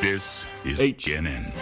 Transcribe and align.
This 0.00 0.46
is 0.64 0.80
H. 0.80 1.06
HNN. 1.06 1.52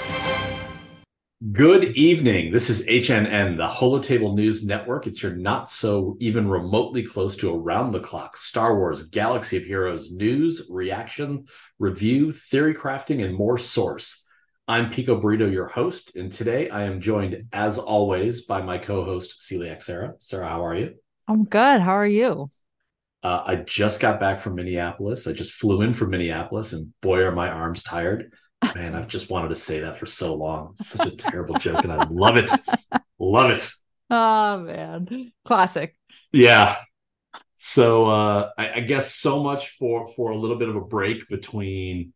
Good 1.53 1.97
evening. 1.97 2.53
This 2.53 2.69
is 2.69 2.87
HNN, 2.87 3.57
the 3.57 3.67
Holotable 3.67 4.35
News 4.35 4.63
Network. 4.63 5.07
It's 5.07 5.23
your 5.23 5.35
not 5.35 5.71
so 5.71 6.19
even 6.21 6.47
remotely 6.47 7.03
close 7.03 7.35
to 7.37 7.55
around 7.55 7.93
the 7.93 8.01
clock 8.01 8.37
Star 8.37 8.77
Wars 8.77 9.05
Galaxy 9.05 9.57
of 9.57 9.65
Heroes 9.65 10.13
news, 10.13 10.67
reaction, 10.69 11.47
review, 11.79 12.31
theory 12.31 12.75
crafting, 12.75 13.25
and 13.25 13.35
more 13.35 13.57
source. 13.57 14.27
I'm 14.69 14.91
Pico 14.91 15.19
Burrito, 15.19 15.51
your 15.51 15.69
host, 15.69 16.15
and 16.15 16.31
today 16.31 16.69
I 16.69 16.83
am 16.83 17.01
joined, 17.01 17.43
as 17.55 17.79
always, 17.79 18.43
by 18.43 18.61
my 18.61 18.77
co-host 18.77 19.39
Celiac 19.39 19.81
Sarah. 19.81 20.13
Sarah, 20.19 20.49
how 20.49 20.63
are 20.63 20.75
you? 20.75 20.97
I'm 21.27 21.45
good. 21.45 21.81
How 21.81 21.95
are 21.95 22.07
you? 22.07 22.51
Uh, 23.27 23.43
I 23.45 23.57
just 23.57 24.01
got 24.01 24.21
back 24.21 24.39
from 24.39 24.55
Minneapolis. 24.55 25.27
I 25.27 25.33
just 25.33 25.55
flew 25.55 25.83
in 25.83 25.95
from 25.95 26.11
Minneapolis, 26.11 26.73
and 26.73 26.93
boy, 27.01 27.25
are 27.25 27.33
my 27.33 27.49
arms 27.49 27.83
tired. 27.83 28.33
Man, 28.77 28.95
I've 28.95 29.09
just 29.09 29.31
wanted 29.31 29.49
to 29.49 29.57
say 29.57 29.81
that 29.81 29.99
for 29.99 30.07
so 30.07 30.37
long. 30.37 30.75
It's 30.79 30.91
such 30.91 31.09
a 31.09 31.17
terrible 31.17 31.57
joke, 31.57 31.83
and 31.83 31.93
I 31.93 32.07
love 32.09 32.37
it. 32.37 32.49
Love 33.19 33.51
it. 33.51 33.69
Oh 34.11 34.61
man, 34.61 35.33
classic. 35.45 35.97
Yeah. 36.31 36.77
So 37.57 38.07
uh, 38.07 38.51
I, 38.57 38.75
I 38.75 38.81
guess 38.83 39.13
so 39.13 39.43
much 39.43 39.71
for 39.71 40.07
for 40.07 40.31
a 40.31 40.37
little 40.39 40.57
bit 40.57 40.69
of 40.69 40.77
a 40.77 40.81
break 40.81 41.27
between, 41.29 42.13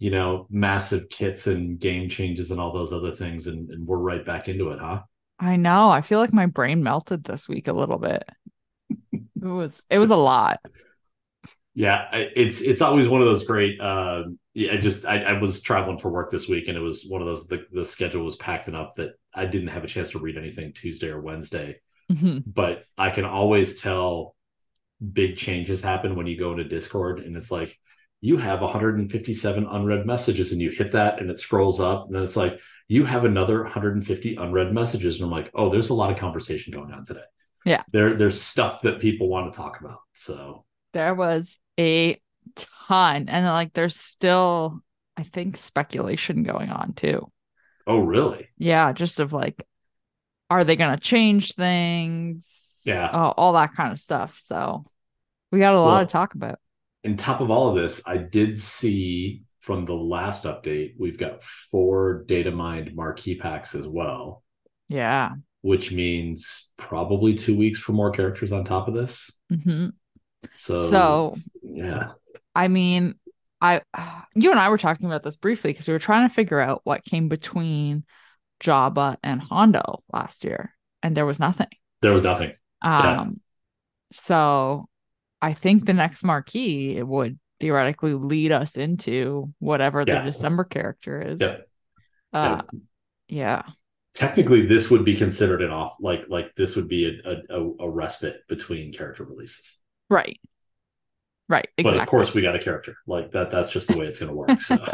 you 0.00 0.10
know, 0.10 0.46
massive 0.50 1.08
kits 1.08 1.46
and 1.46 1.78
game 1.78 2.10
changes 2.10 2.50
and 2.50 2.60
all 2.60 2.74
those 2.74 2.92
other 2.92 3.12
things, 3.12 3.46
and, 3.46 3.70
and 3.70 3.86
we're 3.86 3.96
right 3.96 4.22
back 4.26 4.50
into 4.50 4.68
it, 4.68 4.80
huh? 4.80 5.00
I 5.38 5.56
know. 5.56 5.88
I 5.88 6.02
feel 6.02 6.18
like 6.18 6.34
my 6.34 6.46
brain 6.46 6.82
melted 6.82 7.24
this 7.24 7.48
week 7.48 7.68
a 7.68 7.72
little 7.72 7.98
bit. 7.98 8.22
It 9.42 9.46
was 9.46 9.82
it 9.90 9.98
was 9.98 10.10
a 10.10 10.16
lot. 10.16 10.60
Yeah, 11.74 12.08
it's 12.12 12.60
it's 12.60 12.82
always 12.82 13.08
one 13.08 13.22
of 13.22 13.26
those 13.26 13.44
great. 13.44 13.80
Uh, 13.80 14.24
yeah, 14.52 14.74
I 14.74 14.76
just 14.76 15.06
I, 15.06 15.22
I 15.22 15.40
was 15.40 15.62
traveling 15.62 15.98
for 15.98 16.10
work 16.10 16.30
this 16.30 16.46
week, 16.46 16.68
and 16.68 16.76
it 16.76 16.80
was 16.80 17.06
one 17.08 17.22
of 17.22 17.26
those 17.26 17.46
the 17.46 17.66
the 17.72 17.84
schedule 17.84 18.24
was 18.24 18.36
packed 18.36 18.68
enough 18.68 18.94
that 18.96 19.12
I 19.34 19.46
didn't 19.46 19.68
have 19.68 19.82
a 19.82 19.88
chance 19.88 20.10
to 20.10 20.18
read 20.18 20.36
anything 20.36 20.74
Tuesday 20.74 21.08
or 21.08 21.20
Wednesday. 21.20 21.80
Mhm. 22.10 22.42
But 22.46 22.84
I 22.98 23.10
can 23.10 23.24
always 23.24 23.80
tell 23.80 24.36
big 25.12 25.36
changes 25.36 25.82
happen 25.82 26.16
when 26.16 26.26
you 26.26 26.38
go 26.38 26.52
into 26.52 26.64
Discord, 26.64 27.20
and 27.20 27.36
it's 27.36 27.50
like 27.50 27.78
you 28.20 28.36
have 28.36 28.60
157 28.60 29.66
unread 29.66 30.06
messages, 30.06 30.52
and 30.52 30.60
you 30.60 30.70
hit 30.70 30.92
that, 30.92 31.20
and 31.20 31.30
it 31.30 31.40
scrolls 31.40 31.80
up, 31.80 32.06
and 32.06 32.14
then 32.14 32.22
it's 32.22 32.36
like 32.36 32.60
you 32.88 33.04
have 33.04 33.24
another 33.24 33.62
150 33.62 34.36
unread 34.36 34.74
messages, 34.74 35.16
and 35.16 35.24
I'm 35.24 35.30
like, 35.30 35.50
oh, 35.54 35.70
there's 35.70 35.90
a 35.90 35.94
lot 35.94 36.12
of 36.12 36.18
conversation 36.18 36.74
going 36.74 36.92
on 36.92 37.04
today. 37.04 37.20
Yeah. 37.64 37.82
there 37.92 38.16
there's 38.16 38.40
stuff 38.40 38.82
that 38.82 39.00
people 39.00 39.28
want 39.28 39.52
to 39.52 39.56
talk 39.56 39.80
about. 39.80 40.00
So 40.14 40.64
There 40.92 41.14
was 41.14 41.58
a 41.78 42.20
ton, 42.88 43.28
and 43.28 43.46
like 43.46 43.72
there's 43.72 43.96
still, 43.96 44.80
I 45.16 45.22
think, 45.22 45.56
speculation 45.56 46.42
going 46.42 46.70
on 46.70 46.94
too. 46.94 47.30
oh, 47.86 47.98
really? 48.00 48.48
Yeah, 48.58 48.92
just 48.92 49.20
of 49.20 49.32
like, 49.32 49.62
are 50.50 50.64
they 50.64 50.76
gonna 50.76 50.98
change 50.98 51.54
things? 51.54 52.82
Yeah. 52.84 53.10
oh, 53.12 53.34
all 53.36 53.52
that 53.54 53.74
kind 53.74 53.92
of 53.92 54.00
stuff. 54.00 54.38
So 54.38 54.84
we 55.52 55.58
got 55.60 55.74
a 55.74 55.80
lot 55.80 55.86
Well, 55.86 56.06
to 56.06 56.12
talk 56.12 56.34
about. 56.34 56.58
on 57.04 57.16
top 57.16 57.40
of 57.40 57.50
all 57.50 57.68
of 57.68 57.76
this, 57.76 58.00
I 58.06 58.16
did 58.16 58.58
see 58.58 59.42
from 59.60 59.84
the 59.84 59.94
last 59.94 60.44
update, 60.44 60.94
we've 60.98 61.18
got 61.18 61.42
four 61.42 62.24
data 62.26 62.50
mined 62.50 62.94
marquee 62.96 63.36
packs 63.36 63.74
as 63.74 63.86
well, 63.86 64.42
Yeah. 64.88 65.34
Which 65.62 65.92
means 65.92 66.70
probably 66.76 67.34
two 67.34 67.56
weeks 67.56 67.78
for 67.78 67.92
more 67.92 68.10
characters 68.10 68.52
on 68.52 68.64
top 68.64 68.88
of 68.88 68.94
this. 68.94 69.30
hmm 69.48 69.88
So, 70.54 70.78
so 70.78 71.36
yeah, 71.62 72.12
I 72.54 72.68
mean, 72.68 73.14
I 73.60 73.80
you 74.34 74.50
and 74.50 74.60
I 74.60 74.68
were 74.68 74.78
talking 74.78 75.06
about 75.06 75.22
this 75.22 75.36
briefly 75.36 75.72
because 75.72 75.86
we 75.86 75.92
were 75.94 75.98
trying 75.98 76.28
to 76.28 76.34
figure 76.34 76.60
out 76.60 76.82
what 76.84 77.04
came 77.04 77.28
between 77.28 78.04
Jabba 78.62 79.16
and 79.22 79.40
Hondo 79.40 80.02
last 80.12 80.44
year, 80.44 80.74
and 81.02 81.16
there 81.16 81.26
was 81.26 81.40
nothing. 81.40 81.68
there 82.02 82.12
was 82.12 82.22
nothing. 82.24 82.52
Yeah. 82.84 83.20
Um, 83.20 83.40
so 84.10 84.88
I 85.40 85.52
think 85.54 85.86
the 85.86 85.92
next 85.94 86.22
marquee 86.24 86.96
it 86.96 87.06
would 87.06 87.38
theoretically 87.60 88.14
lead 88.14 88.50
us 88.52 88.76
into 88.76 89.52
whatever 89.60 90.04
the 90.04 90.12
Yeah. 90.12 90.24
December 90.24 90.64
character 90.64 91.22
is. 91.22 91.40
Yeah. 91.40 91.56
Uh, 92.32 92.62
yeah. 93.28 93.62
Technically, 94.14 94.66
this 94.66 94.90
would 94.90 95.04
be 95.04 95.16
considered 95.16 95.62
an 95.62 95.70
off, 95.70 95.96
like 96.00 96.24
like 96.28 96.54
this 96.54 96.76
would 96.76 96.88
be 96.88 97.20
a 97.24 97.42
a, 97.48 97.70
a 97.80 97.90
respite 97.90 98.46
between 98.48 98.92
character 98.92 99.24
releases. 99.24 99.80
Right. 100.10 100.38
Right. 101.48 101.68
Exactly. 101.76 101.98
But 101.98 102.02
of 102.02 102.08
course, 102.08 102.34
we 102.34 102.42
got 102.42 102.54
a 102.54 102.58
character 102.58 102.96
like 103.06 103.32
that. 103.32 103.50
That's 103.50 103.70
just 103.70 103.88
the 103.88 103.96
way 103.96 104.06
it's 104.06 104.18
going 104.18 104.30
to 104.30 104.36
work. 104.36 104.60
So. 104.60 104.76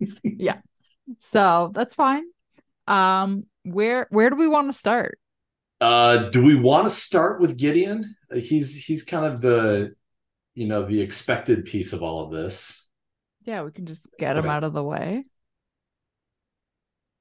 Yeah. 0.22 0.58
So 1.18 1.70
that's 1.74 1.94
fine. 1.94 2.24
Um, 2.86 3.44
where 3.64 4.06
where 4.10 4.30
do 4.30 4.36
we 4.36 4.48
want 4.48 4.72
to 4.72 4.78
start? 4.78 5.18
Uh, 5.80 6.28
do 6.30 6.42
we 6.42 6.54
want 6.54 6.84
to 6.84 6.90
start 6.90 7.40
with 7.40 7.58
Gideon? 7.58 8.16
He's 8.32 8.74
he's 8.74 9.02
kind 9.02 9.26
of 9.26 9.40
the, 9.40 9.94
you 10.54 10.66
know, 10.66 10.84
the 10.84 11.00
expected 11.00 11.64
piece 11.64 11.92
of 11.92 12.02
all 12.02 12.24
of 12.24 12.30
this. 12.30 12.88
Yeah, 13.44 13.62
we 13.62 13.72
can 13.72 13.86
just 13.86 14.06
get 14.18 14.36
him 14.36 14.46
out 14.46 14.64
of 14.64 14.72
the 14.72 14.84
way. 14.84 15.24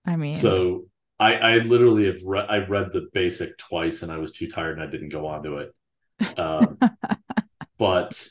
I 0.10 0.16
mean, 0.16 0.32
So 0.32 0.86
I 1.20 1.36
I 1.36 1.58
literally 1.60 2.06
have 2.08 2.24
read 2.24 2.48
I 2.50 2.60
read 2.60 2.94
the 2.94 3.10
basic 3.14 3.58
twice 3.58 4.04
and 4.04 4.12
I 4.12 4.18
was 4.18 4.32
too 4.32 4.48
tired 4.48 4.80
and 4.80 4.88
I 4.88 4.92
didn't 4.92 5.10
go 5.10 5.28
on 5.28 5.44
to 5.44 5.58
it. 5.58 5.76
Um, 6.38 6.78
but 7.78 8.28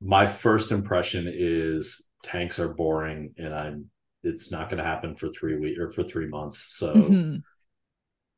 my 0.00 0.26
first 0.26 0.72
impression 0.72 1.30
is 1.32 2.08
tanks 2.22 2.58
are 2.58 2.74
boring 2.74 3.34
and 3.38 3.54
I'm 3.54 3.90
it's 4.24 4.50
not 4.50 4.70
going 4.70 4.78
to 4.78 4.84
happen 4.88 5.16
for 5.16 5.30
three 5.30 5.56
weeks 5.58 5.78
or 5.80 5.90
for 5.90 6.04
three 6.04 6.28
months. 6.28 6.76
So 6.76 6.94
mhm. 6.94 7.42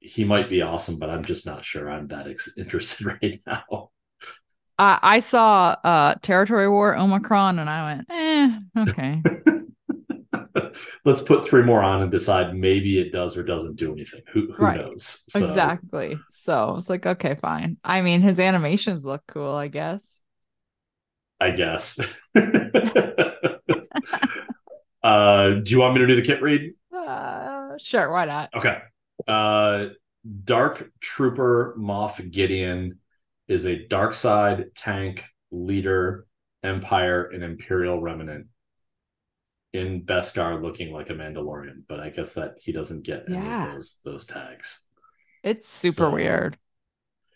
he 0.00 0.25
might 0.25 0.49
be 0.49 0.62
awesome, 0.62 0.99
but 0.99 1.10
I'm 1.10 1.25
just 1.25 1.47
not 1.47 1.65
sure 1.65 1.91
I'm 1.91 2.09
that 2.09 2.28
ex- 2.28 2.49
interested 2.59 3.06
right 3.06 3.41
now. 3.47 3.91
I 4.78 4.99
I 5.03 5.19
saw 5.21 5.77
uh 5.84 6.15
Territory 6.22 6.69
War 6.69 6.97
Omicron 6.97 7.59
and 7.59 7.71
I 7.71 7.94
went, 7.94 8.06
eh, 8.10 8.59
okay. 8.83 9.22
Let's 11.04 11.20
put 11.22 11.46
three 11.46 11.62
more 11.62 11.82
on 11.82 12.02
and 12.02 12.10
decide 12.10 12.56
maybe 12.56 12.98
it 13.00 13.12
does 13.12 13.36
or 13.36 13.42
doesn't 13.42 13.76
do 13.76 13.92
anything. 13.92 14.22
Who 14.32 14.52
who 14.52 14.64
Right. 14.64 14.80
knows? 14.80 15.24
So, 15.28 15.46
Exactly. 15.46 16.18
So 16.30 16.76
it's 16.78 16.88
like, 16.88 17.06
okay, 17.06 17.34
fine. 17.34 17.76
I 17.84 18.02
mean, 18.02 18.20
his 18.20 18.40
animations 18.40 19.04
look 19.04 19.22
cool, 19.28 19.52
I 19.54 19.68
guess. 19.68 20.20
I 21.40 21.50
guess. 21.50 21.98
uh, 25.02 25.50
do 25.54 25.62
you 25.66 25.78
want 25.80 25.94
me 25.94 26.00
to 26.00 26.06
do 26.06 26.16
the 26.16 26.22
kit 26.22 26.42
read? 26.42 26.72
Uh, 26.94 27.72
sure, 27.78 28.10
why 28.10 28.24
not? 28.24 28.50
Okay. 28.54 28.78
Uh, 29.26 29.86
Dark 30.44 30.91
Trooper 31.00 31.74
Moff 31.78 32.30
Gideon 32.30 32.98
is 33.48 33.66
a 33.66 33.86
dark 33.86 34.14
side 34.14 34.74
tank 34.74 35.24
leader, 35.50 36.26
Empire, 36.62 37.24
and 37.24 37.42
Imperial 37.42 38.00
remnant 38.00 38.46
in 39.74 40.02
Beskar 40.04 40.62
looking 40.62 40.92
like 40.92 41.10
a 41.10 41.14
Mandalorian, 41.14 41.82
but 41.88 41.98
I 42.00 42.10
guess 42.10 42.34
that 42.34 42.58
he 42.62 42.70
doesn't 42.72 43.04
get 43.04 43.24
any 43.28 43.36
Yeah. 43.36 43.66
of 43.66 43.72
those 43.74 43.98
those 44.04 44.24
tags. 44.26 44.80
It's 45.42 45.68
super 45.68 45.94
So- 46.04 46.10
weird. 46.10 46.56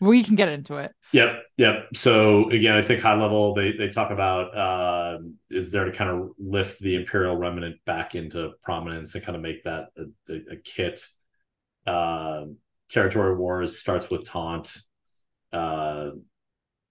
We 0.01 0.23
can 0.23 0.35
get 0.37 0.47
into 0.47 0.77
it. 0.77 0.93
Yep, 1.11 1.43
yep. 1.57 1.87
So 1.93 2.49
again, 2.49 2.73
I 2.73 2.81
think 2.81 3.01
high 3.01 3.19
level 3.19 3.53
they 3.53 3.73
they 3.73 3.89
talk 3.89 4.11
about 4.11 4.55
uh, 4.57 5.19
is 5.49 5.71
there 5.73 5.83
to 5.83 5.91
kind 5.91 6.09
of 6.09 6.29
lift 6.39 6.79
the 6.79 6.95
Imperial 6.95 7.35
remnant 7.35 7.83
back 7.83 8.15
into 8.15 8.53
prominence 8.63 9.13
and 9.15 9.23
kind 9.25 9.35
of 9.35 9.41
make 9.41 9.65
that 9.65 9.89
a, 9.97 10.33
a, 10.33 10.35
a 10.53 10.55
kit. 10.55 11.05
Uh, 11.85 12.45
Territory 12.89 13.35
Wars 13.35 13.77
starts 13.77 14.09
with 14.09 14.23
taunt, 14.23 14.77
uh, 15.51 16.11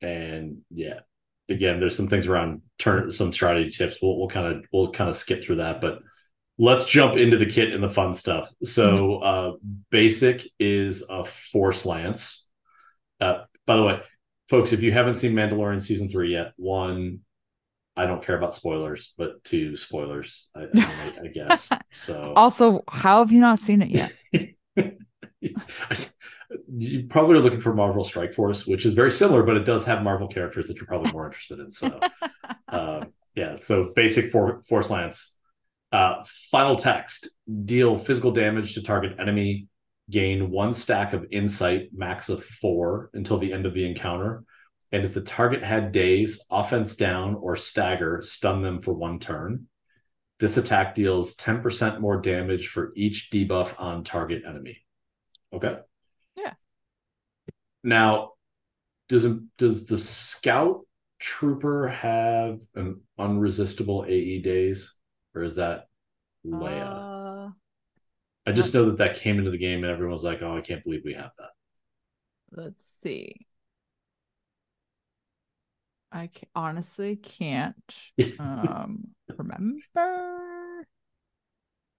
and 0.02 0.58
yeah, 0.70 1.00
again, 1.48 1.80
there's 1.80 1.96
some 1.96 2.08
things 2.08 2.26
around 2.26 2.62
turn 2.78 3.10
some 3.10 3.32
strategy 3.32 3.70
tips. 3.70 3.98
We'll 4.02 4.18
we'll 4.18 4.28
kind 4.28 4.46
of 4.46 4.64
we'll 4.72 4.92
kind 4.92 5.10
of 5.10 5.16
skip 5.16 5.42
through 5.42 5.56
that, 5.56 5.80
but 5.80 6.00
let's 6.58 6.86
jump 6.86 7.16
into 7.16 7.36
the 7.36 7.46
kit 7.46 7.72
and 7.72 7.82
the 7.82 7.90
fun 7.90 8.14
stuff. 8.14 8.50
So 8.64 9.18
uh, 9.18 9.52
basic 9.90 10.42
is 10.58 11.04
a 11.08 11.24
force 11.24 11.86
lance. 11.86 12.48
Uh, 13.20 13.44
by 13.66 13.76
the 13.76 13.82
way, 13.82 14.00
folks, 14.48 14.72
if 14.72 14.82
you 14.82 14.92
haven't 14.92 15.14
seen 15.14 15.32
Mandalorian 15.32 15.80
season 15.80 16.08
three 16.08 16.32
yet, 16.32 16.52
one, 16.56 17.20
I 17.96 18.06
don't 18.06 18.22
care 18.22 18.36
about 18.36 18.54
spoilers, 18.54 19.12
but 19.16 19.42
two, 19.44 19.76
spoilers, 19.76 20.50
I, 20.54 20.66
I, 20.74 21.12
I 21.24 21.26
guess. 21.28 21.68
So 21.92 22.32
Also, 22.36 22.84
how 22.88 23.18
have 23.18 23.32
you 23.32 23.40
not 23.40 23.58
seen 23.58 23.82
it 23.82 23.90
yet? 23.90 24.96
you 26.68 27.06
probably 27.08 27.36
are 27.36 27.40
looking 27.40 27.60
for 27.60 27.74
Marvel 27.74 28.04
Strike 28.04 28.32
Force, 28.32 28.66
which 28.66 28.86
is 28.86 28.94
very 28.94 29.10
similar, 29.10 29.42
but 29.42 29.56
it 29.56 29.64
does 29.64 29.84
have 29.84 30.02
Marvel 30.02 30.28
characters 30.28 30.66
that 30.68 30.76
you're 30.76 30.86
probably 30.86 31.12
more 31.12 31.26
interested 31.26 31.60
in. 31.60 31.70
So, 31.70 32.00
uh, 32.68 33.04
yeah. 33.34 33.56
So 33.56 33.92
basic 33.94 34.30
for, 34.30 34.62
Force 34.62 34.90
Lance. 34.90 35.36
Uh, 35.92 36.22
final 36.24 36.76
text: 36.76 37.28
deal 37.64 37.98
physical 37.98 38.32
damage 38.32 38.74
to 38.74 38.82
target 38.82 39.18
enemy. 39.18 39.68
Gain 40.10 40.50
one 40.50 40.72
stack 40.72 41.12
of 41.12 41.26
insight, 41.30 41.90
max 41.92 42.30
of 42.30 42.42
four 42.42 43.10
until 43.12 43.36
the 43.36 43.52
end 43.52 43.66
of 43.66 43.74
the 43.74 43.86
encounter. 43.86 44.44
And 44.90 45.04
if 45.04 45.12
the 45.12 45.20
target 45.20 45.62
had 45.62 45.92
daze, 45.92 46.42
offense 46.50 46.96
down, 46.96 47.34
or 47.34 47.56
stagger, 47.56 48.22
stun 48.22 48.62
them 48.62 48.80
for 48.80 48.94
one 48.94 49.18
turn. 49.18 49.66
This 50.40 50.56
attack 50.56 50.94
deals 50.94 51.36
10% 51.36 52.00
more 52.00 52.20
damage 52.20 52.68
for 52.68 52.90
each 52.96 53.28
debuff 53.30 53.78
on 53.78 54.02
target 54.02 54.44
enemy. 54.48 54.78
Okay. 55.52 55.76
Yeah. 56.38 56.54
Now, 57.82 58.32
does 59.08 59.26
does 59.56 59.86
the 59.86 59.98
scout 59.98 60.86
trooper 61.18 61.88
have 61.88 62.60
an 62.74 63.00
unresistible 63.18 64.04
AE 64.08 64.40
daze, 64.40 64.94
or 65.34 65.42
is 65.42 65.56
that 65.56 65.88
Leia? 66.46 67.06
Uh, 67.48 67.50
I 68.46 68.52
just 68.52 68.74
know 68.74 68.86
that 68.86 68.98
that 68.98 69.16
came 69.16 69.38
into 69.38 69.50
the 69.50 69.58
game 69.58 69.84
and 69.84 69.92
everyone 69.92 70.12
was 70.12 70.24
like, 70.24 70.42
"Oh, 70.42 70.56
I 70.56 70.60
can't 70.60 70.84
believe 70.84 71.02
we 71.04 71.14
have 71.14 71.32
that." 71.38 71.50
let's 72.52 72.84
see. 73.02 73.46
I 76.10 76.30
honestly 76.54 77.16
can't 77.16 77.98
um 78.38 79.08
remember. 79.36 80.86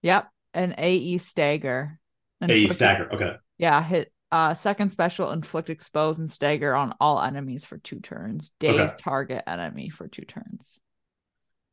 Yep, 0.02 0.30
an 0.54 0.74
AE 0.78 1.18
stagger. 1.18 1.98
AE 2.42 2.62
Inflict- 2.62 2.74
stagger. 2.74 3.12
Okay. 3.12 3.36
Yeah, 3.58 3.82
hit 3.82 4.12
uh 4.32 4.54
second 4.54 4.90
special 4.90 5.30
inflict 5.32 5.70
expose 5.70 6.18
and 6.18 6.30
stagger 6.30 6.74
on 6.74 6.94
all 7.00 7.20
enemies 7.20 7.64
for 7.64 7.78
two 7.78 8.00
turns. 8.00 8.50
Daze 8.60 8.78
Okay. 8.78 8.94
target 8.98 9.44
enemy 9.46 9.88
for 9.88 10.08
two 10.08 10.24
turns. 10.24 10.78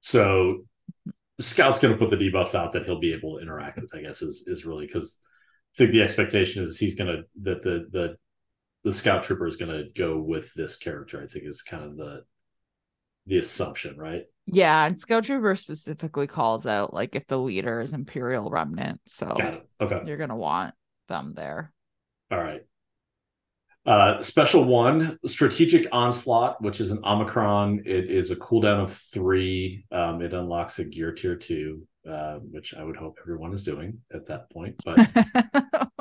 So 0.02 0.66
Scout's 1.40 1.80
going 1.80 1.94
to 1.94 2.00
put 2.00 2.10
the 2.10 2.16
debuffs 2.16 2.56
out 2.56 2.72
that 2.74 2.86
he'll 2.86 3.00
be 3.00 3.14
able 3.14 3.36
to 3.38 3.42
interact 3.44 3.80
with. 3.80 3.94
I 3.96 4.02
guess 4.02 4.22
is 4.22 4.46
is 4.48 4.66
really 4.66 4.86
because 4.88 5.20
I 5.76 5.78
think 5.80 5.92
the 5.92 6.02
expectation 6.02 6.64
is 6.64 6.80
he's 6.80 6.96
going 6.96 7.16
to 7.16 7.24
that 7.44 7.62
the 7.62 7.86
the 7.92 8.16
the 8.84 8.94
Scout 8.94 9.24
Trooper 9.24 9.48
is 9.48 9.58
going 9.58 9.72
to 9.72 9.92
go 9.94 10.18
with 10.18 10.54
this 10.56 10.78
character. 10.78 11.22
I 11.22 11.28
think 11.28 11.46
is 11.46 11.62
kind 11.62 11.84
of 11.84 11.98
the 11.98 12.22
the 13.26 13.38
assumption, 13.40 13.98
right? 13.98 14.24
Yeah, 14.46 14.86
and 14.86 14.98
Scout 14.98 15.26
Trooper 15.26 15.56
specifically 15.56 16.26
calls 16.28 16.66
out 16.66 16.94
like 16.94 17.16
if 17.16 17.28
the 17.28 17.38
leader 17.38 17.82
is 17.82 17.92
Imperial 17.94 18.50
Remnant, 18.50 19.02
so. 19.06 19.36
Okay. 19.82 20.02
you're 20.06 20.18
gonna 20.18 20.38
want 20.38 20.74
them 21.10 21.34
there. 21.36 21.74
All 22.32 22.38
right. 22.40 22.62
Uh, 23.86 24.20
special 24.22 24.66
one, 24.66 25.18
strategic 25.26 25.88
onslaught, 25.94 26.62
which 26.62 26.82
is 26.82 26.92
an 26.92 27.00
Omicron. 27.06 27.84
It 27.86 28.12
is 28.12 28.32
a 28.32 28.36
cooldown 28.36 28.84
of 28.84 28.92
three. 28.92 29.86
Um, 29.94 30.22
it 30.22 30.34
unlocks 30.34 30.80
a 30.80 30.84
gear 30.84 31.14
tier 31.14 31.38
two, 31.38 31.88
uh, 32.10 32.40
which 32.40 32.74
I 32.74 32.84
would 32.84 32.98
hope 32.98 33.18
everyone 33.22 33.54
is 33.54 33.64
doing 33.64 34.00
at 34.14 34.26
that 34.26 34.52
point. 34.52 34.76
But 34.84 35.10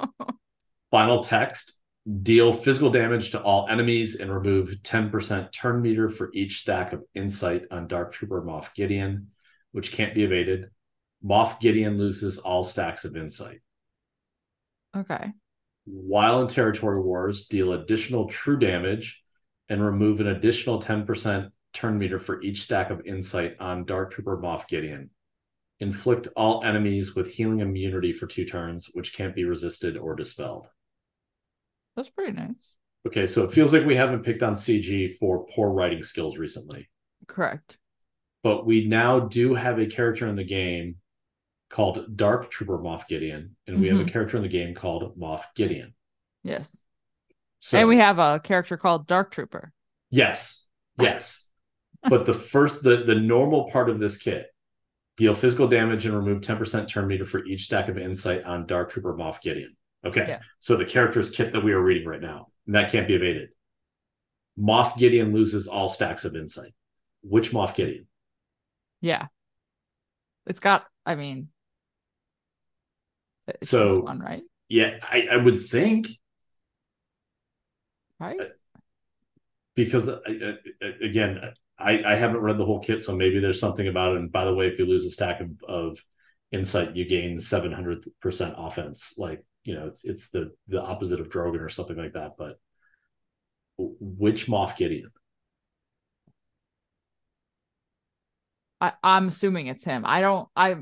final 0.90 1.22
text: 1.22 1.80
deal 2.22 2.52
physical 2.52 2.90
damage 2.90 3.30
to 3.30 3.40
all 3.40 3.68
enemies 3.70 4.16
and 4.16 4.34
remove 4.34 4.70
10% 4.82 5.52
turn 5.52 5.80
meter 5.80 6.08
for 6.10 6.30
each 6.34 6.58
stack 6.60 6.92
of 6.92 7.04
insight 7.14 7.66
on 7.70 7.86
Dark 7.86 8.12
Trooper 8.12 8.42
Moff 8.42 8.74
Gideon, 8.74 9.28
which 9.70 9.92
can't 9.92 10.12
be 10.14 10.24
evaded. 10.24 10.70
Moff 11.24 11.60
Gideon 11.60 11.98
loses 11.98 12.38
all 12.38 12.64
stacks 12.64 13.04
of 13.04 13.16
insight. 13.16 13.60
okay. 14.96 15.30
While 15.86 16.40
in 16.40 16.48
territory 16.48 17.00
wars, 17.00 17.46
deal 17.46 17.72
additional 17.72 18.28
true 18.28 18.58
damage 18.58 19.22
and 19.68 19.82
remove 19.82 20.20
an 20.20 20.26
additional 20.28 20.80
10% 20.82 21.50
turn 21.72 21.98
meter 21.98 22.18
for 22.18 22.42
each 22.42 22.62
stack 22.62 22.90
of 22.90 23.06
insight 23.06 23.56
on 23.60 23.84
Dark 23.84 24.12
Trooper 24.12 24.36
Moff 24.36 24.68
Gideon. 24.68 25.10
Inflict 25.80 26.28
all 26.36 26.64
enemies 26.64 27.14
with 27.14 27.32
healing 27.32 27.60
immunity 27.60 28.12
for 28.12 28.26
two 28.26 28.44
turns, 28.44 28.90
which 28.94 29.14
can't 29.14 29.34
be 29.34 29.44
resisted 29.44 29.96
or 29.96 30.14
dispelled. 30.14 30.66
That's 31.94 32.08
pretty 32.08 32.32
nice. 32.32 32.74
Okay, 33.06 33.26
so 33.26 33.44
it 33.44 33.52
feels 33.52 33.72
like 33.72 33.84
we 33.86 33.94
haven't 33.94 34.24
picked 34.24 34.42
on 34.42 34.54
CG 34.54 35.12
for 35.16 35.46
poor 35.54 35.70
writing 35.70 36.02
skills 36.02 36.38
recently, 36.38 36.88
Correct. 37.28 37.78
but 38.42 38.66
we 38.66 38.86
now 38.86 39.20
do 39.20 39.54
have 39.54 39.78
a 39.78 39.86
character 39.86 40.26
in 40.26 40.34
the 40.34 40.44
game 40.44 40.96
called 41.68 42.16
Dark 42.16 42.50
Trooper 42.50 42.78
Moff 42.78 43.08
Gideon, 43.08 43.56
and 43.66 43.80
we 43.80 43.88
have 43.88 43.96
a 43.96 44.00
mm-hmm. 44.00 44.08
character 44.08 44.36
in 44.36 44.42
the 44.42 44.48
game 44.48 44.74
called 44.74 45.18
Moff 45.18 45.44
Gideon. 45.54 45.94
Yes. 46.42 46.82
So 47.60 47.78
and 47.78 47.88
we 47.88 47.96
have 47.96 48.18
a 48.18 48.40
character 48.40 48.76
called 48.76 49.06
Dark 49.06 49.32
Trooper. 49.32 49.72
Yes. 50.10 50.68
Yes. 51.00 51.48
but 52.08 52.26
the 52.26 52.34
first 52.34 52.82
the 52.82 52.98
the 52.98 53.14
normal 53.14 53.70
part 53.70 53.90
of 53.90 53.98
this 53.98 54.16
kit 54.16 54.46
deal 55.16 55.34
physical 55.34 55.66
damage 55.66 56.06
and 56.06 56.14
remove 56.14 56.42
10% 56.42 56.88
turn 56.88 57.06
meter 57.06 57.24
for 57.24 57.44
each 57.46 57.64
stack 57.64 57.88
of 57.88 57.98
insight 57.98 58.44
on 58.44 58.66
Dark 58.66 58.90
Trooper 58.90 59.14
Moff 59.14 59.40
Gideon. 59.40 59.74
Okay. 60.04 60.26
Yeah. 60.28 60.40
So 60.60 60.76
the 60.76 60.84
character's 60.84 61.30
kit 61.30 61.52
that 61.52 61.64
we 61.64 61.72
are 61.72 61.80
reading 61.80 62.06
right 62.06 62.20
now, 62.20 62.48
and 62.66 62.74
that 62.74 62.92
can't 62.92 63.08
be 63.08 63.14
evaded. 63.14 63.48
Moff 64.58 64.96
Gideon 64.96 65.32
loses 65.32 65.66
all 65.66 65.88
stacks 65.88 66.24
of 66.24 66.36
insight. 66.36 66.72
Which 67.22 67.50
Moff 67.50 67.74
Gideon? 67.74 68.06
Yeah. 69.00 69.26
It's 70.46 70.60
got, 70.60 70.86
I 71.04 71.16
mean, 71.16 71.48
it's 73.48 73.68
So- 73.68 74.00
one, 74.00 74.20
right? 74.20 74.42
Yeah, 74.68 74.98
I, 75.02 75.28
I 75.30 75.36
would 75.36 75.60
think 75.60 76.08
Right? 78.18 78.38
because 79.76 80.08
uh, 80.08 80.18
uh, 80.26 80.86
again, 81.04 81.52
I, 81.78 82.02
I 82.02 82.14
haven't 82.16 82.40
read 82.40 82.58
the 82.58 82.64
whole 82.64 82.80
kit, 82.80 83.02
so 83.02 83.14
maybe 83.14 83.38
there's 83.38 83.60
something 83.60 83.86
about 83.86 84.14
it. 84.14 84.18
And 84.20 84.32
by 84.32 84.44
the 84.44 84.54
way, 84.54 84.66
if 84.66 84.78
you 84.78 84.86
lose 84.86 85.04
a 85.04 85.10
stack 85.10 85.40
of, 85.40 85.50
of 85.68 85.98
insight, 86.50 86.96
you 86.96 87.06
gain 87.06 87.36
700% 87.36 88.04
offense. 88.56 89.14
Like, 89.18 89.44
you 89.64 89.74
know, 89.74 89.86
it's, 89.88 90.04
it's 90.04 90.30
the, 90.30 90.52
the 90.68 90.80
opposite 90.82 91.20
of 91.20 91.28
Drogon 91.28 91.60
or 91.60 91.68
something 91.68 91.96
like 91.96 92.14
that. 92.14 92.32
But 92.38 92.58
which 93.78 94.46
Moff 94.46 94.76
Gideon? 94.76 95.10
I, 98.80 98.92
I'm 99.02 99.28
assuming 99.28 99.68
it's 99.68 99.84
him. 99.84 100.04
I 100.06 100.20
don't, 100.20 100.48
I, 100.56 100.76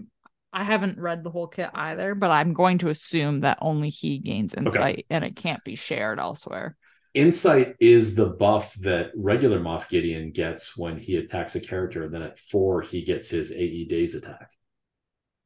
I 0.55 0.63
haven't 0.63 1.01
read 1.01 1.25
the 1.25 1.31
whole 1.31 1.49
kit 1.49 1.69
either, 1.75 2.15
but 2.15 2.31
I'm 2.31 2.55
going 2.55 2.79
to 2.79 2.89
assume 2.89 3.41
that 3.41 3.59
only 3.61 3.89
he 3.89 4.19
gains 4.19 4.55
insight 4.55 5.05
and 5.11 5.25
it 5.25 5.35
can't 5.35 5.63
be 5.65 5.75
shared 5.75 6.21
elsewhere. 6.21 6.77
Insight 7.13 7.75
is 7.81 8.15
the 8.15 8.27
buff 8.27 8.73
that 8.75 9.11
regular 9.17 9.59
Moff 9.59 9.89
Gideon 9.89 10.31
gets 10.31 10.77
when 10.77 10.97
he 10.97 11.17
attacks 11.17 11.57
a 11.57 11.61
character. 11.61 12.05
And 12.05 12.15
then 12.15 12.23
at 12.23 12.39
four, 12.39 12.83
he 12.83 13.03
gets 13.03 13.29
his 13.29 13.51
AE 13.51 13.87
daze 13.87 14.15
attack. 14.15 14.49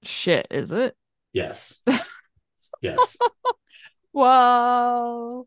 Shit, 0.02 0.46
is 0.50 0.72
it? 0.72 0.94
Yes. 1.32 1.80
yes. 2.82 3.16
Whoa. 4.12 5.46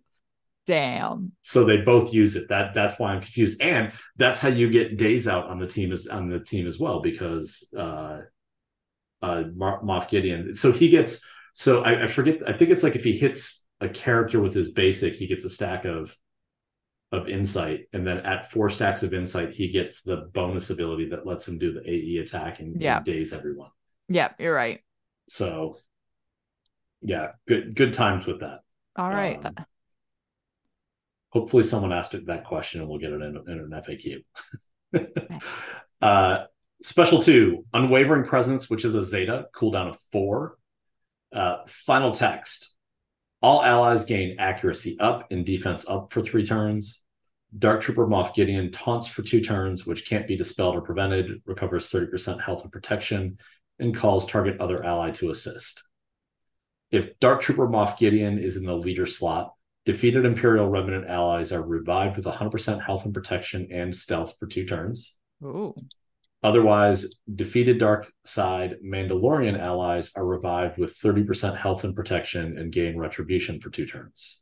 Damn. 0.66 1.34
So 1.44 1.66
they 1.66 1.78
both 1.78 2.14
use 2.14 2.36
it. 2.36 2.50
That 2.50 2.74
that's 2.74 3.00
why 3.00 3.14
I'm 3.14 3.22
confused, 3.22 3.62
and 3.62 3.92
that's 4.16 4.40
how 4.40 4.50
you 4.50 4.70
get 4.70 4.98
daze 4.98 5.28
out 5.28 5.50
on 5.50 5.60
the 5.60 5.68
team 5.68 5.92
as 5.92 6.08
on 6.08 6.30
the 6.30 6.40
team 6.40 6.68
as 6.68 6.80
well 6.80 7.02
because 7.02 7.68
uh, 7.78 8.20
uh, 9.22 9.44
Moff 9.56 10.10
Gideon. 10.10 10.54
So 10.54 10.72
he 10.72 10.90
gets. 10.90 11.24
So 11.54 11.84
I, 11.84 12.04
I 12.04 12.08
forget. 12.08 12.48
I 12.48 12.54
think 12.54 12.72
it's 12.72 12.84
like 12.84 12.96
if 12.96 13.04
he 13.04 13.18
hits 13.18 13.66
a 13.80 13.90
character 13.90 14.40
with 14.40 14.54
his 14.54 14.72
basic, 14.72 15.14
he 15.14 15.28
gets 15.28 15.46
a 15.46 15.50
stack 15.50 15.86
of 15.86 16.16
of 17.12 17.28
insight, 17.28 17.88
and 17.92 18.08
then 18.08 18.20
at 18.20 18.50
four 18.50 18.70
stacks 18.70 19.04
of 19.04 19.14
insight, 19.14 19.52
he 19.52 19.68
gets 19.68 20.02
the 20.02 20.30
bonus 20.34 20.70
ability 20.70 21.10
that 21.10 21.26
lets 21.28 21.46
him 21.48 21.58
do 21.58 21.74
the 21.74 21.82
AE 21.90 22.20
attack 22.20 22.60
and, 22.60 22.74
and 22.74 22.82
Yeah. 22.82 23.02
daze 23.04 23.34
everyone. 23.34 23.72
Yep, 24.08 24.36
you're 24.40 24.56
right. 24.56 24.82
So 25.28 25.78
yeah, 27.02 27.32
good 27.48 27.76
good 27.76 27.94
times 27.94 28.26
with 28.26 28.40
that. 28.42 28.60
All 28.96 29.10
right. 29.10 29.44
Um, 29.46 29.56
hopefully 31.30 31.64
someone 31.64 31.92
asked 31.92 32.16
that 32.26 32.44
question 32.44 32.82
and 32.82 32.90
we'll 32.90 33.00
get 33.00 33.12
it 33.12 33.22
in, 33.22 33.36
in 33.48 33.72
an 33.72 33.82
FAQ. 33.82 34.24
uh, 36.02 36.46
special 36.82 37.22
two, 37.22 37.66
unwavering 37.74 38.26
presence, 38.26 38.70
which 38.70 38.86
is 38.86 38.96
a 38.96 39.04
Zeta, 39.04 39.46
cooldown 39.56 39.90
of 39.90 39.98
four. 40.12 40.58
Uh, 41.34 41.58
final 41.66 42.12
text. 42.12 42.76
All 43.42 43.64
allies 43.64 44.06
gain 44.06 44.36
accuracy 44.38 44.98
up 45.00 45.32
and 45.32 45.46
defense 45.46 45.86
up 45.88 46.12
for 46.12 46.22
three 46.22 46.46
turns. 46.46 47.04
Dark 47.58 47.82
Trooper 47.82 48.08
Moff 48.08 48.34
Gideon 48.34 48.72
taunts 48.72 49.08
for 49.08 49.24
two 49.24 49.42
turns, 49.42 49.86
which 49.86 50.08
can't 50.08 50.28
be 50.28 50.38
dispelled 50.38 50.76
or 50.76 50.82
prevented, 50.82 51.42
recovers 51.46 51.90
30% 51.90 52.42
health 52.42 52.64
and 52.64 52.72
protection, 52.72 53.38
and 53.80 53.96
calls 53.96 54.26
target 54.26 54.60
other 54.60 54.84
ally 54.84 55.12
to 55.12 55.32
assist. 55.32 55.84
If 56.92 57.20
Dark 57.20 57.42
Trooper 57.42 57.68
Moff 57.68 57.98
Gideon 57.98 58.38
is 58.38 58.58
in 58.58 58.66
the 58.66 58.76
leader 58.76 59.06
slot, 59.06 59.54
defeated 59.86 60.26
Imperial 60.26 60.70
Remnant 60.70 61.08
allies 61.08 61.52
are 61.52 61.64
revived 61.64 62.18
with 62.18 62.26
100% 62.26 62.82
health 62.82 63.06
and 63.06 63.14
protection 63.14 63.68
and 63.72 63.96
stealth 63.96 64.36
for 64.40 64.46
two 64.46 64.66
turns. 64.66 65.18
Ooh. 65.44 65.74
Otherwise, 66.44 67.06
defeated 67.34 67.78
Dark 67.78 68.12
Side 68.26 68.78
Mandalorian 68.84 69.60
allies 69.60 70.12
are 70.16 70.26
revived 70.26 70.78
with 70.78 70.98
30% 70.98 71.56
health 71.56 71.84
and 71.84 71.96
protection 71.96 72.58
and 72.58 72.72
gain 72.72 72.98
retribution 72.98 73.62
for 73.62 73.70
two 73.70 73.86
turns. 73.86 74.42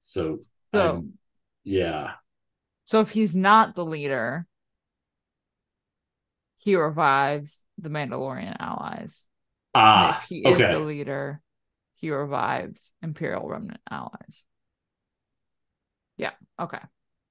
So, 0.00 0.38
So, 0.72 1.04
yeah, 1.64 2.12
so 2.88 3.00
if 3.00 3.10
he's 3.10 3.36
not 3.36 3.74
the 3.74 3.84
leader, 3.84 4.46
he 6.56 6.74
revives 6.74 7.66
the 7.76 7.90
Mandalorian 7.90 8.56
allies. 8.58 9.26
And 9.74 9.82
ah, 9.84 10.22
if 10.22 10.28
he 10.30 10.38
is 10.38 10.54
okay. 10.54 10.72
the 10.72 10.78
leader, 10.78 11.42
he 11.96 12.10
revives 12.10 12.92
Imperial 13.02 13.46
Remnant 13.46 13.82
allies. 13.90 14.46
Yeah. 16.16 16.30
Okay. 16.58 16.80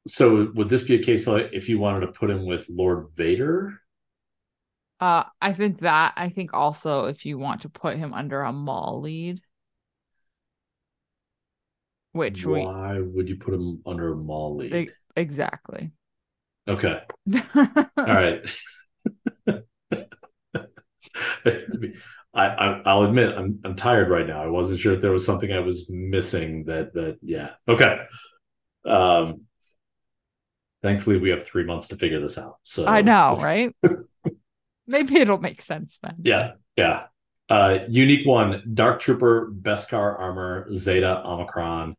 So, 0.07 0.51
would 0.55 0.69
this 0.69 0.83
be 0.83 0.95
a 0.95 1.03
case 1.03 1.27
like 1.27 1.49
if 1.53 1.69
you 1.69 1.79
wanted 1.79 2.01
to 2.01 2.11
put 2.11 2.29
him 2.29 2.45
with 2.45 2.67
Lord 2.69 3.07
Vader? 3.15 3.79
Uh, 4.99 5.23
I 5.41 5.53
think 5.53 5.81
that 5.81 6.13
I 6.15 6.29
think 6.29 6.53
also 6.53 7.05
if 7.05 7.25
you 7.25 7.37
want 7.37 7.61
to 7.61 7.69
put 7.69 7.97
him 7.97 8.13
under 8.13 8.41
a 8.41 8.51
Maul 8.51 9.01
lead, 9.01 9.41
which 12.13 12.45
why 12.45 12.99
we, 12.99 13.07
would 13.07 13.29
you 13.29 13.35
put 13.35 13.53
him 13.53 13.81
under 13.85 14.13
a 14.13 14.15
Maul 14.15 14.57
lead? 14.57 14.93
Exactly. 15.15 15.91
Okay. 16.67 17.01
All 17.35 17.81
right. 17.97 18.49
I, 22.33 22.81
I 22.85 22.93
will 22.93 23.05
admit 23.05 23.37
I'm 23.37 23.59
I'm 23.63 23.75
tired 23.75 24.09
right 24.09 24.27
now. 24.27 24.43
I 24.43 24.47
wasn't 24.47 24.79
sure 24.79 24.93
if 24.93 25.01
there 25.01 25.11
was 25.11 25.25
something 25.25 25.51
I 25.51 25.59
was 25.59 25.89
missing 25.89 26.65
that 26.65 26.93
that 26.93 27.17
yeah. 27.21 27.51
Okay. 27.67 27.99
Um 28.85 29.46
thankfully 30.81 31.17
we 31.17 31.29
have 31.29 31.45
three 31.45 31.63
months 31.63 31.87
to 31.89 31.95
figure 31.95 32.19
this 32.19 32.37
out. 32.37 32.57
So 32.63 32.85
I 32.85 33.01
know, 33.01 33.37
right? 33.41 33.75
Maybe 34.87 35.17
it'll 35.17 35.39
make 35.39 35.61
sense 35.61 35.99
then. 36.01 36.15
Yeah, 36.21 36.51
yeah. 36.75 37.05
Uh 37.49 37.79
unique 37.89 38.25
one, 38.25 38.63
Dark 38.73 38.99
Trooper, 38.99 39.51
Beskar 39.51 40.19
armor, 40.19 40.73
Zeta, 40.75 41.21
Omicron. 41.25 41.95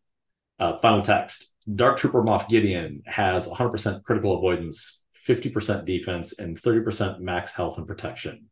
Uh, 0.59 0.77
final 0.79 1.03
text. 1.03 1.53
Dark 1.73 1.99
Trooper 1.99 2.23
Moff 2.23 2.49
Gideon 2.49 3.03
has 3.07 3.47
100% 3.47 4.03
critical 4.03 4.37
avoidance, 4.37 5.05
50% 5.27 5.85
defense, 5.85 6.39
and 6.39 6.61
30% 6.61 7.21
max 7.21 7.53
health 7.53 7.79
and 7.79 7.87
protection. 7.87 8.47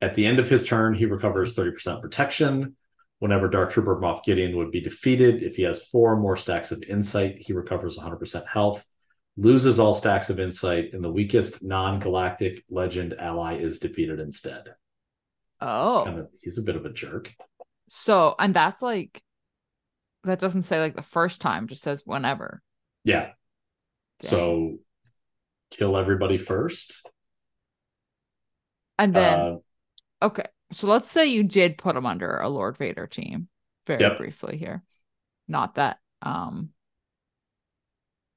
At 0.00 0.14
the 0.14 0.26
end 0.26 0.38
of 0.38 0.48
his 0.48 0.66
turn, 0.66 0.94
he 0.94 1.06
recovers 1.06 1.54
30% 1.54 2.00
protection. 2.00 2.76
Whenever 3.18 3.48
Dark 3.48 3.72
Trooper 3.72 4.00
Moff 4.00 4.22
Gideon 4.22 4.56
would 4.56 4.70
be 4.70 4.80
defeated, 4.80 5.42
if 5.42 5.56
he 5.56 5.64
has 5.64 5.82
four 5.82 6.16
more 6.16 6.36
stacks 6.36 6.70
of 6.70 6.82
insight, 6.84 7.38
he 7.40 7.52
recovers 7.52 7.98
100% 7.98 8.46
health, 8.46 8.84
loses 9.38 9.78
all 9.78 9.94
stacks 9.94 10.28
of 10.28 10.40
insight, 10.40 10.92
and 10.92 11.02
the 11.02 11.10
weakest 11.10 11.62
non 11.62 12.00
galactic 12.00 12.64
legend 12.68 13.14
ally 13.18 13.54
is 13.54 13.78
defeated 13.78 14.20
instead. 14.20 14.74
Oh. 15.60 16.02
Kind 16.04 16.18
of, 16.18 16.28
he's 16.42 16.58
a 16.58 16.62
bit 16.62 16.76
of 16.76 16.84
a 16.84 16.92
jerk. 16.92 17.32
So, 17.88 18.34
and 18.38 18.52
that's 18.52 18.82
like, 18.82 19.22
that 20.24 20.40
doesn't 20.40 20.64
say 20.64 20.80
like 20.80 20.96
the 20.96 21.02
first 21.02 21.40
time, 21.40 21.68
just 21.68 21.82
says 21.82 22.02
whenever. 22.04 22.60
Yeah. 23.04 23.30
Dang. 24.20 24.30
So 24.30 24.78
kill 25.70 25.96
everybody 25.96 26.36
first. 26.36 27.06
And 28.98 29.14
then 29.14 29.40
uh, 29.40 29.56
Okay. 30.22 30.44
So 30.72 30.86
let's 30.86 31.10
say 31.10 31.26
you 31.26 31.44
did 31.44 31.78
put 31.78 31.96
him 31.96 32.06
under 32.06 32.38
a 32.38 32.48
Lord 32.48 32.76
Vader 32.76 33.06
team 33.06 33.48
very 33.86 34.02
yep. 34.02 34.18
briefly 34.18 34.56
here. 34.58 34.82
Not 35.46 35.76
that 35.76 35.98
um 36.20 36.70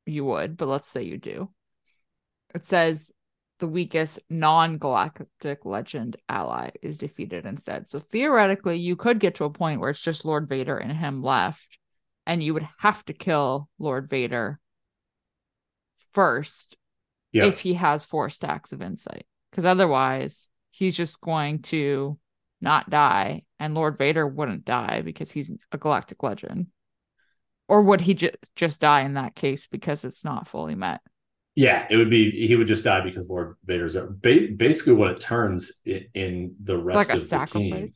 you 0.05 0.25
would, 0.25 0.57
but 0.57 0.67
let's 0.67 0.89
say 0.89 1.03
you 1.03 1.17
do. 1.17 1.49
It 2.53 2.65
says 2.65 3.11
the 3.59 3.67
weakest 3.67 4.19
non-galactic 4.29 5.65
legend 5.65 6.17
ally 6.27 6.71
is 6.81 6.97
defeated 6.97 7.45
instead. 7.45 7.89
So 7.89 7.99
theoretically, 7.99 8.79
you 8.79 8.95
could 8.95 9.19
get 9.19 9.35
to 9.35 9.45
a 9.45 9.49
point 9.49 9.79
where 9.79 9.91
it's 9.91 9.99
just 9.99 10.25
Lord 10.25 10.49
Vader 10.49 10.77
and 10.77 10.91
him 10.91 11.21
left, 11.21 11.77
and 12.25 12.43
you 12.43 12.53
would 12.53 12.67
have 12.79 13.05
to 13.05 13.13
kill 13.13 13.69
Lord 13.77 14.09
Vader 14.09 14.59
first 16.13 16.75
yep. 17.31 17.45
if 17.45 17.59
he 17.59 17.75
has 17.75 18.03
four 18.03 18.29
stacks 18.29 18.73
of 18.73 18.81
insight. 18.81 19.25
Because 19.49 19.65
otherwise, 19.65 20.49
he's 20.71 20.97
just 20.97 21.21
going 21.21 21.61
to 21.63 22.17
not 22.61 22.89
die 22.89 23.43
and 23.59 23.75
Lord 23.75 23.97
Vader 23.97 24.27
wouldn't 24.27 24.65
die 24.65 25.01
because 25.03 25.31
he's 25.31 25.51
a 25.71 25.77
galactic 25.77 26.23
legend. 26.23 26.67
Or 27.71 27.81
would 27.81 28.01
he 28.01 28.13
just 28.13 28.35
just 28.55 28.79
die 28.81 29.01
in 29.01 29.13
that 29.13 29.33
case 29.33 29.67
because 29.67 30.03
it's 30.03 30.23
not 30.23 30.47
fully 30.47 30.75
met? 30.75 30.99
Yeah, 31.55 31.87
it 31.89 31.97
would 31.97 32.09
be 32.09 32.45
he 32.45 32.55
would 32.55 32.67
just 32.67 32.83
die 32.83 33.01
because 33.01 33.29
Lord 33.29 33.55
Vader's 33.65 33.93
there. 33.93 34.09
Ba- 34.09 34.49
basically 34.55 34.93
what 34.93 35.11
it 35.11 35.21
turns 35.21 35.79
in, 35.85 36.05
in 36.13 36.55
the 36.61 36.77
rest 36.77 37.09
like 37.09 37.17
of 37.17 37.29
the 37.29 37.45
team. 37.45 37.87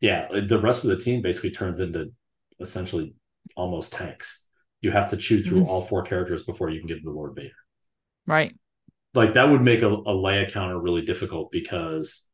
Yeah, 0.00 0.28
the 0.28 0.60
rest 0.60 0.84
of 0.84 0.90
the 0.90 0.98
team 0.98 1.22
basically 1.22 1.50
turns 1.50 1.80
into 1.80 2.12
essentially 2.60 3.14
almost 3.56 3.92
tanks. 3.92 4.44
You 4.82 4.90
have 4.92 5.10
to 5.10 5.16
chew 5.16 5.42
through 5.42 5.62
mm-hmm. 5.62 5.70
all 5.70 5.80
four 5.80 6.02
characters 6.02 6.42
before 6.42 6.70
you 6.70 6.78
can 6.78 6.86
get 6.86 6.98
to 6.98 7.04
the 7.04 7.10
Lord 7.10 7.34
Vader. 7.34 7.50
Right 8.26 8.54
like 9.14 9.34
that 9.34 9.50
would 9.50 9.62
make 9.62 9.82
a, 9.82 9.88
a 9.88 10.14
Leia 10.14 10.50
counter 10.50 10.78
really 10.78 11.02
difficult 11.02 11.50
because 11.50 12.26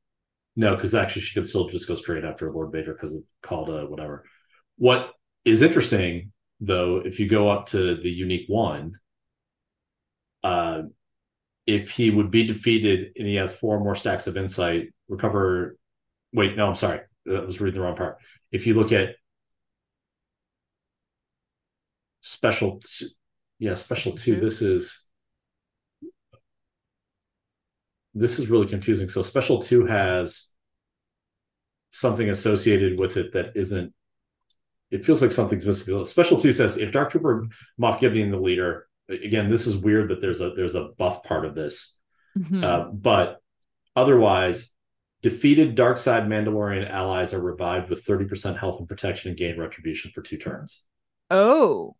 no, 0.58 0.75
because 0.75 0.94
actually 0.94 1.23
she 1.23 1.38
could 1.38 1.49
still 1.49 1.68
just 1.68 1.87
go 1.87 1.94
straight 1.94 2.25
after 2.25 2.50
Lord 2.50 2.73
Vader 2.73 2.94
because 2.94 3.14
of 3.14 3.23
called 3.42 3.68
a 3.68 3.87
whatever. 3.87 4.25
What 4.76 5.11
is 5.44 5.62
interesting 5.62 6.32
though, 6.60 6.98
if 7.04 7.20
you 7.20 7.28
go 7.28 7.50
up 7.50 7.66
to 7.66 7.96
the 7.96 8.10
unique 8.10 8.46
one, 8.48 8.98
uh, 10.42 10.82
if 11.66 11.90
he 11.90 12.10
would 12.10 12.30
be 12.30 12.44
defeated 12.44 13.12
and 13.16 13.26
he 13.26 13.34
has 13.36 13.56
four 13.56 13.80
more 13.80 13.94
stacks 13.96 14.26
of 14.26 14.36
insight, 14.36 14.88
recover. 15.08 15.76
Wait, 16.32 16.56
no, 16.56 16.68
I'm 16.68 16.75
sorry, 16.75 17.00
I 17.28 17.40
was 17.40 17.60
reading 17.60 17.80
the 17.80 17.84
wrong 17.86 17.96
part. 17.96 18.18
If 18.52 18.66
you 18.66 18.75
look 18.75 18.92
at 18.92 19.16
special, 22.20 22.80
yeah, 23.58 23.75
special 23.75 24.12
two, 24.12 24.38
this 24.40 24.62
is 24.62 25.06
this 28.14 28.38
is 28.38 28.48
really 28.48 28.66
confusing. 28.66 29.08
So 29.08 29.22
special 29.22 29.60
two 29.60 29.86
has 29.86 30.52
something 31.90 32.28
associated 32.30 32.98
with 32.98 33.16
it 33.16 33.32
that 33.34 33.52
isn't. 33.56 33.92
It 34.90 35.04
feels 35.04 35.20
like 35.20 35.32
something's 35.32 35.66
missing. 35.66 36.04
Special 36.04 36.38
two 36.38 36.52
says 36.52 36.76
if 36.76 36.92
Dark 36.92 37.10
Trooper 37.10 37.46
Moff 37.80 38.00
Gideon 38.00 38.30
the 38.30 38.40
leader. 38.40 38.86
Again, 39.08 39.48
this 39.48 39.68
is 39.68 39.76
weird 39.76 40.10
that 40.10 40.20
there's 40.20 40.40
a 40.40 40.50
there's 40.50 40.74
a 40.74 40.88
buff 40.98 41.22
part 41.22 41.44
of 41.44 41.54
this, 41.54 41.96
mm-hmm. 42.36 42.64
uh, 42.64 42.84
but 42.90 43.40
otherwise, 43.94 44.72
defeated 45.22 45.76
dark 45.76 45.98
side 45.98 46.24
Mandalorian 46.24 46.90
allies 46.90 47.32
are 47.32 47.40
revived 47.40 47.88
with 47.88 48.04
30% 48.04 48.58
health 48.58 48.80
and 48.80 48.88
protection 48.88 49.28
and 49.28 49.38
gain 49.38 49.60
retribution 49.60 50.10
for 50.12 50.22
two 50.22 50.38
turns. 50.38 50.82
Oh, 51.30 51.94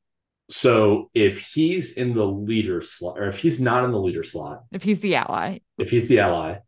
so 0.49 1.11
if 1.13 1.53
he's 1.53 1.95
in 1.95 2.15
the 2.15 2.27
leader 2.27 2.81
slot, 2.81 3.19
or 3.19 3.27
if 3.29 3.39
he's 3.39 3.61
not 3.61 3.85
in 3.85 3.91
the 3.91 4.01
leader 4.01 4.23
slot, 4.23 4.65
if 4.71 4.83
he's 4.83 5.01
the 5.01 5.17
ally, 5.17 5.59
if 5.79 5.91
he's 5.91 6.09
the 6.09 6.21
ally, 6.21 6.59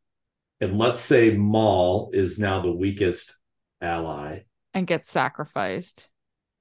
and 0.60 0.78
let's 0.78 1.00
say 1.00 1.30
Maul 1.30 2.10
is 2.12 2.38
now 2.38 2.60
the 2.60 2.72
weakest 2.72 3.37
ally 3.80 4.40
and 4.75 4.87
gets 4.87 5.10
sacrificed, 5.10 6.04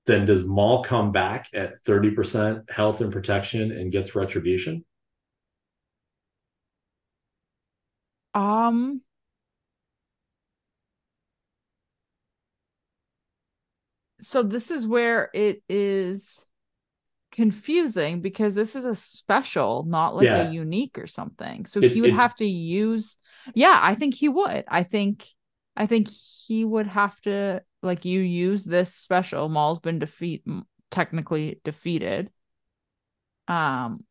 then 0.08 0.26
does 0.26 0.46
Maul 0.46 0.84
come 0.84 1.12
back 1.12 1.50
at 1.54 1.84
30% 1.84 2.72
health 2.72 3.02
and 3.02 3.12
protection 3.12 3.72
and 3.72 3.92
gets 3.92 4.16
retribution? 4.16 4.86
Um, 8.34 9.02
so 14.22 14.44
this 14.44 14.72
is 14.72 14.88
where 14.88 15.30
it 15.34 15.62
is 15.68 16.46
confusing 17.32 18.22
because 18.22 18.56
this 18.56 18.76
is 18.76 18.86
a 18.86 18.96
special, 18.96 19.86
not 19.88 20.16
like 20.16 20.26
yeah. 20.26 20.50
a 20.50 20.52
unique 20.52 20.98
or 20.98 21.08
something. 21.08 21.66
So 21.66 21.82
it, 21.82 21.92
he 21.92 22.02
would 22.02 22.12
it, 22.12 22.16
have 22.16 22.36
to 22.38 22.46
use 22.46 23.18
Yeah, 23.54 23.78
I 23.82 23.96
think 23.96 24.16
he 24.16 24.30
would. 24.30 24.66
I 24.68 24.84
think 24.84 25.26
I 25.76 25.86
think 25.86 26.08
he 26.10 26.64
would 26.64 26.88
have 26.88 27.20
to 27.22 27.62
like 27.82 28.06
you 28.06 28.20
use 28.20 28.64
this 28.64 28.94
special. 28.94 29.50
Maul's 29.50 29.80
been 29.80 30.00
defeat 30.00 30.44
technically 30.92 31.60
defeated. 31.64 32.30
Um 33.48 34.04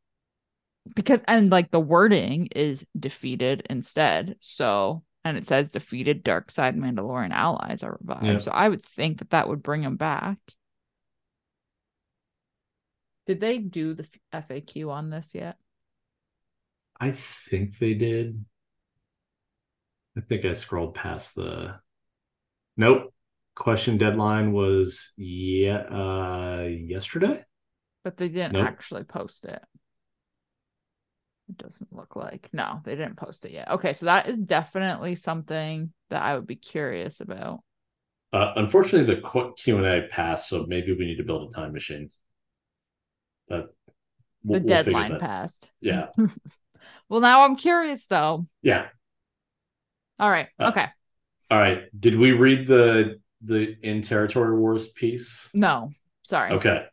because 0.94 1.20
and 1.26 1.50
like 1.50 1.70
the 1.70 1.80
wording 1.80 2.48
is 2.54 2.86
defeated 2.98 3.66
instead. 3.68 4.36
So 4.40 5.02
and 5.24 5.36
it 5.36 5.46
says 5.46 5.70
defeated 5.72 6.22
dark 6.22 6.50
side 6.50 6.76
Mandalorian 6.76 7.32
allies 7.32 7.82
are 7.82 7.98
revived. 8.00 8.26
Yeah. 8.26 8.38
So 8.38 8.52
I 8.52 8.68
would 8.68 8.84
think 8.84 9.18
that 9.18 9.30
that 9.30 9.48
would 9.48 9.62
bring 9.62 9.82
him 9.82 9.96
back. 9.96 10.38
Did 13.26 13.40
they 13.40 13.58
do 13.58 13.94
the 13.94 14.06
FAQ 14.32 14.88
on 14.88 15.10
this 15.10 15.32
yet? 15.34 15.56
I 16.98 17.10
think 17.10 17.76
they 17.78 17.94
did. 17.94 18.44
I 20.16 20.20
think 20.20 20.44
I 20.44 20.52
scrolled 20.52 20.94
past 20.94 21.34
the. 21.34 21.80
Nope. 22.76 23.12
Question 23.56 23.96
deadline 23.96 24.52
was 24.52 25.14
yeah 25.16 25.78
uh 25.78 26.68
yesterday. 26.68 27.42
But 28.04 28.16
they 28.16 28.28
didn't 28.28 28.52
nope. 28.52 28.66
actually 28.66 29.04
post 29.04 29.46
it. 29.46 29.60
It 31.48 31.56
doesn't 31.56 31.92
look 31.92 32.16
like. 32.16 32.48
No, 32.52 32.80
they 32.84 32.92
didn't 32.92 33.16
post 33.16 33.44
it 33.44 33.52
yet. 33.52 33.70
Okay, 33.70 33.94
so 33.94 34.06
that 34.06 34.28
is 34.28 34.38
definitely 34.38 35.14
something 35.14 35.92
that 36.10 36.22
I 36.22 36.34
would 36.34 36.46
be 36.46 36.56
curious 36.56 37.20
about. 37.20 37.60
Uh, 38.32 38.52
unfortunately, 38.56 39.14
the 39.14 39.52
Q 39.56 39.78
and 39.78 39.86
A 39.86 40.06
passed, 40.08 40.48
so 40.48 40.66
maybe 40.68 40.92
we 40.92 41.06
need 41.06 41.16
to 41.16 41.24
build 41.24 41.50
a 41.50 41.54
time 41.54 41.72
machine 41.72 42.10
that 43.48 43.68
we'll, 44.44 44.60
the 44.60 44.66
we'll 44.66 44.82
deadline 44.82 45.18
passed. 45.18 45.68
Yeah. 45.80 46.08
well, 47.08 47.20
now 47.20 47.44
I'm 47.44 47.56
curious 47.56 48.06
though. 48.06 48.46
Yeah. 48.60 48.88
All 50.18 50.30
right. 50.30 50.48
Uh, 50.58 50.68
okay. 50.68 50.86
All 51.50 51.58
right. 51.58 51.84
Did 51.98 52.16
we 52.18 52.32
read 52.32 52.66
the 52.66 53.20
the 53.46 53.76
in 53.82 54.02
territory 54.02 54.58
wars 54.58 54.88
piece? 54.88 55.48
No. 55.54 55.90
Sorry. 56.22 56.52
Okay. 56.52 56.86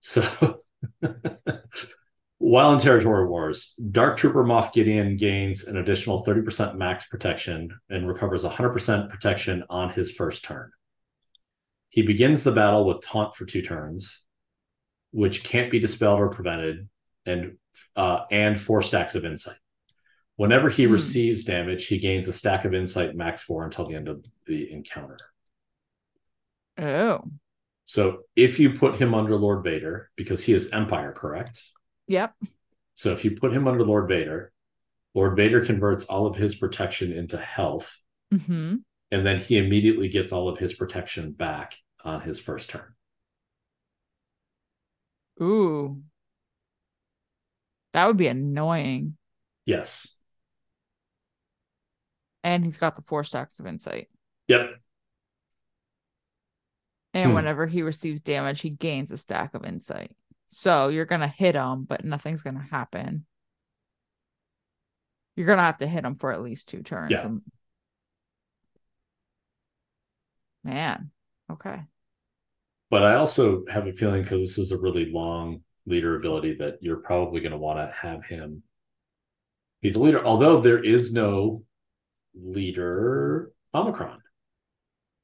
So 0.00 0.60
While 2.38 2.74
in 2.74 2.78
Territory 2.78 3.26
Wars, 3.26 3.72
Dark 3.90 4.18
Trooper 4.18 4.44
Moff 4.44 4.74
Gideon 4.74 5.16
gains 5.16 5.64
an 5.64 5.78
additional 5.78 6.26
30% 6.26 6.76
max 6.76 7.06
protection 7.06 7.70
and 7.88 8.06
recovers 8.06 8.44
100% 8.44 9.08
protection 9.08 9.64
on 9.70 9.88
his 9.88 10.10
first 10.10 10.44
turn. 10.44 10.70
He 11.88 12.02
begins 12.02 12.42
the 12.42 12.52
battle 12.52 12.84
with 12.84 13.00
Taunt 13.02 13.34
for 13.34 13.46
two 13.46 13.62
turns, 13.62 14.24
which 15.10 15.42
can't 15.42 15.70
be 15.70 15.78
dispelled 15.78 16.20
or 16.20 16.28
prevented, 16.28 16.88
and 17.24 17.56
uh, 17.96 18.24
and 18.30 18.60
four 18.60 18.82
stacks 18.82 19.14
of 19.14 19.24
Insight. 19.24 19.56
Whenever 20.36 20.68
he 20.68 20.84
mm. 20.84 20.92
receives 20.92 21.44
damage, 21.44 21.86
he 21.86 21.98
gains 21.98 22.28
a 22.28 22.32
stack 22.34 22.66
of 22.66 22.74
Insight 22.74 23.16
max 23.16 23.42
four 23.42 23.64
until 23.64 23.86
the 23.86 23.94
end 23.94 24.08
of 24.08 24.22
the 24.46 24.70
encounter. 24.70 25.16
Oh. 26.78 27.20
So 27.84 28.20
if 28.34 28.58
you 28.58 28.72
put 28.72 28.96
him 28.96 29.14
under 29.14 29.36
Lord 29.36 29.62
Vader, 29.62 30.10
because 30.16 30.42
he 30.42 30.52
is 30.52 30.72
Empire, 30.72 31.12
correct? 31.12 31.62
Yep. 32.08 32.34
So 32.94 33.12
if 33.12 33.24
you 33.24 33.32
put 33.32 33.52
him 33.52 33.68
under 33.68 33.84
Lord 33.84 34.08
Vader, 34.08 34.52
Lord 35.14 35.36
Vader 35.36 35.64
converts 35.64 36.04
all 36.04 36.26
of 36.26 36.36
his 36.36 36.54
protection 36.54 37.12
into 37.12 37.36
health. 37.36 38.00
Mm-hmm. 38.32 38.76
And 39.10 39.26
then 39.26 39.38
he 39.38 39.58
immediately 39.58 40.08
gets 40.08 40.32
all 40.32 40.48
of 40.48 40.58
his 40.58 40.74
protection 40.74 41.32
back 41.32 41.76
on 42.02 42.20
his 42.20 42.40
first 42.40 42.70
turn. 42.70 42.94
Ooh. 45.40 46.02
That 47.92 48.06
would 48.06 48.16
be 48.16 48.26
annoying. 48.26 49.16
Yes. 49.66 50.16
And 52.42 52.64
he's 52.64 52.76
got 52.76 52.96
the 52.96 53.02
four 53.02 53.24
stacks 53.24 53.60
of 53.60 53.66
insight. 53.66 54.08
Yep. 54.48 54.70
And 57.14 57.30
hmm. 57.30 57.36
whenever 57.36 57.66
he 57.66 57.82
receives 57.82 58.20
damage, 58.20 58.60
he 58.60 58.70
gains 58.70 59.10
a 59.12 59.16
stack 59.16 59.54
of 59.54 59.64
insight. 59.64 60.14
So 60.48 60.88
you're 60.88 61.06
gonna 61.06 61.28
hit 61.28 61.54
him, 61.54 61.84
but 61.84 62.04
nothing's 62.04 62.42
gonna 62.42 62.66
happen. 62.70 63.24
You're 65.36 65.46
gonna 65.46 65.62
have 65.62 65.78
to 65.78 65.86
hit 65.86 66.04
him 66.04 66.16
for 66.16 66.32
at 66.32 66.42
least 66.42 66.68
two 66.68 66.82
turns. 66.82 67.12
Yeah. 67.12 67.30
Man, 70.64 71.10
okay. 71.50 71.80
But 72.90 73.04
I 73.04 73.16
also 73.16 73.64
have 73.70 73.86
a 73.86 73.92
feeling 73.92 74.22
because 74.22 74.40
this 74.40 74.58
is 74.58 74.72
a 74.72 74.78
really 74.78 75.10
long 75.10 75.62
leader 75.86 76.16
ability 76.16 76.56
that 76.60 76.78
you're 76.80 76.96
probably 76.96 77.40
going 77.40 77.52
to 77.52 77.58
want 77.58 77.78
to 77.78 77.92
have 78.00 78.24
him 78.24 78.62
be 79.82 79.90
the 79.90 79.98
leader. 79.98 80.24
Although 80.24 80.60
there 80.60 80.82
is 80.82 81.12
no 81.12 81.64
leader 82.34 83.52
Omicron. 83.74 84.22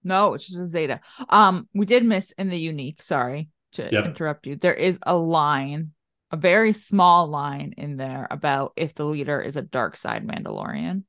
No, 0.02 0.34
it's 0.34 0.46
just 0.46 0.58
a 0.58 0.66
Zeta. 0.66 1.00
Um, 1.28 1.68
we 1.74 1.86
did 1.86 2.04
miss 2.04 2.32
in 2.32 2.48
the 2.48 2.58
unique. 2.58 3.02
Sorry 3.02 3.48
to 3.72 3.88
yep. 3.90 4.04
interrupt 4.04 4.46
you. 4.46 4.56
There 4.56 4.74
is 4.74 4.98
a 5.02 5.14
line, 5.14 5.92
a 6.30 6.36
very 6.36 6.72
small 6.72 7.28
line 7.28 7.74
in 7.76 7.96
there 7.96 8.26
about 8.30 8.72
if 8.76 8.94
the 8.94 9.04
leader 9.04 9.40
is 9.40 9.56
a 9.56 9.62
dark 9.62 9.96
side 9.96 10.26
Mandalorian. 10.26 11.04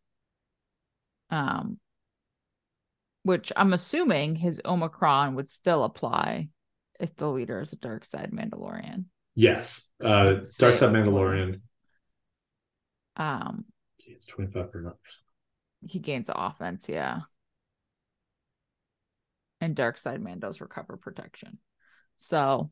Um, 1.29 1.79
which 3.23 3.53
I'm 3.55 3.71
assuming 3.71 4.35
his 4.35 4.59
Omicron 4.65 5.35
would 5.35 5.49
still 5.49 5.83
apply 5.83 6.49
if 6.99 7.15
the 7.15 7.29
leader 7.29 7.61
is 7.61 7.71
a 7.71 7.77
dark 7.77 8.03
side 8.03 8.31
Mandalorian. 8.33 9.05
Yes, 9.35 9.91
uh, 10.03 10.35
dark 10.57 10.75
side 10.75 10.91
Mandalorian. 10.91 11.61
Um, 13.15 13.65
it's 13.99 14.25
twenty 14.25 14.51
five 14.51 14.71
percent. 14.71 14.95
He 15.87 15.99
gains 15.99 16.29
offense, 16.33 16.89
yeah 16.89 17.21
and 19.61 19.75
dark 19.75 19.97
side 19.97 20.21
mandos 20.21 20.59
recover 20.59 20.97
protection. 20.97 21.59
So 22.17 22.71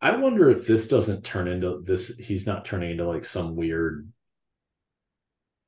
i 0.00 0.16
wonder 0.16 0.50
if 0.50 0.66
this 0.66 0.88
doesn't 0.88 1.24
turn 1.24 1.48
into 1.48 1.82
this 1.84 2.16
he's 2.16 2.46
not 2.46 2.64
turning 2.64 2.90
into 2.90 3.06
like 3.06 3.24
some 3.24 3.56
weird 3.56 4.10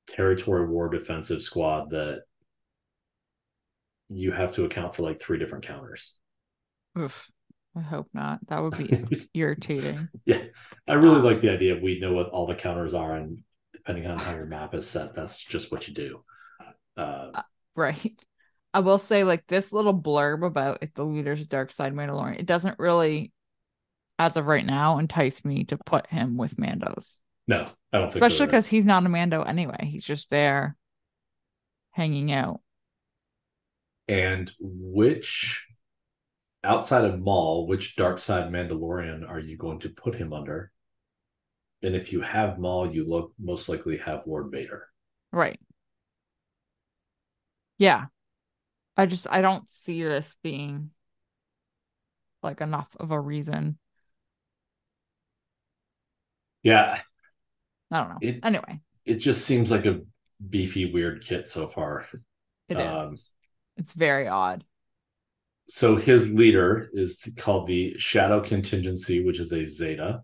territory 0.07 0.67
war 0.67 0.89
defensive 0.89 1.43
squad 1.43 1.91
that 1.91 2.23
you 4.09 4.33
have 4.33 4.53
to 4.53 4.65
account 4.65 4.95
for 4.95 5.03
like 5.03 5.21
three 5.21 5.39
different 5.39 5.65
counters. 5.65 6.15
Oof, 6.99 7.31
i 7.77 7.81
hope 7.81 8.09
not. 8.13 8.41
That 8.49 8.63
would 8.63 8.77
be 8.77 9.29
irritating. 9.35 10.09
Yeah 10.25 10.43
i 10.89 10.95
really 10.95 11.17
um, 11.17 11.25
like 11.25 11.41
the 11.41 11.51
idea 11.51 11.77
of 11.77 11.83
we 11.83 12.01
know 12.01 12.13
what 12.13 12.31
all 12.31 12.47
the 12.47 12.55
counters 12.55 12.95
are 12.95 13.15
and 13.15 13.43
depending 13.73 14.07
on 14.07 14.19
how 14.19 14.35
your 14.35 14.47
map 14.47 14.75
is 14.75 14.89
set 14.89 15.15
that's 15.15 15.43
just 15.43 15.71
what 15.71 15.87
you 15.87 15.95
do. 15.95 16.25
Uh 16.97 17.43
Right. 17.77 18.19
I 18.73 18.81
will 18.81 18.99
say, 18.99 19.25
like 19.25 19.47
this 19.49 19.73
little 19.73 19.99
blurb 19.99 20.47
about 20.47 20.79
if 20.83 20.95
the 20.95 21.05
leader's 21.05 21.45
dark 21.49 21.73
side 21.73 21.93
Mandalorian, 21.93 22.39
it 22.39 22.47
doesn't 22.47 22.79
really, 22.79 23.33
as 24.19 24.37
of 24.37 24.47
right 24.47 24.65
now, 24.65 24.99
entice 24.99 25.45
me 25.45 25.65
to 25.65 25.77
put 25.77 26.07
him 26.07 26.37
with 26.37 26.57
Mandos. 26.57 27.21
No, 27.49 27.67
I 27.93 27.99
don't 27.99 28.13
think 28.13 28.25
Especially 28.25 28.47
because 28.47 28.67
so 28.67 28.71
he's 28.71 28.87
not 28.87 29.05
a 29.05 29.09
Mando 29.09 29.43
anyway. 29.43 29.89
He's 29.91 30.05
just 30.05 30.31
there 30.31 30.77
hanging 31.91 32.31
out. 32.31 32.61
And 34.07 34.51
which 34.61 35.67
outside 36.63 37.05
of 37.05 37.21
Maul, 37.21 37.67
which 37.67 37.97
dark 37.97 38.19
side 38.19 38.53
Mandalorian 38.53 39.29
are 39.29 39.41
you 39.41 39.57
going 39.57 39.81
to 39.81 39.89
put 39.89 40.15
him 40.15 40.33
under? 40.33 40.71
And 41.83 41.97
if 41.97 42.13
you 42.13 42.21
have 42.21 42.59
Maul, 42.59 42.91
you 42.91 43.05
look 43.09 43.33
most 43.39 43.69
likely 43.69 43.97
have 43.99 44.27
Lord 44.27 44.51
Vader. 44.53 44.87
Right. 45.33 45.59
Yeah. 47.81 48.05
I 48.97 49.07
just 49.07 49.27
I 49.29 49.41
don't 49.41 49.69
see 49.71 50.03
this 50.03 50.37
being 50.43 50.91
like 52.43 52.61
enough 52.61 52.95
of 53.01 53.11
a 53.11 53.19
reason. 53.19 53.79
Yeah. 56.63 57.01
I 57.91 57.99
don't 57.99 58.09
know. 58.11 58.19
It, 58.21 58.41
anyway. 58.45 58.81
It 59.07 59.15
just 59.15 59.47
seems 59.47 59.71
like 59.71 59.87
a 59.87 60.01
beefy, 60.47 60.93
weird 60.93 61.25
kit 61.25 61.49
so 61.49 61.69
far. 61.69 62.07
It 62.69 62.77
um, 62.77 63.15
is. 63.15 63.31
It's 63.79 63.93
very 63.95 64.29
odd. 64.29 64.63
So 65.67 65.97
his 65.97 66.31
leader 66.31 66.91
is 66.93 67.27
called 67.39 67.67
the 67.67 67.95
Shadow 67.97 68.43
Contingency, 68.43 69.25
which 69.25 69.41
is 69.41 69.53
a 69.53 69.65
Zeta. 69.65 70.21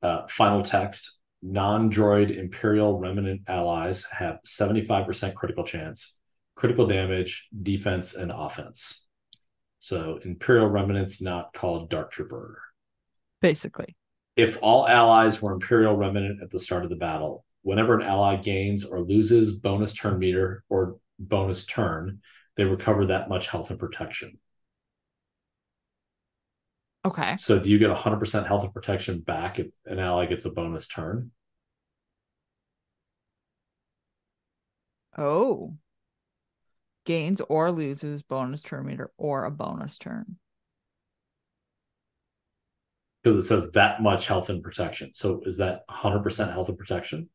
Uh, 0.00 0.28
final 0.28 0.62
text 0.62 1.20
non 1.42 1.90
droid 1.90 2.36
Imperial 2.36 3.00
remnant 3.00 3.42
allies 3.48 4.04
have 4.12 4.38
75% 4.46 5.34
critical 5.34 5.64
chance 5.64 6.20
critical 6.54 6.86
damage, 6.86 7.48
defense, 7.62 8.14
and 8.14 8.30
offense. 8.30 9.06
So 9.78 10.20
Imperial 10.24 10.68
Remnant's 10.68 11.20
not 11.20 11.52
called 11.52 11.90
Dark 11.90 12.12
Trooper. 12.12 12.60
Basically. 13.40 13.96
If 14.36 14.58
all 14.62 14.86
allies 14.86 15.42
were 15.42 15.52
Imperial 15.52 15.96
Remnant 15.96 16.42
at 16.42 16.50
the 16.50 16.58
start 16.58 16.84
of 16.84 16.90
the 16.90 16.96
battle, 16.96 17.44
whenever 17.62 17.94
an 17.94 18.02
ally 18.02 18.36
gains 18.36 18.84
or 18.84 19.00
loses 19.00 19.56
bonus 19.56 19.92
turn 19.92 20.18
meter 20.18 20.64
or 20.68 20.98
bonus 21.18 21.66
turn, 21.66 22.20
they 22.56 22.64
recover 22.64 23.06
that 23.06 23.28
much 23.28 23.48
health 23.48 23.70
and 23.70 23.78
protection. 23.78 24.38
Okay. 27.04 27.36
So 27.38 27.58
do 27.58 27.68
you 27.68 27.78
get 27.78 27.90
100% 27.90 28.46
health 28.46 28.62
and 28.62 28.72
protection 28.72 29.20
back 29.20 29.58
if 29.58 29.68
an 29.86 29.98
ally 29.98 30.26
gets 30.26 30.44
a 30.44 30.50
bonus 30.50 30.86
turn? 30.86 31.32
Oh 35.18 35.74
gains 37.04 37.40
or 37.48 37.70
loses 37.72 38.22
bonus 38.22 38.62
turn 38.62 38.86
meter 38.86 39.10
or 39.16 39.44
a 39.44 39.50
bonus 39.50 39.98
turn. 39.98 40.36
Because 43.22 43.44
it 43.44 43.48
says 43.48 43.70
that 43.72 44.02
much 44.02 44.26
health 44.26 44.48
and 44.48 44.62
protection. 44.62 45.12
So 45.14 45.42
is 45.44 45.58
that 45.58 45.86
100% 45.88 46.52
health 46.52 46.68
and 46.68 46.78
protection? 46.78 47.28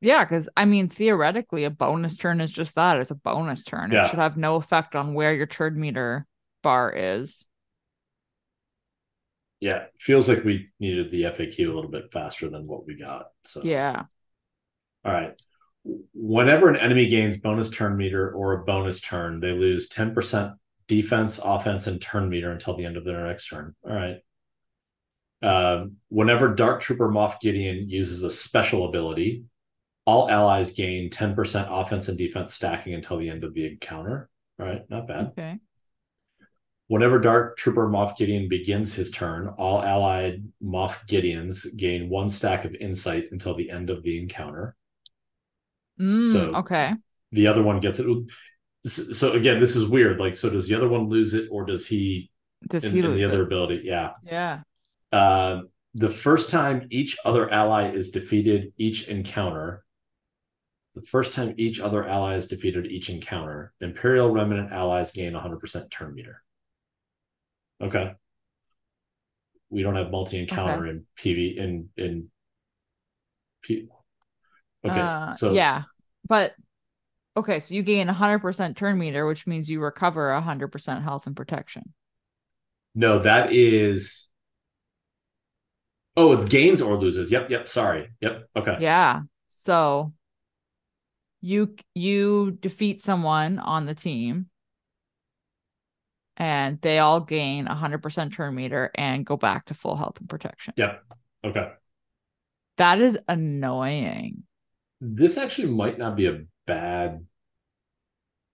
Yeah, 0.00 0.24
because 0.24 0.48
I 0.56 0.64
mean, 0.64 0.88
theoretically, 0.88 1.64
a 1.64 1.70
bonus 1.70 2.16
turn 2.16 2.40
is 2.40 2.50
just 2.50 2.74
that. 2.74 2.98
It's 2.98 3.10
a 3.12 3.16
bonus 3.16 3.62
turn. 3.62 3.92
Yeah. 3.92 4.04
It 4.04 4.10
should 4.10 4.18
have 4.18 4.36
no 4.36 4.56
effect 4.56 4.96
on 4.96 5.14
where 5.14 5.34
your 5.34 5.46
turn 5.46 5.78
meter 5.78 6.26
bar 6.62 6.92
is. 6.96 7.46
Yeah, 9.60 9.84
feels 10.00 10.28
like 10.28 10.42
we 10.42 10.70
needed 10.80 11.12
the 11.12 11.24
FAQ 11.24 11.70
a 11.70 11.72
little 11.72 11.90
bit 11.90 12.12
faster 12.12 12.48
than 12.48 12.66
what 12.66 12.84
we 12.84 12.96
got. 12.98 13.26
So 13.44 13.62
yeah. 13.62 14.04
All 15.04 15.12
right 15.12 15.34
whenever 15.84 16.68
an 16.68 16.76
enemy 16.76 17.08
gains 17.08 17.36
bonus 17.36 17.70
turn 17.70 17.96
meter 17.96 18.30
or 18.30 18.52
a 18.52 18.64
bonus 18.64 19.00
turn, 19.00 19.40
they 19.40 19.52
lose 19.52 19.88
10% 19.88 20.56
defense, 20.86 21.40
offense, 21.42 21.86
and 21.86 22.00
turn 22.00 22.28
meter 22.28 22.50
until 22.50 22.76
the 22.76 22.84
end 22.84 22.96
of 22.96 23.04
their 23.04 23.26
next 23.26 23.48
turn. 23.48 23.74
All 23.84 23.94
right. 23.94 24.18
Um, 25.42 25.96
whenever 26.08 26.54
Dark 26.54 26.80
Trooper 26.80 27.08
Moff 27.08 27.40
Gideon 27.40 27.88
uses 27.88 28.22
a 28.22 28.30
special 28.30 28.88
ability, 28.88 29.44
all 30.04 30.30
allies 30.30 30.72
gain 30.72 31.10
10% 31.10 31.66
offense 31.68 32.08
and 32.08 32.18
defense 32.18 32.54
stacking 32.54 32.94
until 32.94 33.18
the 33.18 33.28
end 33.28 33.42
of 33.42 33.54
the 33.54 33.66
encounter. 33.66 34.28
All 34.60 34.66
right, 34.66 34.88
not 34.88 35.08
bad. 35.08 35.26
Okay. 35.28 35.58
Whenever 36.88 37.18
Dark 37.18 37.56
Trooper 37.56 37.88
Moff 37.88 38.16
Gideon 38.16 38.48
begins 38.48 38.94
his 38.94 39.10
turn, 39.10 39.48
all 39.48 39.82
allied 39.82 40.44
Moff 40.62 41.08
Gideons 41.08 41.74
gain 41.76 42.08
one 42.08 42.28
stack 42.28 42.64
of 42.64 42.74
insight 42.74 43.32
until 43.32 43.54
the 43.54 43.70
end 43.70 43.88
of 43.88 44.02
the 44.02 44.20
encounter. 44.20 44.76
Mm, 46.00 46.32
so 46.32 46.40
okay. 46.56 46.94
The 47.32 47.46
other 47.46 47.62
one 47.62 47.80
gets 47.80 47.98
it. 47.98 48.06
So 48.84 49.32
again, 49.32 49.60
this 49.60 49.76
is 49.76 49.86
weird. 49.86 50.18
Like, 50.18 50.36
so 50.36 50.50
does 50.50 50.66
the 50.68 50.74
other 50.74 50.88
one 50.88 51.08
lose 51.08 51.34
it, 51.34 51.48
or 51.50 51.64
does 51.64 51.86
he 51.86 52.30
Does 52.68 52.84
in, 52.84 52.92
he 52.92 53.02
lose 53.02 53.18
the 53.18 53.24
other 53.24 53.42
it? 53.42 53.46
ability. 53.46 53.82
Yeah. 53.84 54.12
Yeah. 54.24 54.60
Uh, 55.12 55.62
the 55.94 56.08
first 56.08 56.50
time 56.50 56.86
each 56.90 57.16
other 57.24 57.48
ally 57.50 57.90
is 57.92 58.10
defeated 58.10 58.72
each 58.78 59.08
encounter. 59.08 59.84
The 60.94 61.02
first 61.02 61.32
time 61.32 61.54
each 61.56 61.80
other 61.80 62.06
ally 62.06 62.34
is 62.36 62.48
defeated 62.48 62.86
each 62.86 63.08
encounter, 63.08 63.72
Imperial 63.80 64.30
Remnant 64.30 64.72
allies 64.72 65.12
gain 65.12 65.32
100% 65.32 65.90
turn 65.90 66.14
meter. 66.14 66.42
Okay. 67.80 68.12
We 69.70 69.82
don't 69.82 69.96
have 69.96 70.10
multi 70.10 70.38
encounter 70.38 70.86
Okay. 70.86 70.90
in 70.90 71.06
PV 71.18 71.56
in 71.56 71.88
in 71.96 72.30
P. 73.62 73.88
Okay, 74.84 75.00
Uh, 75.00 75.26
so 75.34 75.54
yeah, 75.54 75.82
but 76.28 76.54
okay, 77.36 77.60
so 77.60 77.74
you 77.74 77.82
gain 77.82 78.08
100% 78.08 78.76
turn 78.76 78.98
meter, 78.98 79.26
which 79.26 79.46
means 79.46 79.68
you 79.70 79.80
recover 79.80 80.32
100% 80.32 81.02
health 81.02 81.26
and 81.26 81.36
protection. 81.36 81.94
no, 82.94 83.18
that 83.20 83.52
is. 83.52 84.28
Oh, 86.16 86.32
it's 86.32 86.44
gains 86.44 86.82
or 86.82 86.96
loses. 86.96 87.30
Yep, 87.32 87.48
yep. 87.50 87.68
Sorry. 87.68 88.10
Yep. 88.20 88.48
Okay. 88.56 88.76
Yeah. 88.80 89.22
So 89.48 90.12
you 91.40 91.74
you 91.94 92.52
defeat 92.60 93.02
someone 93.02 93.58
on 93.58 93.86
the 93.86 93.94
team 93.94 94.46
and 96.36 96.80
they 96.80 96.98
all 96.98 97.20
gain 97.20 97.66
100% 97.66 98.32
turn 98.34 98.54
meter 98.54 98.90
and 98.94 99.24
go 99.24 99.36
back 99.36 99.66
to 99.66 99.74
full 99.74 99.96
health 99.96 100.18
and 100.20 100.28
protection. 100.28 100.74
Yep. 100.76 101.02
Okay. 101.44 101.72
That 102.76 103.00
is 103.00 103.18
annoying. 103.28 104.44
This 105.04 105.36
actually 105.36 105.72
might 105.72 105.98
not 105.98 106.16
be 106.16 106.26
a 106.26 106.44
bad. 106.64 107.26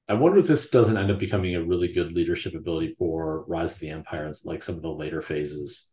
I 0.08 0.14
wonder 0.14 0.38
if 0.38 0.46
this 0.46 0.70
doesn't 0.70 0.96
end 0.96 1.10
up 1.10 1.18
becoming 1.18 1.54
a 1.54 1.62
really 1.62 1.92
good 1.92 2.12
leadership 2.12 2.54
ability 2.54 2.96
for 2.98 3.44
Rise 3.46 3.74
of 3.74 3.80
the 3.80 3.90
Empire, 3.90 4.24
and 4.24 4.34
like 4.46 4.62
some 4.62 4.76
of 4.76 4.80
the 4.82 4.90
later 4.90 5.20
phases. 5.20 5.92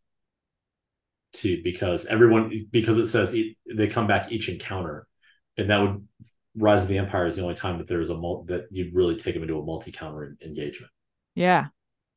To 1.34 1.62
because 1.62 2.06
everyone 2.06 2.68
because 2.72 2.98
it 2.98 3.08
says 3.08 3.36
they 3.70 3.88
come 3.88 4.08
back 4.08 4.32
each 4.32 4.48
encounter, 4.48 5.06
and 5.58 5.70
that 5.70 5.82
would 5.82 6.08
Rise 6.56 6.84
of 6.84 6.88
the 6.88 7.00
Empire 7.00 7.26
is 7.26 7.36
the 7.36 7.41
only 7.41 7.56
time 7.56 7.78
that 7.80 7.89
there's 7.89 8.10
a 8.10 8.15
mul- 8.15 8.46
that 8.46 8.68
you'd 8.72 8.96
really 8.96 9.18
take 9.18 9.36
him 9.36 9.41
into 9.41 9.60
a 9.60 9.65
multi 9.65 9.91
counter 9.91 10.38
engagement. 10.41 10.91
Yeah. 11.36 11.68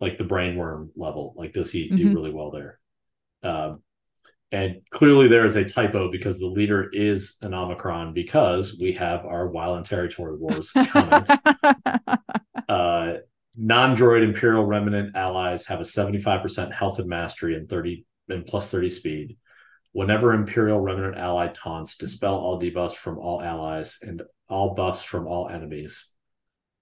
like 0.01 0.17
the 0.17 0.23
brainworm 0.23 0.91
level. 0.95 1.35
Like, 1.37 1.53
does 1.53 1.73
he 1.73 1.89
do 1.89 2.11
Mhm. 2.11 2.15
really 2.15 2.31
well 2.31 2.53
there? 2.53 2.79
Um, 3.43 3.83
and 4.51 4.81
clearly 4.91 5.29
there 5.29 5.45
is 5.45 5.57
a 5.57 5.65
typo 5.65 6.11
because 6.11 6.39
the 6.39 6.47
leader 6.47 6.89
is 6.93 7.37
an 7.43 7.53
Omicron 7.53 8.15
because 8.15 8.79
we 8.81 8.93
have 8.93 9.27
our 9.27 9.49
Wild 9.49 9.77
and 9.77 9.87
Territory 9.87 10.37
Wars 10.37 10.73
comment. 10.73 11.31
uh, 12.69 13.15
non-droid 13.57 14.23
Imperial 14.23 14.65
Remnant 14.65 15.15
allies 15.15 15.67
have 15.67 15.81
a 15.81 15.85
75% 15.85 16.73
health 16.73 16.99
and 16.99 17.09
mastery 17.09 17.57
and 17.57 17.69
30 17.69 18.07
and 18.31 18.47
plus 18.47 18.71
30 18.71 18.89
speed. 18.89 19.37
Whenever 19.93 20.33
Imperial 20.33 20.81
Remnant 20.81 21.17
ally 21.17 21.49
taunts, 21.49 21.97
dispel 21.97 22.35
all 22.35 22.61
debuffs 22.61 22.95
from 22.95 23.19
all 23.19 23.43
allies 23.43 23.99
and 24.01 24.23
all 24.49 24.75
buffs 24.75 25.03
from 25.03 25.27
all 25.27 25.49
enemies. 25.49 26.09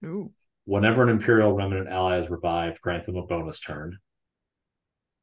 Ooh. 0.05 0.31
Whenever 0.65 1.03
an 1.03 1.09
Imperial 1.09 1.53
Remnant 1.53 1.87
ally 1.89 2.19
is 2.19 2.29
revived, 2.29 2.79
grant 2.81 3.05
them 3.05 3.15
a 3.15 3.25
bonus 3.25 3.59
turn. 3.59 3.97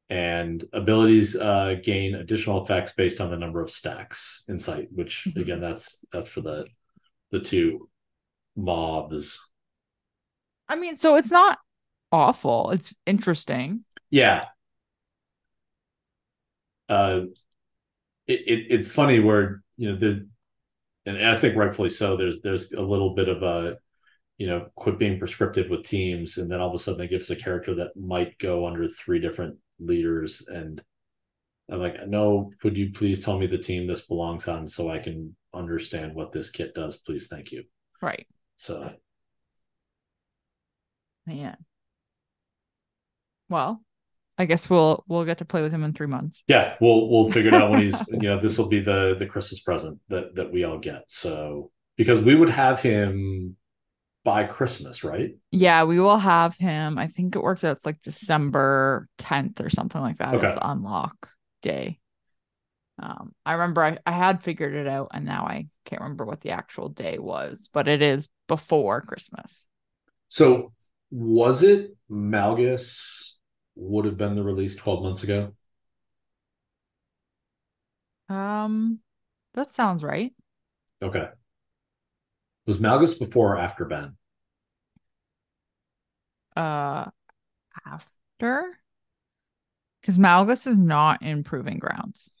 And 0.09 0.63
abilities 0.71 1.35
uh, 1.35 1.75
gain 1.83 2.13
additional 2.15 2.63
effects 2.63 2.93
based 2.93 3.19
on 3.21 3.31
the 3.31 3.37
number 3.37 3.61
of 3.61 3.71
stacks 3.71 4.43
insight 4.47 4.87
which 4.91 5.33
Mhm. 5.35 5.41
again, 5.41 5.59
that's 5.61 6.05
that's 6.11 6.29
for 6.29 6.41
the 6.41 6.67
the 7.31 7.39
two 7.39 7.89
mobs. 8.55 9.39
I 10.67 10.75
mean, 10.75 10.95
so 10.95 11.15
it's 11.15 11.31
not 11.31 11.59
awful. 12.11 12.71
It's 12.71 12.93
interesting. 13.05 13.85
Yeah. 14.09 14.47
Uh, 16.89 17.21
it, 18.27 18.41
it 18.47 18.67
it's 18.69 18.87
funny 18.91 19.19
where 19.19 19.61
you 19.77 19.91
know 19.91 19.97
the, 19.97 20.27
and 21.05 21.25
I 21.27 21.35
think 21.35 21.55
rightfully 21.57 21.89
so. 21.89 22.17
There's 22.17 22.41
there's 22.41 22.73
a 22.73 22.81
little 22.81 23.15
bit 23.15 23.29
of 23.29 23.43
a, 23.43 23.77
you 24.37 24.47
know, 24.47 24.69
quit 24.75 24.99
being 24.99 25.19
prescriptive 25.19 25.69
with 25.69 25.85
teams, 25.85 26.37
and 26.39 26.51
then 26.51 26.61
all 26.61 26.69
of 26.69 26.75
a 26.75 26.79
sudden 26.79 26.99
they 26.99 27.07
give 27.07 27.21
us 27.21 27.31
a 27.31 27.35
character 27.35 27.75
that 27.75 27.97
might 27.97 28.37
go 28.39 28.67
under 28.67 28.87
three 28.89 29.19
different 29.19 29.57
leaders, 29.79 30.43
and 30.47 30.81
I'm 31.71 31.79
like, 31.79 32.07
no, 32.07 32.51
could 32.61 32.77
you 32.77 32.91
please 32.91 33.23
tell 33.23 33.37
me 33.39 33.47
the 33.47 33.57
team 33.57 33.87
this 33.87 34.05
belongs 34.07 34.47
on 34.47 34.67
so 34.67 34.89
I 34.89 34.99
can 34.99 35.35
understand 35.53 36.13
what 36.13 36.31
this 36.31 36.49
kit 36.49 36.75
does, 36.75 36.97
please, 36.97 37.27
thank 37.27 37.51
you. 37.51 37.63
Right. 38.01 38.27
So 38.57 38.91
Man. 41.25 41.57
Well, 43.49 43.81
I 44.37 44.45
guess 44.45 44.69
we'll 44.69 45.03
we'll 45.07 45.25
get 45.25 45.39
to 45.39 45.45
play 45.45 45.61
with 45.61 45.71
him 45.71 45.83
in 45.83 45.93
three 45.93 46.07
months. 46.07 46.43
yeah, 46.47 46.75
we'll 46.81 47.09
we'll 47.09 47.31
figure 47.31 47.53
it 47.53 47.61
out 47.61 47.71
when 47.71 47.81
he's 47.81 47.99
you 48.11 48.29
know 48.29 48.39
this 48.39 48.57
will 48.57 48.67
be 48.67 48.79
the 48.79 49.15
the 49.17 49.25
Christmas 49.25 49.59
present 49.61 49.99
that 50.09 50.35
that 50.35 50.51
we 50.51 50.63
all 50.63 50.77
get. 50.77 51.03
So 51.07 51.71
because 51.95 52.21
we 52.21 52.35
would 52.35 52.49
have 52.49 52.81
him 52.81 53.55
by 54.25 54.43
Christmas, 54.43 55.05
right? 55.05 55.37
Yeah, 55.51 55.85
we 55.85 56.01
will 56.01 56.17
have 56.17 56.57
him. 56.57 56.97
I 56.97 57.07
think 57.07 57.35
it 57.35 57.41
works 57.41 57.63
out. 57.63 57.77
It's 57.77 57.85
like 57.85 58.01
December 58.01 59.07
10th 59.19 59.61
or 59.61 59.69
something 59.69 60.01
like 60.01 60.17
that. 60.17 60.35
Okay. 60.35 60.47
Is 60.47 60.53
the 60.53 60.69
unlock 60.69 61.29
day. 61.61 61.99
Um, 63.01 63.33
I 63.45 63.53
remember 63.53 63.83
I, 63.83 63.97
I 64.05 64.11
had 64.11 64.43
figured 64.43 64.73
it 64.73 64.87
out 64.87 65.11
and 65.13 65.25
now 65.25 65.45
I 65.45 65.67
can't 65.85 66.01
remember 66.01 66.25
what 66.25 66.41
the 66.41 66.51
actual 66.51 66.89
day 66.89 67.19
was, 67.19 67.69
but 67.71 67.87
it 67.87 68.01
is 68.01 68.27
before 68.47 69.01
Christmas. 69.01 69.67
So 70.27 70.73
was 71.11 71.61
it 71.63 71.95
Malgus 72.09 73.35
would 73.75 74.05
have 74.05 74.17
been 74.17 74.35
the 74.35 74.43
release 74.43 74.75
12 74.75 75.03
months 75.03 75.23
ago? 75.23 75.53
Um, 78.29 78.99
that 79.53 79.71
sounds 79.71 80.03
right. 80.03 80.33
Okay. 81.01 81.29
Was 82.67 82.79
Malgus 82.79 83.19
before 83.19 83.53
or 83.53 83.57
after 83.57 83.85
Ben? 83.85 84.17
Uh, 86.55 87.05
after 87.85 88.79
because 90.01 90.17
Malgus 90.17 90.67
is 90.67 90.77
not 90.77 91.21
in 91.21 91.43
Proving 91.43 91.79
Grounds 91.79 92.31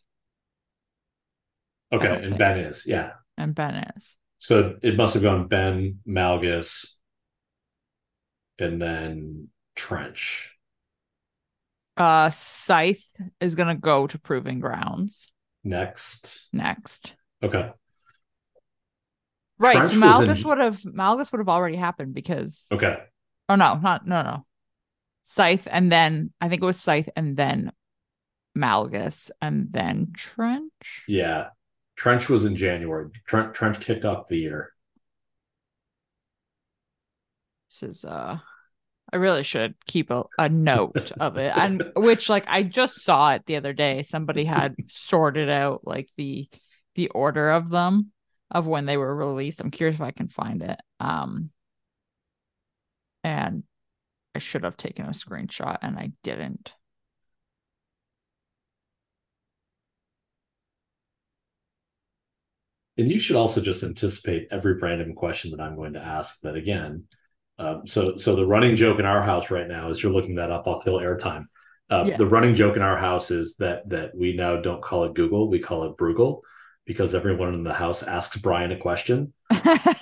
Okay, 1.91 2.07
and 2.07 2.29
think. 2.29 2.39
Ben 2.39 2.57
is, 2.59 2.85
yeah. 2.85 3.11
and 3.37 3.53
Ben 3.55 3.91
is. 3.97 4.15
So 4.39 4.77
it 4.81 4.95
must 4.97 5.13
have 5.13 5.23
gone 5.23 5.47
Ben, 5.47 5.99
Malgus, 6.07 6.95
and 8.59 8.81
then 8.81 9.49
Trench. 9.75 10.51
Uh, 11.97 12.29
Scythe 12.29 13.07
is 13.39 13.55
gonna 13.55 13.75
go 13.75 14.07
to 14.07 14.19
Proving 14.19 14.59
Grounds 14.59 15.27
Next. 15.63 16.47
next. 16.51 17.13
Okay. 17.41 17.71
Right. 19.57 19.75
Trench 19.77 19.93
so 19.93 19.99
was 19.99 20.21
in- 20.21 20.27
Malgus 20.27 20.45
would 20.45 20.57
have 20.57 20.79
Malgus 20.81 21.31
would 21.31 21.39
have 21.39 21.49
already 21.49 21.77
happened 21.77 22.13
because 22.13 22.67
Okay. 22.71 22.97
oh 23.49 23.55
no, 23.55 23.75
not 23.75 24.05
no 24.05 24.21
no. 24.21 24.45
Scythe 25.23 25.67
and 25.71 25.91
then 25.91 26.31
I 26.41 26.49
think 26.49 26.61
it 26.61 26.65
was 26.65 26.79
Scythe 26.79 27.09
and 27.15 27.35
then 27.37 27.71
Malgus 28.57 29.31
and 29.41 29.67
then 29.71 30.13
Trench. 30.15 31.03
Yeah. 31.07 31.49
Trench 31.95 32.29
was 32.29 32.43
in 32.45 32.55
January. 32.57 33.09
Trent 33.25 33.53
Trench 33.53 33.79
kicked 33.79 34.03
off 34.05 34.27
the 34.27 34.37
year. 34.37 34.71
This 37.69 37.89
is 37.97 38.05
uh 38.05 38.37
I 39.13 39.17
really 39.17 39.43
should 39.43 39.75
keep 39.85 40.09
a, 40.09 40.23
a 40.37 40.49
note 40.49 41.11
of 41.19 41.37
it. 41.37 41.53
And 41.55 41.91
which 41.95 42.27
like 42.29 42.43
I 42.47 42.63
just 42.63 43.01
saw 43.03 43.33
it 43.33 43.45
the 43.45 43.55
other 43.55 43.71
day. 43.73 44.01
Somebody 44.03 44.45
had 44.45 44.75
sorted 44.89 45.49
out 45.49 45.81
like 45.85 46.09
the 46.17 46.49
the 46.95 47.09
order 47.09 47.51
of 47.51 47.69
them 47.69 48.11
of 48.51 48.67
when 48.67 48.85
they 48.85 48.97
were 48.97 49.13
released. 49.15 49.59
I'm 49.59 49.71
curious 49.71 49.95
if 49.95 50.01
I 50.01 50.11
can 50.11 50.27
find 50.27 50.61
it. 50.63 50.79
Um 50.99 51.51
and 53.23 53.63
I 54.35 54.39
should 54.39 54.63
have 54.63 54.77
taken 54.77 55.05
a 55.05 55.09
screenshot 55.09 55.77
and 55.81 55.97
I 55.97 56.11
didn't. 56.23 56.73
And 62.97 63.11
you 63.11 63.19
should 63.19 63.35
also 63.35 63.59
just 63.61 63.83
anticipate 63.83 64.47
every 64.51 64.77
random 64.77 65.13
question 65.15 65.51
that 65.51 65.59
I'm 65.59 65.75
going 65.75 65.93
to 65.93 65.99
ask. 66.01 66.39
That 66.41 66.55
again, 66.55 67.05
um, 67.57 67.85
so 67.85 68.15
so 68.17 68.35
the 68.35 68.45
running 68.45 68.75
joke 68.75 68.99
in 68.99 69.05
our 69.05 69.21
house 69.21 69.51
right 69.51 69.67
now 69.67 69.89
is 69.89 70.01
you're 70.01 70.13
looking 70.13 70.35
that 70.35 70.51
up. 70.51 70.63
I'll 70.67 70.81
kill 70.81 70.99
airtime. 70.99 71.45
Uh, 71.89 72.05
Yeah. 72.07 72.17
The 72.17 72.25
running 72.25 72.55
joke 72.55 72.75
in 72.77 72.81
our 72.81 72.97
house 72.97 73.31
is 73.31 73.57
that 73.57 73.87
that 73.89 74.15
we 74.15 74.33
now 74.33 74.57
don't 74.57 74.81
call 74.81 75.03
it 75.03 75.13
Google, 75.13 75.49
we 75.49 75.59
call 75.59 75.83
it 75.83 75.97
Bruegel, 75.97 76.41
because 76.85 77.15
everyone 77.15 77.53
in 77.53 77.63
the 77.63 77.73
house 77.73 78.03
asks 78.03 78.37
Brian 78.37 78.71
a 78.71 78.77
question. 78.77 79.33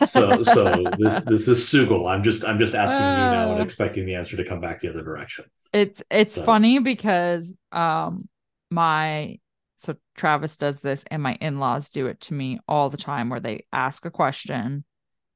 So 0.08 0.44
so 0.44 0.84
this 1.00 1.16
this 1.26 1.48
is 1.48 1.60
Sugal. 1.66 2.10
I'm 2.10 2.24
just 2.24 2.44
I'm 2.46 2.60
just 2.60 2.76
asking 2.76 3.00
you 3.00 3.04
now 3.06 3.52
and 3.52 3.60
Ah. 3.60 3.64
expecting 3.64 4.06
the 4.06 4.16
answer 4.16 4.38
to 4.38 4.46
come 4.46 4.60
back 4.62 4.80
the 4.82 4.90
other 4.90 5.04
direction. 5.04 5.46
it's 5.74 6.04
it's 6.12 6.36
So- 6.36 6.44
funny 6.44 6.80
because 6.80 7.56
um 7.72 8.28
my 8.72 9.40
so 9.78 9.96
Travis 10.16 10.56
does 10.58 10.80
this 10.82 11.04
and 11.12 11.22
my 11.22 11.36
in-laws 11.42 11.90
do 11.90 12.08
it 12.08 12.22
to 12.22 12.34
me 12.34 12.60
all 12.68 12.90
the 12.90 12.98
time 12.98 13.30
where 13.30 13.40
they 13.42 13.66
ask 13.74 14.06
a 14.06 14.12
question 14.12 14.86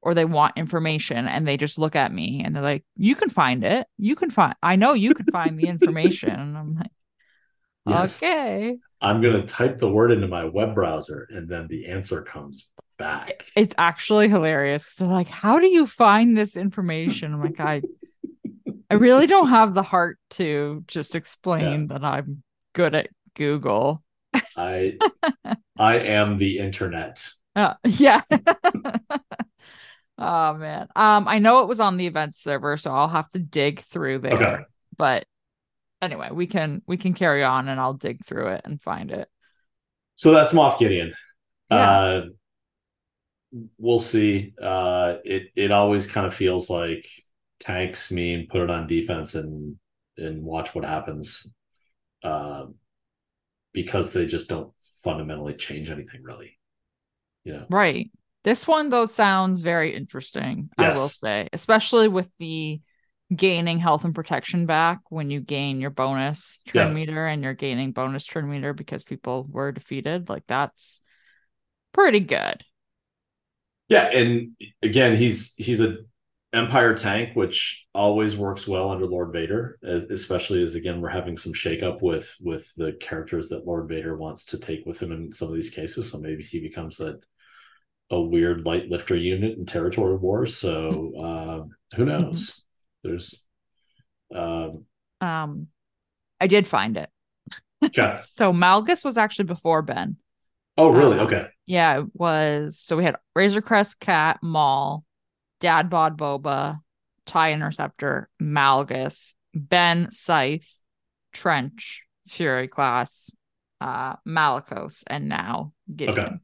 or 0.02 0.14
they 0.14 0.26
want 0.26 0.58
information 0.58 1.28
and 1.28 1.46
they 1.48 1.58
just 1.58 1.78
look 1.78 1.96
at 1.96 2.14
me 2.14 2.42
and 2.46 2.56
they're 2.56 2.64
like, 2.64 2.86
You 2.96 3.16
can 3.16 3.30
find 3.30 3.64
it. 3.66 3.88
You 3.98 4.16
can 4.16 4.30
find 4.30 4.56
I 4.64 4.76
know 4.78 4.94
you 4.94 5.14
can 5.14 5.26
find 5.26 5.60
the 5.60 5.68
information. 5.68 6.30
and 6.32 6.58
I'm 6.58 6.76
like, 6.76 6.92
yes. 7.88 8.22
Okay. 8.24 8.78
I'm 9.02 9.22
gonna 9.22 9.46
type 9.46 9.78
the 9.78 9.90
word 9.90 10.12
into 10.12 10.28
my 10.28 10.46
web 10.46 10.74
browser 10.74 11.28
and 11.30 11.48
then 11.48 11.68
the 11.68 11.88
answer 11.88 12.22
comes 12.22 12.70
back. 12.98 13.46
It's 13.56 13.76
actually 13.78 14.28
hilarious 14.28 14.84
because 14.84 14.96
they're 14.96 15.08
like, 15.08 15.30
How 15.30 15.60
do 15.60 15.68
you 15.68 15.86
find 15.86 16.36
this 16.36 16.56
information? 16.56 17.34
I'm 17.34 17.42
like, 17.42 17.60
I 17.60 17.82
I 18.90 18.96
really 18.96 19.28
don't 19.28 19.50
have 19.50 19.74
the 19.74 19.84
heart 19.84 20.18
to 20.32 20.84
just 20.88 21.16
explain 21.16 21.82
yeah. 21.82 21.88
that 21.90 22.04
I'm 22.04 22.42
good 22.74 22.96
at 22.96 23.10
Google. 23.36 24.04
I 24.56 24.98
I 25.78 26.00
am 26.00 26.38
the 26.38 26.60
internet. 26.60 27.28
Uh, 27.56 27.74
yeah. 27.84 28.22
oh 30.18 30.54
man. 30.54 30.88
Um 30.96 31.28
I 31.28 31.40
know 31.40 31.62
it 31.62 31.68
was 31.68 31.80
on 31.80 31.98
the 31.98 32.08
event 32.08 32.36
server, 32.36 32.78
so 32.78 32.92
I'll 32.92 33.08
have 33.08 33.30
to 33.32 33.40
dig 33.40 33.82
through 33.82 34.20
there. 34.20 34.34
Okay. 34.34 34.64
But 34.98 35.26
anyway, 36.02 36.30
we 36.32 36.48
can 36.48 36.82
we 36.88 36.98
can 36.98 37.14
carry 37.14 37.44
on 37.44 37.68
and 37.68 37.80
I'll 37.80 37.94
dig 37.94 38.26
through 38.26 38.50
it 38.50 38.62
and 38.66 38.82
find 38.82 39.12
it. 39.12 39.28
So 40.16 40.32
that's 40.32 40.54
Moff 40.54 40.80
Gideon. 40.80 41.14
Yeah. 41.70 41.78
Uh 41.78 42.22
we'll 43.78 44.00
see. 44.00 44.54
Uh 44.62 45.16
it 45.24 45.52
it 45.56 45.72
always 45.72 46.08
kind 46.08 46.28
of 46.28 46.34
feels 46.34 46.70
like 46.70 47.06
tanks 47.60 48.12
mean 48.12 48.48
put 48.50 48.62
it 48.62 48.70
on 48.70 48.88
defense 48.88 49.36
and 49.36 49.78
and 50.18 50.44
watch 50.44 50.74
what 50.76 50.86
happens. 50.86 51.52
Uh, 52.24 52.66
because 53.74 54.12
they 54.12 54.26
just 54.26 54.50
don't 54.50 54.74
fundamentally 55.04 55.54
change 55.54 55.90
anything 55.92 56.24
really. 56.24 56.58
Yeah. 57.44 57.64
Right. 57.70 58.10
This 58.44 58.68
one 58.68 58.90
though 58.90 59.06
sounds 59.06 59.62
very 59.62 59.96
interesting, 59.96 60.70
yes. 60.80 60.98
I 60.98 61.00
will 61.00 61.10
say, 61.10 61.48
especially 61.54 62.08
with 62.08 62.30
the 62.40 62.82
gaining 63.36 63.80
health 63.80 64.06
and 64.06 64.16
protection 64.16 64.66
back 64.66 65.00
when 65.10 65.30
you 65.30 65.42
gain 65.42 65.82
your 65.82 65.90
bonus 65.90 66.60
turn 66.68 66.88
yeah. 66.88 66.94
meter 66.94 67.26
and 67.26 67.44
you're 67.44 67.54
gaining 67.54 67.92
bonus 67.92 68.26
turn 68.26 68.50
meter 68.50 68.74
because 68.74 69.04
people 69.04 69.46
were 69.50 69.72
defeated. 69.72 70.30
Like 70.30 70.44
that's 70.48 71.02
pretty 71.94 72.22
good. 72.22 72.64
Yeah, 73.90 74.10
and 74.12 74.52
again, 74.82 75.16
he's 75.16 75.56
he's 75.56 75.82
a 75.82 75.98
Empire 76.54 76.94
tank, 76.94 77.36
which 77.36 77.86
always 77.94 78.38
works 78.38 78.68
well 78.68 78.90
under 78.90 79.06
Lord 79.06 79.34
Vader, 79.34 79.78
especially 79.84 80.64
as 80.64 80.76
again 80.76 81.02
we're 81.02 81.10
having 81.10 81.36
some 81.36 81.52
shakeup 81.52 82.02
with 82.02 82.36
with 82.42 82.74
the 82.76 82.94
characters 83.02 83.50
that 83.50 83.68
Lord 83.68 83.90
Vader 83.90 84.16
wants 84.16 84.46
to 84.46 84.58
take 84.58 84.86
with 84.86 85.00
him 85.00 85.12
in 85.12 85.32
some 85.34 85.50
of 85.50 85.56
these 85.56 85.70
cases. 85.70 86.10
So 86.10 86.20
maybe 86.20 86.44
he 86.44 86.60
becomes 86.62 87.02
a 87.02 87.18
a 88.10 88.20
weird 88.20 88.66
light 88.66 88.90
lifter 88.90 89.16
unit 89.16 89.58
in 89.58 89.66
territory 89.66 90.16
wars. 90.16 90.56
So 90.56 91.12
uh, 91.22 91.96
who 91.98 92.06
knows? 92.06 92.64
There's 93.04 93.44
um, 94.34 94.86
um 95.22 95.68
I 96.40 96.48
did 96.48 96.68
find 96.68 96.98
it. 96.98 97.10
Okay. 97.84 98.16
so 98.20 98.52
Malgus 98.54 99.04
was 99.04 99.18
actually 99.18 99.46
before 99.46 99.82
Ben. 99.82 100.18
Oh, 100.78 100.90
really? 100.90 101.20
Um, 101.20 101.26
okay. 101.26 101.48
Yeah, 101.66 102.00
it 102.00 102.06
was. 102.14 102.80
So 102.80 102.96
we 102.98 103.04
had 103.04 103.16
Razor 103.36 103.62
Crest 103.62 104.00
Cat, 104.00 104.40
Maul, 104.44 105.04
Dad 105.60 105.90
Bod 105.90 106.18
Boba, 106.18 106.80
TIE 107.26 107.52
Interceptor, 107.54 108.30
Malgus, 108.42 109.34
Ben 109.56 110.10
Scythe, 110.12 110.72
Trench, 111.34 112.04
Fury 112.28 112.68
Class, 112.68 113.32
uh, 113.82 114.16
Malicos, 114.28 115.04
and 115.08 115.28
now 115.28 115.74
Gideon. 115.94 116.20
Okay. 116.20 116.36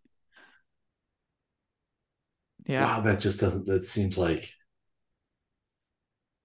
Yeah. 2.66 2.86
Wow, 2.86 3.02
that 3.02 3.20
just 3.20 3.40
doesn't 3.42 3.68
that 3.68 3.86
seems 3.86 4.18
like 4.18 4.50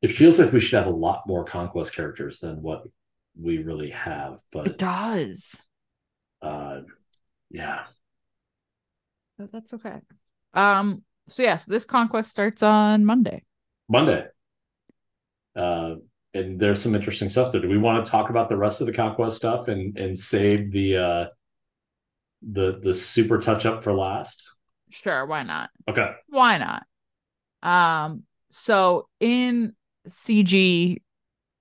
it 0.02 0.08
feels 0.08 0.38
like 0.38 0.52
we 0.52 0.60
should 0.60 0.78
have 0.78 0.86
a 0.86 0.96
lot 0.96 1.24
more 1.26 1.44
conquest 1.44 1.94
characters 1.94 2.38
than 2.38 2.62
what 2.62 2.84
we 3.40 3.58
really 3.58 3.90
have, 3.90 4.38
but 4.52 4.66
it 4.66 4.78
does. 4.78 5.56
Uh 6.42 6.80
yeah. 7.50 7.84
But 9.38 9.52
that's 9.52 9.74
okay. 9.74 10.00
Um 10.54 11.04
so 11.28 11.42
yeah, 11.42 11.56
so 11.56 11.70
this 11.70 11.84
conquest 11.84 12.30
starts 12.30 12.62
on 12.62 13.04
Monday. 13.04 13.44
Monday. 13.88 14.26
Uh, 15.54 15.96
and 16.34 16.60
there's 16.60 16.80
some 16.80 16.94
interesting 16.94 17.28
stuff 17.28 17.52
there. 17.52 17.60
Do 17.60 17.68
we 17.68 17.78
want 17.78 18.04
to 18.04 18.10
talk 18.10 18.30
about 18.30 18.48
the 18.48 18.56
rest 18.56 18.80
of 18.80 18.86
the 18.86 18.92
conquest 18.92 19.36
stuff 19.36 19.68
and 19.68 19.96
and 19.98 20.18
save 20.18 20.72
the 20.72 20.96
uh 20.96 21.26
the 22.42 22.78
the 22.82 22.94
super 22.94 23.38
touch 23.38 23.66
up 23.66 23.82
for 23.82 23.92
last? 23.92 24.54
Sure, 24.90 25.26
why 25.26 25.42
not? 25.42 25.70
Okay. 25.88 26.12
Why 26.28 26.58
not? 26.58 26.86
Um 27.62 28.22
so 28.50 29.08
in 29.20 29.74
CG 30.08 30.98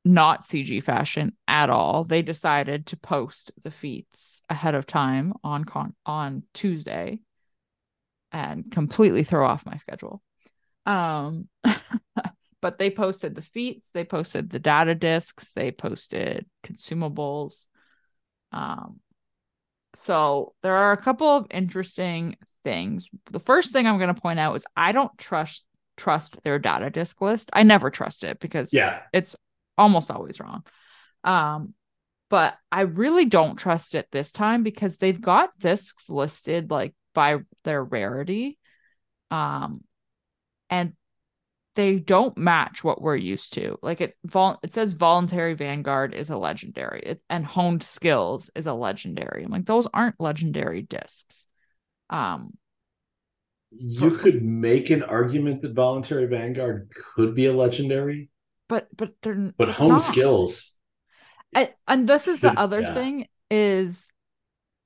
not 0.07 0.41
CG 0.41 0.81
fashion 0.81 1.33
at 1.47 1.69
all, 1.69 2.03
they 2.03 2.21
decided 2.21 2.87
to 2.87 2.97
post 2.97 3.51
the 3.63 3.71
feats 3.71 4.41
ahead 4.49 4.73
of 4.73 4.87
time 4.87 5.33
on 5.43 5.65
con- 5.65 5.95
on 6.05 6.43
Tuesday 6.53 7.19
and 8.31 8.71
completely 8.71 9.23
throw 9.23 9.45
off 9.45 9.65
my 9.65 9.75
schedule. 9.75 10.21
Um, 10.85 11.49
but 12.61 12.79
they 12.79 12.89
posted 12.89 13.35
the 13.35 13.41
feats, 13.41 13.89
they 13.93 14.05
posted 14.05 14.49
the 14.49 14.59
data 14.59 14.95
discs, 14.95 15.51
they 15.51 15.71
posted 15.71 16.45
consumables. 16.65 17.65
Um, 18.51 18.99
so 19.95 20.53
there 20.63 20.75
are 20.75 20.93
a 20.93 21.01
couple 21.01 21.27
of 21.27 21.47
interesting 21.51 22.37
things. 22.63 23.09
The 23.31 23.39
first 23.39 23.71
thing 23.71 23.87
I'm 23.87 23.97
going 23.97 24.13
to 24.13 24.21
point 24.21 24.39
out 24.39 24.55
is 24.55 24.65
I 24.75 24.91
don't 24.91 25.15
trust 25.17 25.63
trust 25.97 26.37
their 26.43 26.59
data 26.59 26.89
disk 26.89 27.19
list. 27.21 27.49
I 27.53 27.63
never 27.63 27.89
trust 27.89 28.23
it 28.23 28.39
because 28.39 28.73
yeah, 28.73 29.01
it's 29.11 29.35
almost 29.77 30.09
always 30.11 30.39
wrong. 30.39 30.63
Um, 31.23 31.73
but 32.29 32.55
I 32.71 32.81
really 32.81 33.25
don't 33.25 33.57
trust 33.57 33.95
it 33.95 34.07
this 34.11 34.31
time 34.31 34.63
because 34.63 34.97
they've 34.97 35.19
got 35.19 35.57
discs 35.59 36.09
listed 36.09 36.69
like 36.69 36.93
by 37.13 37.39
their 37.63 37.83
rarity. 37.83 38.57
Um, 39.31 39.83
and 40.69 40.93
they 41.75 41.95
don't 41.95 42.37
match 42.37 42.83
what 42.83 43.01
we're 43.01 43.15
used 43.15 43.53
to. 43.53 43.77
Like 43.81 44.01
it 44.01 44.17
vol- 44.25 44.59
it 44.63 44.73
says 44.73 44.93
voluntary 44.93 45.53
vanguard 45.53 46.13
is 46.13 46.29
a 46.29 46.37
legendary 46.37 47.01
it, 47.01 47.21
and 47.29 47.45
honed 47.45 47.83
skills 47.83 48.49
is 48.55 48.65
a 48.65 48.73
legendary. 48.73 49.43
I'm 49.43 49.51
like 49.51 49.65
those 49.65 49.87
aren't 49.93 50.19
legendary 50.19 50.81
discs. 50.81 51.45
Um 52.09 52.57
you 53.71 54.11
could 54.11 54.43
make 54.43 54.89
an 54.89 55.03
argument 55.03 55.61
that 55.61 55.73
voluntary 55.73 56.27
vanguard 56.27 56.91
could 57.15 57.35
be 57.35 57.45
a 57.45 57.53
legendary, 57.53 58.29
but 58.69 58.87
but 58.95 59.13
they're 59.21 59.51
but 59.57 59.69
honed 59.69 60.01
skills. 60.01 60.75
And, 61.53 61.73
and 61.87 62.09
this 62.09 62.27
is 62.27 62.41
the 62.41 62.51
other 62.59 62.81
yeah. 62.81 62.93
thing 62.93 63.27
is 63.49 64.11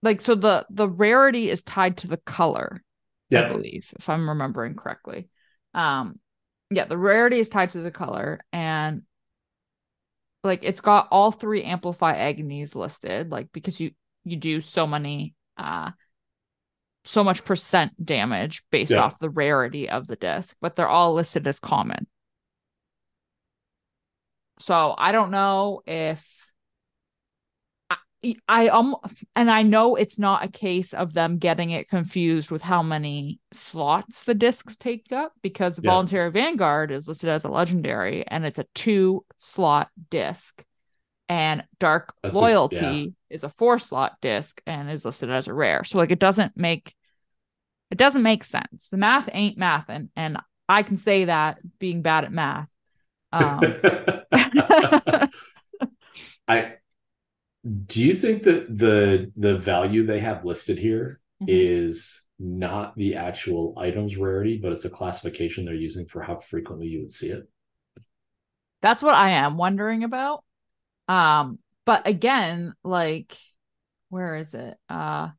like 0.03 0.21
so 0.21 0.35
the 0.35 0.65
the 0.69 0.89
rarity 0.89 1.49
is 1.49 1.61
tied 1.63 1.97
to 1.97 2.07
the 2.07 2.17
color 2.17 2.83
yeah. 3.29 3.45
i 3.45 3.49
believe 3.49 3.91
if 3.97 4.09
i'm 4.09 4.29
remembering 4.29 4.75
correctly 4.75 5.29
um 5.73 6.19
yeah 6.69 6.85
the 6.85 6.97
rarity 6.97 7.39
is 7.39 7.49
tied 7.49 7.71
to 7.71 7.81
the 7.81 7.91
color 7.91 8.39
and 8.51 9.03
like 10.43 10.59
it's 10.63 10.81
got 10.81 11.07
all 11.11 11.31
three 11.31 11.63
amplify 11.63 12.15
agonies 12.15 12.75
listed 12.75 13.31
like 13.31 13.47
because 13.51 13.79
you 13.79 13.91
you 14.23 14.37
do 14.37 14.61
so 14.61 14.85
many 14.85 15.35
uh 15.57 15.91
so 17.03 17.23
much 17.23 17.43
percent 17.43 17.93
damage 18.03 18.63
based 18.71 18.91
yeah. 18.91 18.99
off 18.99 19.19
the 19.19 19.29
rarity 19.29 19.89
of 19.89 20.07
the 20.07 20.15
disc 20.15 20.55
but 20.61 20.75
they're 20.75 20.87
all 20.87 21.13
listed 21.13 21.47
as 21.47 21.59
common 21.59 22.07
so 24.59 24.93
i 24.97 25.11
don't 25.11 25.31
know 25.31 25.81
if 25.85 26.27
I 28.23 28.35
I 28.47 28.67
um 28.67 28.95
and 29.35 29.49
I 29.49 29.63
know 29.63 29.95
it's 29.95 30.19
not 30.19 30.43
a 30.43 30.47
case 30.47 30.93
of 30.93 31.13
them 31.13 31.37
getting 31.37 31.71
it 31.71 31.89
confused 31.89 32.51
with 32.51 32.61
how 32.61 32.83
many 32.83 33.39
slots 33.51 34.23
the 34.23 34.35
discs 34.35 34.75
take 34.75 35.11
up 35.11 35.33
because 35.41 35.79
yeah. 35.79 35.89
Voluntary 35.89 36.31
Vanguard 36.31 36.91
is 36.91 37.07
listed 37.07 37.29
as 37.29 37.43
a 37.43 37.49
legendary 37.49 38.25
and 38.27 38.45
it's 38.45 38.59
a 38.59 38.67
two 38.75 39.25
slot 39.37 39.89
disc 40.09 40.63
and 41.31 41.63
Dark 41.79 42.13
That's 42.21 42.35
Loyalty 42.35 42.85
a, 42.85 42.91
yeah. 42.91 43.07
is 43.29 43.45
a 43.45 43.49
four 43.49 43.79
slot 43.79 44.17
disc 44.21 44.61
and 44.67 44.91
is 44.91 45.05
listed 45.05 45.31
as 45.31 45.47
a 45.47 45.53
rare. 45.53 45.85
So 45.85 45.97
like 45.97 46.11
it 46.11 46.19
doesn't 46.19 46.57
make 46.57 46.93
it 47.89 47.97
doesn't 47.97 48.21
make 48.21 48.43
sense. 48.43 48.89
The 48.91 48.97
math 48.97 49.29
ain't 49.31 49.57
math 49.57 49.85
and 49.87 50.09
and 50.17 50.39
I 50.67 50.83
can 50.83 50.97
say 50.97 51.25
that 51.25 51.59
being 51.79 52.01
bad 52.01 52.25
at 52.25 52.33
math. 52.33 52.67
Um, 53.31 53.61
I 56.49 56.73
do 57.85 58.03
you 58.03 58.13
think 58.13 58.43
that 58.43 58.77
the 58.77 59.31
the 59.37 59.57
value 59.57 60.05
they 60.05 60.19
have 60.19 60.43
listed 60.43 60.77
here 60.77 61.21
mm-hmm. 61.41 61.45
is 61.47 62.25
not 62.39 62.97
the 62.97 63.15
actual 63.15 63.73
item's 63.77 64.17
rarity, 64.17 64.57
but 64.57 64.73
it's 64.73 64.83
a 64.83 64.89
classification 64.89 65.63
they're 65.63 65.75
using 65.75 66.07
for 66.07 66.21
how 66.21 66.39
frequently 66.39 66.87
you 66.87 66.99
would 66.99 67.13
see 67.13 67.29
it? 67.29 67.47
That's 68.81 69.01
what 69.01 69.15
I 69.15 69.29
am 69.29 69.55
wondering 69.55 70.03
about. 70.03 70.43
Um, 71.11 71.59
but 71.85 72.07
again, 72.07 72.73
like 72.83 73.37
where 74.09 74.35
is 74.37 74.53
it? 74.53 74.77
Uh 74.89 75.29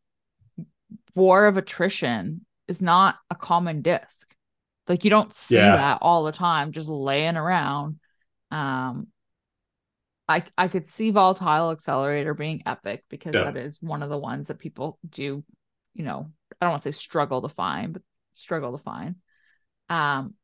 War 1.14 1.46
of 1.46 1.56
Attrition 1.56 2.44
is 2.68 2.80
not 2.80 3.16
a 3.30 3.34
common 3.34 3.82
disc. 3.82 4.34
Like 4.88 5.04
you 5.04 5.10
don't 5.10 5.32
see 5.32 5.56
yeah. 5.56 5.76
that 5.76 5.98
all 6.02 6.24
the 6.24 6.32
time, 6.32 6.72
just 6.72 6.88
laying 6.88 7.36
around. 7.36 8.00
Um, 8.50 9.08
I 10.28 10.44
I 10.58 10.68
could 10.68 10.88
see 10.88 11.10
volatile 11.10 11.70
accelerator 11.70 12.34
being 12.34 12.62
epic 12.66 13.04
because 13.08 13.34
yeah. 13.34 13.44
that 13.44 13.56
is 13.56 13.80
one 13.80 14.02
of 14.02 14.10
the 14.10 14.18
ones 14.18 14.48
that 14.48 14.58
people 14.58 14.98
do, 15.08 15.44
you 15.94 16.04
know, 16.04 16.30
I 16.60 16.64
don't 16.64 16.72
want 16.72 16.82
to 16.82 16.92
say 16.92 16.96
struggle 16.96 17.42
to 17.42 17.48
find, 17.48 17.92
but 17.92 18.02
struggle 18.34 18.76
to 18.76 18.82
find. 18.82 19.16
Um, 19.88 20.34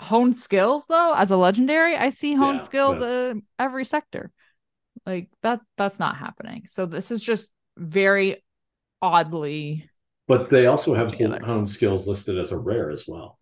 honed 0.00 0.36
skills 0.36 0.86
though, 0.86 1.14
as 1.14 1.30
a 1.30 1.36
legendary, 1.36 1.96
I 1.96 2.10
see 2.10 2.34
honed 2.34 2.60
yeah, 2.60 2.64
skills 2.64 3.02
in 3.02 3.42
every 3.58 3.84
sector. 3.84 4.30
Like 5.04 5.28
that 5.42 5.60
that's 5.76 5.98
not 5.98 6.16
happening. 6.16 6.66
So 6.68 6.86
this 6.86 7.10
is 7.10 7.22
just 7.22 7.52
very 7.76 8.44
oddly. 9.02 9.88
But 10.28 10.50
they 10.50 10.66
also 10.66 10.94
have 10.94 11.12
honed 11.12 11.70
skills 11.70 12.08
listed 12.08 12.38
as 12.38 12.52
a 12.52 12.58
rare 12.58 12.90
as 12.90 13.06
well. 13.06 13.38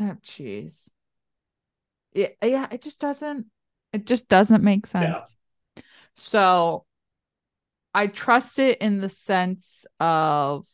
Oh 0.00 0.16
jeez. 0.24 0.88
Yeah, 2.12 2.28
yeah, 2.42 2.68
it 2.70 2.82
just 2.82 3.00
doesn't 3.00 3.46
it 3.92 4.06
just 4.06 4.28
doesn't 4.28 4.62
make 4.62 4.86
sense. 4.86 5.36
Yeah. 5.76 5.82
So 6.16 6.84
I 7.94 8.06
trust 8.06 8.58
it 8.58 8.78
in 8.80 9.00
the 9.00 9.08
sense 9.08 9.84
of 9.98 10.66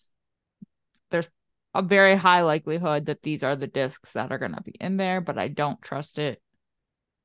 there's 1.10 1.28
a 1.74 1.82
very 1.82 2.16
high 2.16 2.42
likelihood 2.42 3.06
that 3.06 3.22
these 3.22 3.42
are 3.42 3.56
the 3.56 3.66
discs 3.66 4.12
that 4.12 4.30
are 4.30 4.38
going 4.38 4.54
to 4.54 4.62
be 4.62 4.74
in 4.80 4.96
there, 4.96 5.20
but 5.20 5.38
I 5.38 5.48
don't 5.48 5.80
trust 5.82 6.18
it. 6.18 6.40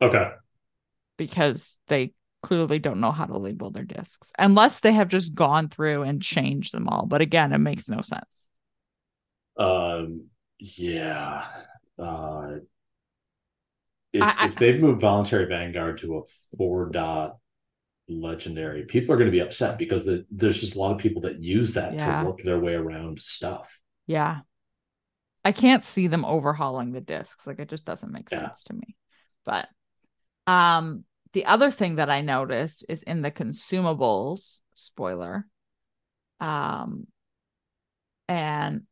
Okay. 0.01 0.31
Because 1.19 1.77
they 1.87 2.13
clearly 2.41 2.79
don't 2.79 3.01
know 3.01 3.11
how 3.11 3.25
to 3.25 3.37
label 3.37 3.69
their 3.69 3.83
discs 3.83 4.31
unless 4.39 4.79
they 4.79 4.93
have 4.93 5.09
just 5.09 5.35
gone 5.35 5.67
through 5.67 6.03
and 6.03 6.21
changed 6.21 6.73
them 6.73 6.87
all. 6.87 7.05
But 7.05 7.21
again, 7.21 7.51
it 7.51 7.57
makes 7.57 7.89
no 7.89 7.99
sense. 7.99 8.23
Um, 9.57 10.27
yeah. 10.57 11.43
Uh, 12.01 12.59
if, 14.13 14.21
I, 14.21 14.35
I, 14.37 14.47
if 14.47 14.55
they've 14.55 14.79
moved 14.79 15.01
voluntary 15.01 15.45
vanguard 15.45 15.97
to 15.99 16.19
a 16.19 16.21
four 16.57 16.89
dot 16.89 17.37
legendary, 18.07 18.85
people 18.85 19.13
are 19.13 19.17
going 19.17 19.27
to 19.27 19.31
be 19.31 19.41
upset 19.41 19.77
because 19.77 20.05
the, 20.05 20.25
there's 20.31 20.61
just 20.61 20.75
a 20.75 20.79
lot 20.79 20.93
of 20.93 20.97
people 20.99 21.23
that 21.23 21.43
use 21.43 21.73
that 21.73 21.93
yeah. 21.93 22.21
to 22.21 22.27
work 22.27 22.39
their 22.39 22.59
way 22.59 22.73
around 22.73 23.19
stuff. 23.19 23.81
Yeah. 24.07 24.39
I 25.43 25.51
can't 25.51 25.83
see 25.83 26.07
them 26.07 26.23
overhauling 26.23 26.93
the 26.93 27.01
discs. 27.01 27.45
Like 27.45 27.59
it 27.59 27.69
just 27.69 27.83
doesn't 27.83 28.13
make 28.13 28.29
sense 28.29 28.63
yeah. 28.65 28.67
to 28.67 28.73
me. 28.73 28.95
But 29.45 29.67
um 30.47 31.03
the 31.33 31.45
other 31.45 31.69
thing 31.69 31.95
that 31.95 32.09
I 32.09 32.21
noticed 32.21 32.85
is 32.89 33.03
in 33.03 33.21
the 33.21 33.31
consumables 33.31 34.61
spoiler. 34.73 35.47
Um 36.39 37.07
and 38.27 38.83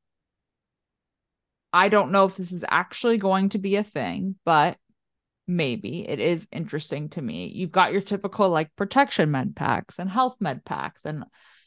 I 1.74 1.90
don't 1.90 2.12
know 2.12 2.26
if 2.26 2.36
this 2.36 2.52
is 2.52 2.66
actually 2.68 3.18
going 3.18 3.50
to 3.50 3.58
be 3.58 3.76
a 3.76 3.84
thing, 3.84 4.36
but 4.46 4.78
maybe 5.48 6.08
it 6.08 6.20
is 6.20 6.48
interesting 6.52 7.10
to 7.10 7.22
me. 7.22 7.52
You've 7.54 7.72
got 7.72 7.92
your 7.92 8.02
typical 8.02 8.50
like 8.50 8.76
protection 8.76 9.32
med 9.32 9.56
packs 9.56 10.00
and 10.00 10.10
health 10.10 10.36
med 10.40 10.66
packs 10.66 11.06
and 11.06 11.24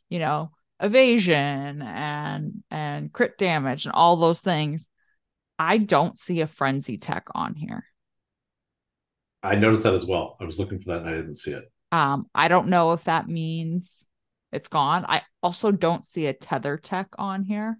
you 0.09 0.19
know 0.19 0.51
evasion 0.81 1.83
and 1.83 2.63
and 2.71 3.13
crit 3.13 3.39
damage 3.39 3.87
and 3.87 3.95
all 3.95 4.17
those 4.17 4.41
things. 4.41 4.89
I 5.59 5.79
don't 5.79 6.19
see 6.19 6.41
a 6.41 6.47
frenzy 6.47 6.99
tech 6.99 7.27
on 7.35 7.55
here. 7.55 7.85
I 9.43 9.55
noticed 9.55 9.85
that 9.85 9.95
as 9.95 10.05
well. 10.05 10.37
I 10.41 10.45
was 10.45 10.59
looking 10.59 10.79
for 10.79 10.89
that 10.93 11.01
and 11.01 11.09
I 11.09 11.15
didn't 11.15 11.37
see 11.37 11.53
it. 11.53 11.71
Um, 11.93 12.27
I 12.35 12.49
don't 12.49 12.69
know 12.69 12.93
if 12.93 13.05
that 13.05 13.29
means 13.29 14.07
it's 14.53 14.69
gone. 14.69 15.05
I 15.09 15.23
also 15.43 15.71
don't 15.71 16.05
see 16.05 16.27
a 16.27 16.33
tether 16.33 16.77
tech 16.77 17.09
on 17.19 17.45
here. 17.45 17.79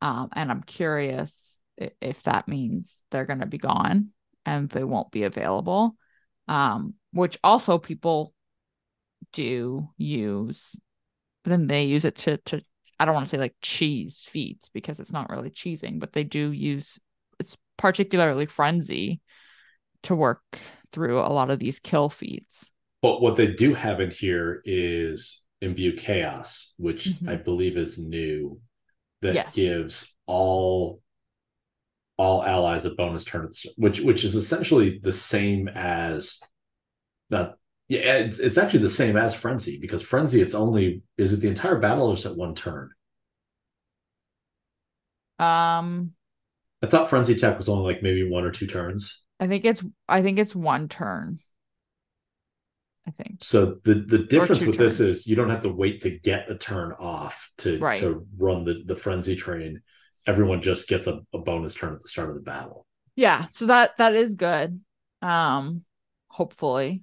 Um, 0.00 0.28
and 0.32 0.50
I'm 0.50 0.62
curious 0.62 1.60
if 2.00 2.22
that 2.24 2.48
means 2.48 3.00
they're 3.10 3.24
going 3.24 3.40
to 3.40 3.46
be 3.46 3.58
gone 3.58 4.10
and 4.46 4.68
they 4.68 4.84
won't 4.84 5.10
be 5.10 5.24
available. 5.24 5.96
Um, 6.46 6.94
which 7.12 7.38
also 7.42 7.78
people 7.78 8.34
do 9.32 9.88
use. 9.96 10.76
Then 11.44 11.66
they 11.66 11.84
use 11.84 12.04
it 12.04 12.16
to 12.16 12.36
to 12.38 12.62
I 12.98 13.04
don't 13.04 13.14
want 13.14 13.26
to 13.26 13.30
say 13.30 13.38
like 13.38 13.56
cheese 13.60 14.22
feeds 14.28 14.68
because 14.72 15.00
it's 15.00 15.12
not 15.12 15.30
really 15.30 15.50
cheesing, 15.50 15.98
but 15.98 16.12
they 16.12 16.24
do 16.24 16.52
use 16.52 16.98
it's 17.40 17.56
particularly 17.76 18.46
frenzy 18.46 19.20
to 20.04 20.14
work 20.14 20.42
through 20.92 21.20
a 21.20 21.28
lot 21.28 21.50
of 21.50 21.58
these 21.58 21.78
kill 21.78 22.08
feeds. 22.08 22.70
But 23.02 23.20
what 23.20 23.36
they 23.36 23.48
do 23.48 23.74
have 23.74 24.00
in 24.00 24.10
here 24.10 24.62
is 24.64 25.44
imbue 25.60 25.96
chaos, 25.96 26.74
which 26.78 27.06
mm-hmm. 27.06 27.28
I 27.28 27.36
believe 27.36 27.76
is 27.76 27.98
new, 27.98 28.60
that 29.22 29.34
yes. 29.34 29.54
gives 29.54 30.14
all 30.26 31.00
all 32.16 32.44
allies 32.44 32.84
a 32.84 32.90
bonus 32.90 33.24
turn, 33.24 33.48
which 33.76 34.00
which 34.00 34.24
is 34.24 34.34
essentially 34.34 35.00
the 35.02 35.12
same 35.12 35.68
as 35.68 36.40
that. 37.30 37.56
Yeah, 37.88 38.14
it's, 38.14 38.38
it's 38.38 38.56
actually 38.56 38.80
the 38.80 38.88
same 38.88 39.18
as 39.18 39.34
frenzy 39.34 39.78
because 39.78 40.00
frenzy 40.00 40.40
it's 40.40 40.54
only 40.54 41.02
is 41.18 41.34
it 41.34 41.40
the 41.40 41.48
entire 41.48 41.78
battle 41.78 42.06
or 42.06 42.14
is 42.14 42.24
it 42.24 42.36
one 42.36 42.54
turn? 42.54 42.90
Um, 45.38 46.12
I 46.82 46.86
thought 46.86 47.10
frenzy 47.10 47.34
tech 47.34 47.58
was 47.58 47.68
only 47.68 47.84
like 47.84 48.02
maybe 48.02 48.28
one 48.28 48.44
or 48.44 48.50
two 48.50 48.66
turns. 48.66 49.23
I 49.40 49.46
think 49.46 49.64
it's 49.64 49.82
I 50.08 50.22
think 50.22 50.38
it's 50.38 50.54
one 50.54 50.88
turn. 50.88 51.38
I 53.06 53.10
think. 53.10 53.38
So 53.42 53.76
the 53.84 53.94
the 53.94 54.18
difference 54.18 54.60
with 54.60 54.78
turns. 54.78 54.98
this 54.98 55.00
is 55.00 55.26
you 55.26 55.36
don't 55.36 55.50
have 55.50 55.62
to 55.62 55.72
wait 55.72 56.02
to 56.02 56.18
get 56.18 56.50
a 56.50 56.56
turn 56.56 56.92
off 56.92 57.50
to 57.58 57.78
right. 57.78 57.96
to 57.98 58.26
run 58.38 58.64
the 58.64 58.82
the 58.86 58.96
frenzy 58.96 59.36
train 59.36 59.82
everyone 60.26 60.60
just 60.60 60.88
gets 60.88 61.06
a, 61.06 61.20
a 61.32 61.38
bonus 61.38 61.74
turn 61.74 61.94
at 61.94 62.02
the 62.02 62.08
start 62.08 62.30
of 62.30 62.34
the 62.34 62.40
battle. 62.40 62.86
Yeah, 63.16 63.46
so 63.50 63.66
that 63.66 63.96
that 63.98 64.14
is 64.14 64.34
good. 64.34 64.80
Um 65.22 65.84
hopefully 66.28 67.02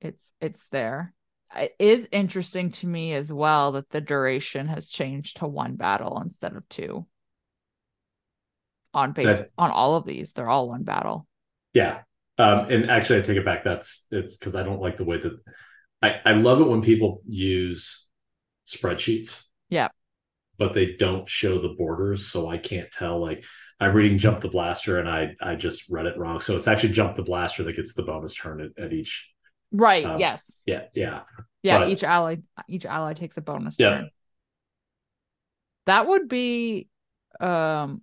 it's 0.00 0.32
it's 0.40 0.66
there. 0.68 1.14
It 1.54 1.74
is 1.78 2.08
interesting 2.10 2.70
to 2.72 2.86
me 2.86 3.12
as 3.12 3.32
well 3.32 3.72
that 3.72 3.90
the 3.90 4.00
duration 4.00 4.68
has 4.68 4.88
changed 4.88 5.38
to 5.38 5.46
one 5.46 5.76
battle 5.76 6.20
instead 6.22 6.56
of 6.56 6.68
two. 6.68 7.06
On 8.94 9.12
base 9.12 9.42
on 9.56 9.70
all 9.70 9.96
of 9.96 10.04
these, 10.04 10.32
they're 10.32 10.48
all 10.48 10.68
one 10.68 10.82
battle. 10.82 11.26
Yeah. 11.74 12.00
Um, 12.38 12.70
and 12.70 12.90
actually 12.90 13.20
I 13.20 13.22
take 13.22 13.36
it 13.36 13.44
back. 13.44 13.64
That's 13.64 14.06
it's 14.10 14.36
because 14.36 14.54
I 14.54 14.62
don't 14.62 14.80
like 14.80 14.96
the 14.96 15.04
way 15.04 15.18
that 15.18 15.38
I, 16.00 16.20
I 16.24 16.32
love 16.32 16.60
it 16.60 16.68
when 16.68 16.82
people 16.82 17.22
use 17.26 18.06
spreadsheets. 18.66 19.44
Yeah 19.68 19.88
but 20.62 20.74
they 20.74 20.92
don't 20.94 21.28
show 21.28 21.60
the 21.60 21.74
borders, 21.76 22.28
so 22.28 22.48
I 22.48 22.56
can't 22.56 22.88
tell. 22.90 23.20
Like 23.20 23.44
I'm 23.80 23.94
reading 23.94 24.18
Jump 24.18 24.40
the 24.40 24.48
Blaster, 24.48 25.00
and 25.00 25.08
I 25.08 25.34
I 25.40 25.56
just 25.56 25.90
read 25.90 26.06
it 26.06 26.16
wrong. 26.16 26.40
So 26.40 26.56
it's 26.56 26.68
actually 26.68 26.92
Jump 26.92 27.16
the 27.16 27.24
Blaster 27.24 27.64
that 27.64 27.74
gets 27.74 27.94
the 27.94 28.04
bonus 28.04 28.34
turn 28.34 28.60
at, 28.60 28.84
at 28.84 28.92
each. 28.92 29.28
Right. 29.72 30.04
Um, 30.04 30.20
yes. 30.20 30.62
Yeah. 30.66 30.84
Yeah. 30.94 31.22
Yeah. 31.64 31.78
But, 31.78 31.88
each 31.88 32.04
ally 32.04 32.36
each 32.68 32.86
ally 32.86 33.14
takes 33.14 33.36
a 33.36 33.40
bonus 33.40 33.76
yeah. 33.78 33.90
turn. 33.90 34.10
That 35.86 36.06
would 36.06 36.28
be 36.28 36.88
um 37.40 38.02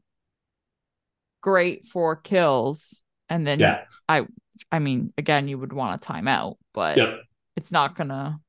great 1.41 1.85
for 1.85 2.17
kills, 2.17 3.05
and 3.29 3.45
then 3.45 3.59
yeah. 3.59 3.83
I 4.07 4.25
I 4.71 4.79
mean 4.79 5.13
again 5.17 5.47
you 5.47 5.57
would 5.57 5.73
want 5.73 6.03
a 6.03 6.07
timeout, 6.07 6.55
but 6.73 6.97
yep. 6.97 7.21
it's 7.55 7.71
not 7.71 7.95
gonna 7.95 8.39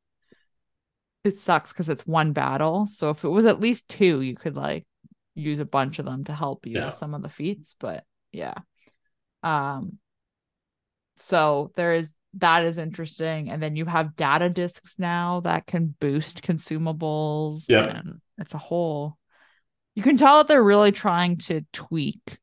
it 1.24 1.38
sucks 1.38 1.72
because 1.72 1.88
it's 1.88 2.06
one 2.06 2.32
battle. 2.32 2.86
So 2.86 3.10
if 3.10 3.24
it 3.24 3.28
was 3.28 3.44
at 3.44 3.60
least 3.60 3.88
two, 3.88 4.22
you 4.22 4.34
could 4.34 4.56
like 4.56 4.86
use 5.34 5.58
a 5.58 5.64
bunch 5.64 5.98
of 5.98 6.06
them 6.06 6.24
to 6.24 6.32
help 6.32 6.66
you 6.66 6.76
yeah. 6.76 6.86
with 6.86 6.94
some 6.94 7.14
of 7.14 7.22
the 7.22 7.28
feats. 7.28 7.74
But 7.78 8.04
yeah. 8.32 8.54
Um 9.42 9.98
so 11.16 11.72
there 11.76 11.94
is 11.94 12.14
that 12.34 12.64
is 12.64 12.78
interesting. 12.78 13.50
And 13.50 13.62
then 13.62 13.76
you 13.76 13.84
have 13.84 14.16
data 14.16 14.48
discs 14.48 14.98
now 14.98 15.40
that 15.40 15.66
can 15.66 15.94
boost 16.00 16.42
consumables. 16.42 17.64
Yeah. 17.68 17.84
And 17.84 18.20
it's 18.38 18.54
a 18.54 18.58
whole 18.58 19.18
you 19.94 20.02
can 20.02 20.16
tell 20.16 20.38
that 20.38 20.48
they're 20.48 20.62
really 20.62 20.92
trying 20.92 21.38
to 21.38 21.62
tweak 21.72 22.38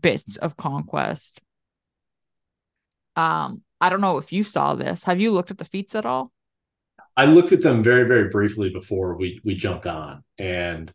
bits 0.00 0.36
of 0.36 0.56
conquest. 0.56 1.40
Um, 3.20 3.62
I 3.80 3.90
don't 3.90 4.00
know 4.00 4.18
if 4.18 4.32
you 4.32 4.44
saw 4.44 4.74
this. 4.74 5.02
Have 5.04 5.20
you 5.20 5.30
looked 5.30 5.50
at 5.50 5.58
the 5.58 5.64
feats 5.64 5.94
at 5.94 6.06
all? 6.06 6.32
I 7.16 7.26
looked 7.26 7.52
at 7.52 7.62
them 7.62 7.82
very, 7.82 8.06
very 8.06 8.28
briefly 8.28 8.70
before 8.70 9.16
we 9.16 9.40
we 9.44 9.54
jumped 9.54 9.86
on, 9.86 10.22
and 10.38 10.92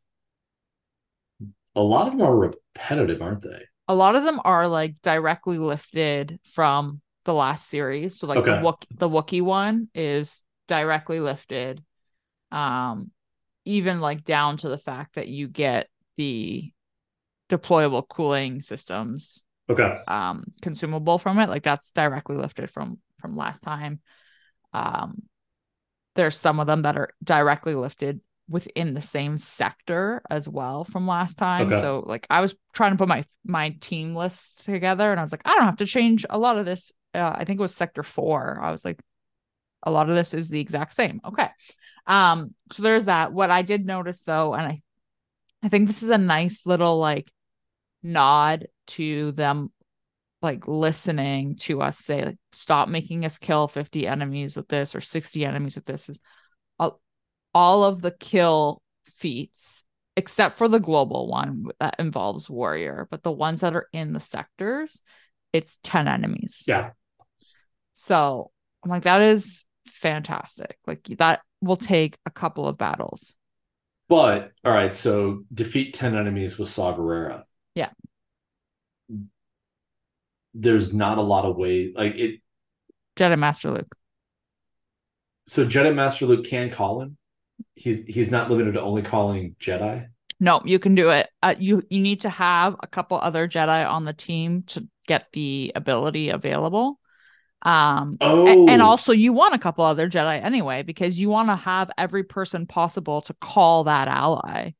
a 1.76 1.82
lot 1.82 2.08
of 2.08 2.14
them 2.14 2.22
are 2.22 2.36
repetitive, 2.36 3.22
aren't 3.22 3.42
they? 3.42 3.64
A 3.88 3.96
lot 3.96 4.16
of 4.16 4.24
them 4.24 4.40
are 4.44 4.68
like 4.68 4.96
directly 5.04 5.60
lifted 5.60 6.40
from 6.44 7.02
the 7.26 7.34
last 7.34 7.68
series. 7.70 8.18
So 8.18 8.28
like 8.28 8.40
okay. 8.40 8.52
the 8.52 8.58
Wook- 8.58 8.98
the 8.98 9.10
Wookiee 9.10 9.42
one 9.42 9.90
is 9.94 10.42
directly 10.68 11.20
lifted. 11.20 11.84
Um, 12.52 13.12
even 13.66 14.00
like 14.00 14.24
down 14.24 14.58
to 14.58 14.70
the 14.70 14.78
fact 14.78 15.16
that 15.16 15.28
you 15.28 15.48
get 15.48 15.90
the 16.18 16.72
deployable 17.50 18.08
cooling 18.08 18.62
systems 18.62 19.44
okay 19.70 20.00
um 20.08 20.44
consumable 20.62 21.18
from 21.18 21.40
it 21.40 21.50
like 21.50 21.64
that's 21.64 21.92
directly 21.92 22.36
lifted 22.36 22.70
from 22.70 23.00
from 23.20 23.36
last 23.36 23.62
time 23.62 24.00
um 24.74 25.22
there's 26.16 26.38
some 26.38 26.60
of 26.60 26.68
them 26.68 26.84
that 26.84 26.98
are 26.98 27.10
directly 27.24 27.76
lifted 27.76 28.22
within 28.48 28.94
the 28.94 29.02
same 29.02 29.38
sector 29.38 30.22
as 30.30 30.48
well 30.48 30.84
from 30.84 31.08
last 31.08 31.38
time. 31.38 31.68
Okay. 31.68 31.82
So 31.82 32.04
like 32.06 32.28
I 32.30 32.42
was 32.42 32.56
trying 32.74 32.92
to 32.92 32.98
put 32.98 33.08
my 33.08 33.26
my 33.44 33.70
team 33.82 34.16
list 34.16 34.66
together 34.66 35.12
and 35.12 35.20
I 35.20 35.24
was 35.24 35.32
like, 35.32 35.42
I 35.46 35.56
don't 35.56 35.66
have 35.66 35.78
to 35.78 35.86
change 35.86 36.26
a 36.30 36.38
lot 36.38 36.58
of 36.58 36.66
this. 36.66 36.92
Uh, 37.14 37.34
I 37.36 37.46
think 37.46 37.60
it 37.60 37.62
was 37.62 37.76
sector 37.76 38.04
four. 38.04 38.60
I 38.62 38.72
was 38.72 38.86
like, 38.86 39.00
a 39.84 39.92
lot 39.92 40.10
of 40.10 40.16
this 40.16 40.34
is 40.34 40.50
the 40.50 40.60
exact 40.60 40.94
same. 40.94 41.22
Okay. 41.26 41.48
Um, 42.08 42.54
so 42.72 42.84
there's 42.84 43.06
that. 43.06 43.34
What 43.34 43.52
I 43.52 43.62
did 43.62 43.86
notice 43.86 44.22
though, 44.24 44.54
and 44.54 44.66
I 44.66 44.82
I 45.64 45.70
think 45.70 45.88
this 45.88 46.04
is 46.04 46.10
a 46.10 46.18
nice 46.18 46.66
little 46.66 47.00
like 47.00 47.32
nod 48.04 48.68
to 48.88 49.32
them 49.34 49.72
like 50.42 50.68
listening 50.68 51.56
to 51.56 51.82
us 51.82 51.98
say 51.98 52.24
like 52.24 52.38
stop 52.52 52.88
making 52.88 53.26
us 53.26 53.38
kill 53.38 53.68
50 53.68 54.08
enemies 54.08 54.56
with 54.56 54.68
this 54.68 54.94
or 54.94 55.02
60 55.02 55.44
enemies 55.44 55.76
with 55.76 55.86
this. 55.86 56.10
Is 56.10 56.20
all 57.56 57.86
of 57.86 58.02
the 58.02 58.12
kill 58.12 58.82
feats 59.06 59.86
except 60.18 60.58
for 60.58 60.68
the 60.68 60.80
global 60.80 61.28
one 61.28 61.68
that 61.80 61.96
involves 62.00 62.50
warrior 62.50 63.08
but 63.10 63.24
the 63.24 63.32
ones 63.32 63.62
that 63.62 63.76
are 63.76 63.88
in 63.94 64.12
the 64.12 64.20
sectors 64.20 65.02
it's 65.54 65.80
10 65.84 66.10
enemies. 66.10 66.64
Yeah. 66.68 66.92
So 67.94 68.52
i'm 68.84 68.92
like 68.92 69.04
that 69.04 69.22
is 69.22 69.66
fantastic. 69.88 70.78
Like 70.86 71.04
that 71.18 71.42
will 71.62 71.78
take 71.78 72.18
a 72.26 72.32
couple 72.32 72.68
of 72.68 72.78
battles. 72.78 73.34
But 74.10 74.52
all 74.66 74.74
right 74.74 74.94
so 74.94 75.44
defeat 75.54 75.94
10 75.94 76.14
enemies 76.16 76.60
with 76.60 76.70
saw 76.70 76.94
Gerrera. 76.94 77.44
yeah 77.74 77.90
there's 80.56 80.94
not 80.94 81.18
a 81.18 81.22
lot 81.22 81.46
of 81.46 81.56
way 81.56 81.92
like 81.96 82.16
it 82.16 82.40
jedi 83.16 83.38
master 83.38 83.70
luke 83.70 83.96
so 85.46 85.66
jedi 85.66 85.94
master 85.94 86.26
luke 86.26 86.46
can 86.46 86.72
call 86.72 87.02
him 87.02 87.18
he's 87.76 88.04
he's 88.06 88.32
not 88.32 88.50
limited 88.50 88.74
to 88.74 88.82
only 88.82 89.02
calling 89.02 89.56
Jedi. 89.60 90.08
No, 90.40 90.62
you 90.66 90.80
can 90.80 90.96
do 90.96 91.10
it. 91.10 91.30
Uh, 91.42 91.56
you 91.58 91.84
you 91.90 92.02
need 92.02 92.22
to 92.22 92.30
have 92.30 92.76
a 92.82 92.88
couple 92.88 93.18
other 93.18 93.48
Jedi 93.48 93.90
on 93.90 94.06
the 94.06 94.14
team 94.14 94.64
to 94.68 94.88
get 95.08 95.28
the 95.34 95.72
ability 95.76 96.30
available. 96.30 97.00
Um, 97.62 98.18
oh. 98.22 98.68
and 98.68 98.82
also 98.82 99.12
you 99.12 99.34
want 99.34 99.56
a 99.56 99.60
couple 99.60 99.86
other 99.86 100.10
Jedi 100.10 100.44
anyway 100.44 100.84
because 100.84 101.20
you 101.20 101.30
want 101.30 101.50
to 101.50 101.56
have 101.56 101.90
every 101.98 102.24
person 102.24 102.68
possible 102.68 103.22
to 103.22 103.34
call 103.40 103.86
that 103.86 104.08
ally. 104.08 104.72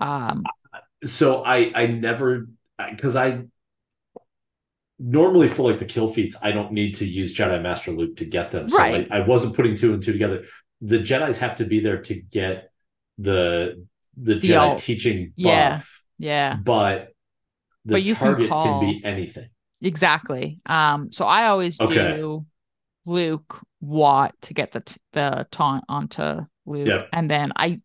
Um, 0.00 0.44
so 1.04 1.44
I 1.44 1.72
I 1.74 1.86
never 1.86 2.48
because 2.90 3.16
I 3.16 3.42
normally 5.04 5.48
for 5.48 5.70
like 5.70 5.80
the 5.80 5.84
kill 5.84 6.06
feats 6.06 6.36
I 6.40 6.52
don't 6.52 6.72
need 6.72 6.94
to 6.96 7.04
use 7.04 7.36
Jedi 7.36 7.60
Master 7.60 7.90
Luke 7.90 8.16
to 8.16 8.24
get 8.24 8.52
them. 8.52 8.68
So 8.68 8.78
right. 8.78 9.08
I, 9.10 9.18
I 9.18 9.20
wasn't 9.26 9.56
putting 9.56 9.74
two 9.74 9.92
and 9.92 10.02
two 10.02 10.12
together 10.12 10.44
the 10.82 10.98
Jedi's 10.98 11.38
have 11.38 11.54
to 11.56 11.64
be 11.64 11.80
there 11.80 12.02
to 12.02 12.14
get 12.14 12.70
the 13.16 13.86
the, 14.16 14.34
the 14.34 14.48
Jedi 14.48 14.76
teaching 14.76 15.32
buff. 15.36 15.36
Yeah. 15.38 15.80
Yeah. 16.18 16.56
But 16.62 17.14
the 17.84 18.04
but 18.04 18.16
target 18.16 18.50
can, 18.50 18.62
can, 18.62 18.80
be 18.80 19.00
anything. 19.04 19.48
Exactly. 19.80 20.60
Um, 20.66 21.10
so 21.10 21.24
I 21.24 21.46
always 21.46 21.80
okay. 21.80 22.16
do 22.16 22.44
Luke 23.06 23.60
Watt 23.80 24.34
to 24.42 24.54
get 24.54 24.72
the 24.72 24.82
the 25.12 25.46
taunt 25.50 25.84
onto 25.88 26.40
Luke. 26.66 26.88
Yep. 26.88 27.08
And 27.12 27.30
then 27.30 27.52
I 27.56 27.80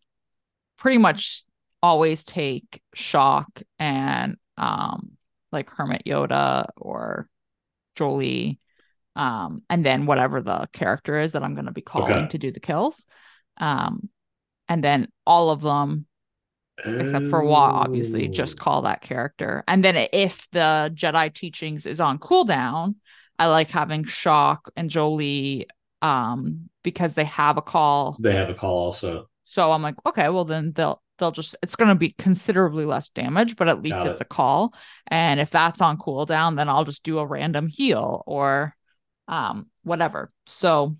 pretty 0.76 0.98
much 0.98 1.44
always 1.82 2.24
take 2.24 2.82
Shaak 2.94 3.62
and 3.78 4.36
um 4.56 5.12
like 5.52 5.70
Hermit 5.70 6.02
Yoda 6.06 6.66
or 6.76 7.28
Jolee, 7.96 8.58
um, 9.16 9.62
and 9.68 9.84
then 9.84 10.06
whatever 10.06 10.40
the 10.40 10.68
character 10.72 11.20
is 11.20 11.32
that 11.32 11.42
I'm 11.42 11.54
going 11.54 11.66
to 11.66 11.72
be 11.72 11.82
calling 11.82 12.12
okay. 12.12 12.28
to 12.28 12.38
do 12.38 12.52
the 12.52 12.60
kills. 12.60 13.04
Um, 13.56 14.08
and 14.68 14.84
then 14.84 15.08
all 15.26 15.50
of 15.50 15.60
them, 15.60 16.06
oh. 16.84 16.98
except 16.98 17.28
for 17.30 17.42
Wat, 17.42 17.74
obviously, 17.74 18.28
just 18.28 18.58
call 18.58 18.82
that 18.82 19.00
character. 19.00 19.64
And 19.66 19.82
then 19.84 20.08
if 20.12 20.48
the 20.52 20.92
Jedi 20.94 21.34
teachings 21.34 21.86
is 21.86 22.00
on 22.00 22.18
cooldown, 22.18 22.94
I 23.38 23.46
like 23.46 23.70
having 23.70 24.04
Shaak 24.04 24.58
and 24.76 24.90
Jolee 24.90 25.66
um, 26.02 26.68
because 26.82 27.14
they 27.14 27.24
have 27.24 27.56
a 27.56 27.62
call. 27.62 28.16
They 28.20 28.34
have 28.34 28.50
a 28.50 28.54
call 28.54 28.76
also. 28.78 29.28
So 29.44 29.72
I'm 29.72 29.82
like, 29.82 29.94
okay, 30.06 30.28
well 30.28 30.44
then 30.44 30.72
they'll 30.72 31.02
they'll 31.18 31.30
just 31.30 31.56
it's 31.62 31.76
going 31.76 31.88
to 31.88 31.94
be 31.94 32.14
considerably 32.18 32.84
less 32.84 33.08
damage, 33.08 33.56
but 33.56 33.68
at 33.68 33.82
least 33.82 33.96
Got 33.96 34.06
it's 34.08 34.20
it. 34.20 34.24
a 34.24 34.28
call. 34.28 34.74
And 35.06 35.40
if 35.40 35.50
that's 35.50 35.80
on 35.80 35.98
cooldown, 35.98 36.56
then 36.56 36.68
I'll 36.68 36.84
just 36.84 37.02
do 37.02 37.18
a 37.18 37.26
random 37.26 37.68
heal 37.68 38.22
or 38.26 38.74
um, 39.26 39.66
whatever. 39.82 40.32
So 40.46 40.96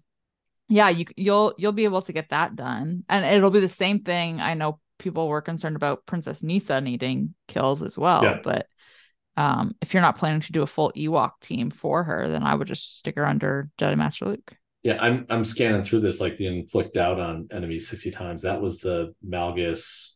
yeah, 0.68 0.90
you 0.90 1.06
you'll 1.16 1.54
you'll 1.56 1.72
be 1.72 1.84
able 1.84 2.02
to 2.02 2.12
get 2.12 2.30
that 2.30 2.56
done. 2.56 3.04
And 3.08 3.24
it'll 3.24 3.50
be 3.50 3.60
the 3.60 3.68
same 3.68 4.00
thing. 4.00 4.40
I 4.40 4.54
know 4.54 4.80
people 4.98 5.28
were 5.28 5.40
concerned 5.40 5.76
about 5.76 6.04
Princess 6.06 6.42
Kneesaa 6.42 6.82
needing 6.82 7.34
kills 7.46 7.82
as 7.82 7.96
well, 7.96 8.22
yeah. 8.24 8.40
but 8.42 8.66
um, 9.36 9.76
if 9.80 9.94
you're 9.94 10.02
not 10.02 10.18
planning 10.18 10.40
to 10.40 10.52
do 10.52 10.62
a 10.62 10.66
full 10.66 10.92
Ewok 10.96 11.30
team 11.40 11.70
for 11.70 12.02
her, 12.02 12.28
then 12.28 12.42
I 12.42 12.54
would 12.54 12.66
just 12.66 12.98
stick 12.98 13.14
her 13.16 13.24
under 13.24 13.70
Jedi 13.78 13.96
Master 13.96 14.26
Luke. 14.26 14.52
Yeah, 14.88 15.02
I'm 15.02 15.26
I'm 15.28 15.44
scanning 15.44 15.82
through 15.82 16.00
this 16.00 16.18
like 16.18 16.36
the 16.36 16.46
inflict 16.46 16.94
doubt 16.94 17.20
on 17.20 17.48
enemies 17.52 17.90
60 17.90 18.10
times. 18.10 18.42
That 18.44 18.62
was 18.62 18.78
the 18.78 19.14
Malgus 19.22 20.14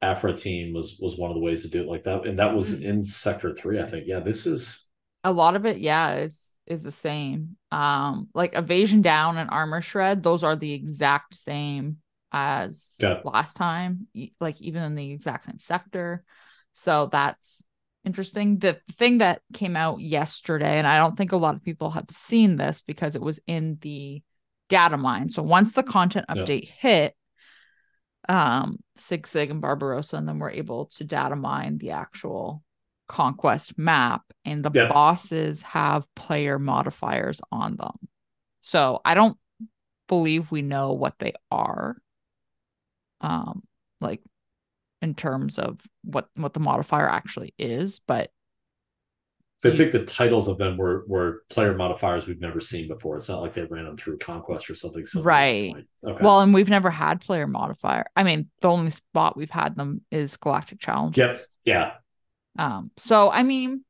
Aphra 0.00 0.34
team 0.34 0.72
was 0.72 0.96
was 0.98 1.18
one 1.18 1.30
of 1.30 1.34
the 1.34 1.42
ways 1.42 1.64
to 1.64 1.68
do 1.68 1.82
it 1.82 1.86
like 1.86 2.04
that. 2.04 2.26
And 2.26 2.38
that 2.38 2.54
was 2.54 2.72
mm-hmm. 2.72 2.82
in 2.82 3.04
sector 3.04 3.52
three, 3.52 3.78
I 3.78 3.84
think. 3.84 4.06
Yeah, 4.06 4.20
this 4.20 4.46
is 4.46 4.88
a 5.22 5.30
lot 5.30 5.54
of 5.54 5.66
it, 5.66 5.76
yeah, 5.76 6.14
is 6.14 6.56
is 6.66 6.82
the 6.82 6.90
same. 6.90 7.58
Um, 7.72 8.30
like 8.32 8.56
evasion 8.56 9.02
down 9.02 9.36
and 9.36 9.50
armor 9.50 9.82
shred, 9.82 10.22
those 10.22 10.42
are 10.44 10.56
the 10.56 10.72
exact 10.72 11.34
same 11.34 11.98
as 12.32 12.96
last 13.22 13.58
time, 13.58 14.06
like 14.40 14.58
even 14.62 14.82
in 14.82 14.94
the 14.94 15.12
exact 15.12 15.44
same 15.44 15.58
sector. 15.58 16.24
So 16.72 17.10
that's 17.12 17.62
interesting. 18.04 18.58
The 18.58 18.80
thing 18.92 19.18
that 19.18 19.42
came 19.52 19.76
out 19.76 20.00
yesterday, 20.00 20.78
and 20.78 20.86
I 20.86 20.96
don't 20.96 21.16
think 21.16 21.32
a 21.32 21.36
lot 21.36 21.54
of 21.54 21.62
people 21.62 21.90
have 21.90 22.06
seen 22.10 22.56
this 22.56 22.82
because 22.82 23.16
it 23.16 23.22
was 23.22 23.40
in 23.46 23.78
the 23.80 24.22
data 24.68 24.96
mine. 24.96 25.28
So 25.28 25.42
once 25.42 25.72
the 25.72 25.82
content 25.82 26.26
update 26.28 26.68
hit, 26.68 27.14
um, 28.28 28.78
Sig 28.96 29.26
Sig 29.26 29.50
and 29.50 29.60
Barbarossa, 29.60 30.16
and 30.16 30.28
then 30.28 30.38
we're 30.38 30.50
able 30.50 30.86
to 30.96 31.04
data 31.04 31.36
mine 31.36 31.78
the 31.78 31.90
actual 31.90 32.62
conquest 33.08 33.76
map 33.76 34.22
and 34.44 34.64
the 34.64 34.70
bosses 34.88 35.62
have 35.62 36.06
player 36.14 36.60
modifiers 36.60 37.40
on 37.50 37.76
them. 37.76 37.96
So 38.60 39.00
I 39.04 39.14
don't 39.14 39.36
believe 40.06 40.52
we 40.52 40.62
know 40.62 40.92
what 40.92 41.14
they 41.18 41.32
are. 41.50 41.96
Um 43.20 43.64
like 44.00 44.22
in 45.10 45.14
terms 45.16 45.58
of 45.58 45.80
what 46.04 46.28
what 46.36 46.54
the 46.54 46.60
modifier 46.60 47.08
actually 47.08 47.52
is, 47.58 48.00
but 48.06 48.30
so 49.56 49.70
I 49.70 49.76
think 49.76 49.92
the 49.92 50.04
titles 50.04 50.48
of 50.48 50.56
them 50.56 50.76
were 50.76 51.04
were 51.06 51.42
player 51.50 51.74
modifiers 51.74 52.26
we've 52.26 52.40
never 52.40 52.60
seen 52.60 52.88
before. 52.88 53.16
It's 53.16 53.28
not 53.28 53.42
like 53.42 53.52
they 53.52 53.64
ran 53.64 53.84
them 53.84 53.96
through 53.96 54.18
conquest 54.18 54.70
or 54.70 54.74
something. 54.74 55.04
Right. 55.16 55.74
Okay. 56.02 56.24
Well, 56.24 56.40
and 56.40 56.54
we've 56.54 56.70
never 56.70 56.88
had 56.88 57.20
player 57.20 57.46
modifier. 57.46 58.06
I 58.16 58.22
mean, 58.22 58.48
the 58.62 58.70
only 58.70 58.90
spot 58.90 59.36
we've 59.36 59.50
had 59.50 59.76
them 59.76 60.00
is 60.10 60.36
Galactic 60.36 60.80
Challenge. 60.80 61.18
Yep. 61.18 61.40
Yeah. 61.64 61.92
Um, 62.58 62.90
so 62.96 63.30
I 63.30 63.42
mean, 63.42 63.84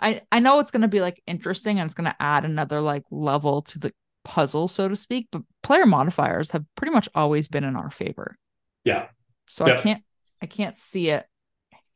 I 0.00 0.22
I 0.32 0.40
know 0.40 0.58
it's 0.58 0.70
gonna 0.70 0.88
be 0.88 1.00
like 1.00 1.22
interesting 1.26 1.78
and 1.78 1.86
it's 1.86 1.94
gonna 1.94 2.16
add 2.18 2.44
another 2.44 2.80
like 2.80 3.04
level 3.10 3.62
to 3.62 3.78
the 3.78 3.92
puzzle, 4.24 4.66
so 4.66 4.88
to 4.88 4.96
speak, 4.96 5.28
but 5.30 5.42
player 5.62 5.86
modifiers 5.86 6.50
have 6.50 6.64
pretty 6.74 6.92
much 6.92 7.08
always 7.14 7.46
been 7.46 7.62
in 7.62 7.76
our 7.76 7.92
favor. 7.92 8.36
Yeah. 8.84 9.06
So 9.46 9.66
yep. 9.68 9.78
I 9.78 9.82
can't 9.82 10.02
I 10.42 10.46
can't 10.46 10.78
see 10.78 11.08
it 11.08 11.26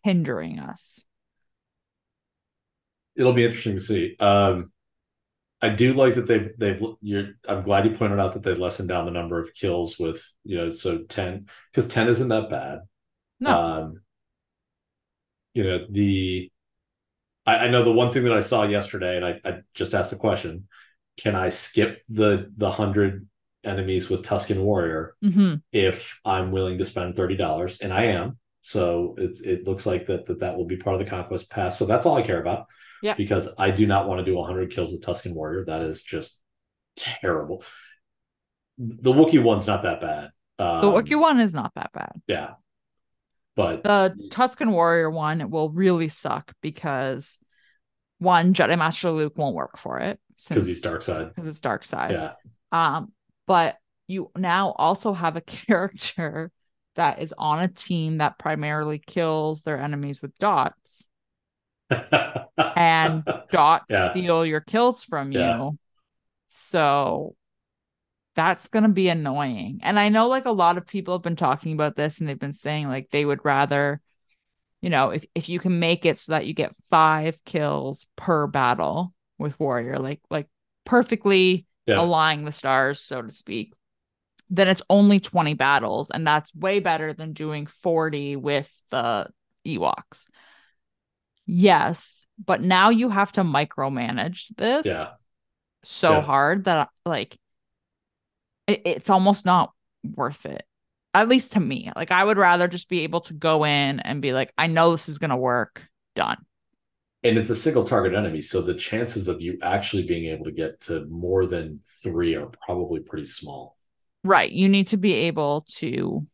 hindering 0.03 0.59
us. 0.59 1.05
It'll 3.17 3.33
be 3.33 3.45
interesting 3.45 3.75
to 3.75 3.81
see. 3.81 4.17
Um 4.19 4.73
I 5.63 5.69
do 5.69 5.93
like 5.93 6.15
that 6.15 6.27
they've 6.27 6.51
they've 6.57 6.83
you're 7.03 7.33
I'm 7.47 7.63
glad 7.63 7.85
you 7.85 7.91
pointed 7.93 8.19
out 8.19 8.33
that 8.33 8.43
they 8.43 8.55
lessened 8.55 8.89
down 8.89 9.05
the 9.05 9.11
number 9.11 9.39
of 9.39 9.55
kills 9.55 9.99
with 9.99 10.27
you 10.45 10.57
know 10.57 10.71
so 10.71 11.03
10 11.03 11.47
because 11.71 11.89
10 11.89 12.09
isn't 12.09 12.29
that 12.29 12.51
bad. 12.51 12.81
No. 13.41 13.51
Um 13.51 14.01
you 15.55 15.65
know 15.65 15.87
the 15.91 16.51
I, 17.47 17.57
I, 17.57 17.69
know 17.69 17.83
the 17.83 17.93
one 17.93 18.13
thing 18.13 18.25
that 18.25 18.35
I 18.35 18.43
saw 18.43 18.65
yesterday, 18.65 19.17
and 19.17 19.25
I, 19.25 19.41
I 19.45 19.61
just 19.75 19.95
asked 19.95 20.11
the 20.11 20.17
question: 20.17 20.69
Can 21.19 21.35
I 21.35 21.49
skip 21.49 22.03
the 22.09 22.51
the 22.57 22.71
hundred 22.71 23.29
enemies 23.65 24.09
with 24.09 24.25
Tusken 24.25 24.63
Warrior 24.63 25.15
mm-hmm. 25.23 25.57
if 25.73 26.21
I'm 26.25 26.51
willing 26.53 26.79
to 26.79 26.85
spend 26.85 27.17
thirty 27.17 27.37
dollars? 27.37 27.81
And 27.81 27.93
I 27.93 28.05
am. 28.05 28.39
So 28.63 29.15
it 29.19 29.41
it 29.45 29.67
looks 29.67 29.87
like 29.87 30.07
that, 30.07 30.27
that 30.27 30.41
that 30.41 30.57
will 30.57 30.67
be 30.67 30.77
part 30.77 30.95
of 30.95 31.01
the 31.01 31.11
conquest 31.11 31.51
pass. 31.51 31.79
So 31.79 31.87
that's 31.87 32.07
all 32.07 32.17
I 32.17 32.23
care 32.23 32.41
about. 32.41 32.67
Yeah. 33.03 33.15
Because 33.15 33.49
I 33.59 33.71
do 33.71 33.87
not 33.87 34.07
want 34.07 34.19
to 34.19 34.25
do 34.25 34.37
100 34.37 34.71
kills 34.71 34.93
with 34.93 35.01
Tusken 35.01 35.35
Warrior. 35.35 35.65
That 35.65 35.81
is 35.81 36.03
just 36.03 36.41
terrible. 36.97 37.65
The 38.77 39.13
Wookiee 39.13 39.43
one's 39.43 39.67
not 39.67 39.83
that 39.83 40.01
bad. 40.03 40.31
Um, 40.59 40.83
the 40.83 40.89
Wookiee 40.89 41.19
one 41.19 41.41
is 41.41 41.55
not 41.55 41.73
that 41.77 41.93
bad. 41.93 42.13
Yeah. 42.27 42.51
But 43.57 43.83
the 43.83 44.15
Tusken 44.31 44.73
Warrior 44.73 45.11
one 45.11 45.51
will 45.51 45.71
really 45.71 46.09
suck 46.09 46.53
because 46.61 47.41
one 48.19 48.55
Jedi 48.55 48.79
Master 48.79 49.11
Luke 49.11 49.33
won't 49.37 49.55
work 49.55 49.79
for 49.79 49.99
it 49.99 50.21
because 50.49 50.67
he's 50.67 50.81
dark 50.81 51.03
side. 51.03 51.29
Because 51.29 51.47
it's 51.47 51.61
dark 51.61 51.85
side. 51.85 52.13
Yeah. 52.13 52.33
Um, 52.73 53.13
but 53.51 53.79
you 54.07 54.31
now 54.37 54.71
also 54.79 55.13
have 55.13 55.35
a 55.35 55.41
character 55.67 56.53
that 56.95 57.21
is 57.21 57.35
on 57.37 57.59
a 57.59 57.67
team 57.67 58.19
that 58.19 58.39
primarily 58.39 59.03
kills 59.05 59.63
their 59.63 59.77
enemies 59.77 60.23
with 60.23 60.33
dots 60.39 61.09
and 61.91 63.25
dots 63.51 63.87
yeah. 63.91 64.09
steal 64.13 64.47
your 64.47 64.61
kills 64.61 65.03
from 65.03 65.33
yeah. 65.33 65.59
you. 65.59 65.79
So 66.47 67.35
that's 68.37 68.69
going 68.69 68.85
to 68.85 68.89
be 68.89 69.09
annoying. 69.09 69.81
And 69.83 69.99
I 69.99 70.11
know 70.11 70.29
like 70.29 70.47
a 70.47 70.53
lot 70.53 70.79
of 70.79 70.87
people 70.87 71.15
have 71.15 71.23
been 71.23 71.35
talking 71.35 71.73
about 71.73 71.97
this 71.97 72.21
and 72.21 72.29
they've 72.29 72.39
been 72.39 72.53
saying 72.53 72.87
like 72.87 73.11
they 73.11 73.25
would 73.25 73.45
rather 73.45 74.01
you 74.81 74.91
know, 74.91 75.11
if 75.11 75.25
if 75.35 75.49
you 75.49 75.59
can 75.59 75.81
make 75.81 76.07
it 76.07 76.19
so 76.19 76.31
that 76.31 76.47
you 76.47 76.55
get 76.55 76.77
5 76.89 77.45
kills 77.45 78.07
per 78.15 78.47
battle 78.47 79.13
with 79.39 79.59
warrior 79.59 79.99
like 79.99 80.21
like 80.31 80.47
perfectly 80.85 81.67
yeah. 81.91 82.01
aligning 82.01 82.45
the 82.45 82.53
stars 82.53 83.01
so 83.01 83.21
to 83.21 83.31
speak 83.31 83.75
then 84.51 84.69
it's 84.69 84.83
only 84.91 85.21
20 85.21 85.55
battles 85.55 86.11
and 86.11 86.27
that's 86.27 86.55
way 86.55 86.81
better 86.81 87.13
than 87.13 87.33
doing 87.33 87.67
40 87.67 88.35
with 88.37 88.71
the 88.91 89.29
Ewoks. 89.67 90.27
Yes, 91.47 92.27
but 92.45 92.61
now 92.61 92.91
you 92.91 93.09
have 93.11 93.33
to 93.33 93.43
micromanage 93.43 94.55
this 94.57 94.87
yeah. 94.87 95.09
so 95.85 96.13
yeah. 96.15 96.21
hard 96.21 96.65
that 96.65 96.89
like 97.07 97.39
it, 98.67 98.83
it's 98.85 99.11
almost 99.11 99.47
not 99.47 99.73
worth 100.03 100.47
it. 100.47 100.65
At 101.13 101.29
least 101.29 101.53
to 101.53 101.61
me. 101.61 101.91
Like 101.97 102.11
I 102.11 102.23
would 102.23 102.39
rather 102.39 102.69
just 102.69 102.89
be 102.89 103.01
able 103.01 103.21
to 103.23 103.35
go 103.35 103.65
in 103.65 104.01
and 104.01 104.23
be 104.23 104.33
like 104.33 104.53
I 104.59 104.67
know 104.67 104.91
this 104.93 105.09
is 105.09 105.19
going 105.19 105.31
to 105.31 105.37
work, 105.37 105.83
done. 106.15 106.39
And 107.23 107.37
it's 107.37 107.51
a 107.51 107.57
single 107.57 107.85
target 107.85 108.15
enemy, 108.15 108.41
so 108.41 108.63
the 108.63 108.75
chances 108.75 109.29
of 109.29 109.43
you 109.43 109.59
actually 109.63 110.05
being 110.05 110.27
able 110.33 110.47
to 110.47 110.53
get 110.53 110.81
to 110.83 111.05
more 111.07 111.47
than 111.47 111.81
3 112.03 112.35
are 112.37 112.51
probably 112.65 113.01
pretty 113.01 113.27
small. 113.27 113.77
Right. 114.25 114.51
You 114.51 114.69
need 114.69 114.89
to 114.89 114.97
be 114.97 115.13
able 115.13 115.67
to 115.77 116.27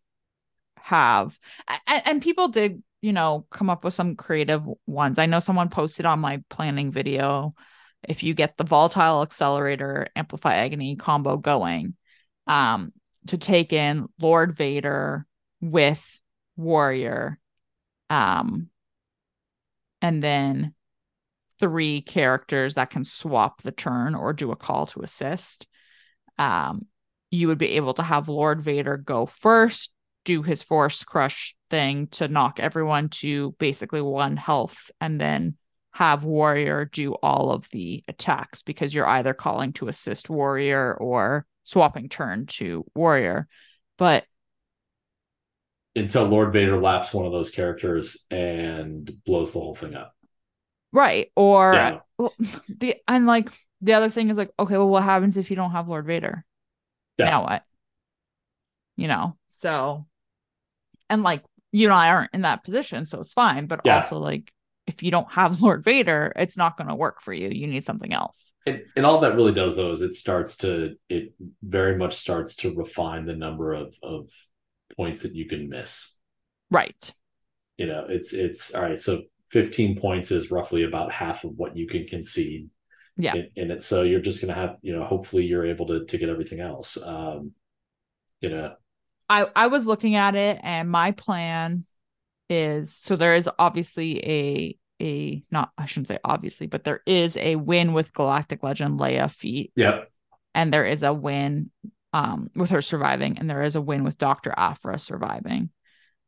have 0.79 1.37
and, 1.89 2.03
and 2.07 2.23
people 2.23 2.49
did, 2.49 2.83
you 3.03 3.13
know, 3.13 3.47
come 3.51 3.69
up 3.69 3.83
with 3.85 3.95
some 3.95 4.15
creative 4.15 4.63
ones. 4.87 5.19
I 5.19 5.27
know 5.27 5.41
someone 5.41 5.69
posted 5.69 6.07
on 6.07 6.21
my 6.21 6.43
planning 6.49 6.93
video 6.93 7.55
if 8.09 8.23
you 8.23 8.35
get 8.35 8.57
the 8.57 8.65
volatile 8.65 9.23
accelerator 9.23 10.09
amplify 10.15 10.55
agony 10.57 10.97
combo 10.97 11.37
going, 11.37 11.95
um, 12.47 12.93
to 13.29 13.39
take 13.39 13.73
in 13.73 14.07
Lord 14.21 14.57
Vader 14.57 15.27
with 15.61 16.21
Warrior, 16.57 17.39
um, 18.09 18.69
and 20.01 20.23
then 20.23 20.75
three 21.59 22.01
characters 22.01 22.75
that 22.75 22.91
can 22.91 23.05
swap 23.05 23.63
the 23.63 23.73
turn 23.73 24.15
or 24.15 24.33
do 24.33 24.53
a 24.53 24.57
call 24.57 24.87
to 24.87 25.03
assist. 25.03 25.67
Um, 26.39 26.83
you 27.31 27.49
would 27.49 27.59
be 27.59 27.73
able 27.73 27.95
to 27.95 28.03
have 28.03 28.29
Lord 28.29 28.61
Vader 28.61 28.97
go 28.97 29.27
first, 29.27 29.93
do 30.25 30.43
his 30.43 30.63
force 30.63 31.05
crush 31.05 31.55
thing 31.71 32.09
to 32.09 32.29
knock 32.29 32.61
everyone 32.61 33.09
to 33.09 33.55
basically 33.59 34.03
one 34.03 34.37
health, 34.37 34.91
and 35.01 35.21
then 35.21 35.57
have 35.93 36.25
Warrior 36.25 36.85
do 36.85 37.15
all 37.15 37.51
of 37.51 37.69
the 37.71 38.05
attacks 38.07 38.63
because 38.63 38.95
you're 38.95 39.07
either 39.07 39.33
calling 39.33 39.73
to 39.75 39.89
assist 39.89 40.29
Warrior 40.29 40.95
or 40.95 41.47
swapping 41.65 42.09
turn 42.09 42.47
to 42.47 42.85
Warrior. 42.95 43.49
But 43.97 44.25
until 45.95 46.25
Lord 46.25 46.53
Vader 46.53 46.79
laps 46.79 47.15
one 47.15 47.25
of 47.25 47.33
those 47.33 47.51
characters 47.51 48.27
and 48.31 49.11
blows 49.25 49.53
the 49.53 49.61
whole 49.61 49.75
thing 49.75 49.95
up. 49.95 50.16
Right. 50.93 51.31
Or 51.37 51.75
yeah. 51.75 51.99
well, 52.19 52.35
the 52.69 52.97
and 53.07 53.27
like 53.27 53.51
the 53.81 53.95
other 53.95 54.11
thing 54.11 54.31
is 54.31 54.37
like, 54.37 54.51
okay, 54.59 54.77
well, 54.77 54.89
what 54.89 55.03
happens 55.03 55.37
if 55.37 55.51
you 55.51 55.57
don't 55.57 55.73
have 55.73 55.89
Lord 55.89 56.07
Vader? 56.07 56.45
yeah. 57.19 57.31
now 57.31 57.45
what? 57.45 57.63
You 58.97 59.09
know, 59.09 59.37
so 59.49 60.07
and 61.11 61.23
like 61.23 61.43
you 61.73 61.87
and 61.87 61.95
I 61.95 62.09
aren't 62.09 62.35
in 62.35 62.43
that 62.43 62.65
position, 62.65 63.07
so 63.07 63.21
it's 63.21 63.33
fine. 63.33 63.67
But 63.67 63.83
yeah. 63.85 63.97
also 63.97 64.19
like 64.19 64.53
if 64.87 65.03
you 65.03 65.11
don't 65.11 65.31
have 65.31 65.61
Lord 65.63 65.85
Vader, 65.85 66.33
it's 66.37 66.57
not 66.57 66.77
going 66.77 66.89
to 66.89 66.95
work 66.95 67.21
for 67.21 67.33
you. 67.33 67.49
You 67.49 67.67
need 67.67 67.85
something 67.85 68.13
else. 68.13 68.53
And, 68.67 68.83
and 68.97 69.07
all 69.07 69.21
that 69.21 69.35
really 69.35 69.53
does 69.53 69.77
though 69.77 69.93
is 69.93 70.01
it 70.01 70.15
starts 70.15 70.57
to 70.59 70.97
it 71.09 71.35
very 71.63 71.97
much 71.97 72.15
starts 72.15 72.57
to 72.57 72.75
refine 72.75 73.27
the 73.27 73.37
number 73.37 73.73
of 73.73 73.95
of 74.03 74.31
points 74.97 75.23
that 75.23 75.35
you 75.35 75.47
can 75.47 75.69
miss. 75.69 76.17
Right. 76.71 77.13
You 77.77 77.87
know, 77.87 78.07
it's 78.09 78.33
it's 78.33 78.75
all 78.75 78.83
right. 78.83 79.01
So 79.01 79.23
15 79.57 79.99
points 79.99 80.31
is 80.31 80.51
roughly 80.51 80.83
about 80.83 81.11
half 81.11 81.43
of 81.43 81.53
what 81.57 81.79
you 81.79 81.87
can 81.87 82.07
concede. 82.07 82.69
Yeah. 83.17 83.37
In, 83.37 83.49
in, 83.57 83.71
it 83.71 83.83
so 83.83 84.03
you're 84.03 84.21
just 84.21 84.43
going 84.43 84.53
to 84.53 84.61
have 84.61 84.77
you 84.83 84.95
know 84.95 85.03
hopefully 85.03 85.47
you're 85.47 85.65
able 85.65 85.87
to 85.87 86.05
to 86.05 86.19
get 86.19 86.29
everything 86.29 86.61
else 86.61 86.99
um 87.03 87.53
you 88.43 88.51
know. 88.51 88.75
I 89.31 89.47
i 89.57 89.69
was 89.69 89.87
looking 89.87 90.15
at 90.15 90.35
it 90.35 90.61
and 90.63 90.91
my 90.91 91.13
plan 91.13 91.87
is 92.51 92.95
so 92.95 93.17
there 93.17 93.35
is 93.35 93.49
obviously 93.59 94.23
a 94.23 94.79
a 95.01 95.43
not 95.51 95.71
i 95.79 95.87
shouldn't 95.87 96.09
say 96.09 96.19
obviously 96.23 96.67
but 96.67 96.85
there 96.85 97.01
is 97.07 97.39
a 97.39 97.57
win 97.57 97.95
with 97.95 98.13
galactic 98.13 98.63
legend 98.63 99.01
leia 99.01 99.31
feat. 99.31 99.73
Yeah. 99.75 100.03
And 100.55 100.71
there 100.71 100.85
is 100.85 101.03
a 101.03 101.15
win 101.15 101.71
um 102.13 102.51
with 102.55 102.69
her 102.69 102.83
surviving 102.83 103.39
and 103.39 103.49
there 103.49 103.63
is 103.63 103.77
a 103.77 103.81
win 103.81 104.05
with 104.05 104.19
dr 104.19 104.53
Aphra 104.55 104.99
surviving 104.99 105.71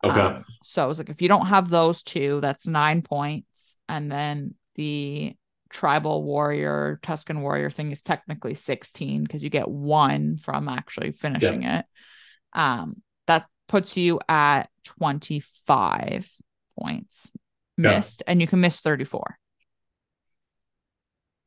okay 0.04 0.20
um, 0.20 0.44
so 0.62 0.82
i 0.82 0.86
was 0.86 0.98
like 0.98 1.10
if 1.10 1.20
you 1.20 1.28
don't 1.28 1.46
have 1.46 1.68
those 1.68 2.02
two 2.02 2.40
that's 2.40 2.66
nine 2.66 3.02
points 3.02 3.76
and 3.88 4.10
then 4.10 4.54
the 4.76 5.34
tribal 5.70 6.22
warrior, 6.22 6.98
Tusken 7.02 7.40
warrior 7.40 7.70
thing 7.70 7.90
is 7.90 8.02
technically 8.02 8.54
16 8.54 9.22
because 9.22 9.42
you 9.42 9.50
get 9.50 9.68
one 9.68 10.36
from 10.36 10.68
actually 10.68 11.12
finishing 11.12 11.62
yeah. 11.62 11.80
it. 11.80 11.84
Um, 12.52 13.02
that 13.26 13.46
puts 13.68 13.96
you 13.96 14.20
at 14.28 14.68
25 14.84 16.28
points 16.78 17.30
missed, 17.76 18.22
yeah. 18.24 18.32
and 18.32 18.40
you 18.40 18.46
can 18.46 18.60
miss 18.60 18.80
34. 18.80 19.38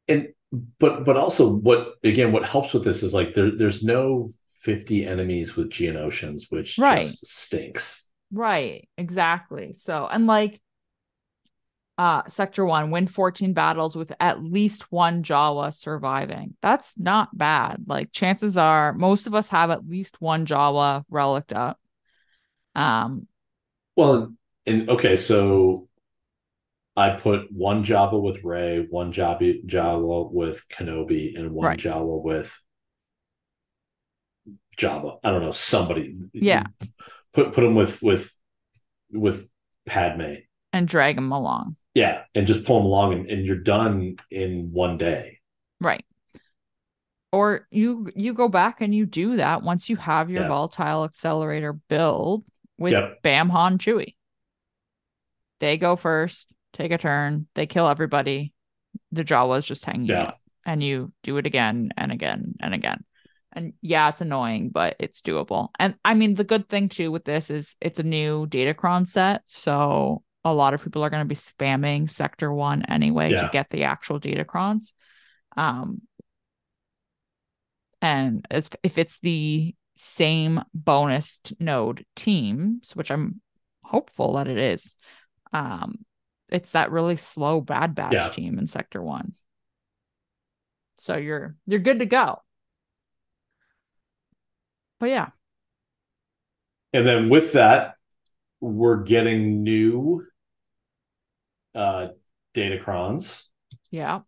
And 0.08 0.30
but 0.80 1.06
but 1.06 1.16
also 1.16 1.50
what 1.50 1.94
again 2.04 2.34
what 2.34 2.44
helps 2.44 2.74
with 2.74 2.84
this 2.84 3.04
is 3.04 3.14
like 3.14 3.34
there 3.34 3.52
there's 3.52 3.84
no 3.84 4.34
50 4.64 5.06
enemies 5.06 5.56
with 5.56 5.70
Geonosians, 5.70 6.44
which 6.50 6.78
right. 6.78 7.04
just 7.04 7.26
stinks. 7.26 8.10
Right, 8.32 8.88
exactly. 8.98 9.74
So 9.76 10.08
and 10.10 10.28
like 10.28 10.62
uh, 11.98 12.24
Sector 12.28 12.66
1, 12.66 12.90
win 12.90 13.06
14 13.06 13.54
battles 13.54 13.96
with 13.96 14.12
at 14.20 14.42
least 14.42 14.92
one 14.92 15.22
Jawa 15.22 15.74
surviving. 15.74 16.56
That's 16.62 16.94
not 16.98 17.38
bad. 17.38 17.84
Like 17.86 18.12
chances 18.12 18.58
are 18.58 18.94
most 18.94 19.28
of 19.28 19.36
us 19.36 19.48
have 19.48 19.70
at 19.70 19.88
least 19.88 20.20
one 20.20 20.46
Jawa 20.46 21.04
relic 21.10 21.52
up. 21.54 21.80
Um 22.74 23.28
well 23.96 24.34
and 24.66 24.90
okay, 24.90 25.18
so 25.18 25.90
I 26.96 27.12
put 27.12 27.52
one 27.52 27.84
Jawa 27.84 28.22
with 28.22 28.44
Rey, 28.44 28.86
one 28.90 29.12
Jawa 29.12 29.66
Jawa 29.66 30.32
with 30.32 30.68
Kenobi, 30.70 31.38
and 31.38 31.52
one 31.52 31.68
right. 31.68 31.80
Jawa 31.80 32.24
with 32.24 32.62
Java. 34.78 35.18
I 35.24 35.32
don't 35.32 35.42
know, 35.42 35.52
somebody. 35.52 36.18
Yeah. 36.34 36.64
Put 37.34 37.54
put 37.54 37.62
them 37.62 37.76
with 37.76 38.02
with 38.02 38.34
with 39.12 39.50
Padme. 39.86 40.36
And 40.74 40.88
drag 40.88 41.16
them 41.16 41.32
along. 41.32 41.76
Yeah, 41.94 42.24
and 42.34 42.48
just 42.48 42.64
pull 42.64 42.78
them 42.78 42.86
along, 42.86 43.14
and, 43.14 43.30
and 43.30 43.46
you're 43.46 43.58
done 43.58 44.16
in 44.30 44.70
one 44.72 44.98
day. 44.98 45.40
Right. 45.80 46.06
Or 47.32 47.68
you 47.72 48.10
you 48.16 48.34
go 48.34 48.48
back 48.48 48.82
and 48.82 48.94
you 48.94 49.06
do 49.06 49.38
that 49.38 49.64
once 49.64 49.90
you 49.90 49.96
have 49.98 50.30
your 50.30 50.44
yeah. 50.44 50.48
volatile 50.48 51.04
accelerator 51.04 51.74
build 51.74 52.46
with 52.78 52.94
yep. 52.94 53.22
Bam 53.22 53.50
Han 53.50 53.78
Chewie. 53.78 54.16
They 55.60 55.78
go 55.78 55.96
first, 55.96 56.52
take 56.74 56.92
a 56.92 56.98
turn, 56.98 57.48
they 57.56 57.68
kill 57.68 57.88
everybody. 57.88 58.54
The 59.12 59.24
Jawa's 59.24 59.66
just 59.66 59.86
hanging 59.86 60.08
yeah. 60.08 60.24
out, 60.24 60.36
and 60.66 60.82
you 60.82 61.14
do 61.24 61.38
it 61.38 61.46
again 61.46 61.92
and 61.96 62.12
again 62.12 62.56
and 62.60 62.74
again. 62.74 63.04
And 63.54 63.74
yeah, 63.82 64.10
it's 64.10 64.22
annoying, 64.22 64.70
but 64.70 64.96
it's 65.00 65.22
doable. 65.22 65.70
And 65.78 65.96
I 66.06 66.14
mean, 66.14 66.36
the 66.36 66.44
good 66.44 66.70
thing 66.70 66.90
too 66.90 67.12
with 67.12 67.26
this 67.26 67.50
is 67.50 67.76
it's 67.82 68.00
a 68.00 68.04
new 68.04 68.48
Datacron 68.48 69.08
set, 69.08 69.44
so 69.48 70.24
a 70.44 70.54
lot 70.54 70.74
of 70.74 70.84
people 70.84 71.04
are 71.04 71.10
going 71.10 71.22
to 71.22 71.26
be 71.26 71.36
spamming 71.36 72.10
sector 72.10 72.52
one 72.52 72.84
anyway 72.86 73.32
yeah. 73.32 73.42
to 73.42 73.50
get 73.52 73.70
the 73.70 73.84
actual 73.84 74.20
datacrons. 74.20 74.94
Um, 75.56 76.02
and 78.02 78.46
as 78.50 78.70
if 78.82 78.98
it's 78.98 79.20
the 79.20 79.76
same 79.98 80.64
bonus 80.74 81.42
node 81.60 82.06
teams, 82.16 82.96
which 82.96 83.12
I'm 83.12 83.42
hopeful 83.84 84.34
that 84.34 84.48
it 84.48 84.58
is, 84.58 84.96
um, 85.54 86.00
it's 86.52 86.72
that 86.72 86.92
really 86.92 87.18
slow 87.18 87.62
bad 87.62 87.94
batch 87.94 88.14
yeah. 88.14 88.30
team 88.30 88.58
in 88.58 88.68
sector 88.68 89.02
one. 89.02 89.34
So 90.98 91.18
you're 91.18 91.56
you're 91.66 91.80
good 91.80 92.00
to 92.00 92.06
go. 92.06 92.42
But 95.02 95.10
yeah. 95.10 95.30
And 96.94 97.08
then 97.08 97.28
with 97.28 97.54
that, 97.54 97.96
we're 98.60 99.02
getting 99.02 99.64
new 99.64 100.24
uh, 101.74 102.10
Datacrons. 102.54 103.48
Yeah. 103.90 104.20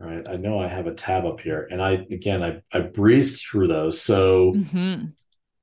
All 0.00 0.06
right. 0.06 0.26
I 0.28 0.36
know 0.36 0.60
I 0.60 0.68
have 0.68 0.86
a 0.86 0.94
tab 0.94 1.26
up 1.26 1.40
here. 1.40 1.66
And 1.68 1.82
I, 1.82 2.06
again, 2.10 2.44
I, 2.44 2.62
I 2.72 2.80
breezed 2.80 3.44
through 3.44 3.66
those. 3.66 4.00
So 4.00 4.52
mm-hmm. 4.52 5.06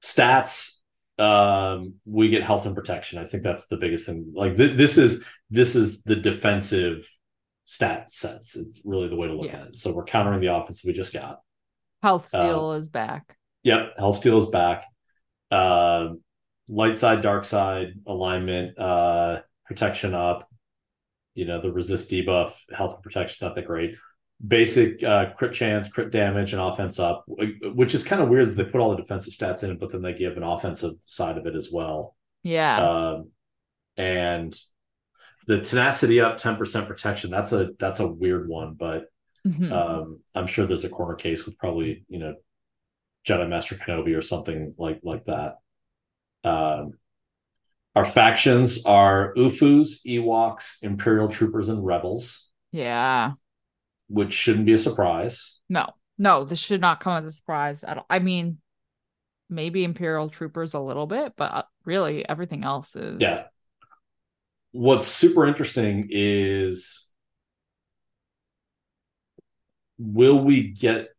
stats 0.04 0.80
um, 1.18 1.94
we 2.06 2.30
get 2.30 2.44
health 2.44 2.66
and 2.66 2.76
protection. 2.76 3.20
I 3.20 3.26
think 3.26 3.44
that's 3.44 3.68
the 3.68 3.78
biggest 3.78 4.06
thing. 4.06 4.34
Like 4.36 4.58
th- 4.58 4.76
this 4.76 4.98
is 4.98 5.24
this 5.50 5.76
is 5.76 6.04
the 6.04 6.16
defensive 6.16 7.08
stat 7.66 8.12
sets. 8.12 8.56
It's 8.56 8.82
really 8.84 9.08
the 9.08 9.16
way 9.16 9.28
to 9.28 9.34
look 9.34 9.46
yeah. 9.46 9.62
at 9.62 9.68
it. 9.68 9.76
So 9.78 9.94
we're 9.94 10.04
countering 10.04 10.42
the 10.42 10.54
offense 10.54 10.84
we 10.84 10.92
just 10.92 11.14
got. 11.14 11.40
Health 12.02 12.28
steal 12.28 12.72
uh, 12.72 12.80
is 12.80 12.90
back. 12.90 13.38
Yep, 13.64 13.98
health 13.98 14.18
steal 14.18 14.38
is 14.38 14.48
back. 14.48 14.86
Uh, 15.50 16.10
light 16.68 16.98
side, 16.98 17.22
dark 17.22 17.44
side 17.44 17.94
alignment, 18.06 18.78
uh, 18.78 19.42
protection 19.66 20.14
up. 20.14 20.50
You 21.36 21.46
know 21.46 21.62
the 21.62 21.72
resist 21.72 22.12
debuff, 22.12 22.54
health 22.72 22.96
and 22.96 23.04
protection 23.04 23.48
not 23.48 23.56
that 23.56 23.66
great 23.66 23.96
basic 24.46 25.04
uh, 25.04 25.32
crit 25.34 25.54
chance, 25.54 25.88
crit 25.88 26.12
damage, 26.12 26.54
and 26.54 26.62
offense 26.62 27.00
up, 27.00 27.26
which 27.28 27.96
is 27.96 28.04
kind 28.04 28.22
of 28.22 28.30
weird 28.30 28.50
that 28.50 28.56
they 28.56 28.70
put 28.70 28.82
all 28.82 28.92
the 28.92 28.98
defensive 28.98 29.34
stats 29.34 29.64
in 29.64 29.78
but 29.78 29.92
then 29.92 30.02
they 30.02 30.14
give 30.14 30.38
an 30.38 30.44
offensive 30.44 30.94
side 31.06 31.38
of 31.38 31.46
it 31.46 31.56
as 31.56 31.70
well. 31.72 32.16
Yeah. 32.44 32.90
Um, 32.90 33.30
and 33.96 34.58
the 35.48 35.62
tenacity 35.62 36.20
up, 36.20 36.38
ten 36.38 36.56
percent 36.56 36.88
protection. 36.88 37.32
That's 37.32 37.52
a 37.52 37.70
that's 37.80 38.00
a 38.00 38.08
weird 38.08 38.48
one, 38.48 38.74
but 38.74 39.06
mm-hmm. 39.46 39.72
um, 39.72 40.20
I'm 40.36 40.48
sure 40.48 40.66
there's 40.66 40.86
a 40.86 40.90
corner 40.90 41.16
case 41.16 41.46
with 41.46 41.58
probably 41.58 42.06
you 42.10 42.20
know 42.20 42.36
Jedi 43.28 43.48
Master 43.48 43.76
Kenobi 43.76 44.18
or 44.18 44.22
something 44.22 44.74
like 44.78 45.00
like 45.04 45.26
that. 45.26 45.58
Um, 46.44 46.94
our 47.96 48.06
factions 48.06 48.86
are 48.86 49.34
UFUs, 49.38 50.06
Ewoks, 50.06 50.82
Imperial 50.84 51.30
Troopers, 51.30 51.70
and 51.70 51.86
Rebels. 51.86 52.50
Yeah 52.72 53.34
which 54.14 54.34
shouldn't 54.34 54.66
be 54.66 54.74
a 54.74 54.78
surprise. 54.78 55.60
No, 55.70 55.90
no, 56.18 56.46
this 56.46 56.60
should 56.60 56.82
not 56.82 57.00
come 57.00 57.18
as 57.18 57.26
a 57.26 57.32
surprise 57.32 57.84
at 57.84 57.98
all. 57.98 58.06
I 58.10 58.20
mean, 58.20 58.60
maybe 59.50 59.84
Imperial 59.84 60.30
Troopers 60.30 60.76
a 60.76 60.80
little 60.80 61.08
bit, 61.08 61.34
but 61.36 61.52
uh, 61.52 61.64
really 61.84 62.28
everything 62.28 62.64
else 62.64 62.96
is. 62.96 63.20
Yeah. 63.20 63.46
What's 64.72 65.08
super 65.08 65.48
interesting 65.48 66.08
is 66.12 67.10
will 69.98 70.44
we 70.44 70.70
get 70.70 71.10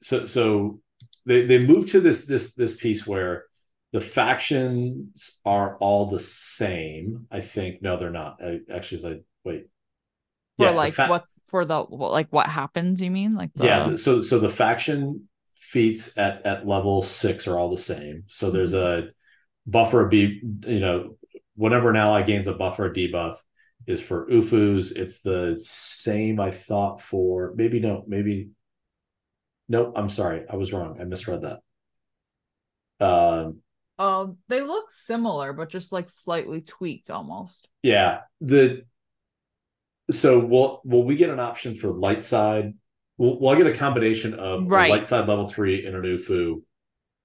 so 0.00 0.24
so 0.24 0.80
they 1.26 1.46
they 1.46 1.58
move 1.58 1.90
to 1.90 2.00
this 2.00 2.26
this 2.26 2.54
this 2.54 2.76
piece 2.76 3.06
where 3.06 3.44
the 3.92 4.00
factions 4.00 5.38
are 5.44 5.76
all 5.78 6.06
the 6.06 6.18
same. 6.18 7.26
I 7.30 7.40
think 7.40 7.82
no, 7.82 7.96
they're 7.96 8.10
not. 8.10 8.40
I, 8.42 8.60
actually, 8.72 9.08
I 9.08 9.20
wait. 9.44 9.66
For 10.56 10.66
yeah, 10.66 10.70
like 10.70 10.94
fa- 10.94 11.06
what 11.08 11.24
for 11.46 11.64
the 11.64 11.80
like 11.80 12.28
what 12.30 12.48
happens 12.48 13.00
you 13.00 13.10
mean 13.10 13.34
like 13.34 13.50
the... 13.54 13.64
yeah 13.64 13.94
so 13.94 14.20
so 14.20 14.38
the 14.38 14.48
faction 14.48 15.28
feats 15.54 16.16
at 16.16 16.44
at 16.46 16.66
level 16.66 17.02
six 17.02 17.46
are 17.46 17.58
all 17.58 17.70
the 17.70 17.76
same 17.76 18.24
so 18.26 18.50
there's 18.50 18.72
mm-hmm. 18.72 19.08
a 19.08 19.10
buffer 19.66 20.06
b 20.06 20.40
you 20.66 20.80
know 20.80 21.16
whenever 21.56 21.90
an 21.90 21.96
ally 21.96 22.22
gains 22.22 22.46
a 22.46 22.54
buffer 22.54 22.86
a 22.86 22.92
debuff 22.92 23.36
is 23.86 24.00
for 24.00 24.28
ufus 24.30 24.90
it's 24.92 25.20
the 25.20 25.54
same 25.58 26.40
i 26.40 26.50
thought 26.50 27.00
for 27.00 27.52
maybe 27.56 27.80
no 27.80 28.04
maybe 28.06 28.48
nope 29.68 29.92
i'm 29.96 30.08
sorry 30.08 30.44
i 30.50 30.56
was 30.56 30.72
wrong 30.72 30.98
i 31.00 31.04
misread 31.04 31.42
that 31.42 31.60
um 33.04 33.58
uh, 33.96 34.26
they 34.48 34.60
look 34.60 34.90
similar 34.90 35.52
but 35.52 35.68
just 35.68 35.92
like 35.92 36.10
slightly 36.10 36.60
tweaked 36.60 37.10
almost 37.10 37.68
yeah 37.82 38.22
the 38.40 38.82
so 40.10 40.38
will 40.38 40.80
will 40.84 41.04
we 41.04 41.16
get 41.16 41.30
an 41.30 41.40
option 41.40 41.74
for 41.74 41.92
light 41.92 42.22
side? 42.22 42.74
Will, 43.16 43.48
I 43.48 43.56
get 43.56 43.66
a 43.66 43.74
combination 43.74 44.34
of 44.34 44.66
right. 44.66 44.90
light 44.90 45.06
side 45.06 45.28
level 45.28 45.48
three 45.48 45.86
and 45.86 45.96
an 45.96 46.02
UFU, 46.02 46.62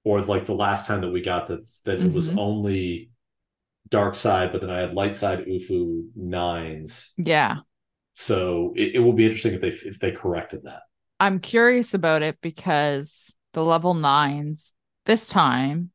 or 0.03 0.21
like 0.21 0.45
the 0.45 0.55
last 0.55 0.87
time 0.87 1.01
that 1.01 1.09
we 1.09 1.21
got 1.21 1.47
that 1.47 1.67
that 1.85 1.97
mm-hmm. 1.97 2.07
it 2.07 2.13
was 2.13 2.29
mm-hmm. 2.29 2.39
only 2.39 3.09
dark 3.89 4.15
side, 4.15 4.51
but 4.51 4.61
then 4.61 4.69
I 4.69 4.79
had 4.79 4.93
light 4.93 5.15
side 5.15 5.45
UFU 5.45 6.09
nines. 6.15 7.11
Yeah. 7.17 7.57
So 8.13 8.73
it, 8.75 8.95
it 8.95 8.99
will 8.99 9.13
be 9.13 9.25
interesting 9.25 9.53
if 9.53 9.61
they 9.61 9.69
if 9.69 9.99
they 9.99 10.11
corrected 10.11 10.63
that. 10.63 10.83
I'm 11.19 11.39
curious 11.39 11.93
about 11.93 12.21
it 12.21 12.37
because 12.41 13.35
the 13.53 13.63
level 13.63 13.93
nines 13.93 14.71
this 15.05 15.27
time, 15.27 15.91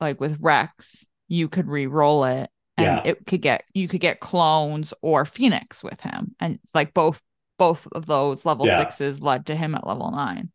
like 0.00 0.20
with 0.20 0.36
Rex, 0.40 1.06
you 1.28 1.48
could 1.48 1.68
re-roll 1.68 2.24
it 2.24 2.50
and 2.76 2.86
yeah. 2.86 3.02
it 3.04 3.26
could 3.26 3.40
get 3.40 3.64
you 3.72 3.88
could 3.88 4.00
get 4.00 4.20
clones 4.20 4.92
or 5.02 5.24
phoenix 5.24 5.82
with 5.82 6.00
him. 6.00 6.34
And 6.40 6.58
like 6.74 6.94
both 6.94 7.22
both 7.58 7.86
of 7.92 8.06
those 8.06 8.44
level 8.44 8.66
yeah. 8.66 8.78
sixes 8.78 9.22
led 9.22 9.46
to 9.46 9.56
him 9.56 9.74
at 9.74 9.86
level 9.86 10.10
nine. 10.10 10.50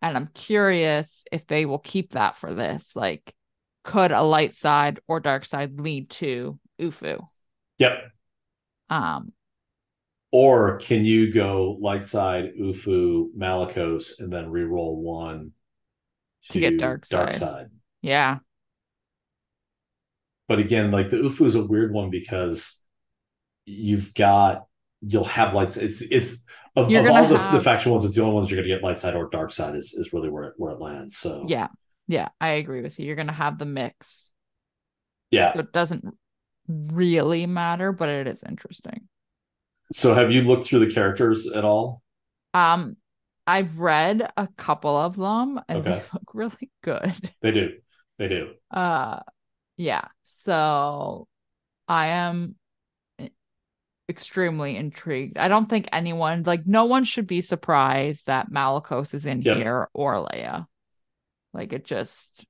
And 0.00 0.16
i'm 0.16 0.28
curious 0.34 1.24
if 1.30 1.46
they 1.46 1.66
will 1.66 1.78
keep 1.78 2.12
that 2.12 2.36
for 2.36 2.54
this. 2.54 2.94
Like 2.96 3.34
could 3.84 4.12
a 4.12 4.22
light 4.22 4.54
side 4.54 5.00
or 5.08 5.20
dark 5.20 5.44
side 5.44 5.80
lead 5.80 6.10
to 6.10 6.58
ufu? 6.80 7.26
Yep. 7.78 8.12
Um 8.90 9.32
or 10.32 10.78
can 10.78 11.04
you 11.04 11.32
go 11.32 11.76
light 11.80 12.04
side 12.04 12.52
ufu 12.60 13.26
malicos 13.36 14.18
and 14.18 14.32
then 14.32 14.50
re-roll 14.50 15.00
one 15.00 15.52
to, 16.42 16.52
to 16.52 16.60
get 16.60 16.78
dark 16.78 17.04
side. 17.04 17.16
dark 17.16 17.32
side 17.32 17.66
yeah 18.00 18.38
but 20.52 20.58
again, 20.58 20.90
like 20.90 21.08
the 21.08 21.16
UFU 21.16 21.46
is 21.46 21.54
a 21.54 21.64
weird 21.64 21.94
one 21.94 22.10
because 22.10 22.82
you've 23.64 24.12
got 24.12 24.66
you'll 25.00 25.24
have 25.24 25.54
lights. 25.54 25.78
It's 25.78 26.02
it's 26.02 26.44
of, 26.76 26.92
of 26.92 27.06
all 27.06 27.26
the, 27.26 27.38
have... 27.38 27.54
the 27.54 27.60
faction 27.60 27.90
ones, 27.90 28.04
it's 28.04 28.16
the 28.16 28.22
only 28.22 28.34
ones 28.34 28.50
you're 28.50 28.60
gonna 28.60 28.68
get 28.68 28.82
light 28.82 29.00
side 29.00 29.14
or 29.14 29.30
dark 29.30 29.50
side 29.50 29.76
is 29.76 29.94
is 29.94 30.12
really 30.12 30.28
where 30.28 30.44
it 30.44 30.54
where 30.58 30.72
it 30.72 30.78
lands. 30.78 31.16
So 31.16 31.46
yeah, 31.48 31.68
yeah, 32.06 32.28
I 32.38 32.48
agree 32.48 32.82
with 32.82 32.98
you. 32.98 33.06
You're 33.06 33.16
gonna 33.16 33.32
have 33.32 33.58
the 33.58 33.64
mix. 33.64 34.30
Yeah, 35.30 35.54
so 35.54 35.60
it 35.60 35.72
doesn't 35.72 36.04
really 36.68 37.46
matter, 37.46 37.90
but 37.92 38.10
it 38.10 38.26
is 38.26 38.42
interesting. 38.46 39.08
So 39.90 40.14
have 40.14 40.30
you 40.30 40.42
looked 40.42 40.64
through 40.64 40.86
the 40.86 40.92
characters 40.92 41.46
at 41.46 41.64
all? 41.64 42.02
Um, 42.54 42.96
I've 43.46 43.80
read 43.80 44.30
a 44.36 44.48
couple 44.56 44.96
of 44.96 45.16
them 45.16 45.60
and 45.68 45.78
okay. 45.78 45.90
they 45.90 46.02
look 46.12 46.34
really 46.34 46.70
good. 46.82 47.30
They 47.40 47.50
do. 47.50 47.72
They 48.18 48.28
do. 48.28 48.52
Uh 48.70 49.20
yeah. 49.76 50.08
So 50.22 51.26
I 51.88 52.08
am 52.08 52.56
extremely 54.08 54.76
intrigued. 54.76 55.38
I 55.38 55.48
don't 55.48 55.68
think 55.68 55.88
anyone 55.92 56.42
like 56.44 56.66
no 56.66 56.84
one 56.84 57.04
should 57.04 57.26
be 57.26 57.40
surprised 57.40 58.26
that 58.26 58.50
Malicos 58.50 59.14
is 59.14 59.26
in 59.26 59.42
yep. 59.42 59.56
here 59.56 59.88
or 59.92 60.14
Leia. 60.14 60.66
Like 61.52 61.72
it 61.72 61.84
just 61.84 62.46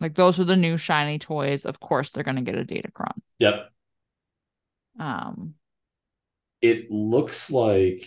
like 0.00 0.14
those 0.14 0.40
are 0.40 0.44
the 0.44 0.56
new 0.56 0.76
shiny 0.76 1.18
toys. 1.18 1.66
Of 1.66 1.78
course 1.78 2.10
they're 2.10 2.24
gonna 2.24 2.42
get 2.42 2.58
a 2.58 2.64
Datacron. 2.64 3.18
Yep. 3.38 3.70
Um 4.98 5.54
it 6.62 6.90
looks 6.90 7.50
like 7.50 8.06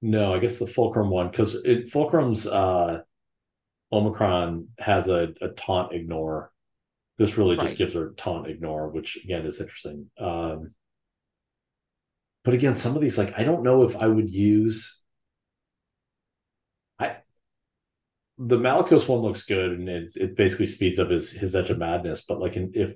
no, 0.00 0.32
I 0.32 0.38
guess 0.38 0.58
the 0.58 0.66
Fulcrum 0.66 1.10
one, 1.10 1.28
because 1.28 1.54
it 1.56 1.90
Fulcrum's 1.90 2.46
uh 2.46 3.02
Omicron 3.92 4.68
has 4.78 5.08
a, 5.08 5.34
a 5.40 5.48
taunt 5.48 5.92
ignore 5.92 6.52
this 7.18 7.36
really 7.36 7.56
right. 7.56 7.66
just 7.66 7.76
gives 7.76 7.94
her 7.94 8.14
taunt 8.16 8.46
ignore, 8.46 8.88
which 8.88 9.18
again 9.22 9.44
is 9.44 9.60
interesting. 9.60 10.06
Um, 10.18 10.70
but 12.44 12.54
again, 12.54 12.74
some 12.74 12.94
of 12.94 13.02
these, 13.02 13.18
like, 13.18 13.38
I 13.38 13.42
don't 13.42 13.64
know 13.64 13.82
if 13.82 13.96
I 13.96 14.06
would 14.06 14.30
use. 14.30 15.02
I 16.98 17.16
the 18.38 18.56
Malicos 18.56 19.08
one 19.08 19.18
looks 19.18 19.42
good, 19.42 19.72
and 19.72 19.88
it, 19.88 20.12
it 20.14 20.36
basically 20.36 20.68
speeds 20.68 21.00
up 21.00 21.10
his 21.10 21.32
his 21.32 21.56
edge 21.56 21.70
of 21.70 21.78
madness. 21.78 22.24
But 22.26 22.40
like 22.40 22.56
in 22.56 22.70
if 22.74 22.94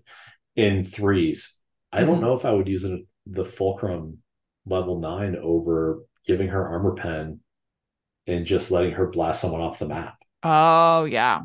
in 0.54 0.84
threes, 0.84 1.60
I 1.92 1.98
mm-hmm. 1.98 2.06
don't 2.06 2.20
know 2.20 2.34
if 2.34 2.44
I 2.44 2.52
would 2.52 2.68
use 2.68 2.84
it, 2.84 3.00
the 3.26 3.44
Fulcrum 3.44 4.21
level 4.66 4.98
nine 4.98 5.36
over 5.36 6.02
giving 6.26 6.48
her 6.48 6.66
armor 6.66 6.94
pen 6.94 7.40
and 8.26 8.46
just 8.46 8.70
letting 8.70 8.92
her 8.92 9.06
blast 9.08 9.40
someone 9.40 9.60
off 9.60 9.78
the 9.78 9.88
map. 9.88 10.16
Oh 10.42 11.04
yeah, 11.04 11.42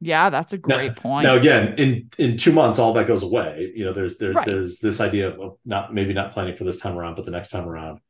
yeah, 0.00 0.30
that's 0.30 0.52
a 0.52 0.58
great 0.58 0.96
now, 0.96 1.02
point. 1.02 1.24
Now 1.24 1.36
again, 1.36 1.74
in 1.78 2.10
in 2.18 2.36
two 2.36 2.52
months, 2.52 2.78
all 2.78 2.92
that 2.94 3.06
goes 3.06 3.22
away. 3.22 3.72
You 3.74 3.84
know, 3.84 3.92
there's 3.92 4.18
there, 4.18 4.32
right. 4.32 4.46
there's 4.46 4.78
this 4.78 5.00
idea 5.00 5.30
of 5.30 5.58
not 5.64 5.94
maybe 5.94 6.12
not 6.12 6.32
planning 6.32 6.56
for 6.56 6.64
this 6.64 6.78
time 6.78 6.98
around, 6.98 7.14
but 7.14 7.24
the 7.24 7.30
next 7.30 7.50
time 7.50 7.68
around. 7.68 8.00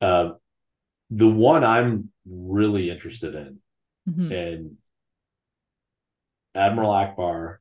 Uh, 0.00 0.30
the 1.10 1.28
one 1.28 1.62
I'm 1.62 2.10
really 2.26 2.90
interested 2.90 3.34
in, 3.34 3.58
mm-hmm. 4.08 4.32
and 4.32 4.76
Admiral 6.54 6.90
Ackbar 6.90 7.58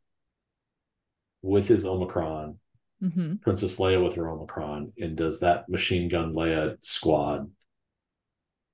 with 1.41 1.67
his 1.67 1.85
Omicron, 1.85 2.57
mm-hmm. 3.01 3.35
Princess 3.37 3.77
Leia 3.77 4.03
with 4.03 4.15
her 4.15 4.29
Omicron, 4.29 4.93
and 4.97 5.15
does 5.15 5.39
that 5.39 5.69
machine 5.69 6.09
gun 6.09 6.33
Leia 6.33 6.77
squad 6.83 7.49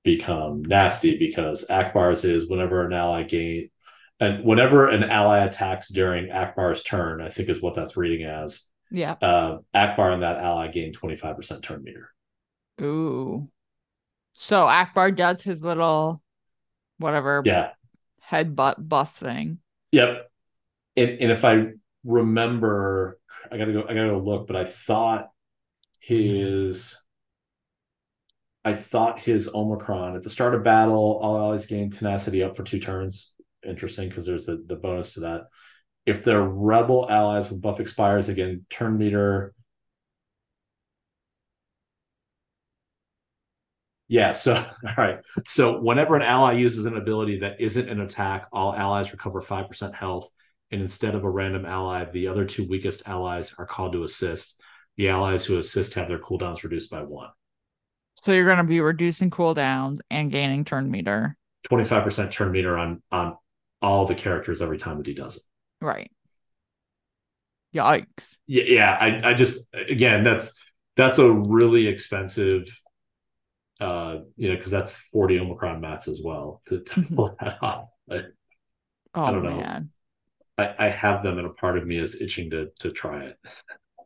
become 0.04 0.62
nasty 0.62 1.18
because 1.18 1.66
Ackbar's 1.68 2.24
is 2.24 2.48
whenever 2.48 2.84
an 2.84 2.92
ally 2.92 3.22
gain 3.22 3.70
and 4.22 4.44
whenever 4.44 4.88
an 4.88 5.04
ally 5.04 5.44
attacks 5.44 5.88
during 5.88 6.28
Ackbar's 6.28 6.82
turn, 6.82 7.20
I 7.20 7.28
think 7.28 7.48
is 7.48 7.60
what 7.60 7.74
that's 7.74 7.96
reading 7.96 8.24
as. 8.24 8.64
Yeah. 8.90 9.12
Uh, 9.20 9.58
Ackbar 9.74 10.12
and 10.12 10.22
that 10.22 10.38
ally 10.38 10.68
gain 10.68 10.92
25% 10.92 11.62
turn 11.62 11.82
meter. 11.82 12.10
Ooh. 12.80 13.48
So 14.34 14.66
Ackbar 14.66 15.16
does 15.16 15.42
his 15.42 15.62
little 15.62 16.22
whatever 16.98 17.42
yeah 17.44 17.70
headbutt 18.30 18.76
buff 18.78 19.16
thing. 19.16 19.58
Yep. 19.90 20.30
And 20.96 21.10
and 21.10 21.32
if 21.32 21.44
I 21.44 21.72
remember. 22.04 23.18
I 23.50 23.58
gotta 23.58 23.72
go. 23.72 23.82
I 23.82 23.94
gotta 23.94 24.10
go 24.10 24.18
look, 24.18 24.46
but 24.46 24.56
I 24.56 24.64
thought 24.64 25.30
his. 26.00 26.96
I 28.64 28.74
thought 28.74 29.20
his 29.20 29.48
Omicron 29.52 30.14
at 30.16 30.22
the 30.22 30.30
start 30.30 30.54
of 30.54 30.62
battle, 30.62 31.18
all 31.20 31.36
always 31.36 31.66
gain 31.66 31.90
tenacity 31.90 32.42
up 32.42 32.56
for 32.56 32.62
two 32.62 32.78
turns. 32.78 33.32
Interesting 33.66 34.08
because 34.08 34.24
there's 34.26 34.46
the, 34.46 34.62
the 34.66 34.76
bonus 34.76 35.14
to 35.14 35.20
that. 35.20 35.42
If 36.06 36.24
their 36.24 36.42
rebel 36.42 37.08
allies 37.10 37.50
with 37.50 37.62
buff 37.62 37.80
expires 37.80 38.28
again, 38.28 38.66
turn 38.70 38.98
meter 38.98 39.54
Yeah. 44.08 44.32
So, 44.32 44.54
all 44.86 44.94
right. 44.96 45.20
So, 45.46 45.80
whenever 45.80 46.16
an 46.16 46.22
ally 46.22 46.52
uses 46.52 46.84
an 46.86 46.96
ability 46.96 47.38
that 47.40 47.60
isn't 47.60 47.88
an 47.88 48.00
attack, 48.00 48.46
all 48.52 48.74
allies 48.74 49.12
recover 49.12 49.40
5% 49.40 49.94
health. 49.94 50.30
And 50.72 50.80
instead 50.80 51.14
of 51.14 51.22
a 51.22 51.30
random 51.30 51.66
ally, 51.66 52.04
the 52.04 52.28
other 52.28 52.44
two 52.44 52.66
weakest 52.66 53.06
allies 53.06 53.54
are 53.58 53.66
called 53.66 53.92
to 53.92 54.04
assist. 54.04 54.60
The 54.96 55.10
allies 55.10 55.44
who 55.44 55.58
assist 55.58 55.94
have 55.94 56.08
their 56.08 56.18
cooldowns 56.18 56.64
reduced 56.64 56.90
by 56.90 57.02
one. 57.02 57.28
So, 58.16 58.32
you're 58.32 58.46
going 58.46 58.58
to 58.58 58.64
be 58.64 58.80
reducing 58.80 59.30
cooldowns 59.30 59.98
and 60.10 60.30
gaining 60.30 60.64
turn 60.64 60.90
meter. 60.90 61.36
25% 61.70 62.30
turn 62.30 62.52
meter 62.52 62.76
on, 62.76 63.02
on 63.10 63.36
all 63.80 64.06
the 64.06 64.14
characters 64.14 64.60
every 64.60 64.78
time 64.78 64.98
that 64.98 65.06
he 65.06 65.14
does 65.14 65.36
it. 65.36 65.42
Right. 65.80 66.10
Yikes. 67.74 68.36
Yeah. 68.46 68.64
Yeah. 68.64 68.90
I, 68.92 69.30
I 69.30 69.34
just, 69.34 69.66
again, 69.72 70.24
that's, 70.24 70.52
that's 70.96 71.18
a 71.18 71.30
really 71.30 71.86
expensive 71.86 72.66
uh, 73.82 74.20
you 74.36 74.48
know, 74.48 74.56
because 74.56 74.70
that's 74.70 74.92
40 74.92 75.40
Omicron 75.40 75.80
mats 75.80 76.06
as 76.06 76.20
well 76.22 76.62
to, 76.66 76.80
to 76.80 77.00
mm-hmm. 77.00 77.16
pull 77.16 77.36
that 77.40 77.58
off. 77.62 77.88
I, 78.08 78.22
oh, 79.14 79.24
I 79.24 79.30
don't 79.32 79.42
know. 79.42 79.56
Man. 79.56 79.90
I, 80.58 80.74
I 80.78 80.88
have 80.88 81.22
them 81.22 81.38
and 81.38 81.46
a 81.46 81.50
part 81.50 81.78
of 81.78 81.86
me 81.86 81.98
is 81.98 82.20
itching 82.20 82.50
to 82.50 82.70
to 82.80 82.90
try 82.90 83.24
it. 83.24 83.38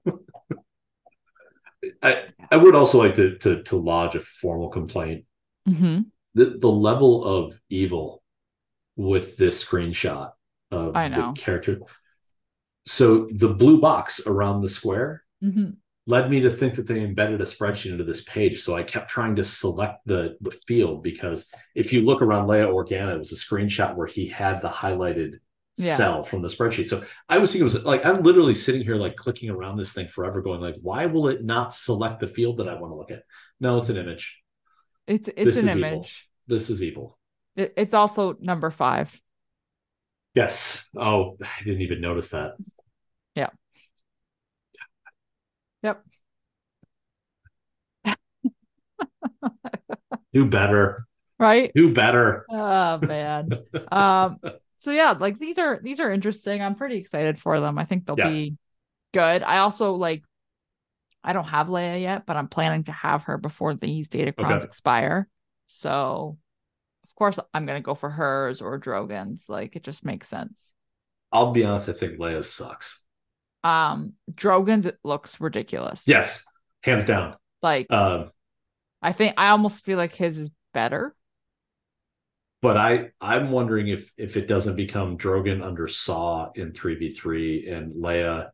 I 2.02 2.24
I 2.50 2.56
would 2.56 2.74
also 2.74 2.98
like 2.98 3.14
to 3.14 3.36
to 3.38 3.62
to 3.64 3.76
lodge 3.76 4.14
a 4.14 4.20
formal 4.20 4.68
complaint. 4.68 5.24
Mm-hmm. 5.68 6.02
The 6.34 6.58
the 6.58 6.70
level 6.70 7.24
of 7.24 7.60
evil 7.68 8.22
with 8.96 9.36
this 9.36 9.62
screenshot 9.62 10.32
of 10.70 10.94
the 10.94 11.34
character. 11.36 11.80
So 12.86 13.26
the 13.30 13.48
blue 13.48 13.80
box 13.80 14.26
around 14.26 14.60
the 14.60 14.68
square 14.68 15.24
mm-hmm 15.42 15.70
led 16.06 16.30
me 16.30 16.40
to 16.40 16.50
think 16.50 16.74
that 16.74 16.86
they 16.86 17.00
embedded 17.00 17.40
a 17.40 17.44
spreadsheet 17.44 17.90
into 17.90 18.04
this 18.04 18.22
page. 18.22 18.60
So 18.60 18.76
I 18.76 18.84
kept 18.84 19.10
trying 19.10 19.36
to 19.36 19.44
select 19.44 20.06
the, 20.06 20.36
the 20.40 20.52
field 20.66 21.02
because 21.02 21.50
if 21.74 21.92
you 21.92 22.02
look 22.02 22.22
around 22.22 22.46
Leia 22.46 22.68
Organa, 22.68 23.14
it 23.14 23.18
was 23.18 23.32
a 23.32 23.34
screenshot 23.34 23.96
where 23.96 24.06
he 24.06 24.28
had 24.28 24.62
the 24.62 24.68
highlighted 24.68 25.40
yeah. 25.76 25.94
cell 25.94 26.22
from 26.22 26.42
the 26.42 26.48
spreadsheet. 26.48 26.88
So 26.88 27.04
I 27.28 27.38
was 27.38 27.52
thinking 27.52 27.68
it 27.68 27.72
was 27.72 27.84
like 27.84 28.04
I'm 28.04 28.22
literally 28.22 28.54
sitting 28.54 28.82
here 28.82 28.96
like 28.96 29.16
clicking 29.16 29.50
around 29.50 29.76
this 29.76 29.92
thing 29.92 30.08
forever, 30.08 30.42
going 30.42 30.60
like, 30.60 30.76
why 30.80 31.06
will 31.06 31.28
it 31.28 31.44
not 31.44 31.72
select 31.72 32.20
the 32.20 32.28
field 32.28 32.58
that 32.58 32.68
I 32.68 32.74
want 32.74 32.92
to 32.92 32.96
look 32.96 33.10
at? 33.10 33.22
No, 33.60 33.78
it's 33.78 33.88
an 33.88 33.96
image. 33.96 34.42
It's 35.06 35.28
it's 35.28 35.56
this 35.56 35.62
an 35.62 35.68
image. 35.68 35.88
Evil. 35.90 36.06
This 36.48 36.70
is 36.70 36.82
evil. 36.82 37.18
It, 37.54 37.74
it's 37.76 37.94
also 37.94 38.36
number 38.40 38.70
five. 38.70 39.18
Yes. 40.34 40.86
Oh, 40.96 41.36
I 41.42 41.64
didn't 41.64 41.82
even 41.82 42.00
notice 42.00 42.30
that. 42.30 42.52
Yeah. 43.34 43.48
Yep. 45.82 46.02
Do 50.32 50.44
better. 50.44 51.06
Right? 51.38 51.72
Do 51.74 51.92
better. 51.92 52.44
Oh 52.50 52.98
man. 52.98 53.48
um 53.92 54.38
so 54.78 54.90
yeah, 54.90 55.12
like 55.12 55.38
these 55.38 55.58
are 55.58 55.80
these 55.82 56.00
are 56.00 56.10
interesting. 56.10 56.62
I'm 56.62 56.74
pretty 56.74 56.96
excited 56.96 57.38
for 57.38 57.60
them. 57.60 57.78
I 57.78 57.84
think 57.84 58.06
they'll 58.06 58.18
yeah. 58.18 58.28
be 58.28 58.56
good. 59.12 59.42
I 59.42 59.58
also 59.58 59.92
like 59.92 60.22
I 61.24 61.32
don't 61.32 61.44
have 61.44 61.66
Leia 61.66 62.00
yet, 62.00 62.26
but 62.26 62.36
I'm 62.36 62.48
planning 62.48 62.84
to 62.84 62.92
have 62.92 63.24
her 63.24 63.38
before 63.38 63.74
these 63.74 64.08
datacrons 64.08 64.58
okay. 64.58 64.64
expire. 64.64 65.28
So 65.66 66.38
of 67.04 67.14
course 67.14 67.38
I'm 67.52 67.66
gonna 67.66 67.80
go 67.80 67.94
for 67.94 68.10
hers 68.10 68.60
or 68.62 68.78
Drogon's. 68.78 69.48
Like 69.48 69.76
it 69.76 69.82
just 69.82 70.04
makes 70.04 70.28
sense. 70.28 70.72
I'll 71.32 71.52
be 71.52 71.64
honest, 71.64 71.88
I 71.88 71.92
think 71.92 72.18
Leia 72.18 72.44
sucks. 72.44 73.04
Um, 73.64 74.14
Drogon's 74.32 74.88
looks 75.02 75.40
ridiculous. 75.40 76.04
Yes, 76.06 76.44
hands 76.82 77.04
down. 77.04 77.34
Like, 77.62 77.90
um, 77.90 78.30
I 79.02 79.10
think 79.10 79.34
I 79.36 79.48
almost 79.48 79.84
feel 79.84 79.98
like 79.98 80.14
his 80.14 80.38
is 80.38 80.50
better. 80.72 81.15
But 82.62 82.76
I 82.76 83.10
I'm 83.20 83.50
wondering 83.50 83.88
if 83.88 84.12
if 84.16 84.36
it 84.36 84.48
doesn't 84.48 84.76
become 84.76 85.18
Drogon 85.18 85.62
under 85.64 85.88
Saw 85.88 86.50
in 86.54 86.72
three 86.72 86.96
v 86.96 87.10
three 87.10 87.68
and 87.68 87.92
Leia 87.92 88.50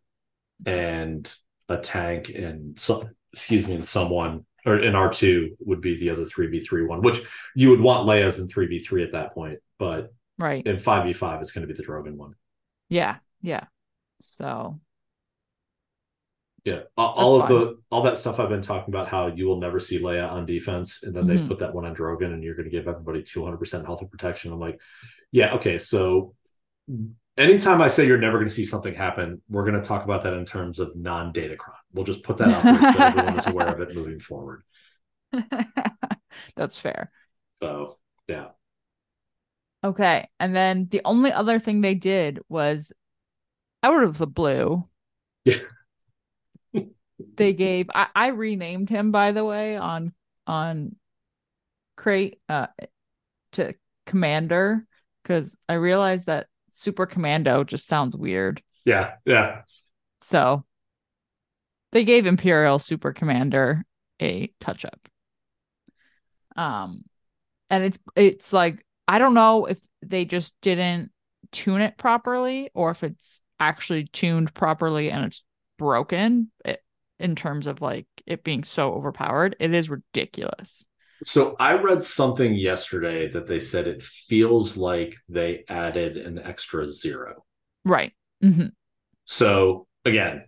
and 0.67 1.33
a 1.69 1.79
tank 1.79 2.31
and 2.31 2.79
so 2.79 3.09
excuse 3.33 3.67
me 3.67 3.75
and 3.75 3.85
someone 3.85 4.45
or 4.67 4.79
in 4.79 4.95
R 4.95 5.13
two 5.13 5.57
would 5.61 5.81
be 5.81 5.97
the 5.97 6.11
other 6.11 6.25
three 6.25 6.49
v 6.49 6.61
three 6.61 6.85
one, 6.85 7.01
which 7.03 7.21
you 7.55 7.71
would 7.71 7.81
want 7.81 8.09
Leia's 8.09 8.39
in 8.39 8.49
three 8.49 8.67
v 8.67 8.79
three 8.79 9.03
at 9.03 9.13
that 9.13 9.35
point, 9.35 9.59
but 9.79 10.13
right 10.39 10.67
in 10.67 10.79
five 10.79 11.05
v 11.05 11.13
five 11.13 11.41
it's 11.41 11.53
going 11.53 11.67
to 11.67 11.73
be 11.73 11.77
the 11.77 11.87
Drogon 11.87 12.17
one. 12.17 12.35
Yeah, 12.89 13.17
yeah. 13.41 13.65
So 14.21 14.81
yeah, 16.65 16.83
all 16.97 17.43
of 17.43 17.49
the 17.49 17.79
all 17.91 18.03
that 18.03 18.19
stuff 18.19 18.39
I've 18.39 18.49
been 18.49 18.63
talking 18.63 18.95
about, 18.95 19.09
how 19.09 19.27
you 19.27 19.47
will 19.47 19.59
never 19.59 19.81
see 19.81 20.01
Leia 20.01 20.31
on 20.31 20.47
defense, 20.47 21.03
and 21.03 21.13
then 21.13 21.25
mm-hmm. 21.27 21.43
they 21.43 21.49
put 21.49 21.59
that 21.59 21.75
one 21.75 21.85
on 21.85 21.95
Drogon, 21.95 22.33
and 22.33 22.43
you're 22.43 22.55
going 22.55 22.67
to 22.67 22.71
give 22.71 22.87
everybody 22.87 23.23
200 23.25 23.57
percent 23.57 23.85
health 23.85 24.01
and 24.01 24.11
protection. 24.11 24.53
I'm 24.53 24.61
like, 24.61 24.81
yeah, 25.33 25.55
okay. 25.55 25.79
So 25.79 26.35
anytime 27.37 27.81
I 27.81 27.89
say 27.89 28.07
you're 28.07 28.19
never 28.19 28.39
going 28.39 28.49
to 28.49 28.55
see 28.55 28.65
something 28.65 28.95
happen, 28.95 29.43
we're 29.49 29.65
going 29.65 29.81
to 29.81 29.87
talk 29.87 30.05
about 30.05 30.23
that 30.23 30.35
in 30.35 30.45
terms 30.45 30.79
of 30.79 30.95
non-datacron. 30.95 31.75
We'll 31.93 32.05
just 32.05 32.23
put 32.23 32.37
that 32.37 32.49
out 32.49 32.63
there 32.63 32.93
so 32.93 33.03
everyone 33.03 33.39
is 33.39 33.47
aware 33.49 33.75
of 33.75 33.81
it 33.81 33.97
moving 33.97 34.21
forward. 34.21 34.63
That's 36.55 36.79
fair. 36.79 37.11
So 37.55 37.99
yeah. 38.29 38.49
Okay, 39.83 40.29
and 40.39 40.55
then 40.55 40.87
the 40.93 41.01
only 41.05 41.33
other 41.33 41.59
thing 41.59 41.81
they 41.81 41.97
did 41.97 42.39
was 42.49 42.93
out 43.83 44.05
of 44.05 44.17
the 44.17 44.29
blue. 44.29 44.89
Yeah 45.45 45.57
they 47.37 47.53
gave 47.53 47.91
I, 47.95 48.09
I 48.15 48.27
renamed 48.29 48.89
him 48.89 49.11
by 49.11 49.33
the 49.33 49.45
way 49.45 49.77
on 49.77 50.13
on 50.47 50.97
crate 51.97 52.39
uh 52.49 52.67
to 53.53 53.75
commander 54.07 54.87
because 55.23 55.57
I 55.69 55.75
realized 55.75 56.27
that 56.27 56.47
super 56.73 57.07
commando 57.07 57.65
just 57.65 57.87
sounds 57.87 58.17
weird. 58.17 58.63
Yeah, 58.85 59.15
yeah. 59.25 59.63
So 60.23 60.65
they 61.93 62.05
gave 62.05 62.27
Imperial 62.27 62.79
Super 62.79 63.13
Commander 63.13 63.85
a 64.21 64.53
touch 64.61 64.85
up. 64.85 65.09
Um 66.57 67.05
and 67.71 67.85
it's 67.85 67.99
it's 68.17 68.53
like 68.53 68.85
I 69.09 69.19
don't 69.19 69.35
know 69.35 69.67
if 69.67 69.79
they 70.03 70.25
just 70.25 70.55
didn't 70.61 71.11
tune 71.53 71.81
it 71.81 71.97
properly 71.99 72.71
or 72.75 72.91
if 72.91 73.03
it's 73.03 73.43
actually 73.61 74.05
tuned 74.05 74.53
properly 74.55 75.11
and 75.11 75.25
it's 75.25 75.45
broken. 75.79 76.51
It, 76.65 76.83
in 77.23 77.37
terms 77.37 77.67
of 77.67 77.81
like 77.81 78.07
it 78.27 78.45
being 78.45 78.65
so 78.65 78.93
overpowered. 78.93 79.57
It 79.61 79.75
is 79.75 79.89
ridiculous. 79.89 80.85
So 81.25 81.57
I 81.61 81.75
read 81.75 82.03
something 82.03 82.55
yesterday 82.55 83.29
that 83.29 83.47
they 83.47 83.61
said 83.61 83.87
it 83.87 84.03
feels 84.03 84.77
like 84.77 85.15
they 85.29 85.65
added 85.69 86.17
an 86.17 86.39
extra 86.39 86.89
zero. 86.89 87.45
Right. 87.85 88.13
Mm-hmm. 88.43 88.69
So 89.25 89.87
again, 90.05 90.45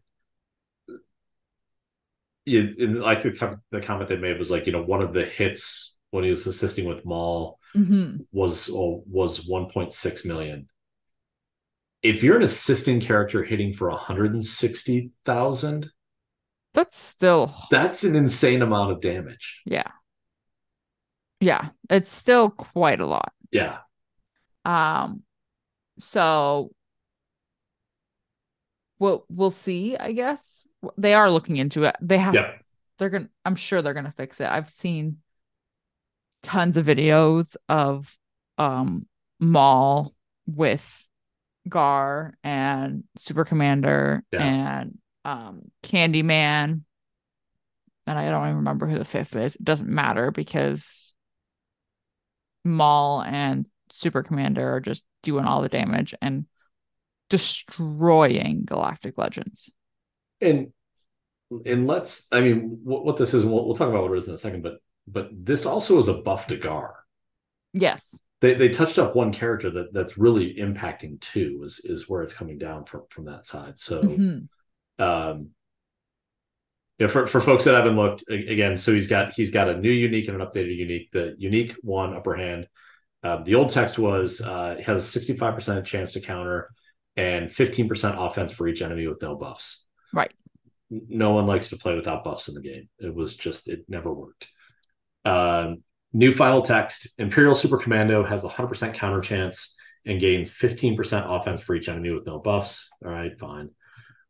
it, 2.46 3.04
I 3.04 3.14
think 3.14 3.36
the 3.70 3.80
comment 3.80 4.08
they 4.08 4.16
made 4.16 4.38
was 4.38 4.50
like, 4.50 4.66
you 4.66 4.72
know, 4.72 4.82
one 4.82 5.00
of 5.00 5.14
the 5.14 5.24
hits 5.24 5.96
when 6.10 6.24
he 6.24 6.30
was 6.30 6.46
assisting 6.46 6.86
with 6.86 7.06
Maul 7.06 7.58
mm-hmm. 7.74 8.18
was 8.32 8.68
was 8.70 9.46
1.6 9.46 10.26
million. 10.26 10.68
If 12.02 12.22
you're 12.22 12.36
an 12.36 12.42
assisting 12.42 13.00
character 13.00 13.42
hitting 13.42 13.72
for 13.72 13.88
160,000, 13.88 15.90
that's 16.74 16.98
still 16.98 17.54
that's 17.70 18.04
an 18.04 18.16
insane 18.16 18.60
amount 18.60 18.92
of 18.92 19.00
damage. 19.00 19.62
Yeah. 19.64 19.90
Yeah, 21.40 21.70
it's 21.88 22.12
still 22.12 22.50
quite 22.50 23.00
a 23.00 23.06
lot. 23.06 23.32
Yeah. 23.50 23.78
Um 24.64 25.22
so 25.98 26.72
we'll 28.98 29.24
we'll 29.28 29.50
see, 29.50 29.96
I 29.96 30.12
guess. 30.12 30.64
They 30.98 31.14
are 31.14 31.30
looking 31.30 31.56
into 31.56 31.84
it. 31.84 31.96
They 32.00 32.18
have 32.18 32.34
yep. 32.34 32.60
they're 32.98 33.10
going 33.10 33.24
to 33.24 33.30
I'm 33.44 33.56
sure 33.56 33.80
they're 33.80 33.94
going 33.94 34.04
to 34.04 34.12
fix 34.12 34.40
it. 34.40 34.48
I've 34.48 34.68
seen 34.68 35.18
tons 36.42 36.76
of 36.76 36.86
videos 36.86 37.56
of 37.68 38.16
um 38.58 39.06
Maul 39.40 40.14
with 40.46 41.08
Gar 41.68 42.34
and 42.42 43.04
Super 43.16 43.44
Commander 43.44 44.22
yeah. 44.32 44.42
and 44.42 44.98
um, 45.24 45.70
Candyman, 45.82 46.82
and 48.06 48.18
I 48.18 48.30
don't 48.30 48.44
even 48.44 48.56
remember 48.56 48.86
who 48.86 48.98
the 48.98 49.04
fifth 49.04 49.34
is. 49.36 49.54
It 49.56 49.64
doesn't 49.64 49.88
matter 49.88 50.30
because 50.30 51.14
Maul 52.64 53.22
and 53.22 53.66
Super 53.92 54.22
Commander 54.22 54.74
are 54.74 54.80
just 54.80 55.04
doing 55.22 55.44
all 55.44 55.62
the 55.62 55.68
damage, 55.68 56.14
and 56.20 56.46
destroying 57.30 58.64
Galactic 58.64 59.18
Legends. 59.18 59.70
And 60.40 60.72
and 61.64 61.86
let's 61.86 62.26
I 62.32 62.40
mean 62.40 62.80
what, 62.82 63.04
what 63.04 63.16
this 63.16 63.34
is 63.34 63.44
we'll, 63.44 63.64
we'll 63.64 63.74
talk 63.74 63.88
about 63.88 64.02
what 64.02 64.12
it 64.12 64.18
is 64.18 64.28
in 64.28 64.34
a 64.34 64.38
second, 64.38 64.62
but 64.62 64.78
but 65.06 65.30
this 65.32 65.66
also 65.66 65.98
is 65.98 66.08
a 66.08 66.20
buff 66.20 66.46
to 66.48 66.56
Gar. 66.56 66.96
Yes. 67.72 68.18
They 68.40 68.54
they 68.54 68.68
touched 68.68 68.98
up 68.98 69.16
one 69.16 69.32
character 69.32 69.70
that 69.70 69.92
that's 69.92 70.18
really 70.18 70.54
impacting 70.56 71.20
two 71.20 71.62
is 71.64 71.80
is 71.84 72.08
where 72.08 72.22
it's 72.22 72.34
coming 72.34 72.58
down 72.58 72.84
from 72.84 73.02
from 73.10 73.24
that 73.26 73.46
side. 73.46 73.78
So 73.78 74.02
mm-hmm. 74.02 74.44
Um 74.98 75.50
you 76.98 77.06
know, 77.06 77.12
for, 77.12 77.26
for 77.26 77.40
folks 77.40 77.64
that 77.64 77.74
haven't 77.74 77.96
looked 77.96 78.22
again, 78.30 78.76
so 78.76 78.94
he's 78.94 79.08
got 79.08 79.34
he's 79.34 79.50
got 79.50 79.68
a 79.68 79.76
new 79.76 79.90
unique 79.90 80.28
and 80.28 80.40
an 80.40 80.46
updated 80.46 80.76
unique. 80.76 81.10
The 81.10 81.34
unique 81.38 81.74
one 81.82 82.14
upper 82.14 82.34
hand. 82.34 82.68
Uh, 83.22 83.42
the 83.42 83.56
old 83.56 83.70
text 83.70 83.98
was 83.98 84.40
uh, 84.40 84.80
has 84.84 84.98
a 84.98 85.02
sixty 85.02 85.36
five 85.36 85.54
percent 85.54 85.84
chance 85.84 86.12
to 86.12 86.20
counter 86.20 86.70
and 87.16 87.50
fifteen 87.50 87.88
percent 87.88 88.14
offense 88.16 88.52
for 88.52 88.68
each 88.68 88.80
enemy 88.80 89.08
with 89.08 89.20
no 89.22 89.34
buffs. 89.34 89.86
Right. 90.12 90.32
No 90.90 91.32
one 91.32 91.46
likes 91.46 91.70
to 91.70 91.76
play 91.76 91.96
without 91.96 92.22
buffs 92.22 92.48
in 92.48 92.54
the 92.54 92.60
game. 92.60 92.88
It 93.00 93.12
was 93.12 93.36
just 93.36 93.66
it 93.68 93.84
never 93.88 94.12
worked. 94.12 94.48
Um, 95.24 95.82
new 96.12 96.30
final 96.30 96.62
text: 96.62 97.18
Imperial 97.18 97.56
Super 97.56 97.78
Commando 97.78 98.22
has 98.22 98.44
a 98.44 98.48
hundred 98.48 98.68
percent 98.68 98.94
counter 98.94 99.20
chance 99.20 99.74
and 100.06 100.20
gains 100.20 100.48
fifteen 100.48 100.96
percent 100.96 101.26
offense 101.28 101.60
for 101.60 101.74
each 101.74 101.88
enemy 101.88 102.12
with 102.12 102.24
no 102.24 102.38
buffs. 102.38 102.88
All 103.04 103.10
right, 103.10 103.36
fine. 103.36 103.70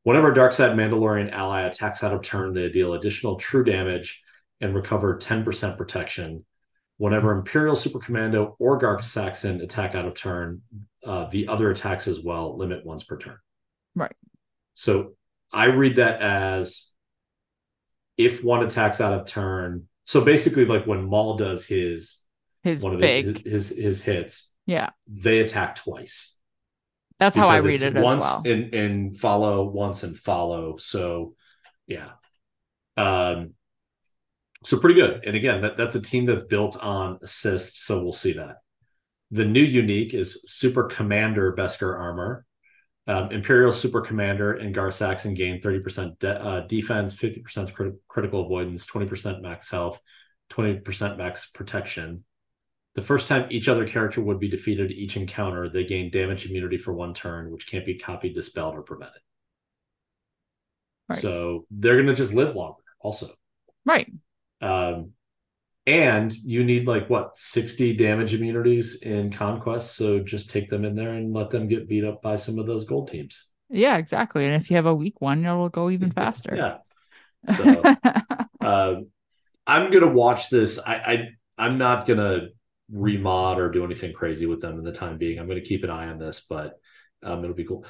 Whenever 0.04 0.32
Darkside 0.32 0.74
Mandalorian 0.74 1.32
ally 1.32 1.62
attacks 1.62 2.04
out 2.04 2.12
of 2.12 2.22
turn, 2.22 2.52
they 2.52 2.68
deal 2.68 2.92
additional 2.92 3.36
true 3.36 3.64
damage 3.64 4.22
and 4.60 4.74
recover 4.74 5.16
10% 5.16 5.76
protection. 5.76 6.44
Whenever 6.98 7.32
Imperial 7.32 7.74
Super 7.74 7.98
Commando 7.98 8.54
or 8.58 8.78
Gar 8.78 9.02
Saxon 9.02 9.60
attack 9.60 9.94
out 9.94 10.04
of 10.04 10.14
turn, 10.14 10.62
uh, 11.04 11.28
the 11.30 11.48
other 11.48 11.70
attacks 11.70 12.06
as 12.06 12.20
well 12.20 12.56
limit 12.56 12.84
once 12.84 13.02
per 13.02 13.16
turn. 13.16 13.38
Right. 13.96 14.14
So 14.74 15.14
I 15.52 15.66
read 15.66 15.96
that 15.96 16.20
as 16.20 16.90
if 18.16 18.44
one 18.44 18.62
attacks 18.62 19.00
out 19.00 19.18
of 19.18 19.26
turn. 19.26 19.88
So 20.04 20.20
basically, 20.20 20.66
like 20.66 20.86
when 20.86 21.04
Maul 21.04 21.36
does 21.36 21.66
his 21.66 22.22
his 22.62 22.82
one 22.82 22.94
of 22.94 23.00
big. 23.00 23.42
The, 23.42 23.50
his, 23.50 23.68
his 23.68 23.78
his 23.78 24.02
hits, 24.02 24.52
yeah, 24.66 24.90
they 25.06 25.38
attack 25.38 25.76
twice. 25.76 26.38
That's 27.24 27.36
how 27.36 27.48
I 27.48 27.56
read 27.56 27.82
it 27.82 27.94
once 27.94 28.22
well. 28.22 28.42
and 28.44 28.74
and 28.74 29.16
follow 29.18 29.64
once 29.64 30.02
and 30.02 30.16
follow. 30.16 30.76
So 30.76 31.34
yeah. 31.86 32.10
Um 32.96 33.54
so 34.64 34.78
pretty 34.78 34.98
good. 34.98 35.24
And 35.26 35.36
again, 35.36 35.60
that, 35.62 35.76
that's 35.76 35.94
a 35.94 36.00
team 36.00 36.24
that's 36.24 36.44
built 36.44 36.76
on 36.82 37.18
assists, 37.22 37.84
so 37.84 38.02
we'll 38.02 38.12
see 38.12 38.32
that. 38.34 38.56
The 39.30 39.44
new 39.44 39.62
unique 39.62 40.14
is 40.14 40.42
Super 40.46 40.84
Commander 40.84 41.54
Beskar 41.54 41.98
armor. 41.98 42.46
Um, 43.06 43.30
Imperial 43.30 43.72
Super 43.72 44.00
Commander 44.00 44.54
and 44.54 44.72
Gar 44.72 44.90
Saxon 44.90 45.34
gain 45.34 45.60
30% 45.60 46.18
de- 46.18 46.42
uh, 46.42 46.60
defense, 46.60 47.14
50% 47.14 47.74
crit- 47.74 47.94
critical 48.08 48.46
avoidance, 48.46 48.86
20% 48.86 49.42
max 49.42 49.70
health, 49.70 50.00
20% 50.50 51.18
max 51.18 51.50
protection. 51.50 52.24
The 52.94 53.02
first 53.02 53.26
time 53.26 53.46
each 53.50 53.68
other 53.68 53.86
character 53.86 54.20
would 54.20 54.38
be 54.38 54.48
defeated 54.48 54.92
each 54.92 55.16
encounter, 55.16 55.68
they 55.68 55.84
gain 55.84 56.10
damage 56.10 56.46
immunity 56.46 56.76
for 56.76 56.92
one 56.92 57.12
turn, 57.12 57.50
which 57.50 57.68
can't 57.68 57.84
be 57.84 57.98
copied, 57.98 58.34
dispelled, 58.34 58.76
or 58.76 58.82
prevented. 58.82 59.20
Right. 61.08 61.18
So 61.18 61.66
they're 61.70 61.96
going 61.96 62.06
to 62.06 62.14
just 62.14 62.32
live 62.32 62.54
longer, 62.54 62.82
also. 63.00 63.28
Right. 63.84 64.10
Um, 64.60 65.12
and 65.86 66.32
you 66.32 66.64
need 66.64 66.86
like 66.86 67.10
what 67.10 67.36
60 67.36 67.94
damage 67.96 68.32
immunities 68.32 69.02
in 69.02 69.30
conquest 69.30 69.96
so 69.96 70.18
just 70.20 70.50
take 70.50 70.70
them 70.70 70.84
in 70.84 70.94
there 70.94 71.10
and 71.10 71.34
let 71.34 71.50
them 71.50 71.68
get 71.68 71.88
beat 71.88 72.04
up 72.04 72.22
by 72.22 72.36
some 72.36 72.58
of 72.58 72.66
those 72.66 72.84
gold 72.84 73.08
teams 73.08 73.50
yeah 73.70 73.96
exactly 73.96 74.46
and 74.46 74.54
if 74.54 74.70
you 74.70 74.76
have 74.76 74.86
a 74.86 74.94
weak 74.94 75.20
one 75.20 75.44
it'll 75.44 75.68
go 75.68 75.90
even 75.90 76.10
faster 76.12 76.54
yeah 76.56 76.76
so 77.54 77.96
uh, 78.62 78.94
i'm 79.66 79.90
gonna 79.90 80.08
watch 80.08 80.48
this 80.48 80.78
i, 80.78 80.94
I 80.94 81.28
i'm 81.58 81.76
not 81.76 82.06
gonna 82.06 82.48
remod 82.92 83.56
or 83.56 83.70
do 83.70 83.84
anything 83.84 84.12
crazy 84.12 84.46
with 84.46 84.60
them 84.60 84.78
in 84.78 84.84
the 84.84 84.92
time 84.92 85.18
being. 85.18 85.38
I'm 85.38 85.46
going 85.46 85.62
to 85.62 85.68
keep 85.68 85.84
an 85.84 85.90
eye 85.90 86.08
on 86.08 86.18
this, 86.18 86.44
but 86.48 86.78
um, 87.22 87.42
it'll 87.42 87.56
be 87.56 87.64
cool. 87.64 87.84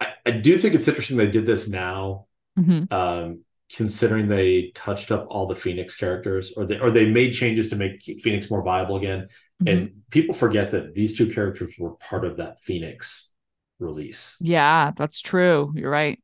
I, 0.00 0.12
I, 0.26 0.30
do 0.32 0.56
think 0.58 0.74
it's 0.74 0.88
interesting 0.88 1.16
they 1.16 1.30
did 1.30 1.46
this 1.46 1.68
now, 1.68 2.26
mm-hmm. 2.58 2.92
um, 2.92 3.44
considering 3.74 4.28
they 4.28 4.72
touched 4.74 5.12
up 5.12 5.26
all 5.28 5.46
the 5.46 5.54
Phoenix 5.54 5.94
characters, 5.94 6.52
or 6.56 6.64
they 6.64 6.78
or 6.78 6.90
they 6.90 7.06
made 7.06 7.32
changes 7.32 7.68
to 7.68 7.76
make 7.76 8.02
Phoenix 8.02 8.50
more 8.50 8.62
viable 8.62 8.96
again. 8.96 9.28
Mm-hmm. 9.62 9.68
And 9.68 9.92
people 10.10 10.34
forget 10.34 10.70
that 10.70 10.94
these 10.94 11.16
two 11.16 11.28
characters 11.28 11.74
were 11.78 11.92
part 11.96 12.24
of 12.24 12.38
that 12.38 12.60
Phoenix 12.60 13.32
release. 13.78 14.36
Yeah, 14.40 14.92
that's 14.96 15.20
true. 15.20 15.72
You're 15.76 15.90
right. 15.90 16.20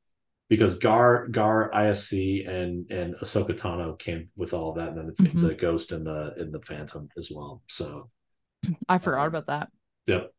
Because 0.49 0.79
Gar 0.79 1.29
Gar 1.29 1.71
ISC 1.73 2.49
and 2.49 2.91
and 2.91 3.15
Ahsoka 3.17 3.51
Tano 3.51 3.99
came 3.99 4.31
with 4.37 4.55
all 4.55 4.73
that, 4.75 4.89
and 4.89 4.99
then 4.99 5.07
the, 5.07 5.23
mm-hmm. 5.23 5.47
the 5.47 5.55
Ghost 5.55 5.93
and 5.93 6.07
the 6.07 6.35
and 6.39 6.53
the 6.53 6.61
Phantom 6.61 7.09
as 7.17 7.31
well. 7.33 7.63
So 7.69 8.11
I 8.89 8.99
forgot 8.99 9.27
about 9.27 9.47
that. 9.47 9.69
Yep. 10.07 10.33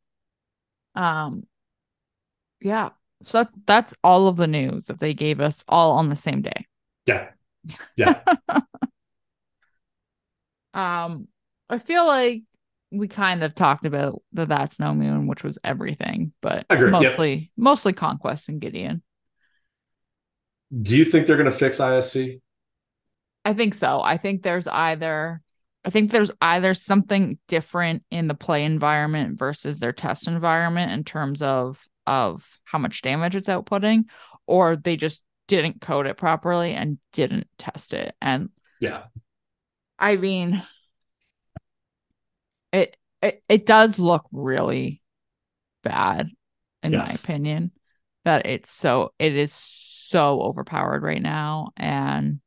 Um 0.96 1.46
yeah. 2.62 2.90
So 3.24 3.40
that, 3.44 3.52
that's 3.66 3.94
all 4.04 4.28
of 4.28 4.38
the 4.38 4.48
news 4.48 4.86
that 4.86 5.00
they 5.00 5.14
gave 5.14 5.40
us 5.40 5.64
all 5.68 5.94
on 5.94 6.10
the 6.10 6.16
same 6.16 6.42
day. 6.42 6.66
Yeah. 7.06 7.30
Yeah. 7.96 8.22
um 10.74 11.28
I 11.70 11.80
feel 11.80 12.06
like 12.06 12.44
we 12.92 13.08
kind 13.08 13.44
of 13.44 13.54
talked 13.54 13.86
about 13.86 14.22
the 14.32 14.46
That's 14.46 14.80
No 14.80 14.94
Moon, 14.94 15.28
which 15.28 15.44
was 15.44 15.58
everything, 15.64 16.32
but 16.42 16.66
mostly 16.70 17.34
yep. 17.34 17.50
mostly 17.58 17.94
Conquest 17.94 18.50
and 18.50 18.62
Gideon. 18.62 19.02
Do 20.82 20.98
you 20.98 21.06
think 21.06 21.28
they're 21.28 21.38
gonna 21.38 21.52
fix 21.52 21.80
ISC? 21.80 22.42
I 23.46 23.54
think 23.54 23.74
so. 23.74 24.02
I 24.02 24.18
think 24.18 24.44
there's 24.44 24.68
either 24.68 25.42
I 25.88 25.90
think 25.90 26.12
there's 26.12 26.32
either 26.42 26.74
something 26.74 27.40
different 27.48 28.04
in 28.12 28.28
the 28.28 28.34
play 28.34 28.66
environment 28.66 29.40
versus 29.40 29.80
their 29.80 29.94
test 29.94 30.28
environment 30.28 30.92
in 30.92 31.06
terms 31.06 31.42
of 31.42 31.82
of 32.06 32.46
how 32.66 32.78
much 32.78 33.02
damage 33.02 33.38
it's 33.38 33.48
outputting, 33.48 34.04
or 34.46 34.76
they 34.76 34.98
just 34.98 35.24
didn't 35.48 35.80
code 35.80 36.06
it 36.06 36.18
properly 36.18 36.74
and 36.74 36.98
didn't 37.14 37.48
test 37.58 37.94
it. 37.94 38.14
And 38.22 38.50
yeah, 38.82 39.04
I 39.98 40.18
mean, 40.18 40.62
it 42.74 42.98
it, 43.22 43.42
it 43.48 43.66
does 43.66 43.98
look 43.98 44.26
really 44.34 45.02
bad, 45.84 46.30
in 46.84 46.92
yes. 46.92 47.08
my 47.08 47.14
opinion, 47.14 47.72
that 48.26 48.46
it's 48.46 48.72
so 48.72 49.14
it 49.20 49.38
is 49.38 49.54
so 49.54 50.42
overpowered 50.42 51.02
right 51.02 51.22
now, 51.22 51.70
and 51.78 52.42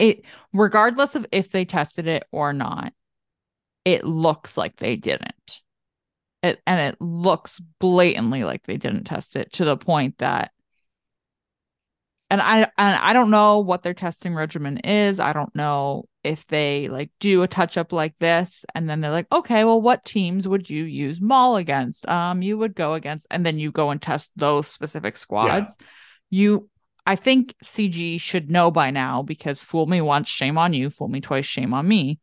it 0.00 0.24
regardless 0.52 1.14
of 1.14 1.26
if 1.30 1.50
they 1.50 1.64
tested 1.64 2.08
it 2.08 2.24
or 2.32 2.52
not, 2.52 2.92
it 3.84 4.04
looks 4.04 4.56
like 4.56 4.76
they 4.76 4.96
didn't. 4.96 5.60
It 6.42 6.60
and 6.66 6.80
it 6.80 7.00
looks 7.00 7.60
blatantly 7.78 8.42
like 8.42 8.64
they 8.64 8.78
didn't 8.78 9.04
test 9.04 9.36
it 9.36 9.52
to 9.52 9.64
the 9.66 9.76
point 9.76 10.18
that 10.18 10.52
and 12.30 12.40
I 12.40 12.60
and 12.78 12.96
I 12.96 13.12
don't 13.12 13.30
know 13.30 13.58
what 13.58 13.82
their 13.82 13.92
testing 13.92 14.34
regimen 14.34 14.78
is. 14.78 15.20
I 15.20 15.34
don't 15.34 15.54
know 15.54 16.06
if 16.24 16.46
they 16.46 16.88
like 16.88 17.10
do 17.20 17.42
a 17.42 17.48
touch 17.48 17.76
up 17.76 17.92
like 17.92 18.14
this 18.20 18.64
and 18.74 18.88
then 18.88 19.00
they're 19.00 19.10
like, 19.10 19.26
okay, 19.30 19.64
well, 19.64 19.82
what 19.82 20.04
teams 20.04 20.48
would 20.48 20.70
you 20.70 20.84
use 20.84 21.20
Maul 21.20 21.56
against? 21.56 22.08
Um, 22.08 22.40
you 22.40 22.56
would 22.56 22.74
go 22.74 22.94
against, 22.94 23.26
and 23.30 23.44
then 23.44 23.58
you 23.58 23.70
go 23.70 23.90
and 23.90 24.00
test 24.00 24.32
those 24.36 24.66
specific 24.66 25.18
squads. 25.18 25.76
Yeah. 25.78 25.86
You 26.30 26.70
I 27.10 27.16
think 27.16 27.56
CG 27.64 28.20
should 28.20 28.52
know 28.52 28.70
by 28.70 28.92
now 28.92 29.24
because 29.24 29.60
fool 29.60 29.86
me 29.86 30.00
once, 30.00 30.28
shame 30.28 30.56
on 30.56 30.72
you, 30.72 30.90
fool 30.90 31.08
me 31.08 31.20
twice, 31.20 31.44
shame 31.44 31.74
on 31.74 31.88
me. 31.88 32.20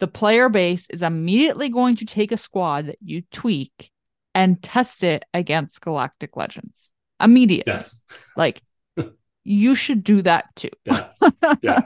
The 0.00 0.08
player 0.08 0.48
base 0.48 0.88
is 0.90 1.02
immediately 1.02 1.68
going 1.68 1.94
to 1.96 2.04
take 2.04 2.32
a 2.32 2.36
squad 2.36 2.86
that 2.86 2.98
you 3.00 3.22
tweak 3.30 3.92
and 4.34 4.60
test 4.60 5.04
it 5.04 5.24
against 5.32 5.82
Galactic 5.82 6.36
Legends 6.36 6.90
immediately. 7.22 7.72
Yes. 7.72 8.02
Like 8.36 8.60
you 9.44 9.76
should 9.76 10.02
do 10.02 10.22
that 10.22 10.46
too. 10.56 10.70
Yeah. 10.84 11.08
Yeah. 11.62 11.82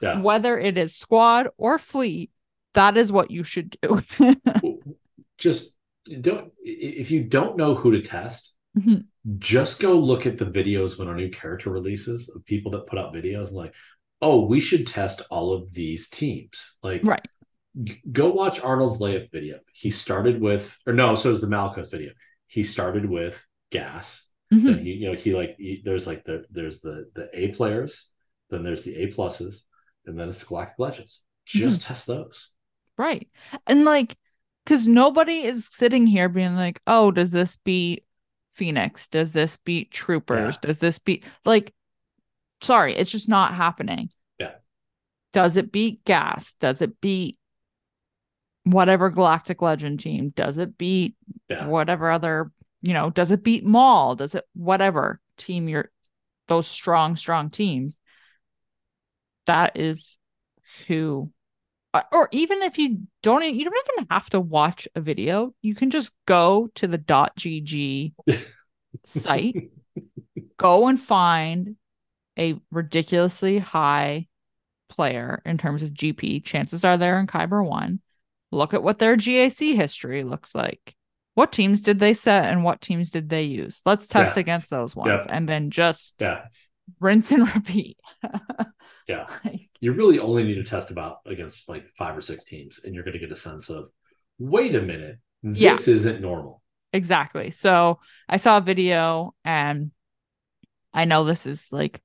yeah. 0.00 0.20
Whether 0.20 0.56
it 0.60 0.78
is 0.78 0.94
squad 0.94 1.48
or 1.58 1.80
fleet, 1.80 2.30
that 2.74 2.96
is 2.96 3.10
what 3.10 3.32
you 3.32 3.42
should 3.42 3.76
do. 3.82 4.00
Just 5.38 5.76
don't 6.20 6.52
if 6.60 7.10
you 7.10 7.24
don't 7.24 7.56
know 7.56 7.74
who 7.74 7.90
to 7.90 8.00
test, 8.00 8.54
mm-hmm 8.78 9.00
just 9.38 9.80
go 9.80 9.98
look 9.98 10.26
at 10.26 10.38
the 10.38 10.46
videos 10.46 10.98
when 10.98 11.08
a 11.08 11.14
new 11.14 11.28
character 11.28 11.70
releases 11.70 12.28
of 12.34 12.44
people 12.46 12.72
that 12.72 12.86
put 12.86 12.98
out 12.98 13.14
videos 13.14 13.48
and 13.48 13.56
like, 13.56 13.74
oh, 14.22 14.46
we 14.46 14.60
should 14.60 14.86
test 14.86 15.22
all 15.30 15.52
of 15.52 15.72
these 15.74 16.08
teams. 16.08 16.76
Like, 16.82 17.02
right. 17.04 17.26
G- 17.82 18.00
go 18.10 18.30
watch 18.30 18.60
Arnold's 18.60 18.98
layup 18.98 19.30
video. 19.30 19.58
He 19.72 19.90
started 19.90 20.40
with, 20.40 20.76
or 20.86 20.92
no, 20.92 21.14
so 21.14 21.28
it 21.28 21.32
was 21.32 21.40
the 21.40 21.46
Malicos 21.46 21.90
video. 21.90 22.12
He 22.46 22.62
started 22.62 23.08
with 23.08 23.42
gas. 23.70 24.26
Mm-hmm. 24.52 24.66
Then 24.66 24.78
he, 24.78 24.92
you 24.92 25.10
know, 25.10 25.16
he 25.16 25.34
like 25.34 25.56
he, 25.58 25.80
there's 25.84 26.06
like 26.06 26.24
the 26.24 26.44
there's 26.50 26.80
the 26.80 27.08
the 27.14 27.28
A 27.32 27.52
players, 27.52 28.10
then 28.48 28.64
there's 28.64 28.82
the 28.82 28.96
A 28.96 29.12
pluses, 29.12 29.58
and 30.06 30.18
then 30.18 30.28
it's 30.28 30.40
the 30.40 30.46
Galactic 30.46 30.78
Legends. 30.78 31.22
Just 31.46 31.82
mm-hmm. 31.82 31.88
test 31.88 32.06
those. 32.08 32.50
Right. 32.98 33.28
And 33.66 33.84
like, 33.84 34.16
because 34.64 34.88
nobody 34.88 35.44
is 35.44 35.68
sitting 35.70 36.06
here 36.06 36.28
being 36.28 36.56
like, 36.56 36.80
oh, 36.86 37.12
does 37.12 37.30
this 37.30 37.56
beat 37.56 38.04
Phoenix? 38.52 39.08
Does 39.08 39.32
this 39.32 39.56
beat 39.58 39.90
Troopers? 39.90 40.56
Yeah. 40.56 40.68
Does 40.68 40.78
this 40.78 40.98
beat 40.98 41.24
like 41.44 41.72
sorry, 42.62 42.96
it's 42.96 43.10
just 43.10 43.28
not 43.28 43.54
happening. 43.54 44.10
Yeah. 44.38 44.52
Does 45.32 45.56
it 45.56 45.72
beat 45.72 46.04
Gas? 46.04 46.52
Does 46.54 46.82
it 46.82 47.00
beat 47.00 47.38
whatever 48.64 49.10
Galactic 49.10 49.62
Legend 49.62 50.00
team? 50.00 50.32
Does 50.34 50.58
it 50.58 50.76
beat 50.76 51.16
yeah. 51.48 51.66
whatever 51.66 52.10
other, 52.10 52.50
you 52.82 52.92
know, 52.92 53.10
does 53.10 53.30
it 53.30 53.42
beat 53.42 53.64
Maul? 53.64 54.16
Does 54.16 54.34
it 54.34 54.44
whatever 54.54 55.20
team 55.36 55.68
you're 55.68 55.90
those 56.48 56.66
strong, 56.66 57.16
strong 57.16 57.50
teams? 57.50 57.98
That 59.46 59.78
is 59.78 60.18
who 60.86 61.32
Uh, 61.92 62.02
or 62.12 62.28
even 62.30 62.62
if 62.62 62.78
you 62.78 63.00
don't 63.22 63.42
you 63.42 63.64
don't 63.64 63.88
even 63.94 64.06
have 64.10 64.30
to 64.30 64.40
watch 64.40 64.86
a 64.94 65.00
video. 65.00 65.52
You 65.62 65.74
can 65.74 65.90
just 65.90 66.12
go 66.26 66.70
to 66.76 66.86
the. 66.86 66.98
gg 66.98 68.12
site 69.04 69.70
go 70.56 70.88
and 70.88 71.00
find 71.00 71.76
a 72.38 72.60
ridiculously 72.70 73.58
high 73.58 74.26
player 74.88 75.40
in 75.46 75.56
terms 75.56 75.82
of 75.84 75.90
gp 75.90 76.44
chances 76.44 76.84
are 76.84 76.98
they're 76.98 77.20
in 77.20 77.28
kyber 77.28 77.64
1 77.64 78.00
look 78.52 78.74
at 78.74 78.82
what 78.82 78.98
their 78.98 79.16
gac 79.16 79.52
history 79.52 80.24
looks 80.24 80.54
like. 80.54 80.94
What 81.34 81.52
teams 81.52 81.80
did 81.80 81.98
they 81.98 82.12
set 82.12 82.46
and 82.46 82.64
what 82.64 82.80
teams 82.80 83.10
did 83.10 83.28
they 83.28 83.44
use? 83.44 83.80
Let's 83.86 84.06
test 84.06 84.36
yeah. 84.36 84.40
against 84.40 84.68
those 84.70 84.96
ones 84.96 85.24
yeah. 85.26 85.34
and 85.34 85.48
then 85.48 85.70
just 85.70 86.14
yeah 86.18 86.46
rinse 86.98 87.32
and 87.32 87.46
repeat. 87.54 87.98
Yeah. 89.06 89.26
Like, 89.44 89.68
you 89.80 89.92
really 89.92 90.18
only 90.18 90.44
need 90.44 90.56
to 90.56 90.64
test 90.64 90.90
about 90.90 91.18
against 91.26 91.68
like 91.68 91.88
five 91.96 92.16
or 92.16 92.20
six 92.20 92.44
teams 92.44 92.80
and 92.84 92.94
you're 92.94 93.02
going 93.02 93.14
to 93.14 93.18
get 93.18 93.32
a 93.32 93.36
sense 93.36 93.68
of 93.68 93.88
wait 94.38 94.74
a 94.74 94.82
minute 94.82 95.18
this 95.42 95.58
yeah. 95.58 95.94
isn't 95.94 96.20
normal. 96.20 96.62
Exactly. 96.92 97.50
So 97.50 97.98
i 98.28 98.36
saw 98.36 98.58
a 98.58 98.60
video 98.60 99.34
and 99.44 99.90
i 100.92 101.04
know 101.04 101.24
this 101.24 101.46
is 101.46 101.68
like 101.72 102.00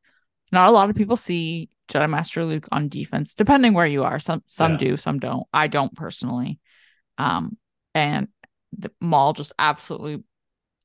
not 0.52 0.70
a 0.70 0.72
lot 0.72 0.90
of 0.90 0.96
people 0.96 1.18
see 1.18 1.70
jedi 1.90 2.10
master 2.10 2.46
luke 2.46 2.68
on 2.72 2.88
defense 2.88 3.34
depending 3.34 3.74
where 3.74 3.86
you 3.86 4.04
are. 4.04 4.20
Some 4.20 4.44
some 4.48 4.74
yeah. 4.74 4.78
do 4.78 4.98
some 4.98 5.20
don't. 5.20 5.46
I 5.54 5.68
don't 5.68 5.96
personally. 5.96 6.60
Um 7.18 7.58
and 7.94 8.30
the 8.78 8.92
Maul 9.00 9.34
just 9.34 9.54
absolutely 9.60 10.24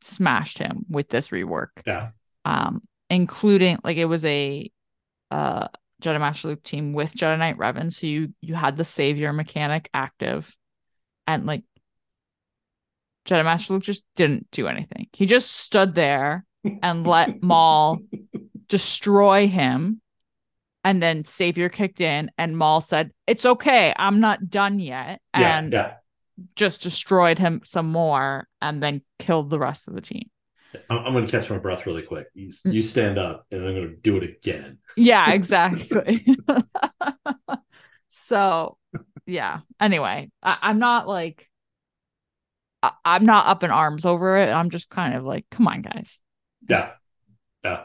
smashed 0.03 0.59
him 0.59 0.85
with 0.89 1.09
this 1.09 1.29
rework. 1.29 1.69
Yeah. 1.87 2.11
Um 2.45 2.83
including 3.11 3.79
like 3.85 3.97
it 3.97 4.07
was 4.07 4.25
a 4.25 4.71
uh 5.31 5.69
Jedi 6.01 6.19
Master 6.19 6.49
Luke 6.49 6.63
team 6.63 6.95
with 6.95 7.13
Jedi 7.13 7.39
Knight 7.39 7.59
Revan. 7.59 7.93
So 7.93 8.07
you 8.07 8.33
you 8.41 8.55
had 8.55 8.77
the 8.77 8.85
savior 8.85 9.33
mechanic 9.33 9.91
active, 9.93 10.57
and 11.27 11.45
like 11.45 11.65
Jedi 13.27 13.45
Master 13.45 13.75
Luke 13.75 13.83
just 13.83 14.05
didn't 14.17 14.51
do 14.51 14.67
anything. 14.67 15.09
He 15.13 15.27
just 15.27 15.53
stood 15.53 15.95
there 15.95 16.45
and 16.83 17.07
let 17.07 17.43
Maul 17.43 17.99
destroy 18.69 19.49
him. 19.49 20.01
And 20.83 21.03
then 21.03 21.27
Savior 21.27 21.69
kicked 21.69 22.01
in, 22.01 22.31
and 22.39 22.57
Maul 22.57 22.81
said, 22.81 23.11
It's 23.27 23.45
okay. 23.45 23.93
I'm 23.99 24.21
not 24.21 24.49
done 24.49 24.79
yet. 24.79 25.21
And 25.35 25.75
yeah, 25.75 25.89
yeah. 25.89 25.95
just 26.57 26.81
destroyed 26.81 27.39
him 27.39 27.61
some 27.65 27.93
more 27.93 28.49
and 28.63 28.83
then 28.83 29.03
killed 29.19 29.51
the 29.51 29.59
rest 29.59 29.89
of 29.89 29.95
the 29.95 30.01
team. 30.01 30.31
I'm 30.89 31.13
going 31.13 31.27
to 31.27 31.31
catch 31.31 31.51
my 31.51 31.59
breath 31.59 31.87
really 31.87 32.03
quick. 32.03 32.29
You, 32.35 32.49
mm. 32.49 32.73
you 32.73 32.83
stand 32.83 33.19
up, 33.19 33.47
and 33.51 33.65
I'm 33.65 33.75
going 33.75 33.89
to 33.89 33.97
do 33.97 34.17
it 34.17 34.23
again. 34.23 34.79
Yeah, 34.97 35.31
exactly. 35.33 36.25
so, 38.11 38.77
yeah. 39.27 39.61
Anyway, 39.81 40.31
I, 40.43 40.59
I'm 40.63 40.79
not 40.79 41.09
like 41.09 41.49
I, 42.83 42.93
I'm 43.05 43.25
not 43.25 43.47
up 43.47 43.63
in 43.63 43.71
arms 43.71 44.07
over 44.07 44.37
it. 44.39 44.51
I'm 44.51 44.71
just 44.71 44.89
kind 44.91 45.15
of 45.15 45.25
like, 45.25 45.47
come 45.51 45.69
on, 45.69 45.83
guys. 45.83 46.19
Yeah, 46.69 46.93
yeah. 47.65 47.85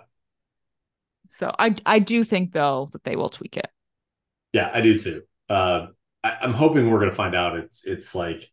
So 1.29 1.53
I 1.57 1.75
I 1.85 1.99
do 1.99 2.23
think 2.23 2.53
though 2.53 2.89
that 2.93 3.03
they 3.03 3.15
will 3.15 3.29
tweak 3.29 3.57
it. 3.57 3.69
Yeah, 4.53 4.69
I 4.73 4.81
do 4.81 4.97
too. 4.97 5.23
Uh, 5.49 5.87
I, 6.23 6.37
am 6.41 6.53
hoping 6.53 6.89
we're 6.89 6.99
going 6.99 7.11
to 7.11 7.15
find 7.15 7.35
out. 7.35 7.57
It's 7.57 7.83
it's 7.83 8.15
like, 8.15 8.49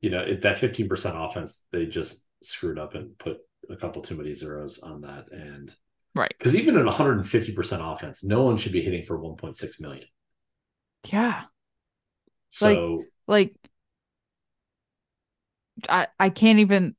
you 0.00 0.10
know, 0.10 0.20
it, 0.20 0.42
that 0.42 0.58
15% 0.58 1.24
offense 1.24 1.64
they 1.72 1.86
just 1.86 2.27
screwed 2.42 2.78
up 2.78 2.94
and 2.94 3.16
put 3.18 3.38
a 3.70 3.76
couple 3.76 4.02
too 4.02 4.16
many 4.16 4.34
zeros 4.34 4.80
on 4.80 5.02
that. 5.02 5.26
And 5.32 5.74
right, 6.14 6.32
because 6.36 6.56
even 6.56 6.76
at 6.76 6.84
150 6.84 7.52
percent 7.52 7.82
offense, 7.84 8.24
no 8.24 8.42
one 8.42 8.56
should 8.56 8.72
be 8.72 8.82
hitting 8.82 9.04
for 9.04 9.18
1.6 9.18 9.80
million. 9.80 10.04
Yeah. 11.10 11.42
So 12.48 13.04
like, 13.26 13.54
like 15.86 15.86
I 15.88 16.06
I 16.18 16.30
can't 16.30 16.60
even. 16.60 16.94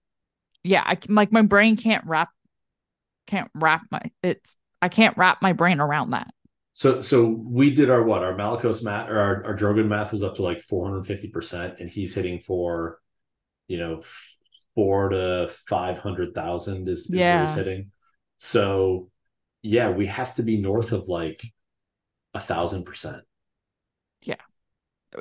Yeah, 0.63 0.83
I 0.85 0.97
like 1.07 1.31
my 1.31 1.41
brain 1.41 1.77
can't 1.77 2.05
wrap 2.05 2.29
can't 3.27 3.49
wrap 3.53 3.83
my 3.91 4.01
it's 4.23 4.57
I 4.81 4.89
can't 4.89 5.15
wrap 5.17 5.41
my 5.41 5.53
brain 5.53 5.79
around 5.79 6.11
that. 6.11 6.27
So 6.73 7.01
so 7.01 7.25
we 7.27 7.71
did 7.71 7.89
our 7.89 8.03
what 8.03 8.23
our 8.23 8.33
Malicos 8.33 8.83
math 8.83 9.09
or 9.09 9.19
our, 9.19 9.45
our 9.47 9.55
Drogon 9.55 9.87
math 9.87 10.11
was 10.11 10.23
up 10.23 10.35
to 10.35 10.43
like 10.43 10.59
450 10.61 11.29
percent, 11.29 11.79
and 11.79 11.89
he's 11.89 12.15
hitting 12.15 12.39
for 12.39 12.99
you 13.67 13.77
know 13.77 14.01
four 14.79 15.09
to 15.09 15.45
five 15.67 15.99
hundred 15.99 16.33
thousand 16.33 16.87
is, 16.87 16.99
is 16.99 17.15
yeah. 17.15 17.41
he's 17.41 17.53
hitting. 17.53 17.91
So 18.37 19.09
yeah, 19.61 19.89
we 19.89 20.05
have 20.05 20.35
to 20.35 20.43
be 20.43 20.55
north 20.55 20.93
of 20.93 21.09
like 21.09 21.43
a 22.33 22.39
thousand 22.39 22.85
percent. 22.85 23.23
Yeah. 24.21 24.35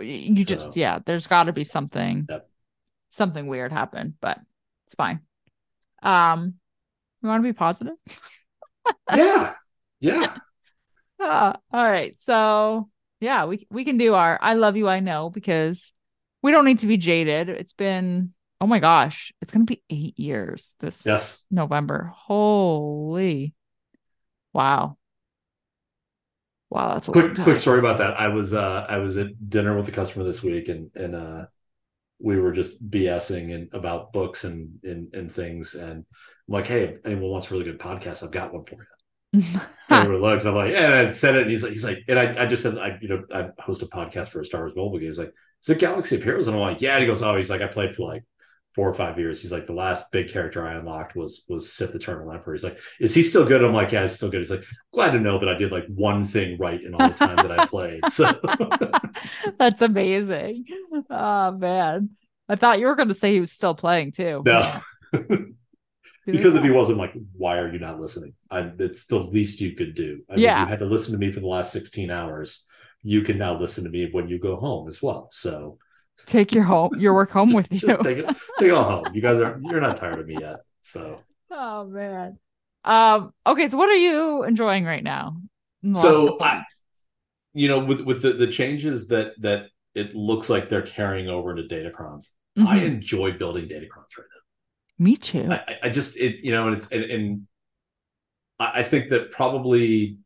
You 0.01 0.45
so, 0.45 0.55
just 0.55 0.77
yeah, 0.77 1.01
there's 1.05 1.27
gotta 1.27 1.53
be 1.53 1.65
something 1.65 2.27
yep. 2.31 2.49
something 3.09 3.49
weird 3.49 3.73
happened, 3.73 4.15
but 4.21 4.39
it's 4.87 4.95
fine. 4.95 5.23
Um 6.05 6.55
you 7.21 7.29
want 7.29 7.43
to 7.43 7.49
be 7.49 7.53
positive? 7.53 7.97
yeah. 9.15 9.55
Yeah. 10.01 10.37
Uh, 11.21 11.53
all 11.73 11.85
right. 11.85 12.15
So 12.21 12.89
yeah, 13.19 13.47
we 13.47 13.67
we 13.73 13.85
can 13.85 13.99
do 13.99 14.15
our 14.15 14.39
I 14.41 14.55
love 14.55 14.77
you, 14.77 14.87
I 14.87 15.01
know, 15.01 15.31
because 15.31 15.93
we 16.43 16.53
don't 16.53 16.65
need 16.65 16.79
to 16.79 16.87
be 16.87 16.97
jaded. 16.97 17.49
It's 17.49 17.73
been 17.73 18.35
oh 18.61 18.67
my 18.67 18.79
gosh, 18.79 19.33
it's 19.41 19.53
going 19.53 19.67
to 19.67 19.73
be 19.73 19.83
eight 19.91 20.19
years 20.19 20.75
this 20.81 21.05
yes. 21.07 21.45
November. 21.51 22.13
Holy, 22.15 23.55
wow. 24.53 24.97
Wow, 26.71 26.95
that's 26.95 27.09
quick. 27.09 27.35
Quick 27.35 27.57
story 27.57 27.79
about 27.79 27.99
that. 27.99 28.21
I 28.21 28.29
was 28.29 28.53
uh 28.53 28.85
I 28.89 28.99
was 28.99 29.17
at 29.17 29.49
dinner 29.49 29.75
with 29.75 29.89
a 29.89 29.93
customer 29.93 30.25
this 30.25 30.43
week, 30.43 30.69
and 30.69 30.91
and 30.95 31.15
uh 31.15 31.45
we 32.21 32.39
were 32.39 32.53
just 32.53 32.87
BSing 32.91 33.55
and 33.55 33.73
about 33.73 34.13
books 34.13 34.45
and 34.45 34.79
and 34.83 35.15
and 35.15 35.33
things. 35.33 35.75
And 35.75 35.91
I'm 35.91 36.05
like, 36.47 36.67
hey, 36.67 36.85
if 36.85 37.07
anyone 37.07 37.31
wants 37.31 37.51
a 37.51 37.55
really 37.55 37.65
good 37.65 37.79
podcast, 37.79 38.23
I've 38.23 38.33
got 38.33 38.53
one 38.53 38.65
for 38.65 38.75
you. 38.75 39.43
and 39.89 40.11
we 40.11 40.19
looked, 40.19 40.45
and 40.45 40.51
I'm 40.51 40.57
like, 40.57 40.75
and 40.75 40.95
I 40.95 41.11
said 41.11 41.37
it, 41.37 41.43
and 41.43 41.51
he's 41.51 41.63
like, 41.63 41.73
he's 41.73 41.85
like, 41.85 41.99
and 42.07 42.19
I, 42.19 42.43
I 42.43 42.47
just 42.47 42.63
said, 42.63 42.77
I, 42.77 42.99
you 43.01 43.09
know, 43.09 43.23
I 43.33 43.49
host 43.63 43.83
a 43.83 43.87
podcast 43.87 44.29
for 44.29 44.41
a 44.41 44.45
Star 44.45 44.63
Wars 44.63 44.73
mobile 44.75 44.99
game. 44.99 45.09
He's 45.09 45.19
like, 45.19 45.33
is 45.63 45.69
it 45.71 45.79
Galaxy 45.79 46.17
of 46.17 46.23
Heroes? 46.23 46.49
And 46.49 46.57
I'm 46.57 46.63
like, 46.63 46.83
yeah. 46.83 46.95
And 46.95 47.03
he 47.03 47.07
goes, 47.07 47.23
oh, 47.23 47.37
he's 47.37 47.51
like, 47.51 47.63
I 47.63 47.67
played 47.67 47.95
for 47.95 48.09
like 48.09 48.25
four 48.79 48.89
or 48.89 48.95
five 48.95 49.19
years. 49.19 49.43
He's 49.43 49.51
like, 49.51 49.67
the 49.67 49.73
last 49.73 50.13
big 50.13 50.29
character 50.29 50.65
I 50.65 50.75
unlocked 50.75 51.17
was 51.17 51.45
was 51.49 51.73
Sith 51.73 51.97
Eternal 51.97 52.31
Emperor. 52.31 52.55
He's 52.55 52.63
like, 52.63 52.79
is 53.01 53.13
he 53.13 53.25
still 53.25 53.45
good? 53.45 53.65
I'm 53.65 53.75
like, 53.75 53.91
yeah, 53.91 54.03
he's 54.03 54.13
still 54.13 54.31
good. 54.31 54.39
He's 54.39 54.53
like, 54.53 54.63
glad 54.93 55.11
to 55.15 55.19
know 55.19 55.37
that 55.37 55.49
I 55.49 55.55
did 55.55 55.73
like 55.73 55.87
one 55.89 56.23
thing 56.23 56.57
right 56.59 56.81
in 56.81 56.95
all 56.95 57.09
the 57.09 57.13
time 57.13 57.35
that 57.35 57.59
I 57.59 57.67
played. 57.67 58.09
So 58.09 58.41
that's 59.59 59.83
amazing. 59.83 60.67
Oh 61.11 61.51
man. 61.57 62.11
I 62.49 62.55
thought 62.55 62.79
you 62.79 62.87
were 62.87 62.95
gonna 62.95 63.15
say 63.15 63.33
he 63.33 63.41
was 63.41 63.51
still 63.51 63.75
playing 63.75 64.13
too. 64.13 64.45
No. 64.47 64.81
because 66.25 66.55
if 66.55 66.63
he 66.63 66.71
wasn't 66.71 66.99
like, 66.99 67.15
why 67.37 67.59
are 67.59 67.73
you 67.73 67.81
not 67.81 67.99
listening? 67.99 68.35
I, 68.49 68.71
it's 68.79 69.07
the 69.07 69.19
least 69.19 69.61
you 69.61 69.73
could 69.73 69.97
do. 69.97 70.21
I 70.31 70.37
yeah. 70.37 70.55
Mean, 70.55 70.67
you 70.67 70.71
had 70.71 70.79
to 70.79 70.87
listen 70.87 71.11
to 71.15 71.19
me 71.19 71.33
for 71.33 71.41
the 71.41 71.49
last 71.49 71.73
16 71.73 72.13
hours. 72.13 72.65
You 73.03 73.23
can 73.23 73.39
now 73.39 73.59
listen 73.59 73.83
to 73.83 73.91
me 73.91 74.09
when 74.13 74.29
you 74.29 74.39
go 74.39 74.55
home 74.55 74.87
as 74.87 75.03
well. 75.03 75.31
So 75.33 75.79
Take 76.27 76.53
your 76.53 76.65
home, 76.65 76.99
your 76.99 77.15
work 77.15 77.31
home 77.31 77.53
with 77.53 77.71
you. 77.73 77.79
take 78.03 78.19
it, 78.19 78.27
take 78.59 78.69
it 78.69 78.71
all 78.71 78.85
home. 78.85 79.15
You 79.15 79.23
guys 79.23 79.39
are 79.39 79.61
you're 79.63 79.81
not 79.81 79.97
tired 79.97 80.21
of 80.21 80.27
me 80.27 80.37
yet. 80.41 80.61
So. 80.83 81.21
Oh 81.51 81.85
man. 81.87 82.39
Um. 82.85 83.33
Okay. 83.47 83.69
So 83.69 83.79
what 83.79 83.89
are 83.89 83.97
you 83.97 84.45
enjoying 84.45 84.85
right 84.85 85.03
now? 85.03 85.37
So 85.95 86.37
I, 86.41 86.65
you 87.55 87.69
know, 87.69 87.81
with 87.81 88.03
with 88.03 88.23
the 88.23 88.33
the 88.33 88.47
changes 88.47 89.09
that 89.09 89.33
that 89.41 89.67
it 89.95 90.15
looks 90.15 90.51
like 90.51 90.69
they're 90.69 90.83
carrying 90.83 91.29
over 91.29 91.57
into 91.57 91.63
Datacrons, 91.63 92.29
mm-hmm. 92.59 92.67
I 92.67 92.77
enjoy 92.79 93.33
building 93.33 93.67
Datacrons 93.67 94.17
right 94.19 94.27
now. 94.29 94.99
Me 94.99 95.17
too. 95.17 95.51
I, 95.51 95.79
I 95.85 95.89
just 95.89 96.17
it 96.17 96.45
you 96.45 96.53
know, 96.53 96.67
and 96.69 96.77
it's 96.77 96.89
and, 96.89 97.05
and 97.05 97.47
I 98.59 98.83
think 98.83 99.11
that 99.11 99.31
probably 99.31 100.19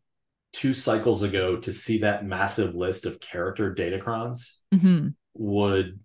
two 0.53 0.75
cycles 0.75 1.23
ago 1.23 1.57
to 1.57 1.73
see 1.73 1.99
that 1.99 2.25
massive 2.27 2.75
list 2.75 3.07
of 3.07 3.21
character 3.21 3.75
Datacrons. 3.75 4.57
Mm-hmm 4.75 5.09
would 5.35 5.99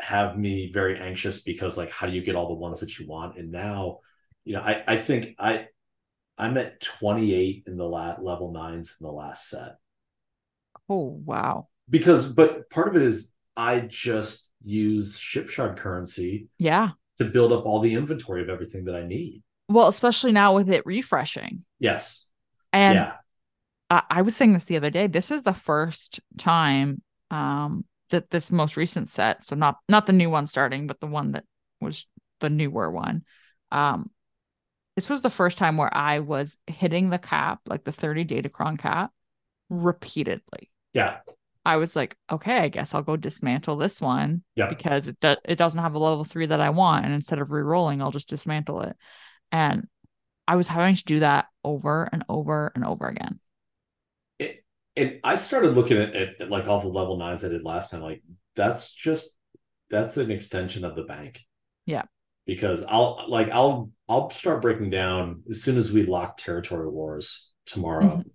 have 0.00 0.38
me 0.38 0.70
very 0.72 0.98
anxious 0.98 1.42
because 1.42 1.76
like 1.76 1.90
how 1.90 2.06
do 2.06 2.12
you 2.12 2.22
get 2.22 2.34
all 2.34 2.48
the 2.48 2.54
ones 2.54 2.80
that 2.80 2.98
you 2.98 3.06
want 3.06 3.36
and 3.36 3.52
now 3.52 3.98
you 4.44 4.54
know 4.54 4.60
i 4.62 4.82
i 4.86 4.96
think 4.96 5.34
i 5.38 5.66
i'm 6.38 6.56
at 6.56 6.80
28 6.80 7.64
in 7.66 7.76
the 7.76 7.84
last 7.84 8.20
level 8.22 8.50
nines 8.50 8.94
in 8.98 9.06
the 9.06 9.12
last 9.12 9.50
set 9.50 9.76
oh 10.88 11.20
wow 11.24 11.68
because 11.90 12.24
but 12.24 12.70
part 12.70 12.88
of 12.88 12.96
it 12.96 13.02
is 13.02 13.30
i 13.58 13.78
just 13.78 14.50
use 14.62 15.18
ship 15.18 15.50
shard 15.50 15.76
currency 15.76 16.48
yeah 16.58 16.92
to 17.20 17.26
build 17.26 17.52
up 17.52 17.66
all 17.66 17.80
the 17.80 17.94
inventory 17.94 18.40
of 18.40 18.48
everything 18.48 18.84
that 18.86 18.96
I 18.96 19.06
need. 19.06 19.42
Well, 19.68 19.88
especially 19.88 20.32
now 20.32 20.56
with 20.56 20.70
it 20.70 20.84
refreshing. 20.86 21.64
Yes. 21.78 22.26
And 22.72 22.94
yeah. 22.94 23.12
I, 23.90 24.02
I 24.08 24.22
was 24.22 24.34
saying 24.34 24.54
this 24.54 24.64
the 24.64 24.78
other 24.78 24.90
day. 24.90 25.06
This 25.06 25.30
is 25.30 25.42
the 25.42 25.52
first 25.52 26.20
time 26.38 27.02
um 27.30 27.84
that 28.10 28.30
this 28.30 28.52
most 28.52 28.76
recent 28.76 29.08
set, 29.08 29.44
so 29.44 29.56
not 29.56 29.78
not 29.88 30.06
the 30.06 30.12
new 30.12 30.30
one 30.30 30.46
starting, 30.46 30.86
but 30.86 31.00
the 31.00 31.06
one 31.06 31.32
that 31.32 31.44
was 31.80 32.06
the 32.40 32.50
newer 32.50 32.90
one. 32.90 33.24
Um 33.72 34.10
this 34.96 35.08
was 35.08 35.22
the 35.22 35.30
first 35.30 35.56
time 35.56 35.76
where 35.76 35.94
I 35.96 36.18
was 36.18 36.56
hitting 36.66 37.10
the 37.10 37.18
cap, 37.18 37.60
like 37.66 37.84
the 37.84 37.92
30 37.92 38.24
Datacron 38.24 38.78
cap, 38.78 39.12
repeatedly. 39.70 40.70
Yeah. 40.92 41.18
I 41.64 41.76
was 41.76 41.94
like, 41.94 42.16
okay, 42.30 42.58
I 42.58 42.68
guess 42.68 42.94
I'll 42.94 43.02
go 43.02 43.16
dismantle 43.16 43.76
this 43.76 44.00
one 44.00 44.42
yeah. 44.56 44.66
because 44.68 45.08
it 45.08 45.18
do- 45.20 45.36
it 45.44 45.56
doesn't 45.56 45.80
have 45.80 45.94
a 45.94 45.98
level 45.98 46.24
three 46.24 46.46
that 46.46 46.60
I 46.60 46.70
want, 46.70 47.04
and 47.04 47.14
instead 47.14 47.38
of 47.38 47.50
re-rolling, 47.50 48.02
I'll 48.02 48.10
just 48.10 48.28
dismantle 48.28 48.82
it. 48.82 48.96
And 49.52 49.86
I 50.48 50.56
was 50.56 50.68
having 50.68 50.96
to 50.96 51.04
do 51.04 51.20
that 51.20 51.46
over 51.62 52.08
and 52.12 52.24
over 52.28 52.72
and 52.74 52.84
over 52.84 53.06
again. 53.06 53.40
And 54.96 55.20
I 55.22 55.36
started 55.36 55.74
looking 55.74 55.98
at, 55.98 56.14
at, 56.14 56.40
at 56.40 56.50
like 56.50 56.66
all 56.66 56.80
the 56.80 56.88
level 56.88 57.16
nines 57.16 57.44
I 57.44 57.48
did 57.48 57.62
last 57.62 57.90
time. 57.90 58.02
Like 58.02 58.22
that's 58.56 58.92
just 58.92 59.36
that's 59.88 60.16
an 60.16 60.30
extension 60.30 60.84
of 60.84 60.96
the 60.96 61.02
bank. 61.02 61.40
Yeah. 61.86 62.04
Because 62.46 62.82
I'll 62.86 63.24
like 63.28 63.50
I'll 63.50 63.90
I'll 64.08 64.30
start 64.30 64.62
breaking 64.62 64.90
down 64.90 65.42
as 65.50 65.62
soon 65.62 65.78
as 65.78 65.92
we 65.92 66.04
lock 66.04 66.36
territory 66.36 66.88
wars 66.88 67.52
tomorrow. 67.66 68.04
Mm-hmm. 68.04 68.28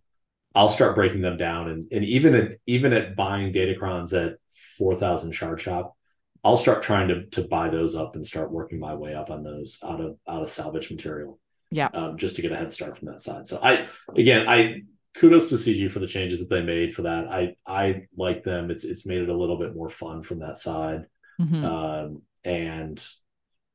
I'll 0.53 0.69
start 0.69 0.95
breaking 0.95 1.21
them 1.21 1.35
down, 1.35 1.69
and 1.69 1.85
and 1.91 2.05
even 2.05 2.33
at 2.33 2.51
even 2.65 2.93
at 2.93 3.17
buying 3.17 3.51
datacrons 3.51 4.13
at 4.13 4.37
four 4.77 4.95
thousand 4.95 5.33
shard 5.33 5.59
shop, 5.59 5.97
I'll 6.45 6.55
start 6.55 6.81
trying 6.81 7.09
to 7.09 7.25
to 7.25 7.41
buy 7.41 7.69
those 7.69 7.93
up 7.93 8.15
and 8.15 8.25
start 8.25 8.51
working 8.51 8.79
my 8.79 8.95
way 8.95 9.13
up 9.13 9.29
on 9.29 9.43
those 9.43 9.79
out 9.83 9.99
of 9.99 10.17
out 10.25 10.43
of 10.43 10.49
salvage 10.49 10.89
material. 10.89 11.39
Yeah, 11.71 11.89
um, 11.93 12.17
just 12.17 12.37
to 12.37 12.41
get 12.41 12.53
a 12.53 12.55
head 12.55 12.71
start 12.71 12.97
from 12.97 13.09
that 13.09 13.21
side. 13.21 13.49
So 13.49 13.59
I 13.61 13.85
again 14.15 14.47
I 14.47 14.83
kudos 15.16 15.49
to 15.49 15.55
CG 15.55 15.89
for 15.89 15.99
the 15.99 16.07
changes 16.07 16.39
that 16.39 16.49
they 16.49 16.61
made 16.61 16.93
for 16.93 17.03
that. 17.03 17.28
I 17.28 17.55
I 17.66 18.07
like 18.16 18.43
them. 18.43 18.70
It's 18.70 18.84
it's 18.84 19.05
made 19.05 19.22
it 19.22 19.30
a 19.30 19.38
little 19.38 19.57
bit 19.57 19.76
more 19.76 19.89
fun 19.89 20.22
from 20.22 20.39
that 20.39 20.57
side. 20.57 21.05
Mm-hmm. 21.39 21.66
Um, 21.66 22.22
and 22.43 23.07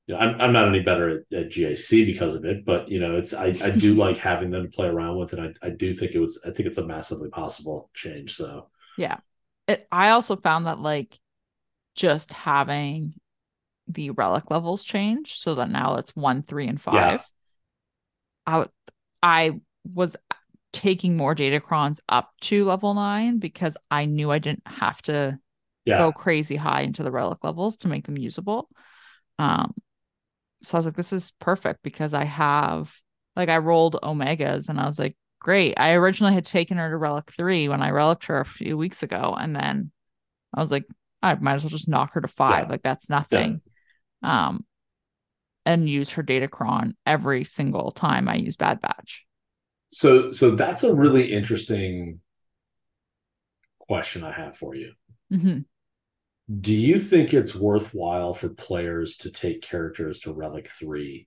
you 0.06 0.14
know, 0.14 0.20
I'm, 0.20 0.40
I'm 0.40 0.52
not 0.52 0.68
any 0.68 0.80
better 0.80 1.24
at, 1.32 1.38
at, 1.38 1.50
GAC 1.50 2.06
because 2.06 2.34
of 2.34 2.44
it, 2.44 2.64
but 2.64 2.88
you 2.88 2.98
know, 2.98 3.16
it's 3.16 3.32
I, 3.32 3.56
I 3.62 3.70
do 3.70 3.94
like 3.96 4.16
having 4.16 4.50
them 4.50 4.64
to 4.64 4.70
play 4.70 4.86
around 4.86 5.18
with, 5.18 5.32
and 5.32 5.56
I, 5.62 5.66
I 5.66 5.70
do 5.70 5.94
think 5.94 6.12
it 6.12 6.20
was 6.20 6.40
I 6.44 6.50
think 6.50 6.68
it's 6.68 6.78
a 6.78 6.86
massively 6.86 7.30
possible 7.30 7.90
change. 7.94 8.34
So 8.34 8.68
yeah, 8.98 9.18
it, 9.66 9.86
I 9.90 10.10
also 10.10 10.36
found 10.36 10.66
that 10.66 10.78
like 10.78 11.18
just 11.94 12.32
having 12.32 13.14
the 13.88 14.10
relic 14.10 14.50
levels 14.50 14.84
change 14.84 15.38
so 15.38 15.56
that 15.56 15.68
now 15.70 15.96
it's 15.96 16.14
one, 16.14 16.42
three, 16.42 16.68
and 16.68 16.80
five. 16.80 17.24
Yeah. 18.46 18.64
I 18.64 18.66
I 19.22 19.60
was 19.84 20.16
taking 20.72 21.16
more 21.16 21.34
datacrons 21.34 21.98
up 22.08 22.30
to 22.42 22.64
level 22.64 22.94
nine 22.94 23.38
because 23.38 23.76
I 23.90 24.04
knew 24.04 24.30
I 24.30 24.38
didn't 24.38 24.66
have 24.66 25.00
to 25.02 25.38
yeah. 25.84 25.98
go 25.98 26.12
crazy 26.12 26.56
high 26.56 26.82
into 26.82 27.02
the 27.02 27.10
relic 27.10 27.42
levels 27.42 27.78
to 27.78 27.88
make 27.88 28.06
them 28.06 28.16
usable. 28.16 28.68
Um, 29.38 29.74
so 30.62 30.76
I 30.76 30.78
was 30.78 30.86
like, 30.86 30.96
this 30.96 31.12
is 31.12 31.32
perfect 31.40 31.82
because 31.82 32.14
I 32.14 32.24
have 32.24 32.92
like 33.36 33.48
I 33.48 33.58
rolled 33.58 33.98
omegas 34.02 34.68
and 34.68 34.78
I 34.78 34.86
was 34.86 34.98
like, 34.98 35.16
great. 35.40 35.74
I 35.78 35.92
originally 35.92 36.34
had 36.34 36.46
taken 36.46 36.76
her 36.76 36.90
to 36.90 36.96
relic 36.96 37.32
three 37.32 37.68
when 37.68 37.82
I 37.82 37.88
relicked 37.88 38.26
her 38.26 38.40
a 38.40 38.44
few 38.44 38.76
weeks 38.76 39.02
ago, 39.02 39.34
and 39.38 39.56
then 39.56 39.90
I 40.54 40.60
was 40.60 40.70
like, 40.70 40.84
I 41.22 41.34
might 41.34 41.54
as 41.54 41.64
well 41.64 41.70
just 41.70 41.88
knock 41.88 42.12
her 42.14 42.20
to 42.20 42.28
five. 42.28 42.66
Yeah. 42.66 42.70
Like 42.70 42.82
that's 42.82 43.10
nothing. 43.10 43.60
Yeah. 44.22 44.46
Um 44.46 44.64
and 45.66 45.88
use 45.88 46.10
her 46.10 46.22
datacron 46.22 46.94
every 47.06 47.44
single 47.44 47.90
time 47.90 48.28
I 48.28 48.36
use 48.36 48.56
Bad 48.56 48.80
Batch. 48.80 49.26
So 49.90 50.30
so 50.30 50.52
that's 50.52 50.84
a 50.84 50.94
really 50.94 51.32
interesting 51.32 52.20
question 53.78 54.24
I 54.24 54.32
have 54.32 54.56
for 54.56 54.74
you. 54.74 54.92
Mm-hmm 55.32 55.60
do 56.58 56.74
you 56.74 56.98
think 56.98 57.32
it's 57.32 57.54
worthwhile 57.54 58.34
for 58.34 58.48
players 58.48 59.16
to 59.16 59.30
take 59.30 59.62
characters 59.62 60.18
to 60.20 60.32
relic 60.32 60.68
3 60.68 61.26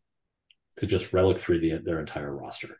to 0.78 0.86
just 0.86 1.14
relic 1.14 1.38
3 1.38 1.60
the, 1.60 1.78
their 1.78 2.00
entire 2.00 2.36
roster 2.36 2.80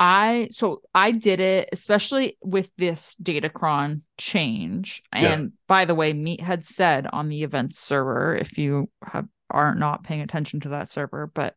i 0.00 0.48
so 0.50 0.80
i 0.94 1.12
did 1.12 1.38
it 1.38 1.68
especially 1.72 2.36
with 2.42 2.70
this 2.76 3.14
datacron 3.22 4.00
change 4.16 5.02
and 5.12 5.44
yeah. 5.44 5.48
by 5.68 5.84
the 5.84 5.94
way 5.94 6.12
meat 6.12 6.40
had 6.40 6.64
said 6.64 7.06
on 7.12 7.28
the 7.28 7.44
events 7.44 7.78
server 7.78 8.36
if 8.36 8.58
you 8.58 8.88
have 9.04 9.28
are 9.50 9.74
not 9.74 10.04
paying 10.04 10.20
attention 10.20 10.60
to 10.60 10.70
that 10.70 10.88
server 10.88 11.30
but 11.32 11.54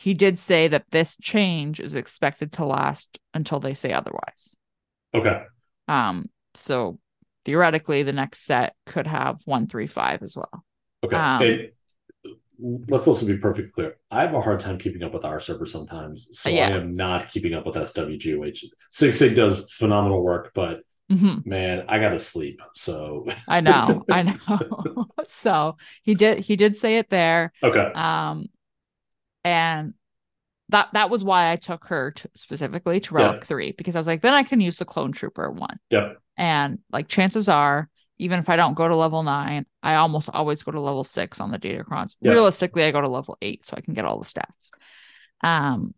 he 0.00 0.14
did 0.14 0.38
say 0.38 0.66
that 0.66 0.86
this 0.90 1.16
change 1.20 1.78
is 1.78 1.94
expected 1.94 2.52
to 2.52 2.64
last 2.64 3.18
until 3.34 3.60
they 3.60 3.74
say 3.74 3.92
otherwise 3.92 4.56
okay 5.14 5.42
um 5.88 6.24
so 6.54 6.98
theoretically 7.44 8.02
the 8.02 8.12
next 8.12 8.44
set 8.44 8.74
could 8.86 9.06
have 9.06 9.40
one 9.44 9.66
three 9.66 9.86
five 9.86 10.22
as 10.22 10.36
well. 10.36 10.64
Okay. 11.04 11.16
Um, 11.16 12.84
let's 12.88 13.06
also 13.06 13.26
be 13.26 13.38
perfectly 13.38 13.70
clear. 13.70 13.96
I 14.10 14.22
have 14.22 14.34
a 14.34 14.40
hard 14.40 14.60
time 14.60 14.78
keeping 14.78 15.02
up 15.02 15.12
with 15.12 15.24
our 15.24 15.40
server 15.40 15.66
sometimes, 15.66 16.28
so 16.32 16.50
yeah. 16.50 16.68
I 16.68 16.70
am 16.72 16.94
not 16.94 17.30
keeping 17.30 17.54
up 17.54 17.66
with 17.66 17.76
SWG. 17.76 18.38
Which 18.38 18.64
Sig 18.90 19.12
Sig 19.12 19.34
does 19.34 19.72
phenomenal 19.72 20.22
work, 20.22 20.52
but 20.54 20.82
mm-hmm. 21.10 21.48
man, 21.48 21.84
I 21.88 21.98
gotta 21.98 22.18
sleep. 22.18 22.60
So 22.74 23.26
I 23.48 23.60
know, 23.60 24.04
I 24.10 24.22
know. 24.48 25.06
so 25.24 25.76
he 26.02 26.14
did, 26.14 26.40
he 26.40 26.56
did 26.56 26.76
say 26.76 26.98
it 26.98 27.08
there. 27.08 27.52
Okay. 27.62 27.80
Um, 27.94 28.46
and 29.44 29.94
that 30.70 30.88
that 30.92 31.10
was 31.10 31.24
why 31.24 31.52
I 31.52 31.56
took 31.56 31.86
her 31.86 32.12
to, 32.12 32.30
specifically 32.34 33.00
to 33.00 33.14
Relic 33.14 33.42
yeah. 33.42 33.46
Three 33.46 33.72
because 33.72 33.96
I 33.96 34.00
was 34.00 34.06
like, 34.06 34.22
then 34.22 34.34
I 34.34 34.42
can 34.42 34.60
use 34.60 34.78
the 34.78 34.84
Clone 34.84 35.12
Trooper 35.12 35.50
one. 35.50 35.78
Yep. 35.90 36.18
And 36.36 36.78
like 36.90 37.08
chances 37.08 37.48
are, 37.48 37.88
even 38.18 38.38
if 38.38 38.48
I 38.48 38.56
don't 38.56 38.74
go 38.74 38.86
to 38.86 38.96
level 38.96 39.22
nine, 39.22 39.66
I 39.82 39.96
almost 39.96 40.30
always 40.32 40.62
go 40.62 40.72
to 40.72 40.80
level 40.80 41.04
six 41.04 41.40
on 41.40 41.50
the 41.50 41.58
Datacrons. 41.58 42.16
Yep. 42.20 42.32
Realistically, 42.32 42.84
I 42.84 42.90
go 42.90 43.00
to 43.00 43.08
level 43.08 43.36
eight 43.42 43.64
so 43.64 43.74
I 43.76 43.80
can 43.80 43.94
get 43.94 44.04
all 44.04 44.18
the 44.18 44.26
stats. 44.26 44.70
Um, 45.42 45.94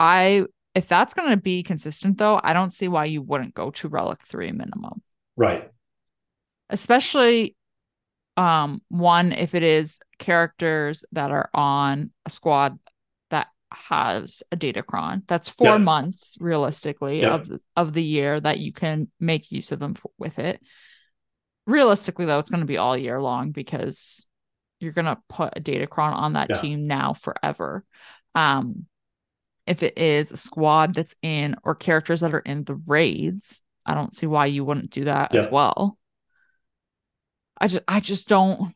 I 0.00 0.44
if 0.74 0.88
that's 0.88 1.14
going 1.14 1.30
to 1.30 1.36
be 1.36 1.62
consistent 1.62 2.18
though, 2.18 2.40
I 2.42 2.52
don't 2.52 2.72
see 2.72 2.88
why 2.88 3.04
you 3.04 3.22
wouldn't 3.22 3.54
go 3.54 3.70
to 3.70 3.88
Relic 3.88 4.20
Three 4.22 4.50
minimum. 4.50 5.02
Right. 5.36 5.70
Especially 6.70 7.56
um 8.36 8.82
one 8.88 9.32
if 9.32 9.54
it 9.54 9.62
is 9.62 10.00
characters 10.24 11.04
that 11.12 11.30
are 11.30 11.50
on 11.52 12.10
a 12.24 12.30
squad 12.30 12.78
that 13.28 13.48
has 13.70 14.42
a 14.50 14.56
datacron 14.56 15.22
that's 15.26 15.50
four 15.50 15.68
yeah. 15.68 15.76
months 15.76 16.38
realistically 16.40 17.20
yeah. 17.20 17.34
of 17.34 17.60
of 17.76 17.92
the 17.92 18.02
year 18.02 18.40
that 18.40 18.58
you 18.58 18.72
can 18.72 19.06
make 19.20 19.52
use 19.52 19.70
of 19.70 19.78
them 19.78 19.94
with 20.18 20.38
it 20.38 20.60
realistically 21.66 22.24
though 22.24 22.38
it's 22.38 22.50
going 22.50 22.62
to 22.62 22.66
be 22.66 22.78
all 22.78 22.96
year 22.96 23.20
long 23.20 23.50
because 23.50 24.26
you're 24.80 24.92
going 24.92 25.04
to 25.04 25.20
put 25.28 25.52
a 25.56 25.60
datacron 25.60 26.14
on 26.14 26.32
that 26.32 26.48
yeah. 26.48 26.60
team 26.60 26.86
now 26.86 27.12
forever 27.12 27.84
um 28.34 28.86
if 29.66 29.82
it 29.82 29.98
is 29.98 30.32
a 30.32 30.36
squad 30.38 30.94
that's 30.94 31.16
in 31.20 31.54
or 31.64 31.74
characters 31.74 32.20
that 32.20 32.34
are 32.34 32.40
in 32.40 32.64
the 32.64 32.80
raids 32.86 33.60
i 33.84 33.92
don't 33.92 34.16
see 34.16 34.26
why 34.26 34.46
you 34.46 34.64
wouldn't 34.64 34.90
do 34.90 35.04
that 35.04 35.34
as 35.34 35.50
well 35.50 35.98
I 37.56 37.68
just 37.68 37.84
I 37.86 38.00
just 38.00 38.28
don't 38.28 38.74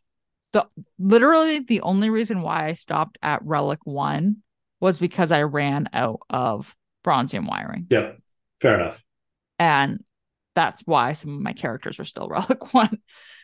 the 0.53 0.66
literally 0.99 1.61
the 1.61 1.83
only 1.83 2.11
reason 2.11 2.43
why 2.43 2.66
I 2.66 2.73
stopped 2.73 3.19
at 3.23 3.45
relic 3.45 3.81
1 3.85 4.37
was 4.81 4.99
because 4.99 5.33
I 5.33 5.43
ran 5.43 5.89
out 5.93 6.20
of 6.31 6.75
bronzium 7.05 7.49
wiring. 7.49 7.87
Yep. 7.91 8.19
Fair 8.61 8.81
enough. 8.81 9.05
And 9.59 10.03
that's 10.55 10.81
why 10.87 11.12
some 11.12 11.35
of 11.35 11.41
my 11.41 11.53
characters 11.53 12.01
are 12.01 12.05
still 12.05 12.29
relic 12.31 12.73
1. 12.73 12.99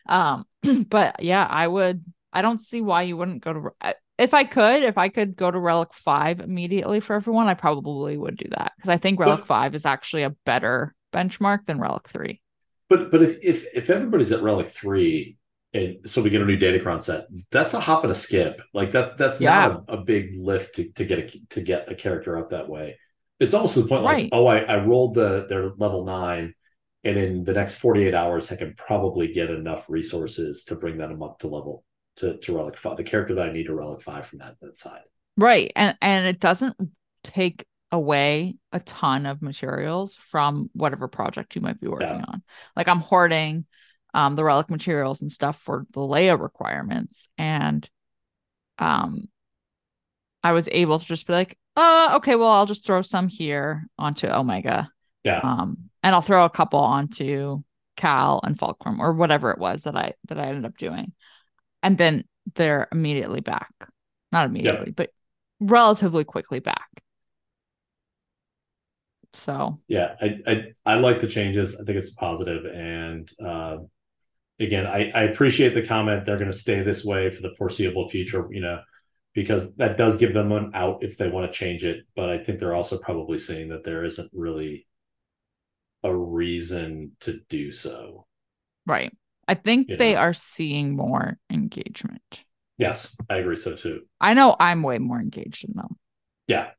Um 0.09 0.45
but 0.89 1.23
yeah, 1.23 1.47
I 1.49 1.67
would 1.67 2.05
I 2.33 2.43
don't 2.43 2.59
see 2.59 2.81
why 2.81 3.03
you 3.03 3.17
wouldn't 3.17 3.43
go 3.43 3.53
to 3.53 3.95
if 4.17 4.33
I 4.33 4.45
could, 4.45 4.85
if 4.85 4.97
I 4.97 5.09
could 5.09 5.35
go 5.37 5.51
to 5.51 5.59
Relic 5.59 5.93
5 5.93 6.41
immediately 6.41 7.01
for 7.01 7.15
everyone, 7.15 7.49
I 7.49 7.55
probably 7.55 8.17
would 8.17 8.37
do 8.37 8.49
that 8.51 8.73
because 8.77 8.89
I 8.89 8.97
think 8.97 9.19
Relic 9.19 9.41
but, 9.41 9.47
5 9.49 9.75
is 9.75 9.87
actually 9.87 10.23
a 10.23 10.31
better 10.47 10.95
benchmark 11.13 11.67
than 11.67 11.81
Relic 11.81 12.07
3. 12.09 12.41
But 12.89 13.11
but 13.11 13.23
if 13.23 13.43
if 13.43 13.67
if 13.75 13.91
everybody's 13.91 14.31
at 14.31 14.43
relic 14.43 14.69
three, 14.69 15.39
and 15.75 16.09
so 16.09 16.23
we 16.23 16.31
get 16.31 16.41
a 16.41 16.45
new 16.45 16.57
datacron 16.57 17.03
set, 17.03 17.27
that's 17.51 17.75
a 17.75 17.81
hop 17.81 18.05
and 18.05 18.13
a 18.13 18.15
skip. 18.15 18.61
Like 18.73 18.93
that 18.93 19.19
that's 19.19 19.41
yeah. 19.41 19.69
not 19.69 19.85
a, 19.89 19.95
a, 19.95 20.05
big 20.05 20.31
lift 20.37 20.77
to, 20.77 20.89
to 20.93 21.05
get 21.05 21.19
a 21.19 21.41
to 21.51 21.61
get 21.61 21.91
a 21.91 21.97
character 21.97 22.39
up 22.39 22.51
that 22.51 22.69
way. 22.69 22.99
It's 23.41 23.55
almost 23.55 23.75
to 23.75 23.83
the 23.83 23.89
point 23.89 24.05
right. 24.05 24.25
like, 24.25 24.29
oh, 24.33 24.47
I, 24.47 24.59
I 24.61 24.85
rolled 24.85 25.15
the 25.15 25.47
their 25.49 25.71
level 25.77 26.05
nine, 26.05 26.55
and 27.03 27.19
in 27.19 27.45
the 27.45 27.53
next 27.53 27.75
48 27.75 28.15
hours, 28.15 28.53
I 28.53 28.57
can 28.57 28.75
probably 28.77 29.33
get 29.33 29.51
enough 29.51 29.91
resources 29.91 30.65
to 30.65 30.77
bring 30.77 30.97
them 30.97 31.23
up 31.23 31.41
to 31.41 31.49
level 31.49 31.85
to, 32.17 32.39
to 32.39 32.57
relic 32.57 32.77
five, 32.77 32.97
the 32.97 33.05
character 33.05 33.35
that 33.35 33.49
I 33.49 33.53
need 33.53 33.67
to 33.67 33.75
relic 33.75 34.01
five 34.01 34.27
from 34.27 34.39
that, 34.39 34.55
that 34.63 34.79
side. 34.79 35.03
Right. 35.37 35.73
And 35.75 35.97
and 36.01 36.27
it 36.27 36.39
doesn't 36.39 36.77
take 37.25 37.67
away 37.91 38.55
a 38.73 38.81
ton 38.81 39.27
of 39.27 39.43
materials 39.43 40.17
from 40.17 40.71
whatever 40.73 41.09
project 41.09 41.57
you 41.57 41.63
might 41.63 41.81
be 41.81 41.89
working 41.89 42.09
yeah. 42.09 42.25
on. 42.29 42.43
Like 42.77 42.89
I'm 42.89 43.01
hoarding 43.01 43.67
um, 44.15 44.37
the 44.37 44.45
relic 44.45 44.71
materials 44.71 45.21
and 45.21 45.31
stuff 45.31 45.61
for 45.61 45.87
the 45.93 46.01
Leia 46.01 46.41
requirements. 46.41 47.29
And 47.37 47.89
um, 48.79 49.29
I 50.43 50.53
was 50.53 50.69
able 50.71 50.99
to 50.99 51.05
just 51.05 51.27
be 51.27 51.33
like, 51.33 51.59
uh, 51.77 52.13
okay, 52.17 52.37
well, 52.37 52.51
I'll 52.51 52.67
just 52.67 52.87
throw 52.87 53.03
some 53.03 53.29
here 53.29 53.87
onto 53.99 54.29
Omega. 54.29 54.89
Yeah. 55.25 55.41
Um, 55.43 55.91
and 56.03 56.15
I'll 56.15 56.23
throw 56.23 56.45
a 56.45 56.51
couple 56.51 56.79
onto 56.79 57.63
Cal 57.97 58.41
and 58.45 58.59
Fulcrum 58.59 59.01
or 59.01 59.13
whatever 59.13 59.51
it 59.51 59.59
was 59.59 59.83
that 59.83 59.97
I 59.97 60.15
that 60.29 60.39
I 60.39 60.47
ended 60.47 60.65
up 60.65 60.77
doing. 60.77 61.13
And 61.83 61.99
then 61.99 62.25
they're 62.55 62.89
immediately 62.93 63.41
back. 63.41 63.73
Not 64.31 64.47
immediately, 64.47 64.91
but 64.91 65.11
relatively 65.61 66.25
quickly 66.25 66.61
back. 66.61 66.89
So 69.33 69.81
yeah, 69.89 70.15
I, 70.21 70.39
I 70.47 70.65
I 70.87 70.95
like 70.97 71.21
the 71.21 71.27
changes. 71.27 71.75
I 71.75 71.85
think 71.85 71.99
it's 71.99 72.11
positive, 72.11 72.65
and 72.67 73.29
uh, 73.45 73.79
again, 74.61 74.87
I 74.87 75.11
I 75.15 75.23
appreciate 75.25 75.75
the 75.75 75.87
comment. 75.87 76.25
They're 76.25 76.39
going 76.39 76.51
to 76.51 76.57
stay 76.57 76.83
this 76.83 77.05
way 77.05 77.31
for 77.31 77.43
the 77.43 77.55
foreseeable 77.57 78.09
future. 78.09 78.47
You 78.51 78.61
know, 78.61 78.81
because 79.35 79.75
that 79.77 79.99
does 79.99 80.17
give 80.17 80.33
them 80.33 80.53
an 80.53 80.71
out 80.75 81.03
if 81.03 81.17
they 81.17 81.29
want 81.29 81.51
to 81.51 81.57
change 81.57 81.85
it. 81.85 82.05
But 82.15 82.31
I 82.31 82.39
think 82.39 82.59
they're 82.59 82.75
also 82.75 82.99
probably 82.99 83.39
saying 83.39 83.69
that 83.71 83.85
there 83.85 84.05
isn't 84.05 84.31
really 84.33 84.87
a 86.03 86.15
reason 86.15 87.13
to 87.21 87.41
do 87.49 87.73
so. 87.73 88.27
Right. 88.87 89.13
I 89.49 89.55
think 89.55 89.89
you 89.89 89.97
they 89.97 90.15
know? 90.15 90.21
are 90.21 90.33
seeing 90.33 90.97
more 90.97 91.39
engagement. 91.51 92.45
Yes, 92.79 93.17
I 93.29 93.37
agree 93.37 93.57
so 93.57 93.75
too. 93.75 94.03
I 94.21 94.35
know 94.35 94.57
I'm 94.59 94.83
way 94.83 94.99
more 94.99 95.21
engaged 95.21 95.65
in 95.69 95.75
them. 95.75 95.97
Yeah, 96.47 96.71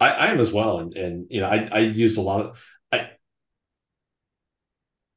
I, 0.00 0.10
I 0.10 0.26
am 0.26 0.40
as 0.40 0.52
well. 0.52 0.78
And 0.78 0.94
and 0.96 1.26
you 1.30 1.40
know, 1.40 1.48
I 1.48 1.68
I 1.70 1.78
used 1.80 2.18
a 2.18 2.22
lot 2.22 2.40
of 2.40 2.64
I 2.92 3.10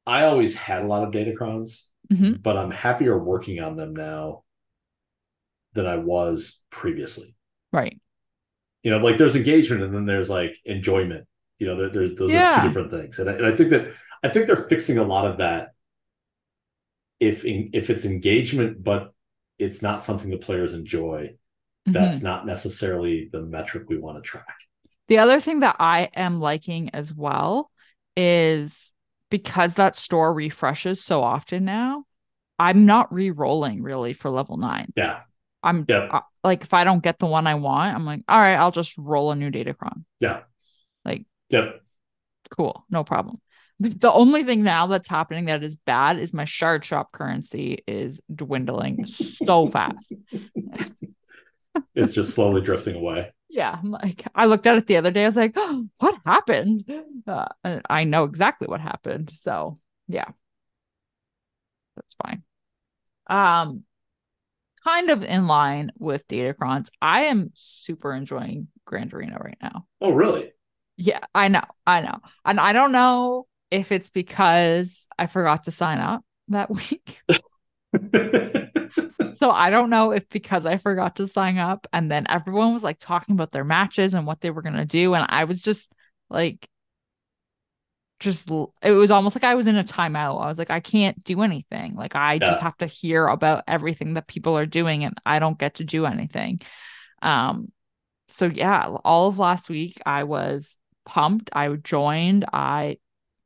I 0.06 0.24
always 0.24 0.54
had 0.54 0.82
a 0.82 0.86
lot 0.86 1.04
of 1.04 1.12
datacrons, 1.12 1.84
mm-hmm. 2.10 2.34
but 2.42 2.56
I'm 2.56 2.70
happier 2.70 3.18
working 3.18 3.60
on 3.60 3.76
them 3.76 3.94
now 3.94 4.44
than 5.74 5.86
I 5.86 5.96
was 5.96 6.62
previously. 6.70 7.34
Right. 7.72 8.00
You 8.82 8.90
know, 8.90 8.98
like 8.98 9.16
there's 9.16 9.36
engagement 9.36 9.82
and 9.82 9.94
then 9.94 10.06
there's 10.06 10.30
like 10.30 10.56
enjoyment. 10.64 11.26
You 11.58 11.66
know, 11.66 11.76
there, 11.76 11.88
there's 11.90 12.14
those 12.14 12.32
yeah. 12.32 12.48
are 12.48 12.62
two 12.62 12.68
different 12.68 12.90
things. 12.90 13.18
And 13.18 13.28
I, 13.28 13.34
and 13.34 13.46
I 13.46 13.52
think 13.52 13.70
that 13.70 13.92
I 14.22 14.28
think 14.28 14.46
they're 14.46 14.56
fixing 14.56 14.98
a 14.98 15.04
lot 15.04 15.26
of 15.26 15.38
that. 15.38 15.68
If 17.20 17.44
in, 17.44 17.70
if 17.74 17.90
it's 17.90 18.06
engagement, 18.06 18.82
but 18.82 19.12
it's 19.58 19.82
not 19.82 20.00
something 20.00 20.30
the 20.30 20.38
players 20.38 20.72
enjoy, 20.72 21.26
mm-hmm. 21.26 21.92
that's 21.92 22.22
not 22.22 22.46
necessarily 22.46 23.28
the 23.30 23.42
metric 23.42 23.84
we 23.88 23.98
want 23.98 24.16
to 24.16 24.22
track. 24.22 24.56
The 25.08 25.18
other 25.18 25.38
thing 25.38 25.60
that 25.60 25.76
I 25.78 26.08
am 26.14 26.40
liking 26.40 26.90
as 26.94 27.12
well 27.12 27.70
is 28.16 28.92
because 29.30 29.74
that 29.74 29.96
store 29.96 30.34
refreshes 30.34 31.02
so 31.02 31.22
often 31.22 31.64
now, 31.64 32.04
I'm 32.58 32.84
not 32.84 33.12
re-rolling 33.12 33.82
really 33.82 34.12
for 34.12 34.30
level 34.30 34.56
nine. 34.56 34.92
Yeah. 34.96 35.20
I'm 35.62 35.84
yep. 35.88 36.08
uh, 36.10 36.20
like 36.42 36.62
if 36.62 36.74
I 36.74 36.84
don't 36.84 37.02
get 37.02 37.18
the 37.18 37.26
one 37.26 37.46
I 37.46 37.54
want, 37.54 37.94
I'm 37.94 38.04
like, 38.04 38.22
all 38.28 38.38
right, 38.38 38.56
I'll 38.56 38.70
just 38.70 38.96
roll 38.98 39.30
a 39.30 39.36
new 39.36 39.50
datacron. 39.50 40.04
Yeah. 40.20 40.40
Like, 41.04 41.26
yep. 41.48 41.82
Cool, 42.50 42.84
no 42.90 43.04
problem. 43.04 43.40
The 43.82 44.12
only 44.12 44.44
thing 44.44 44.62
now 44.62 44.88
that's 44.88 45.08
happening 45.08 45.46
that 45.46 45.62
is 45.62 45.74
bad 45.74 46.18
is 46.18 46.34
my 46.34 46.44
shard 46.44 46.84
shop 46.84 47.12
currency 47.12 47.82
is 47.88 48.20
dwindling 48.34 49.06
so 49.06 49.68
fast. 49.68 50.12
it's 51.94 52.12
just 52.12 52.34
slowly 52.34 52.60
drifting 52.60 52.96
away. 52.96 53.32
Yeah, 53.52 53.78
I'm 53.82 53.90
like 53.90 54.24
I 54.34 54.46
looked 54.46 54.66
at 54.66 54.76
it 54.76 54.86
the 54.86 54.96
other 54.96 55.10
day. 55.10 55.24
I 55.24 55.26
was 55.26 55.36
like, 55.36 55.54
oh, 55.56 55.88
"What 55.98 56.16
happened?" 56.24 56.84
Uh, 57.26 57.48
I 57.88 58.04
know 58.04 58.24
exactly 58.24 58.68
what 58.68 58.80
happened. 58.80 59.32
So 59.34 59.80
yeah, 60.06 60.30
that's 61.96 62.14
fine. 62.24 62.42
Um, 63.28 63.84
kind 64.84 65.10
of 65.10 65.22
in 65.22 65.46
line 65.46 65.92
with 65.98 66.26
Datacrons. 66.28 66.88
I 67.00 67.24
am 67.26 67.50
super 67.54 68.12
enjoying 68.12 68.68
Grand 68.84 69.12
Arena 69.12 69.38
right 69.40 69.58
now. 69.62 69.86
Oh, 70.00 70.12
really? 70.12 70.52
Yeah, 70.96 71.20
I 71.34 71.48
know. 71.48 71.64
I 71.86 72.00
know. 72.02 72.18
And 72.44 72.60
I 72.60 72.72
don't 72.72 72.92
know 72.92 73.46
if 73.70 73.92
it's 73.92 74.10
because 74.10 75.06
I 75.18 75.26
forgot 75.26 75.64
to 75.64 75.70
sign 75.70 75.98
up 75.98 76.24
that 76.48 76.70
week. 76.74 77.22
so 79.34 79.50
I 79.50 79.70
don't 79.70 79.90
know 79.90 80.12
if 80.12 80.28
because 80.28 80.66
I 80.66 80.76
forgot 80.76 81.16
to 81.16 81.28
sign 81.28 81.58
up 81.58 81.86
and 81.92 82.10
then 82.10 82.26
everyone 82.28 82.72
was 82.72 82.82
like 82.82 82.98
talking 82.98 83.34
about 83.34 83.52
their 83.52 83.64
matches 83.64 84.14
and 84.14 84.26
what 84.26 84.40
they 84.40 84.50
were 84.50 84.62
going 84.62 84.76
to 84.76 84.84
do 84.84 85.14
and 85.14 85.26
I 85.28 85.44
was 85.44 85.62
just 85.62 85.92
like 86.28 86.68
just 88.20 88.50
it 88.82 88.90
was 88.92 89.10
almost 89.10 89.34
like 89.34 89.44
I 89.44 89.54
was 89.54 89.66
in 89.66 89.76
a 89.76 89.84
timeout. 89.84 90.42
I 90.42 90.46
was 90.46 90.58
like, 90.58 90.70
I 90.70 90.80
can't 90.80 91.24
do 91.24 91.40
anything. 91.40 91.94
Like 91.94 92.14
I 92.14 92.34
yeah. 92.34 92.46
just 92.46 92.60
have 92.60 92.76
to 92.78 92.86
hear 92.86 93.26
about 93.26 93.64
everything 93.66 94.14
that 94.14 94.28
people 94.28 94.56
are 94.56 94.66
doing 94.66 95.04
and 95.04 95.16
I 95.24 95.38
don't 95.38 95.58
get 95.58 95.76
to 95.76 95.84
do 95.84 96.06
anything. 96.06 96.60
Um 97.22 97.72
so 98.28 98.46
yeah, 98.46 98.86
all 99.04 99.28
of 99.28 99.38
last 99.38 99.68
week 99.68 100.00
I 100.06 100.24
was 100.24 100.76
pumped. 101.04 101.50
I 101.52 101.68
joined. 101.70 102.44
I 102.52 102.98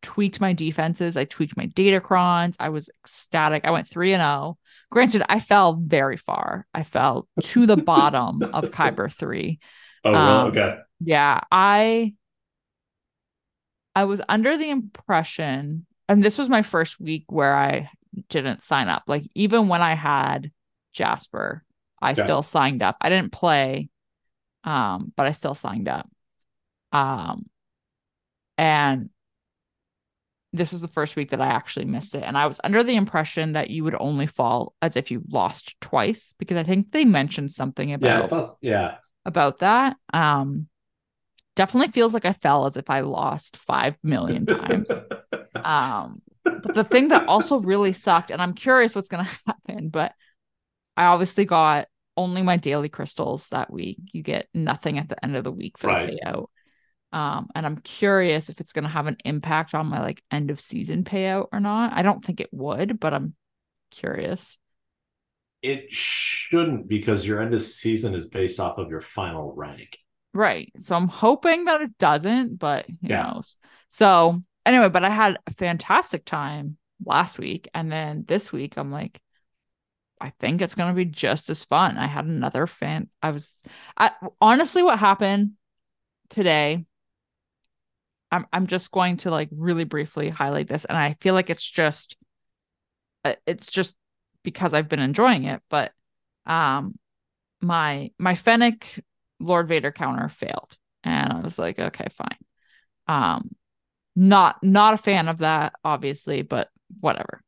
tweaked 0.02 0.40
my 0.40 0.52
defenses. 0.52 1.16
I 1.16 1.24
tweaked 1.24 1.56
my 1.56 1.66
datacrons. 1.68 2.56
I 2.60 2.68
was 2.68 2.90
ecstatic. 3.02 3.64
I 3.64 3.70
went 3.70 3.88
3 3.88 4.12
and 4.12 4.20
0. 4.20 4.58
Granted, 4.90 5.22
I 5.28 5.40
fell 5.40 5.74
very 5.74 6.16
far. 6.16 6.66
I 6.74 6.82
fell 6.82 7.28
to 7.40 7.66
the 7.66 7.76
bottom 7.76 8.42
of 8.54 8.70
Kyber 8.70 9.12
3. 9.12 9.58
Oh? 10.04 10.14
Um, 10.14 10.46
okay. 10.48 10.78
Yeah, 11.00 11.40
I 11.50 12.14
I 13.94 14.04
was 14.04 14.20
under 14.28 14.56
the 14.56 14.70
impression, 14.70 15.86
and 16.08 16.22
this 16.22 16.38
was 16.38 16.48
my 16.48 16.62
first 16.62 17.00
week 17.00 17.24
where 17.28 17.54
I 17.54 17.90
didn't 18.28 18.62
sign 18.62 18.88
up. 18.88 19.04
Like 19.06 19.24
even 19.34 19.68
when 19.68 19.82
I 19.82 19.94
had 19.94 20.50
Jasper, 20.92 21.64
I 22.00 22.12
okay. 22.12 22.22
still 22.22 22.42
signed 22.42 22.82
up. 22.82 22.96
I 23.00 23.08
didn't 23.08 23.32
play, 23.32 23.88
um, 24.64 25.12
but 25.16 25.26
I 25.26 25.32
still 25.32 25.54
signed 25.54 25.88
up. 25.88 26.08
Um, 26.92 27.46
and 28.56 29.10
this 30.54 30.70
was 30.70 30.80
the 30.80 30.88
first 30.88 31.16
week 31.16 31.30
that 31.30 31.40
I 31.40 31.48
actually 31.48 31.84
missed 31.84 32.14
it. 32.14 32.22
And 32.22 32.38
I 32.38 32.46
was 32.46 32.60
under 32.62 32.84
the 32.84 32.94
impression 32.94 33.52
that 33.52 33.70
you 33.70 33.82
would 33.84 33.96
only 33.98 34.26
fall 34.26 34.74
as 34.80 34.96
if 34.96 35.10
you 35.10 35.22
lost 35.28 35.74
twice 35.80 36.32
because 36.38 36.56
I 36.56 36.62
think 36.62 36.92
they 36.92 37.04
mentioned 37.04 37.50
something 37.50 37.92
about 37.92 38.22
yeah, 38.22 38.26
thought, 38.28 38.56
yeah. 38.60 38.94
about 39.26 39.58
that. 39.58 39.96
Um 40.12 40.68
definitely 41.56 41.92
feels 41.92 42.14
like 42.14 42.24
I 42.24 42.32
fell 42.34 42.66
as 42.66 42.76
if 42.76 42.88
I 42.88 43.00
lost 43.00 43.56
five 43.56 43.96
million 44.02 44.46
times. 44.46 44.90
um, 45.54 46.22
but 46.44 46.74
the 46.74 46.84
thing 46.84 47.08
that 47.08 47.26
also 47.26 47.58
really 47.58 47.92
sucked, 47.92 48.30
and 48.30 48.42
I'm 48.42 48.54
curious 48.54 48.94
what's 48.94 49.08
gonna 49.08 49.28
happen, 49.46 49.88
but 49.88 50.12
I 50.96 51.06
obviously 51.06 51.44
got 51.44 51.88
only 52.16 52.42
my 52.42 52.56
daily 52.56 52.88
crystals 52.88 53.48
that 53.48 53.72
week. 53.72 53.98
You 54.12 54.22
get 54.22 54.48
nothing 54.54 54.98
at 54.98 55.08
the 55.08 55.22
end 55.24 55.36
of 55.36 55.42
the 55.42 55.52
week 55.52 55.78
for 55.78 55.88
right. 55.88 56.06
the 56.06 56.20
payout. 56.24 56.46
Um, 57.14 57.48
and 57.54 57.64
I'm 57.64 57.78
curious 57.78 58.48
if 58.48 58.60
it's 58.60 58.72
gonna 58.72 58.88
have 58.88 59.06
an 59.06 59.16
impact 59.24 59.74
on 59.74 59.86
my 59.86 60.00
like 60.00 60.22
end 60.30 60.50
of 60.50 60.60
season 60.60 61.04
payout 61.04 61.48
or 61.52 61.60
not. 61.60 61.92
I 61.94 62.02
don't 62.02 62.24
think 62.24 62.40
it 62.40 62.52
would, 62.52 62.98
but 62.98 63.14
I'm 63.14 63.34
curious. 63.90 64.58
It 65.62 65.90
shouldn't 65.90 66.88
because 66.88 67.26
your 67.26 67.40
end 67.40 67.54
of 67.54 67.62
season 67.62 68.14
is 68.14 68.26
based 68.26 68.60
off 68.60 68.78
of 68.78 68.90
your 68.90 69.00
final 69.00 69.54
rank. 69.54 69.96
Right. 70.34 70.72
So 70.76 70.96
I'm 70.96 71.08
hoping 71.08 71.66
that 71.66 71.80
it 71.80 71.96
doesn't, 71.96 72.58
but 72.58 72.86
who 72.86 73.08
yeah. 73.08 73.22
knows. 73.22 73.56
So 73.90 74.42
anyway, 74.66 74.88
but 74.88 75.04
I 75.04 75.10
had 75.10 75.38
a 75.46 75.54
fantastic 75.54 76.24
time 76.24 76.76
last 77.04 77.38
week. 77.38 77.68
And 77.72 77.90
then 77.90 78.24
this 78.26 78.52
week, 78.52 78.76
I'm 78.76 78.90
like, 78.90 79.20
I 80.20 80.30
think 80.40 80.60
it's 80.60 80.74
going 80.74 80.90
to 80.90 80.96
be 80.96 81.04
just 81.04 81.50
as 81.50 81.64
fun. 81.64 81.98
I 81.98 82.06
had 82.06 82.24
another 82.24 82.66
fan. 82.66 83.08
I 83.22 83.30
was, 83.30 83.56
I, 83.96 84.10
honestly, 84.40 84.82
what 84.82 84.98
happened 84.98 85.52
today, 86.30 86.84
I'm, 88.34 88.46
I'm 88.52 88.66
just 88.66 88.90
going 88.90 89.18
to 89.18 89.30
like 89.30 89.48
really 89.52 89.84
briefly 89.84 90.28
highlight 90.28 90.66
this. 90.66 90.84
And 90.84 90.98
I 90.98 91.16
feel 91.20 91.34
like 91.34 91.50
it's 91.50 91.68
just, 91.68 92.16
uh, 93.24 93.34
it's 93.46 93.68
just 93.68 93.94
because 94.42 94.74
I've 94.74 94.88
been 94.88 95.00
enjoying 95.00 95.44
it. 95.44 95.62
But, 95.70 95.92
um, 96.46 96.98
my, 97.60 98.10
my 98.18 98.34
Fennec 98.34 98.86
Lord 99.40 99.68
Vader 99.68 99.92
counter 99.92 100.28
failed. 100.28 100.76
And 101.04 101.32
I 101.32 101.40
was 101.40 101.58
like, 101.58 101.78
okay, 101.78 102.06
fine. 102.10 102.38
Um, 103.06 103.50
not 104.16 104.62
not 104.62 104.94
a 104.94 104.98
fan 104.98 105.28
of 105.28 105.38
that, 105.38 105.74
obviously, 105.84 106.42
but 106.42 106.68
whatever. 107.00 107.42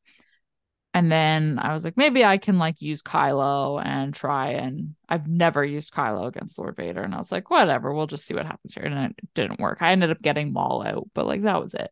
And 0.96 1.12
then 1.12 1.58
I 1.58 1.74
was 1.74 1.84
like, 1.84 1.98
maybe 1.98 2.24
I 2.24 2.38
can 2.38 2.58
like 2.58 2.80
use 2.80 3.02
Kylo 3.02 3.84
and 3.84 4.14
try 4.14 4.52
and 4.52 4.94
I've 5.06 5.28
never 5.28 5.62
used 5.62 5.92
Kylo 5.92 6.26
against 6.26 6.58
Lord 6.58 6.74
Vader. 6.74 7.02
And 7.02 7.14
I 7.14 7.18
was 7.18 7.30
like, 7.30 7.50
whatever, 7.50 7.92
we'll 7.92 8.06
just 8.06 8.24
see 8.24 8.32
what 8.32 8.46
happens 8.46 8.72
here. 8.72 8.84
And 8.84 9.10
it 9.10 9.28
didn't 9.34 9.60
work. 9.60 9.82
I 9.82 9.92
ended 9.92 10.10
up 10.10 10.22
getting 10.22 10.54
Maul 10.54 10.82
out, 10.86 11.06
but 11.12 11.26
like 11.26 11.42
that 11.42 11.62
was 11.62 11.74
it. 11.74 11.90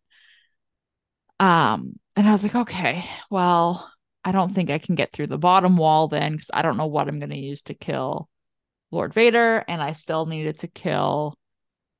Um, 1.39 2.01
and 2.16 2.26
I 2.26 2.32
was 2.32 2.43
like, 2.43 2.55
okay, 2.55 3.05
well, 3.31 3.93
I 4.24 4.32
don't 4.32 4.55
think 4.55 4.70
I 4.70 4.78
can 4.78 4.94
get 4.94 5.12
through 5.12 5.26
the 5.26 5.36
bottom 5.36 5.76
wall 5.76 6.09
then 6.09 6.32
because 6.32 6.51
I 6.55 6.62
don't 6.62 6.78
know 6.78 6.86
what 6.86 7.06
I'm 7.06 7.20
gonna 7.20 7.35
use 7.35 7.60
to 7.64 7.74
kill 7.74 8.31
Lord 8.90 9.12
Vader, 9.12 9.66
and 9.68 9.82
I 9.82 9.93
still 9.93 10.24
needed 10.24 10.60
to 10.60 10.68
kill 10.68 11.36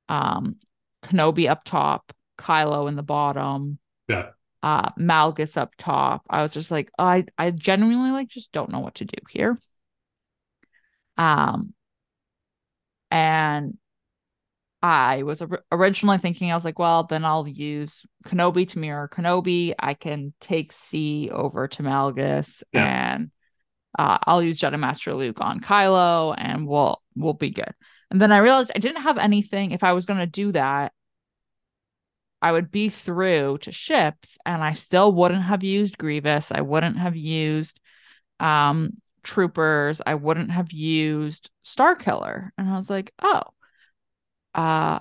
um 0.09 0.55
Kenobi 1.03 1.47
up 1.47 1.65
top, 1.65 2.11
Kylo 2.39 2.89
in 2.89 2.95
the 2.95 3.03
bottom. 3.03 3.77
Yeah. 4.07 4.29
Uh 4.65 4.89
Malgus 4.99 5.57
up 5.57 5.73
top. 5.77 6.25
I 6.27 6.41
was 6.41 6.53
just 6.53 6.71
like, 6.71 6.89
oh, 6.97 7.05
I 7.05 7.25
I 7.37 7.51
genuinely 7.51 8.09
like 8.09 8.29
just 8.29 8.51
don't 8.51 8.71
know 8.71 8.79
what 8.79 8.95
to 8.95 9.05
do 9.05 9.17
here. 9.29 9.57
Um 11.17 11.75
and 13.11 13.77
I 14.81 15.21
was 15.23 15.43
originally 15.71 16.17
thinking, 16.17 16.51
I 16.51 16.55
was 16.55 16.65
like, 16.65 16.79
well, 16.79 17.03
then 17.03 17.25
I'll 17.25 17.47
use 17.47 18.05
Kenobi 18.25 18.67
to 18.69 18.79
mirror 18.79 19.07
Kenobi. 19.07 19.75
I 19.77 19.93
can 19.93 20.33
take 20.41 20.71
C 20.71 21.29
over 21.31 21.67
to 21.67 21.83
Malgus 21.83 22.63
yeah. 22.73 23.13
and 23.13 23.31
uh, 23.97 24.17
I'll 24.23 24.43
use 24.43 24.59
Jedi 24.59 24.79
Master 24.79 25.13
Luke 25.13 25.41
on 25.41 25.59
Kylo 25.59 26.33
and 26.35 26.67
we'll 26.67 27.01
we'll 27.15 27.33
be 27.33 27.51
good. 27.51 27.73
And 28.09 28.19
then 28.19 28.31
I 28.31 28.39
realized 28.39 28.71
I 28.75 28.79
didn't 28.79 29.03
have 29.03 29.19
anything. 29.19 29.71
If 29.71 29.83
I 29.83 29.93
was 29.93 30.07
going 30.07 30.19
to 30.19 30.27
do 30.27 30.51
that, 30.53 30.93
I 32.45 32.51
would 32.51 32.69
be 32.69 32.89
through 32.89 33.57
to 33.63 33.71
ships 33.71 34.37
and 34.45 34.63
I 34.63 34.73
still 34.73 35.11
wouldn't 35.11 35.41
have 35.41 35.63
used 35.63 35.97
Grievous. 35.97 36.51
I 36.51 36.61
wouldn't 36.61 36.95
have 36.99 37.15
used 37.15 37.79
um, 38.39 38.91
troopers. 39.23 39.99
I 40.05 40.13
wouldn't 40.13 40.51
have 40.51 40.71
used 40.71 41.49
Starkiller. 41.63 42.51
And 42.55 42.69
I 42.69 42.75
was 42.75 42.87
like, 42.87 43.11
oh, 43.19 43.41
uh, 44.53 44.99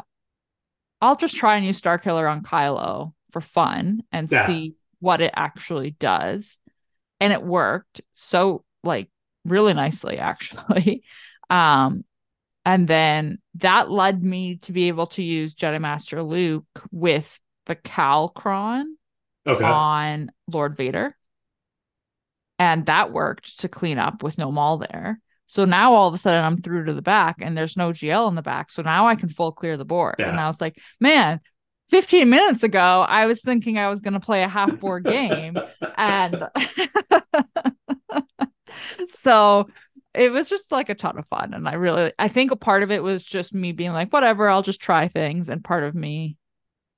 I'll 1.02 1.16
just 1.16 1.36
try 1.36 1.56
and 1.56 1.66
use 1.66 1.78
Starkiller 1.78 2.32
on 2.32 2.42
Kylo 2.42 3.12
for 3.30 3.42
fun 3.42 4.04
and 4.10 4.32
yeah. 4.32 4.46
see 4.46 4.76
what 5.00 5.20
it 5.20 5.34
actually 5.36 5.90
does. 5.90 6.56
And 7.20 7.30
it 7.30 7.42
worked 7.42 8.00
so 8.14 8.64
like 8.82 9.10
really 9.44 9.74
nicely 9.74 10.16
actually. 10.30 11.04
um 11.50 12.04
and 12.65 12.89
then 12.89 13.39
that 13.57 13.91
led 13.91 14.23
me 14.23 14.57
to 14.57 14.73
be 14.73 14.89
able 14.89 15.07
to 15.09 15.23
use 15.23 15.55
Jedi 15.55 15.81
Master 15.81 16.23
Luke 16.23 16.65
with 16.91 17.39
the 17.66 17.74
Calcron 17.74 18.97
okay. 19.47 19.65
on 19.65 20.31
Lord 20.51 20.77
Vader. 20.77 21.16
And 22.59 22.86
that 22.86 23.12
worked 23.12 23.61
to 23.61 23.69
clean 23.69 23.99
up 23.99 24.23
with 24.23 24.39
no 24.39 24.51
Maul 24.51 24.78
there. 24.78 25.20
So 25.47 25.65
now 25.65 25.93
all 25.93 26.09
of 26.09 26.15
a 26.15 26.19
sudden 26.19 26.45
I'm 26.45 26.62
through 26.62 26.86
to 26.86 26.95
the 26.95 27.03
back 27.03 27.36
and 27.41 27.57
there's 27.57 27.77
no 27.77 27.91
GL 27.91 28.28
in 28.28 28.35
the 28.35 28.43
back. 28.43 28.70
So 28.70 28.82
now 28.82 29.09
I 29.09 29.15
can 29.15 29.28
full 29.28 29.53
clear 29.53 29.77
the 29.77 29.85
board. 29.85 30.16
Yeah. 30.19 30.31
And 30.31 30.41
I 30.41 30.47
was 30.47 30.61
like, 30.61 30.77
man, 31.01 31.41
15 31.91 32.31
minutes 32.31 32.62
ago, 32.62 33.05
I 33.07 33.27
was 33.27 33.43
thinking 33.43 33.78
I 33.78 33.89
was 33.89 34.01
going 34.01 34.15
to 34.15 34.20
play 34.20 34.43
a 34.43 34.49
half 34.49 34.78
board 34.81 35.05
game. 35.05 35.57
and 35.97 36.49
so 39.09 39.69
it 40.15 40.32
was 40.32 40.49
just 40.49 40.70
like 40.70 40.89
a 40.89 40.95
ton 40.95 41.19
of 41.19 41.27
fun. 41.28 41.55
And 41.55 41.69
I 41.69 41.74
really, 41.74 42.12
I 42.19 42.28
think 42.28 42.51
a 42.51 42.57
part 42.57 42.82
of 42.82 42.91
it 42.91 43.03
was 43.03 43.24
just 43.24 43.55
me 43.55 43.73
being 43.73 43.93
like, 43.93 44.12
whatever, 44.12 44.49
I'll 44.49 44.62
just 44.62 44.81
try 44.81 45.09
things. 45.09 45.49
And 45.49 45.62
part 45.65 45.85
of 45.85 45.95
me 45.95 46.36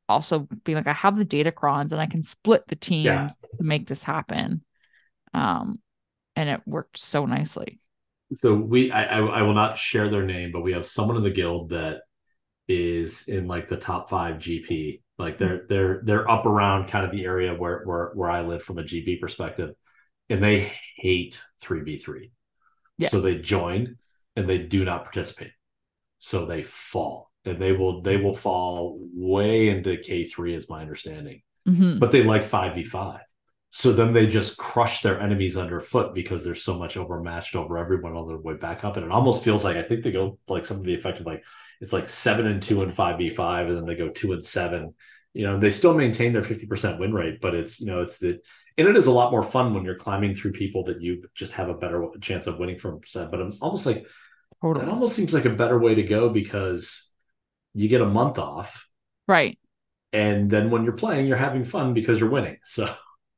also 0.08 0.48
being 0.64 0.76
like, 0.76 0.86
I 0.86 0.92
have 0.92 1.16
the 1.16 1.24
data 1.24 1.50
crons 1.50 1.92
and 1.92 2.00
I 2.00 2.06
can 2.06 2.22
split 2.22 2.62
the 2.68 2.76
teams 2.76 3.04
yeah. 3.06 3.28
to 3.58 3.62
make 3.64 3.86
this 3.86 4.02
happen. 4.02 4.62
Um, 5.34 5.80
and 6.34 6.48
it 6.48 6.60
worked 6.66 6.98
so 6.98 7.26
nicely 7.26 7.80
so 8.34 8.54
we 8.54 8.90
I, 8.90 9.18
I 9.18 9.42
will 9.42 9.54
not 9.54 9.78
share 9.78 10.10
their 10.10 10.24
name, 10.24 10.50
but 10.52 10.62
we 10.62 10.72
have 10.72 10.86
someone 10.86 11.16
in 11.16 11.22
the 11.22 11.30
guild 11.30 11.70
that 11.70 12.02
is 12.68 13.28
in 13.28 13.46
like 13.46 13.68
the 13.68 13.76
top 13.76 14.10
five 14.10 14.36
GP. 14.36 15.02
Like 15.18 15.38
they're 15.38 15.62
they're 15.68 16.00
they're 16.04 16.30
up 16.30 16.44
around 16.44 16.88
kind 16.88 17.04
of 17.04 17.12
the 17.12 17.24
area 17.24 17.54
where 17.54 17.82
where 17.84 18.10
where 18.14 18.30
I 18.30 18.42
live 18.42 18.62
from 18.62 18.78
a 18.78 18.82
GP 18.82 19.20
perspective, 19.20 19.74
and 20.28 20.42
they 20.42 20.72
hate 20.96 21.40
three 21.60 21.82
v 21.82 21.98
three. 21.98 22.32
Yes. 22.98 23.10
So 23.10 23.20
they 23.20 23.38
join 23.38 23.96
and 24.36 24.48
they 24.48 24.58
do 24.58 24.84
not 24.84 25.04
participate. 25.04 25.52
So 26.18 26.46
they 26.46 26.62
fall 26.62 27.30
and 27.44 27.60
they 27.60 27.72
will 27.72 28.02
they 28.02 28.16
will 28.16 28.34
fall 28.34 28.98
way 29.14 29.68
into 29.68 29.96
K 29.96 30.24
three 30.24 30.54
is 30.54 30.68
my 30.68 30.82
understanding. 30.82 31.42
Mm-hmm. 31.66 31.98
But 31.98 32.12
they 32.12 32.22
like 32.22 32.44
five 32.44 32.74
v 32.74 32.84
five. 32.84 33.20
So 33.70 33.92
then 33.92 34.12
they 34.12 34.26
just 34.26 34.56
crush 34.56 35.02
their 35.02 35.20
enemies 35.20 35.56
underfoot 35.56 36.14
because 36.14 36.44
they're 36.44 36.54
so 36.54 36.78
much 36.78 36.96
overmatched 36.96 37.56
over 37.56 37.76
everyone 37.76 38.16
on 38.16 38.26
their 38.26 38.38
way 38.38 38.54
back 38.54 38.84
up. 38.84 38.96
And 38.96 39.04
it 39.04 39.12
almost 39.12 39.44
feels 39.44 39.64
like 39.64 39.76
I 39.76 39.82
think 39.82 40.02
they 40.02 40.12
go 40.12 40.38
like 40.48 40.64
some 40.64 40.78
of 40.78 40.84
the 40.84 40.94
effect 40.94 41.20
of 41.20 41.26
like 41.26 41.44
it's 41.80 41.92
like 41.92 42.08
seven 42.08 42.46
and 42.46 42.62
two 42.62 42.82
and 42.82 42.92
five 42.92 43.18
v 43.18 43.28
five, 43.28 43.68
and 43.68 43.76
then 43.76 43.86
they 43.86 43.94
go 43.94 44.08
two 44.08 44.32
and 44.32 44.44
seven. 44.44 44.94
You 45.34 45.46
know, 45.46 45.58
they 45.58 45.70
still 45.70 45.94
maintain 45.94 46.32
their 46.32 46.42
50% 46.42 46.98
win 46.98 47.12
rate, 47.12 47.40
but 47.42 47.54
it's 47.54 47.80
you 47.80 47.86
know, 47.86 48.00
it's 48.00 48.18
the 48.18 48.40
and 48.78 48.88
it 48.88 48.96
is 48.96 49.06
a 49.06 49.12
lot 49.12 49.30
more 49.30 49.42
fun 49.42 49.74
when 49.74 49.84
you're 49.84 49.96
climbing 49.96 50.34
through 50.34 50.52
people 50.52 50.84
that 50.84 51.00
you 51.00 51.24
just 51.34 51.52
have 51.52 51.68
a 51.68 51.74
better 51.74 52.06
chance 52.20 52.46
of 52.46 52.58
winning 52.58 52.78
from 52.78 53.00
set. 53.04 53.30
But 53.30 53.40
I'm 53.40 53.52
almost 53.60 53.86
like 53.86 54.06
totally. 54.60 54.84
that 54.84 54.90
almost 54.90 55.16
seems 55.16 55.32
like 55.32 55.46
a 55.46 55.50
better 55.50 55.78
way 55.78 55.94
to 55.94 56.02
go 56.02 56.28
because 56.28 57.10
you 57.74 57.88
get 57.88 58.00
a 58.00 58.06
month 58.06 58.38
off. 58.38 58.86
Right. 59.26 59.58
And 60.12 60.50
then 60.50 60.70
when 60.70 60.84
you're 60.84 60.92
playing, 60.92 61.26
you're 61.26 61.36
having 61.36 61.64
fun 61.64 61.94
because 61.94 62.20
you're 62.20 62.30
winning. 62.30 62.58
So 62.64 62.92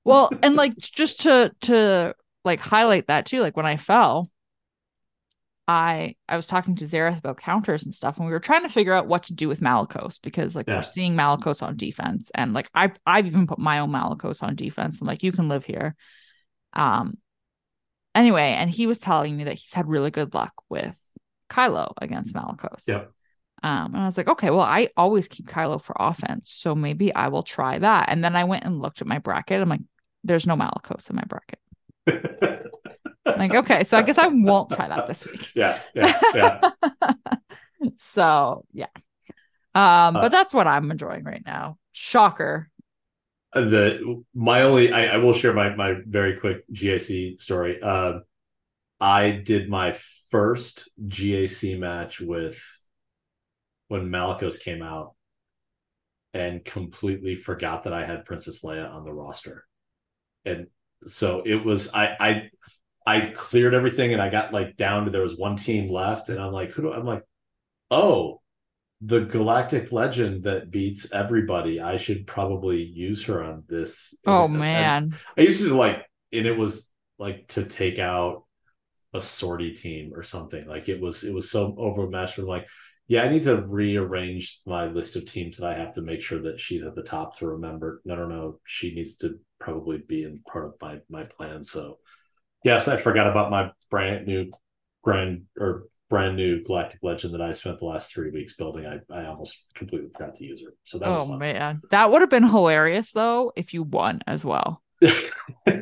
well, 0.05 0.31
and 0.43 0.57
like 0.57 0.77
just 0.77 1.21
to 1.23 1.53
to 1.63 2.15
like 2.45 2.61
highlight 2.61 3.07
that 3.09 3.27
too, 3.27 3.41
like 3.41 3.57
when 3.57 3.67
I 3.67 3.77
fell, 3.77 4.31
I 5.69 6.15
I 6.27 6.37
was 6.37 6.47
talking 6.47 6.75
to 6.77 6.87
Xaereth 6.87 7.19
about 7.19 7.37
counters 7.37 7.85
and 7.85 7.95
stuff, 7.95 8.17
and 8.17 8.27
we 8.27 8.33
were 8.33 8.41
trying 8.41 8.63
to 8.63 8.71
figure 8.71 8.95
out 8.95 9.07
what 9.07 9.25
to 9.25 9.35
do 9.35 9.49
with 9.49 9.61
Malicos 9.61 10.19
because 10.23 10.57
like 10.57 10.67
yeah. 10.67 10.77
we're 10.77 10.83
seeing 10.83 11.15
Malicos 11.15 11.63
on 11.63 11.77
defense, 11.77 12.31
and 12.35 12.55
like 12.55 12.71
I 12.75 12.91
I've 13.05 13.27
even 13.27 13.47
put 13.47 13.59
my 13.59 13.81
own 13.81 13.91
Malicos 13.91 14.43
on 14.43 14.57
defense, 14.57 15.01
and 15.01 15.07
like 15.07 15.23
you 15.23 15.31
can 15.31 15.49
live 15.49 15.65
here. 15.65 15.95
Um. 16.73 17.19
Anyway, 18.15 18.57
and 18.59 18.71
he 18.71 18.87
was 18.87 18.99
telling 18.99 19.37
me 19.37 19.45
that 19.45 19.59
he's 19.59 19.75
had 19.75 19.87
really 19.87 20.11
good 20.11 20.35
luck 20.35 20.53
with 20.71 20.93
Kylo 21.51 21.93
against 22.01 22.35
Malicos. 22.35 22.89
Yeah. 22.89 23.05
Um, 23.63 23.95
and 23.95 23.99
I 23.99 24.07
was 24.07 24.17
like, 24.17 24.29
okay, 24.29 24.51
well, 24.51 24.63
I 24.63 24.89
always 24.97 25.29
keep 25.29 25.47
Kylo 25.47 25.81
for 25.81 25.95
offense, 26.01 26.51
so 26.51 26.75
maybe 26.75 27.15
I 27.15 27.29
will 27.29 27.43
try 27.43 27.79
that. 27.79 28.09
And 28.09 28.25
then 28.25 28.35
I 28.35 28.45
went 28.45 28.65
and 28.65 28.81
looked 28.81 29.03
at 29.03 29.07
my 29.07 29.19
bracket. 29.19 29.61
I'm 29.61 29.69
like, 29.69 29.83
there's 30.25 30.47
no 30.47 30.57
Malicos 30.57 31.11
in 31.11 31.17
my 31.17 31.25
bracket. 31.29 31.61
like, 33.37 33.55
okay, 33.55 33.85
so 33.85 33.99
I 33.99 34.03
guess 34.03 34.19
I 34.19 34.27
won't 34.27 34.71
try 34.71 34.89
that 34.89 35.07
this 35.07 35.27
week. 35.27 35.51
Yeah, 35.55 35.81
yeah, 35.95 36.21
yeah. 36.35 36.71
so 37.97 38.65
yeah. 38.73 38.87
Um, 39.75 40.17
uh, 40.17 40.23
but 40.23 40.33
that's 40.33 40.55
what 40.55 40.67
I'm 40.67 40.91
enjoying 40.91 41.25
right 41.25 41.43
now. 41.45 41.79
Shocker. 41.93 42.71
Uh, 43.53 43.63
the 43.63 44.25
my 44.35 44.63
only 44.63 44.93
I, 44.93 45.15
I 45.15 45.17
will 45.19 45.33
share 45.33 45.55
my 45.55 45.75
my 45.75 45.95
very 46.07 46.39
quick 46.39 46.65
GAC 46.73 47.41
story. 47.41 47.81
Uh, 47.83 48.21
I 49.01 49.31
did 49.31 49.69
my 49.69 49.97
first 50.31 50.91
GAC 51.07 51.79
match 51.79 52.21
with 52.21 52.61
when 53.89 54.11
Malicos 54.11 54.61
came 54.61 54.83
out 54.83 55.15
and 56.35 56.65
completely 56.65 57.35
forgot 57.37 57.85
that 57.85 57.93
I 57.95 58.05
had 58.05 58.27
Princess 58.27 58.63
Leia 58.63 58.93
on 58.93 59.05
the 59.05 59.13
roster 59.13 59.65
and 60.45 60.67
so 61.07 61.43
it 61.45 61.65
was 61.65 61.93
I 61.95 62.17
I 62.19 62.51
I 63.09 63.33
cleared 63.35 63.73
everything 63.73 64.13
and 64.13 64.21
I 64.21 64.29
got 64.29 64.53
like 64.53 64.77
down 64.77 65.07
to 65.07 65.11
there 65.11 65.23
was 65.23 65.39
one 65.39 65.57
team 65.57 65.91
left 65.91 66.29
and 66.29 66.39
I'm 66.39 66.53
like 66.53 66.71
who 66.71 66.83
do 66.83 66.93
I'm 66.93 67.07
like 67.07 67.23
oh 67.91 68.43
the 69.01 69.21
galactic 69.21 69.93
legend 69.93 70.43
that 70.43 70.71
beats 70.71 71.11
everybody 71.11 71.81
I 71.81 71.97
should 71.97 72.27
probably 72.27 72.83
use 72.83 73.25
her 73.25 73.43
on 73.43 73.65
this 73.67 74.15
oh 74.27 74.45
and, 74.45 74.59
man 74.59 75.03
and 75.05 75.15
I 75.39 75.41
used 75.41 75.63
to 75.63 75.75
like 75.75 76.05
and 76.35 76.45
it 76.45 76.59
was 76.59 76.91
like 77.19 77.49
to 77.49 77.65
take 77.65 77.99
out 77.99 78.45
a 79.15 79.23
sortie 79.23 79.73
team 79.73 80.13
or 80.15 80.23
something 80.23 80.69
like 80.69 80.91
it 80.91 81.01
was 81.01 81.25
it 81.25 81.33
was 81.33 81.51
so 81.51 81.75
overmatched 81.79 82.37
I'm 82.37 82.45
like 82.45 82.69
yeah, 83.11 83.23
I 83.23 83.31
need 83.31 83.45
to 83.45 83.63
rearrange 83.63 84.61
my 84.67 84.85
list 84.85 85.17
of 85.17 85.25
teams 85.25 85.57
that 85.57 85.67
I 85.67 85.79
have 85.79 85.95
to 85.95 86.03
make 86.03 86.21
sure 86.21 86.43
that 86.43 86.61
she's 86.61 86.85
at 86.85 86.95
the 86.95 87.03
top 87.03 87.39
to 87.39 87.47
remember. 87.47 88.03
I 88.05 88.15
don't 88.15 88.29
know. 88.29 88.61
She 88.67 88.95
needs 88.95 89.17
to 89.19 89.39
probably 89.59 89.97
be 90.07 90.25
in 90.25 90.43
part 90.47 90.67
of 90.67 90.75
my 90.83 90.99
my 91.09 91.25
plan. 91.25 91.65
So, 91.65 92.01
yes, 92.65 92.89
I 92.89 92.97
forgot 92.97 93.27
about 93.27 93.51
my 93.51 93.71
brand 93.91 94.27
new 94.27 94.51
grand 95.03 95.45
or 95.59 95.85
brand 96.09 96.37
new 96.37 96.63
Galactic 96.63 97.01
Legend 97.03 97.35
that 97.35 97.43
I 97.43 97.53
spent 97.53 97.79
the 97.79 97.85
last 97.85 98.13
three 98.13 98.31
weeks 98.31 98.57
building. 98.57 98.87
I, 98.87 99.01
I 99.15 99.27
almost 99.27 99.59
completely 99.75 100.09
forgot 100.11 100.35
to 100.37 100.45
use 100.45 100.63
her. 100.63 100.75
So 100.85 100.99
that 100.99 101.09
oh, 101.09 101.25
was 101.25 101.39
man, 101.39 101.83
that 101.91 102.11
would 102.11 102.23
have 102.23 102.31
been 102.31 102.49
hilarious 102.49 103.13
though 103.13 103.53
if 103.57 103.75
you 103.75 103.83
won 103.83 104.23
as 104.27 104.45
well. 104.45 104.83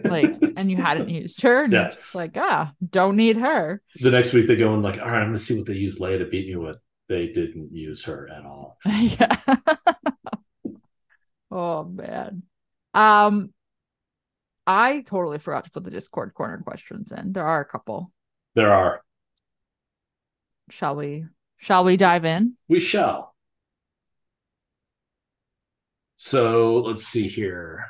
like 0.04 0.36
and 0.56 0.70
you 0.70 0.76
hadn't 0.76 1.08
used 1.08 1.40
her 1.40 1.64
and 1.64 1.72
yeah. 1.72 1.84
you're 1.84 1.90
just 1.90 2.14
like 2.14 2.32
ah 2.36 2.70
don't 2.90 3.16
need 3.16 3.38
her 3.38 3.80
the 4.02 4.10
next 4.10 4.34
week 4.34 4.46
they 4.46 4.56
go 4.56 4.74
and 4.74 4.82
like 4.82 5.00
all 5.00 5.08
right 5.08 5.22
i'm 5.22 5.28
gonna 5.28 5.38
see 5.38 5.56
what 5.56 5.64
they 5.64 5.72
use 5.72 5.98
leia 5.98 6.18
to 6.18 6.26
beat 6.26 6.46
me 6.46 6.54
with 6.54 6.76
they 7.08 7.28
didn't 7.28 7.72
use 7.72 8.04
her 8.04 8.28
at 8.28 8.44
all. 8.44 8.78
yeah. 8.86 9.36
oh 11.50 11.84
man. 11.84 12.42
Um 12.94 13.52
I 14.66 15.02
totally 15.02 15.38
forgot 15.38 15.64
to 15.64 15.70
put 15.70 15.84
the 15.84 15.90
Discord 15.90 16.34
corner 16.34 16.58
questions 16.58 17.12
in. 17.12 17.32
There 17.32 17.46
are 17.46 17.60
a 17.60 17.64
couple. 17.64 18.12
There 18.54 18.72
are. 18.72 19.02
Shall 20.70 20.96
we 20.96 21.24
shall 21.58 21.84
we 21.84 21.96
dive 21.96 22.24
in? 22.24 22.54
We 22.68 22.80
shall. 22.80 23.34
So 26.16 26.78
let's 26.80 27.06
see 27.06 27.28
here. 27.28 27.86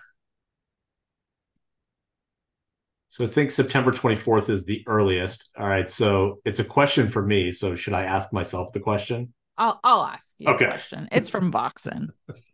So 3.09 3.25
I 3.25 3.29
think 3.29 3.51
September 3.51 3.93
24th 3.93 4.51
is 4.51 4.67
the 4.67 4.85
earliest. 4.87 5.49
All 5.59 5.67
right. 5.67 5.89
So 5.89 6.41
it's 6.45 6.59
a 6.59 6.65
question 6.65 7.09
for 7.09 7.23
me. 7.23 7.51
So 7.51 7.75
should 7.75 7.95
I 7.95 8.03
ask 8.03 8.31
myself 8.33 8.73
the 8.73 8.81
question? 8.81 9.33
I'll 9.57 9.81
I'll 9.83 10.05
ask 10.05 10.35
you 10.39 10.49
okay. 10.51 10.67
question. 10.67 11.09
It's 11.11 11.31
from 11.31 11.51
Voxen. 11.51 12.09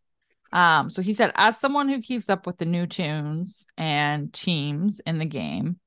Um, 0.52 0.90
so 0.90 1.02
he 1.02 1.12
said, 1.12 1.32
as 1.34 1.58
someone 1.58 1.88
who 1.88 2.00
keeps 2.00 2.28
up 2.28 2.46
with 2.46 2.58
the 2.58 2.64
new 2.64 2.86
toons 2.86 3.66
and 3.78 4.32
teams 4.32 5.00
in 5.06 5.18
the 5.18 5.24
game, 5.24 5.78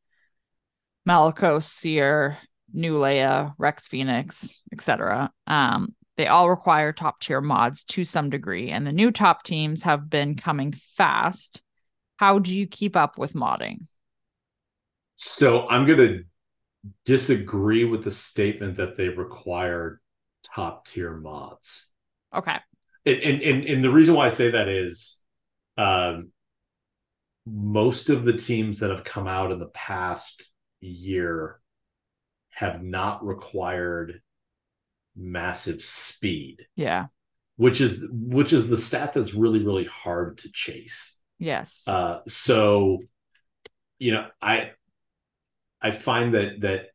Malicos, 1.08 1.64
Seer, 1.64 2.38
New 2.74 2.96
Leia, 2.96 3.54
Rex 3.58 3.88
Phoenix, 3.88 4.62
etc. 4.72 5.32
Um, 5.46 5.96
they 6.18 6.28
all 6.28 6.50
require 6.50 6.92
top 6.94 7.20
tier 7.20 7.42
mods 7.42 7.84
to 7.86 8.04
some 8.04 8.30
degree, 8.30 8.70
and 8.72 8.88
the 8.88 8.92
new 8.92 9.12
top 9.12 9.44
teams 9.44 9.84
have 9.84 10.10
been 10.10 10.36
coming 10.36 10.74
fast. 10.96 11.62
How 12.18 12.40
do 12.40 12.56
you 12.56 12.66
keep 12.66 12.96
up 12.96 13.18
with 13.18 13.34
modding? 13.34 13.88
So 15.16 15.68
I'm 15.68 15.86
going 15.86 16.00
to 16.00 16.24
disagree 17.04 17.84
with 17.84 18.04
the 18.04 18.12
statement 18.12 18.78
that 18.78 18.98
they 18.98 19.10
require 19.10 20.02
top 20.44 20.86
tier 20.86 21.14
mods. 21.16 21.88
Okay. 22.34 22.58
And, 23.06 23.42
and, 23.42 23.66
and, 23.66 23.84
the 23.84 23.92
reason 23.92 24.16
why 24.16 24.26
I 24.26 24.30
say 24.30 24.52
that 24.52 24.68
is 24.68 25.22
um, 25.78 26.32
most 27.46 28.10
of 28.10 28.26
the 28.26 28.34
teams 28.34 28.80
that 28.80 28.90
have 28.90 29.04
come 29.04 29.28
out 29.28 29.52
in 29.52 29.60
the 29.60 29.68
past 29.68 30.50
year 30.82 31.60
have 32.52 32.82
not 32.82 33.26
required 33.26 34.22
massive 35.16 35.82
speed. 35.82 36.66
Yeah. 36.76 37.08
Which 37.58 37.80
is 37.80 38.06
which 38.12 38.52
is 38.52 38.68
the 38.68 38.78
stat 38.78 39.14
that's 39.14 39.34
really 39.34 39.64
really 39.64 39.86
hard 39.86 40.40
to 40.40 40.52
chase. 40.52 41.18
Yes. 41.40 41.84
Uh 41.88 42.20
so 42.28 43.00
you 43.98 44.12
know, 44.12 44.28
I 44.42 44.72
I 45.82 45.92
find 45.92 46.34
that 46.34 46.62
that 46.62 46.88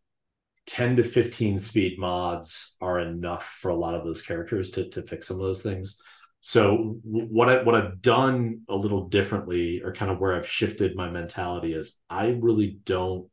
10 0.71 0.97
to 0.97 1.03
15 1.03 1.59
speed 1.59 1.99
mods 1.99 2.77
are 2.81 3.01
enough 3.01 3.45
for 3.61 3.71
a 3.71 3.77
lot 3.77 3.97
of 3.97 4.05
those 4.05 4.23
characters 4.23 4.71
to 4.71 4.89
to 4.91 5.03
fix 5.03 5.27
some 5.27 5.37
of 5.37 5.43
those 5.43 5.65
things. 5.65 6.01
So 6.43 6.97
what 7.03 7.49
I 7.49 7.63
what 7.65 7.75
I've 7.75 8.01
done 8.01 8.61
a 8.69 8.77
little 8.77 9.09
differently 9.09 9.83
or 9.83 9.93
kind 9.93 10.13
of 10.13 10.21
where 10.21 10.37
I've 10.37 10.49
shifted 10.49 10.95
my 10.95 11.11
mentality 11.11 11.75
is 11.75 11.99
I 12.09 12.39
really 12.41 12.79
don't 12.85 13.29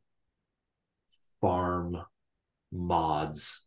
farm 1.40 1.96
mods 2.72 3.66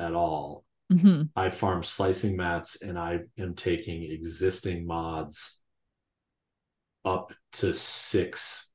at 0.00 0.14
all. 0.14 0.64
Mm-hmm. 0.92 1.22
I 1.36 1.50
farm 1.50 1.84
slicing 1.84 2.36
mats 2.36 2.82
and 2.82 2.98
I 2.98 3.20
am 3.38 3.54
taking 3.54 4.02
existing 4.10 4.84
mods 4.84 5.60
up 7.04 7.32
to 7.52 7.72
six 7.72 8.72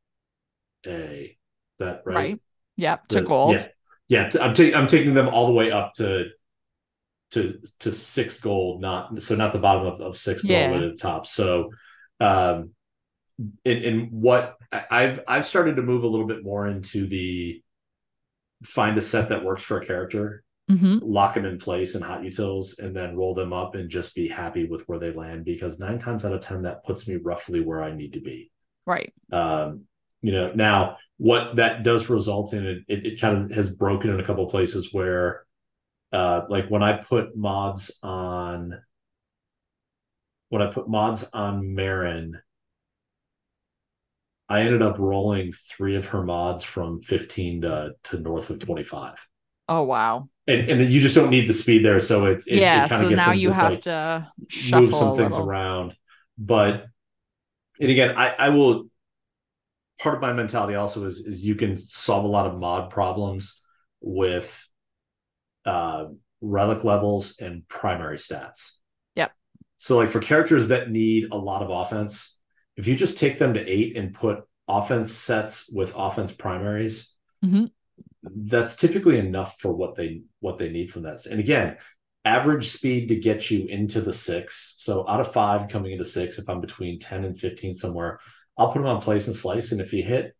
A. 0.86 1.38
That 1.80 2.04
right? 2.06 2.16
Right. 2.16 2.42
Yep. 2.78 3.08
To 3.10 3.22
gold. 3.24 3.56
Yeah. 3.56 3.68
Yeah. 4.08 4.30
I'm 4.42 4.54
taking 4.54 4.76
I'm 4.76 4.88
taking 4.88 5.14
them 5.14 5.28
all 5.28 5.48
the 5.48 5.54
way 5.54 5.72
up 5.72 5.94
to 5.96 6.26
to 7.32 7.60
to 7.80 7.92
six 7.92 8.40
gold, 8.40 8.82
not 8.82 9.22
so 9.22 9.36
not 9.36 9.54
the 9.54 9.60
bottom 9.60 9.86
of, 9.86 10.02
of 10.02 10.18
six, 10.18 10.42
but 10.42 10.52
yeah. 10.52 10.62
all 10.64 10.68
the 10.68 10.74
way 10.76 10.82
to 10.82 10.90
the 10.90 10.98
top. 10.98 11.28
So 11.28 11.72
um 12.20 12.72
in, 13.66 13.78
in 13.78 14.00
what 14.12 14.58
I've 14.72 15.22
I've 15.28 15.46
started 15.46 15.76
to 15.76 15.82
move 15.82 16.04
a 16.04 16.08
little 16.08 16.28
bit 16.28 16.44
more 16.44 16.68
into 16.68 17.08
the 17.08 17.62
find 18.64 18.98
a 18.98 19.02
set 19.02 19.30
that 19.30 19.44
works 19.44 19.64
for 19.64 19.78
a 19.78 19.86
character, 19.86 20.44
mm-hmm. 20.70 21.00
lock 21.02 21.36
them 21.36 21.46
in 21.46 21.60
place 21.60 21.96
in 21.96 22.02
HotUtils, 22.02 22.80
and 22.80 22.96
then 22.96 23.16
roll 23.16 23.34
them 23.34 23.54
up 23.54 23.76
and 23.76 23.90
just 23.90 24.16
be 24.16 24.28
happy 24.28 24.66
with 24.66 24.88
where 24.88 25.00
they 25.00 25.12
land 25.12 25.46
because 25.46 25.80
nine 25.80 26.00
times 26.00 26.26
out 26.26 26.34
of 26.34 26.42
ten 26.42 26.64
that 26.64 26.84
puts 26.84 27.08
me 27.08 27.18
roughly 27.18 27.62
where 27.62 27.84
I 27.84 27.94
need 27.94 28.14
to 28.14 28.22
be. 28.22 28.52
Right. 28.86 29.14
Um, 29.32 29.84
you 30.22 30.32
know, 30.32 30.52
now 30.54 30.98
what 31.18 31.56
that 31.56 31.84
does 31.84 32.10
result 32.10 32.54
in 32.54 32.84
it, 32.88 33.06
it, 33.06 33.20
kind 33.20 33.42
of 33.42 33.52
has 33.52 33.70
broken 33.70 34.12
in 34.12 34.20
a 34.20 34.24
couple 34.24 34.46
places 34.48 34.94
where 34.94 35.46
uh 36.14 36.42
like 36.50 36.70
when 36.70 36.84
I 36.84 36.94
put 36.94 37.36
mods 37.36 38.00
on 38.04 38.80
when 40.50 40.62
I 40.62 40.68
put 40.68 40.88
mods 40.88 41.26
on 41.34 41.64
Merrin, 41.64 42.34
I 44.50 44.62
ended 44.62 44.82
up 44.82 44.98
rolling 44.98 45.52
three 45.52 45.96
of 45.96 46.08
her 46.08 46.24
mods 46.24 46.64
from 46.64 47.00
15 47.00 47.62
to, 47.62 47.92
to 48.06 48.20
north 48.20 48.50
of 48.50 48.60
25. 48.60 49.28
Oh 49.70 49.84
wow. 49.84 50.30
And 50.48 50.70
and 50.70 50.80
then 50.80 50.90
you 50.90 51.02
just 51.02 51.16
don't 51.16 51.30
need 51.30 51.48
the 51.48 51.54
speed 51.54 51.84
there. 51.84 52.00
So 52.00 52.26
it, 52.28 52.44
it 52.48 52.60
yeah, 52.60 52.86
it 52.86 52.90
so 52.90 53.10
now 53.10 53.34
you 53.34 53.52
have 53.52 53.72
like, 53.72 53.82
to 53.82 54.32
move 54.72 54.92
some 54.92 55.16
things 55.18 55.36
around. 55.38 55.98
But 56.38 56.86
and 57.82 57.92
again, 57.92 58.16
I, 58.18 58.34
I 58.40 58.50
will 58.50 58.90
part 60.00 60.16
of 60.16 60.22
my 60.22 60.34
mentality 60.34 60.76
also 60.76 61.06
is 61.06 61.20
is 61.20 61.46
you 61.46 61.56
can 61.56 61.76
solve 61.76 62.24
a 62.24 62.28
lot 62.28 62.48
of 62.48 62.60
mod 62.60 62.90
problems 62.90 63.64
with 64.02 64.68
uh 65.66 66.06
relic 66.42 66.84
levels 66.84 67.38
and 67.40 67.68
primary 67.68 68.18
stats. 68.18 68.74
Yep. 69.16 69.32
So 69.78 69.98
like 69.98 70.10
for 70.10 70.20
characters 70.20 70.68
that 70.68 70.92
need 70.92 71.32
a 71.32 71.38
lot 71.38 71.62
of 71.64 71.70
offense, 71.70 72.40
if 72.76 72.88
you 72.88 72.96
just 72.96 73.18
take 73.18 73.40
them 73.40 73.54
to 73.56 73.68
eight 73.68 73.98
and 73.98 74.14
put 74.14 74.44
offense 74.68 75.12
sets 75.12 75.70
with 75.72 75.94
offense 75.96 76.32
primaries, 76.32 77.16
mm-hmm. 77.44 77.66
that's 78.24 78.76
typically 78.76 79.18
enough 79.18 79.60
for 79.60 79.74
what 79.74 79.96
they 79.96 80.22
what 80.40 80.58
they 80.58 80.70
need 80.70 80.92
from 80.92 81.04
that. 81.04 81.26
And 81.26 81.40
again, 81.40 81.78
average 82.24 82.68
speed 82.68 83.08
to 83.08 83.16
get 83.16 83.50
you 83.50 83.68
into 83.68 84.02
the 84.02 84.14
six. 84.14 84.76
So 84.78 85.08
out 85.08 85.22
of 85.22 85.32
five 85.32 85.70
coming 85.70 85.94
into 85.94 86.06
six, 86.06 86.38
if 86.38 86.50
I'm 86.50 86.62
between 86.62 87.00
10 87.00 87.24
and 87.24 87.40
15 87.40 87.74
somewhere, 87.74 88.20
I'll 88.58 88.72
put 88.72 88.80
them 88.80 88.88
on 88.88 89.02
place 89.02 89.28
and 89.28 89.36
slice. 89.36 89.72
And 89.72 89.82
if 89.82 89.94
you 89.94 90.04
hit 90.04 90.36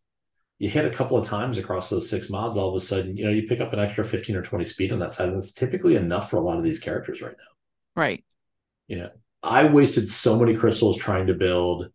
you 0.58 0.68
hit 0.68 0.84
a 0.84 0.90
couple 0.90 1.16
of 1.16 1.24
times 1.26 1.56
across 1.56 1.88
those 1.88 2.10
six 2.10 2.28
mods, 2.28 2.56
all 2.56 2.68
of 2.68 2.74
a 2.74 2.80
sudden, 2.80 3.16
you 3.16 3.24
know, 3.24 3.30
you 3.30 3.44
pick 3.46 3.60
up 3.60 3.72
an 3.72 3.78
extra 3.78 4.04
15 4.04 4.34
or 4.34 4.42
20 4.42 4.64
speed 4.64 4.92
on 4.92 4.98
that 4.98 5.12
side. 5.12 5.28
And 5.28 5.36
that's 5.36 5.52
typically 5.52 5.94
enough 5.94 6.30
for 6.30 6.36
a 6.36 6.40
lot 6.40 6.58
of 6.58 6.64
these 6.64 6.80
characters 6.80 7.22
right 7.22 7.36
now. 7.38 8.02
Right. 8.02 8.24
You 8.88 8.98
know, 8.98 9.10
I 9.42 9.64
wasted 9.64 10.08
so 10.08 10.38
many 10.38 10.56
crystals 10.56 10.96
trying 10.96 11.28
to 11.28 11.34
build 11.34 11.90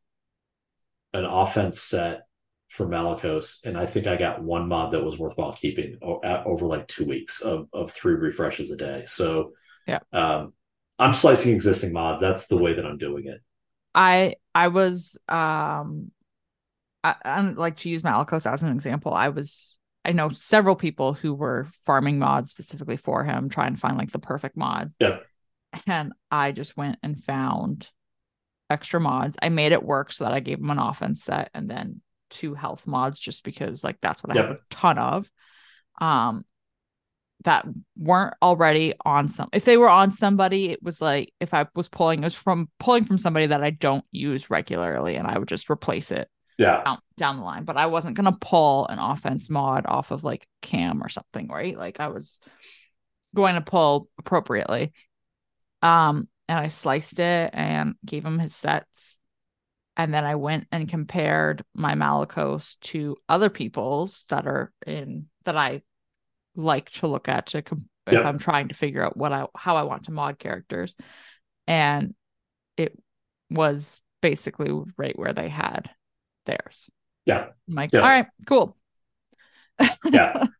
an 1.13 1.25
offense 1.25 1.81
set 1.81 2.21
for 2.69 2.87
Malicos, 2.87 3.63
and 3.65 3.77
I 3.77 3.85
think 3.85 4.07
I 4.07 4.15
got 4.15 4.41
one 4.41 4.67
mod 4.67 4.91
that 4.91 5.03
was 5.03 5.19
worthwhile 5.19 5.53
keeping 5.53 5.97
over 6.01 6.65
like 6.65 6.87
two 6.87 7.05
weeks 7.05 7.41
of 7.41 7.67
of 7.71 7.91
three 7.91 8.15
refreshes 8.15 8.71
a 8.71 8.75
day. 8.75 9.03
So 9.05 9.51
yeah, 9.85 9.99
um, 10.11 10.53
I'm 10.97 11.13
slicing 11.13 11.53
existing 11.53 11.93
mods. 11.93 12.19
That's 12.19 12.47
the 12.47 12.57
way 12.57 12.73
that 12.73 12.85
I'm 12.85 12.97
doing 12.97 13.27
it. 13.27 13.41
I 13.93 14.35
I 14.55 14.69
was 14.69 15.17
um, 15.27 16.11
I, 17.03 17.15
I 17.23 17.41
like 17.41 17.77
to 17.77 17.89
use 17.89 18.03
Malicos 18.03 18.51
as 18.51 18.63
an 18.63 18.71
example. 18.71 19.13
I 19.13 19.29
was 19.29 19.77
I 20.05 20.11
know 20.11 20.29
several 20.29 20.75
people 20.75 21.13
who 21.13 21.33
were 21.33 21.67
farming 21.85 22.19
mods 22.19 22.49
specifically 22.49 22.97
for 22.97 23.23
him, 23.23 23.49
trying 23.49 23.73
to 23.73 23.79
find 23.79 23.97
like 23.97 24.11
the 24.11 24.19
perfect 24.19 24.57
mods. 24.57 24.95
Yeah. 24.99 25.19
And 25.87 26.13
I 26.29 26.51
just 26.51 26.77
went 26.77 26.99
and 27.01 27.21
found 27.23 27.89
extra 28.69 28.99
mods. 28.99 29.37
I 29.41 29.49
made 29.49 29.71
it 29.71 29.83
work 29.83 30.11
so 30.11 30.25
that 30.25 30.33
I 30.33 30.39
gave 30.39 30.59
him 30.59 30.69
an 30.69 30.79
offense 30.79 31.23
set 31.23 31.49
and 31.53 31.69
then 31.69 32.01
two 32.29 32.53
health 32.53 32.85
mods 32.87 33.19
just 33.19 33.43
because 33.43 33.83
like 33.83 33.97
that's 34.01 34.23
what 34.23 34.31
I 34.31 34.35
yep. 34.35 34.47
have 34.47 34.57
a 34.57 34.59
ton 34.69 34.97
of. 34.97 35.31
Um 36.01 36.45
that 37.43 37.65
weren't 37.97 38.33
already 38.41 38.93
on 39.05 39.27
some 39.27 39.49
if 39.53 39.65
they 39.65 39.77
were 39.77 39.89
on 39.89 40.11
somebody 40.11 40.69
it 40.69 40.81
was 40.81 41.01
like 41.01 41.33
if 41.39 41.53
i 41.53 41.65
was 41.75 41.89
pulling 41.89 42.19
it 42.19 42.25
was 42.25 42.33
from 42.33 42.69
pulling 42.79 43.03
from 43.03 43.17
somebody 43.17 43.45
that 43.45 43.63
i 43.63 43.69
don't 43.69 44.05
use 44.11 44.49
regularly 44.49 45.15
and 45.15 45.27
i 45.27 45.37
would 45.37 45.47
just 45.47 45.69
replace 45.69 46.11
it 46.11 46.29
yeah. 46.57 46.83
down, 46.83 46.99
down 47.17 47.37
the 47.37 47.43
line. 47.43 47.63
But 47.63 47.77
i 47.77 47.87
wasn't 47.87 48.15
going 48.15 48.31
to 48.31 48.37
pull 48.39 48.87
an 48.87 48.99
offense 48.99 49.49
mod 49.49 49.85
off 49.87 50.11
of 50.11 50.23
like 50.23 50.47
cam 50.61 51.03
or 51.03 51.09
something 51.09 51.47
right? 51.47 51.77
Like 51.77 51.99
i 51.99 52.07
was 52.07 52.39
going 53.35 53.55
to 53.55 53.61
pull 53.61 54.09
appropriately. 54.19 54.93
Um 55.81 56.27
and 56.49 56.59
I 56.59 56.67
sliced 56.67 57.19
it 57.19 57.51
and 57.53 57.95
gave 58.05 58.25
him 58.25 58.37
his 58.37 58.53
sets. 58.53 59.17
And 59.95 60.13
then 60.13 60.25
I 60.25 60.35
went 60.35 60.67
and 60.71 60.89
compared 60.89 61.63
my 61.73 61.93
Malicos 61.93 62.79
to 62.81 63.15
other 63.29 63.49
people's 63.49 64.25
that 64.29 64.45
are 64.45 64.71
in 64.85 65.27
that 65.45 65.55
I 65.55 65.81
like 66.55 66.89
to 66.91 67.07
look 67.07 67.27
at 67.27 67.47
to 67.47 67.61
com- 67.61 67.89
yep. 68.07 68.21
if 68.21 68.25
I'm 68.25 68.39
trying 68.39 68.69
to 68.69 68.75
figure 68.75 69.03
out 69.03 69.17
what 69.17 69.31
I 69.31 69.45
how 69.55 69.75
I 69.75 69.83
want 69.83 70.05
to 70.05 70.11
mod 70.11 70.39
characters. 70.39 70.95
And 71.67 72.13
it 72.77 72.97
was 73.49 74.01
basically 74.21 74.71
right 74.97 75.17
where 75.17 75.33
they 75.33 75.49
had 75.49 75.89
theirs. 76.45 76.89
Yeah. 77.25 77.47
I'm 77.67 77.75
like, 77.75 77.91
yeah. 77.93 77.99
all 77.99 78.09
right, 78.09 78.27
cool. 78.47 78.77
yeah. 80.05 80.45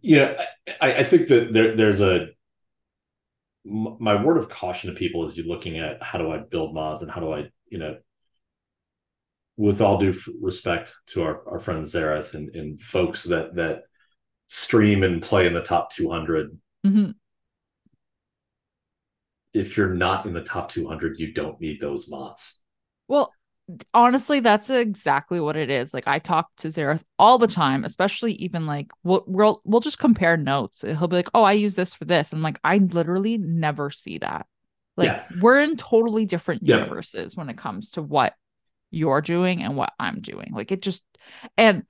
Yeah. 0.00 0.42
I, 0.80 0.94
I 0.94 1.02
think 1.02 1.28
that 1.28 1.52
there, 1.52 1.76
there's 1.76 2.00
a 2.00 2.28
my 3.62 4.22
word 4.22 4.38
of 4.38 4.48
caution 4.48 4.88
to 4.88 4.98
people 4.98 5.26
is 5.26 5.36
you're 5.36 5.44
looking 5.44 5.78
at 5.78 6.02
how 6.02 6.18
do 6.18 6.30
I 6.32 6.38
build 6.38 6.72
mods 6.72 7.02
and 7.02 7.10
how 7.10 7.20
do 7.20 7.30
I, 7.30 7.50
you 7.68 7.78
know, 7.78 7.96
with 9.58 9.82
all 9.82 9.98
due 9.98 10.14
respect 10.40 10.94
to 11.08 11.24
our, 11.24 11.46
our 11.46 11.58
friend 11.58 11.84
Xaereth 11.84 12.32
and, 12.32 12.54
and 12.54 12.80
folks 12.80 13.24
that 13.24 13.56
that 13.56 13.82
stream 14.48 15.02
and 15.02 15.22
play 15.22 15.46
in 15.46 15.54
the 15.54 15.62
top 15.62 15.90
200 15.90 16.58
mm-hmm. 16.86 17.10
if 19.52 19.76
you're 19.76 19.94
not 19.94 20.26
in 20.26 20.32
the 20.32 20.42
top 20.42 20.68
200 20.68 21.18
you 21.18 21.32
don't 21.32 21.60
need 21.60 21.80
those 21.80 22.08
mods 22.08 22.60
well 23.08 23.32
honestly 23.92 24.38
that's 24.38 24.70
exactly 24.70 25.40
what 25.40 25.56
it 25.56 25.70
is 25.70 25.92
like 25.92 26.06
i 26.06 26.20
talk 26.20 26.48
to 26.56 26.68
Xaereth 26.68 27.02
all 27.18 27.36
the 27.36 27.48
time 27.48 27.84
especially 27.84 28.34
even 28.34 28.64
like 28.64 28.92
we'll, 29.02 29.24
we'll 29.26 29.60
we'll 29.64 29.80
just 29.80 29.98
compare 29.98 30.36
notes 30.36 30.82
he'll 30.82 31.08
be 31.08 31.16
like 31.16 31.30
oh 31.34 31.42
i 31.42 31.52
use 31.52 31.74
this 31.74 31.92
for 31.92 32.04
this 32.04 32.32
i'm 32.32 32.42
like 32.42 32.60
i 32.62 32.76
literally 32.78 33.38
never 33.38 33.90
see 33.90 34.18
that 34.18 34.46
Like 34.96 35.08
yeah. 35.08 35.24
we're 35.40 35.60
in 35.60 35.76
totally 35.76 36.24
different 36.24 36.66
universes 36.66 37.34
yeah. 37.34 37.40
when 37.40 37.48
it 37.50 37.58
comes 37.58 37.92
to 37.92 38.02
what 38.02 38.34
you're 38.90 39.20
doing 39.20 39.62
and 39.62 39.76
what 39.76 39.92
I'm 39.98 40.20
doing. 40.20 40.50
Like 40.52 40.72
it 40.72 40.82
just 40.82 41.02
and 41.56 41.84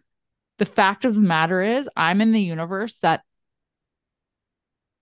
the 0.58 0.66
fact 0.66 1.04
of 1.04 1.14
the 1.14 1.20
matter 1.20 1.62
is 1.62 1.88
I'm 1.96 2.20
in 2.20 2.32
the 2.32 2.40
universe 2.40 2.98
that 2.98 3.22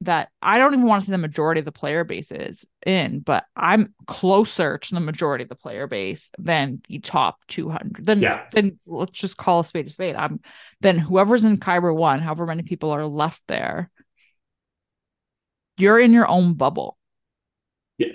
that 0.05 0.31
I 0.43 0.59
don't 0.59 0.75
even 0.75 0.87
want 0.87 1.03
to 1.03 1.07
say 1.07 1.13
the 1.13 1.19
majority 1.19 1.61
of 1.61 1.65
the 1.65 1.73
player 1.73 2.05
base 2.05 2.31
is 2.31 2.67
in, 2.85 3.21
but 3.21 3.45
I'm 3.57 3.95
closer 4.07 4.79
to 4.79 4.95
the 4.95 5.01
majority 5.01 5.45
of 5.45 5.49
the 5.49 5.55
player 5.55 5.87
base 5.87 6.31
than 6.39 6.83
the 6.89 6.99
top 6.99 7.39
200. 7.49 8.05
Then, 8.05 8.21
yeah. 8.21 8.45
then 8.53 8.79
let's 8.87 9.19
just 9.19 9.37
call 9.37 9.61
a 9.61 9.65
spade 9.65 9.87
a 9.87 9.91
spade. 9.91 10.15
I'm 10.15 10.41
then 10.81 10.99
whoever's 10.99 11.45
in 11.45 11.59
Kyber 11.59 11.95
one, 11.95 12.21
however 12.21 12.47
many 12.47 12.63
people 12.63 12.91
are 12.91 13.07
left 13.07 13.43
there, 13.49 13.91
you're 15.79 15.99
in 15.99 16.13
your 16.13 16.29
own 16.29 16.55
bubble. 16.55 16.99
Yeah, 17.99 18.09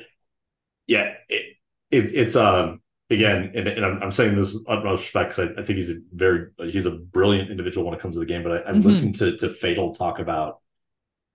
yeah. 0.87 1.13
It, 1.27 1.57
it 1.91 2.13
it's 2.13 2.35
um 2.35 2.81
again, 3.09 3.51
and, 3.55 3.67
and 3.67 3.85
I'm, 3.85 4.03
I'm, 4.03 4.11
saying 4.11 4.35
this 4.35 4.53
with 4.53 4.69
utmost 4.69 5.03
respect 5.03 5.35
because 5.35 5.57
I, 5.57 5.61
I, 5.61 5.63
think 5.63 5.77
he's 5.77 5.89
a 5.89 5.97
very 6.13 6.47
he's 6.57 6.85
a 6.85 6.91
brilliant 6.91 7.49
individual 7.49 7.85
when 7.85 7.95
it 7.95 7.99
comes 7.99 8.15
to 8.15 8.19
the 8.19 8.25
game. 8.25 8.43
But 8.43 8.51
I, 8.51 8.69
am 8.69 8.75
mm-hmm. 8.75 8.87
listening 8.87 9.13
to 9.13 9.37
to 9.37 9.49
Fatal 9.49 9.93
talk 9.93 10.19
about 10.19 10.59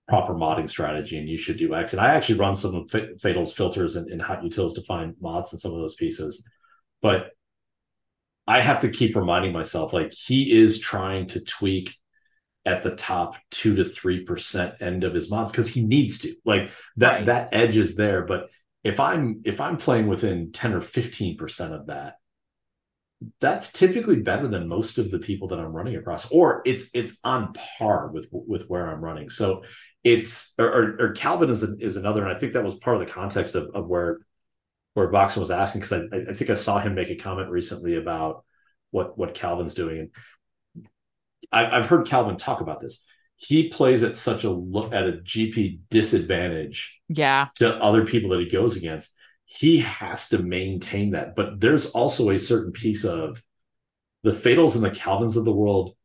proper 0.07 0.33
modding 0.33 0.69
strategy 0.69 1.17
and 1.17 1.27
you 1.27 1.37
should 1.37 1.57
do 1.57 1.73
X. 1.73 1.93
And 1.93 2.01
I 2.01 2.13
actually 2.13 2.39
run 2.39 2.55
some 2.55 2.75
of 2.75 2.91
Fatal's 3.19 3.53
filters 3.53 3.95
and, 3.95 4.09
and 4.11 4.21
HotUtils 4.21 4.75
to 4.75 4.83
find 4.83 5.15
mods 5.19 5.51
in 5.51 5.57
some 5.57 5.71
of 5.71 5.79
those 5.79 5.95
pieces. 5.95 6.47
But 7.01 7.31
I 8.47 8.59
have 8.59 8.79
to 8.81 8.89
keep 8.89 9.15
reminding 9.15 9.51
myself 9.51 9.93
like 9.93 10.13
he 10.13 10.51
is 10.51 10.79
trying 10.79 11.27
to 11.29 11.43
tweak 11.43 11.95
at 12.65 12.83
the 12.83 12.91
top 12.95 13.35
two 13.51 13.75
to 13.75 13.85
three 13.85 14.23
percent 14.23 14.81
end 14.81 15.03
of 15.03 15.13
his 15.13 15.29
mods 15.29 15.51
because 15.51 15.73
he 15.73 15.85
needs 15.85 16.19
to. 16.19 16.35
Like 16.45 16.71
that 16.97 17.13
right. 17.13 17.25
that 17.27 17.49
edge 17.53 17.77
is 17.77 17.95
there. 17.95 18.23
But 18.23 18.49
if 18.85 18.99
I'm 18.99 19.41
if 19.43 19.59
I'm 19.59 19.77
playing 19.77 20.07
within 20.07 20.51
10 20.51 20.73
or 20.73 20.79
15 20.79 21.37
percent 21.37 21.73
of 21.73 21.87
that, 21.87 22.17
that's 23.41 23.71
typically 23.73 24.21
better 24.21 24.47
than 24.47 24.67
most 24.67 24.99
of 24.99 25.09
the 25.09 25.17
people 25.17 25.47
that 25.49 25.59
I'm 25.59 25.73
running 25.73 25.95
across, 25.95 26.31
or 26.31 26.61
it's 26.65 26.91
it's 26.93 27.17
on 27.23 27.53
par 27.53 28.11
with 28.13 28.27
with 28.31 28.69
where 28.69 28.87
I'm 28.87 29.03
running. 29.03 29.29
So 29.29 29.63
it's 30.03 30.53
or, 30.59 30.97
or, 30.99 31.11
Calvin 31.13 31.49
is 31.49 31.63
is 31.63 31.95
another, 31.95 32.23
and 32.23 32.31
I 32.31 32.37
think 32.37 32.53
that 32.53 32.63
was 32.63 32.75
part 32.75 32.95
of 32.95 33.05
the 33.05 33.11
context 33.11 33.55
of, 33.55 33.71
of 33.73 33.87
where 33.87 34.19
where 34.93 35.11
Voxen 35.11 35.37
was 35.37 35.51
asking 35.51 35.81
because 35.81 36.03
I, 36.13 36.29
I 36.29 36.33
think 36.33 36.51
I 36.51 36.53
saw 36.53 36.79
him 36.79 36.93
make 36.93 37.09
a 37.09 37.15
comment 37.15 37.49
recently 37.49 37.95
about 37.95 38.45
what 38.91 39.17
what 39.17 39.33
Calvin's 39.33 39.73
doing, 39.73 39.97
and 39.97 40.85
I, 41.51 41.77
I've 41.77 41.87
heard 41.87 42.07
Calvin 42.07 42.37
talk 42.37 42.61
about 42.61 42.81
this. 42.81 43.03
He 43.37 43.69
plays 43.69 44.03
at 44.03 44.15
such 44.15 44.43
a 44.43 44.49
look 44.49 44.93
at 44.93 45.07
a 45.07 45.13
GP 45.13 45.79
disadvantage, 45.89 47.01
yeah, 47.09 47.47
to 47.55 47.75
other 47.77 48.05
people 48.05 48.29
that 48.31 48.39
he 48.39 48.49
goes 48.49 48.77
against. 48.77 49.11
He 49.45 49.79
has 49.79 50.29
to 50.29 50.39
maintain 50.39 51.11
that, 51.11 51.35
but 51.35 51.59
there's 51.59 51.87
also 51.87 52.29
a 52.29 52.39
certain 52.39 52.71
piece 52.71 53.05
of 53.05 53.43
the 54.23 54.31
fatals 54.31 54.75
and 54.75 54.83
the 54.83 54.89
Calvins 54.89 55.37
of 55.37 55.45
the 55.45 55.53
world 55.53 55.95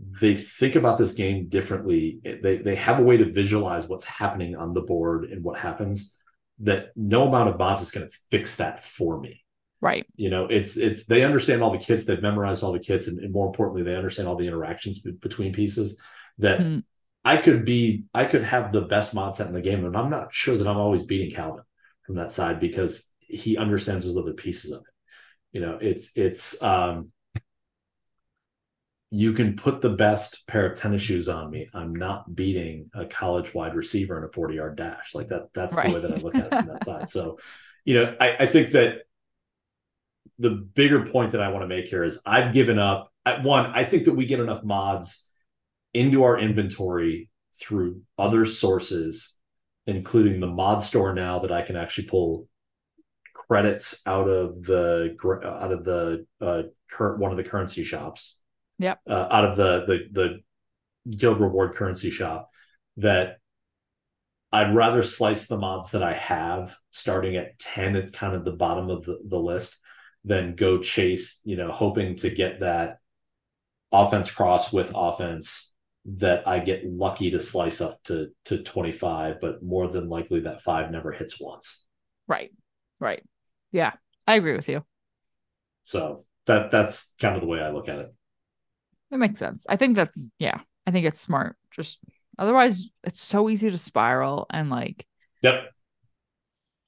they 0.00 0.36
think 0.36 0.76
about 0.76 0.98
this 0.98 1.12
game 1.12 1.48
differently. 1.48 2.20
They 2.42 2.58
they 2.58 2.76
have 2.76 3.00
a 3.00 3.02
way 3.02 3.16
to 3.16 3.32
visualize 3.32 3.86
what's 3.86 4.04
happening 4.04 4.54
on 4.54 4.72
the 4.72 4.80
board 4.80 5.24
and 5.24 5.42
what 5.42 5.58
happens 5.58 6.14
that 6.60 6.88
no 6.96 7.26
amount 7.26 7.48
of 7.48 7.58
bots 7.58 7.82
is 7.82 7.90
going 7.90 8.08
to 8.08 8.16
fix 8.30 8.56
that 8.56 8.84
for 8.84 9.20
me. 9.20 9.44
Right. 9.80 10.06
You 10.16 10.30
know, 10.30 10.46
it's 10.46 10.76
it's 10.76 11.06
they 11.06 11.24
understand 11.24 11.62
all 11.62 11.72
the 11.72 11.78
kits, 11.78 12.04
they've 12.04 12.22
memorized 12.22 12.62
all 12.62 12.72
the 12.72 12.78
kits, 12.78 13.06
and, 13.06 13.18
and 13.18 13.32
more 13.32 13.46
importantly, 13.46 13.82
they 13.82 13.96
understand 13.96 14.28
all 14.28 14.36
the 14.36 14.46
interactions 14.46 15.00
b- 15.00 15.12
between 15.12 15.52
pieces. 15.52 16.00
That 16.38 16.60
mm. 16.60 16.84
I 17.24 17.36
could 17.38 17.64
be, 17.64 18.04
I 18.14 18.24
could 18.24 18.44
have 18.44 18.72
the 18.72 18.82
best 18.82 19.14
mod 19.14 19.36
set 19.36 19.48
in 19.48 19.52
the 19.52 19.60
game, 19.60 19.84
and 19.84 19.96
I'm 19.96 20.10
not 20.10 20.32
sure 20.32 20.56
that 20.56 20.68
I'm 20.68 20.78
always 20.78 21.02
beating 21.02 21.34
Calvin 21.34 21.64
from 22.06 22.16
that 22.16 22.32
side 22.32 22.60
because 22.60 23.10
he 23.20 23.56
understands 23.56 24.06
those 24.06 24.16
other 24.16 24.32
pieces 24.32 24.72
of 24.72 24.80
it. 24.80 24.94
You 25.52 25.60
know, 25.60 25.78
it's 25.80 26.12
it's 26.16 26.60
um 26.62 27.12
you 29.10 29.32
can 29.32 29.56
put 29.56 29.80
the 29.80 29.90
best 29.90 30.46
pair 30.46 30.66
of 30.70 30.78
tennis 30.78 31.02
shoes 31.02 31.28
on 31.28 31.50
me. 31.50 31.68
I'm 31.72 31.94
not 31.94 32.34
beating 32.34 32.90
a 32.94 33.06
college 33.06 33.54
wide 33.54 33.74
receiver 33.74 34.18
in 34.18 34.24
a 34.24 34.28
40 34.28 34.54
yard 34.54 34.76
dash. 34.76 35.14
Like 35.14 35.28
that, 35.28 35.52
that's 35.54 35.74
right. 35.74 35.86
the 35.86 35.94
way 35.94 36.00
that 36.00 36.12
I 36.12 36.16
look 36.16 36.34
at 36.34 36.46
it 36.46 36.54
from 36.54 36.66
that 36.66 36.84
side. 36.84 37.08
So, 37.08 37.38
you 37.86 37.94
know, 37.94 38.14
I, 38.20 38.36
I, 38.40 38.46
think 38.46 38.72
that 38.72 39.04
the 40.38 40.50
bigger 40.50 41.06
point 41.06 41.32
that 41.32 41.40
I 41.40 41.48
want 41.48 41.62
to 41.62 41.68
make 41.68 41.88
here 41.88 42.04
is 42.04 42.20
I've 42.26 42.52
given 42.52 42.78
up 42.78 43.10
at 43.24 43.42
one, 43.42 43.66
I 43.66 43.84
think 43.84 44.04
that 44.04 44.12
we 44.12 44.26
get 44.26 44.40
enough 44.40 44.62
mods 44.62 45.27
into 45.94 46.24
our 46.24 46.38
inventory 46.38 47.30
through 47.58 48.02
other 48.18 48.44
sources, 48.44 49.38
including 49.86 50.40
the 50.40 50.46
mod 50.46 50.82
store 50.82 51.14
now 51.14 51.40
that 51.40 51.52
I 51.52 51.62
can 51.62 51.76
actually 51.76 52.06
pull 52.06 52.48
credits 53.34 54.02
out 54.06 54.28
of 54.28 54.62
the 54.64 55.16
out 55.44 55.72
of 55.72 55.84
the 55.84 56.26
uh, 56.40 56.62
current 56.90 57.20
one 57.20 57.30
of 57.30 57.36
the 57.36 57.44
currency 57.44 57.84
shops 57.84 58.38
Yep. 58.78 59.00
Uh, 59.08 59.26
out 59.30 59.44
of 59.44 59.56
the 59.56 59.84
the 59.86 59.98
the 60.12 61.16
guild 61.16 61.40
reward 61.40 61.74
currency 61.74 62.10
shop 62.10 62.50
that 62.96 63.38
I'd 64.52 64.74
rather 64.74 65.02
slice 65.02 65.46
the 65.46 65.58
mods 65.58 65.90
that 65.92 66.02
I 66.02 66.14
have 66.14 66.76
starting 66.90 67.36
at 67.36 67.58
10 67.58 67.96
at 67.96 68.12
kind 68.12 68.34
of 68.34 68.44
the 68.44 68.52
bottom 68.52 68.88
of 68.88 69.04
the, 69.04 69.18
the 69.26 69.38
list 69.38 69.76
than 70.24 70.54
go 70.54 70.78
chase, 70.78 71.40
you 71.44 71.56
know, 71.56 71.70
hoping 71.70 72.16
to 72.16 72.30
get 72.30 72.60
that 72.60 72.98
offense 73.92 74.30
cross 74.30 74.72
with 74.72 74.92
offense 74.94 75.67
that 76.10 76.48
I 76.48 76.58
get 76.58 76.86
lucky 76.86 77.30
to 77.32 77.40
slice 77.40 77.80
up 77.80 78.02
to 78.04 78.28
to 78.46 78.62
25, 78.62 79.40
but 79.40 79.62
more 79.62 79.88
than 79.88 80.08
likely 80.08 80.40
that 80.40 80.62
five 80.62 80.90
never 80.90 81.12
hits 81.12 81.38
once. 81.38 81.84
Right. 82.26 82.50
Right. 82.98 83.22
Yeah. 83.72 83.92
I 84.26 84.34
agree 84.34 84.56
with 84.56 84.68
you. 84.68 84.84
So 85.84 86.24
that 86.46 86.70
that's 86.70 87.14
kind 87.20 87.34
of 87.34 87.42
the 87.42 87.46
way 87.46 87.60
I 87.60 87.70
look 87.70 87.88
at 87.88 87.98
it. 87.98 88.14
That 89.10 89.18
makes 89.18 89.38
sense. 89.38 89.66
I 89.68 89.76
think 89.76 89.96
that's 89.96 90.30
yeah. 90.38 90.60
I 90.86 90.90
think 90.90 91.06
it's 91.06 91.20
smart. 91.20 91.56
Just 91.70 91.98
otherwise, 92.38 92.88
it's 93.04 93.20
so 93.20 93.48
easy 93.50 93.70
to 93.70 93.78
spiral 93.78 94.46
and 94.50 94.70
like. 94.70 95.06
Yep. 95.42 95.72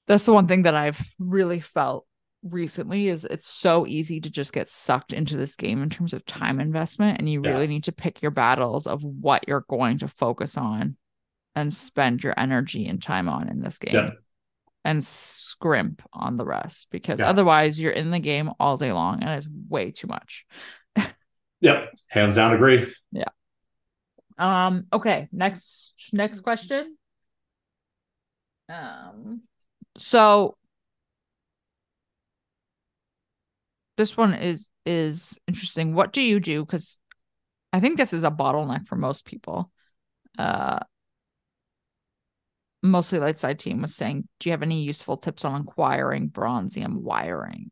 That's 0.07 0.25
the 0.25 0.33
one 0.33 0.47
thing 0.47 0.63
that 0.63 0.75
I've 0.75 1.01
really 1.19 1.59
felt 1.59 2.05
recently 2.43 3.07
is 3.07 3.23
it's 3.25 3.47
so 3.47 3.85
easy 3.85 4.19
to 4.19 4.29
just 4.29 4.53
get 4.53 4.69
sucked 4.69 5.13
into 5.13 5.37
this 5.37 5.55
game 5.55 5.83
in 5.83 5.89
terms 5.89 6.13
of 6.13 6.25
time 6.25 6.59
investment 6.59 7.19
and 7.19 7.29
you 7.29 7.41
really 7.41 7.61
yeah. 7.61 7.69
need 7.69 7.83
to 7.83 7.91
pick 7.91 8.21
your 8.21 8.31
battles 8.31 8.87
of 8.87 9.03
what 9.03 9.47
you're 9.47 9.65
going 9.69 9.99
to 9.99 10.07
focus 10.07 10.57
on 10.57 10.95
and 11.55 11.73
spend 11.73 12.23
your 12.23 12.33
energy 12.37 12.87
and 12.87 13.01
time 13.01 13.29
on 13.29 13.47
in 13.47 13.61
this 13.61 13.77
game 13.77 13.93
yep. 13.93 14.17
and 14.83 15.03
scrimp 15.03 16.01
on 16.13 16.37
the 16.37 16.45
rest 16.45 16.87
because 16.89 17.19
yeah. 17.19 17.29
otherwise 17.29 17.79
you're 17.79 17.91
in 17.91 18.09
the 18.09 18.19
game 18.19 18.49
all 18.59 18.77
day 18.77 18.91
long 18.91 19.21
and 19.21 19.29
it's 19.31 19.47
way 19.69 19.91
too 19.91 20.07
much 20.07 20.45
Yep, 21.61 21.93
hands 22.07 22.35
down 22.35 22.53
agree. 22.53 22.91
Yeah. 23.11 23.25
Um. 24.37 24.87
Okay. 24.91 25.29
Next. 25.31 25.93
Next 26.11 26.41
question. 26.41 26.97
Um. 28.67 29.41
So 29.97 30.57
this 33.97 34.15
one 34.17 34.33
is 34.33 34.69
is 34.85 35.39
interesting. 35.47 35.93
What 35.93 36.13
do 36.13 36.21
you 36.21 36.39
do? 36.39 36.65
Because 36.65 36.99
I 37.73 37.79
think 37.79 37.97
this 37.97 38.13
is 38.13 38.23
a 38.23 38.31
bottleneck 38.31 38.87
for 38.87 38.95
most 38.95 39.25
people. 39.25 39.71
Uh. 40.37 40.79
Mostly 42.83 43.19
light 43.19 43.37
side 43.37 43.59
team 43.59 43.83
was 43.83 43.93
saying, 43.93 44.27
do 44.39 44.49
you 44.49 44.53
have 44.53 44.63
any 44.63 44.81
useful 44.81 45.15
tips 45.15 45.45
on 45.45 45.61
acquiring 45.61 46.31
bronzium 46.31 47.01
wiring? 47.01 47.69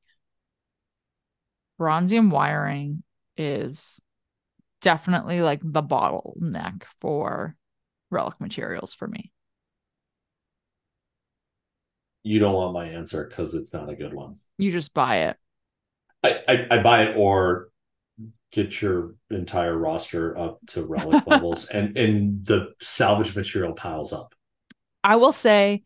Bronzium 1.82 2.30
wiring 2.30 3.02
is 3.36 4.00
definitely 4.82 5.42
like 5.42 5.62
the 5.64 5.82
bottleneck 5.82 6.84
for 7.00 7.56
relic 8.12 8.40
materials 8.40 8.94
for 8.94 9.08
me. 9.08 9.32
You 12.22 12.38
don't 12.38 12.54
want 12.54 12.74
my 12.74 12.86
answer 12.90 13.26
because 13.28 13.56
it's 13.56 13.74
not 13.74 13.90
a 13.90 13.96
good 13.96 14.14
one. 14.14 14.36
You 14.60 14.72
just 14.72 14.94
buy 14.94 15.30
it. 15.30 15.38
I, 16.24 16.40
I, 16.48 16.68
I 16.72 16.82
buy 16.82 17.04
it 17.04 17.18
or 17.18 17.70
get 18.52 18.82
your 18.82 19.16
entire 19.30 19.78
roster 19.78 20.38
up 20.38 20.60
to 20.68 20.84
relic 20.84 21.24
levels 21.28 21.66
and 21.66 21.98
and 21.98 22.46
the 22.46 22.74
salvage 22.82 23.36
material 23.36 23.74
piles 23.74 24.14
up. 24.14 24.34
I 25.04 25.16
will 25.16 25.32
say 25.32 25.84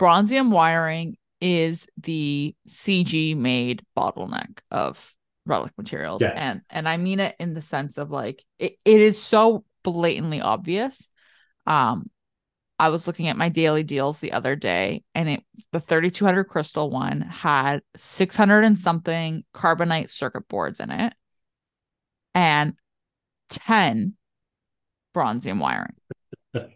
bronzium 0.00 0.50
wiring 0.50 1.16
is 1.40 1.86
the 2.02 2.54
CG 2.68 3.36
made 3.36 3.82
bottleneck 3.96 4.58
of 4.70 5.14
relic 5.46 5.72
materials 5.76 6.22
yeah. 6.22 6.32
and 6.34 6.62
and 6.70 6.88
i 6.88 6.96
mean 6.96 7.20
it 7.20 7.36
in 7.38 7.52
the 7.52 7.60
sense 7.60 7.98
of 7.98 8.10
like 8.10 8.42
it, 8.58 8.78
it 8.84 9.00
is 9.00 9.22
so 9.22 9.62
blatantly 9.82 10.40
obvious 10.40 11.10
um 11.66 12.08
i 12.78 12.88
was 12.88 13.06
looking 13.06 13.28
at 13.28 13.36
my 13.36 13.48
daily 13.48 13.82
deals 13.82 14.18
the 14.18 14.32
other 14.32 14.56
day 14.56 15.02
and 15.14 15.28
it 15.28 15.42
the 15.72 15.80
3200 15.80 16.44
crystal 16.44 16.90
one 16.90 17.20
had 17.20 17.80
600 17.96 18.64
and 18.64 18.78
something 18.78 19.44
carbonite 19.54 20.10
circuit 20.10 20.48
boards 20.48 20.80
in 20.80 20.90
it 20.90 21.12
and 22.34 22.74
10 23.50 24.14
bronzium 25.14 25.60
wiring 25.60 25.94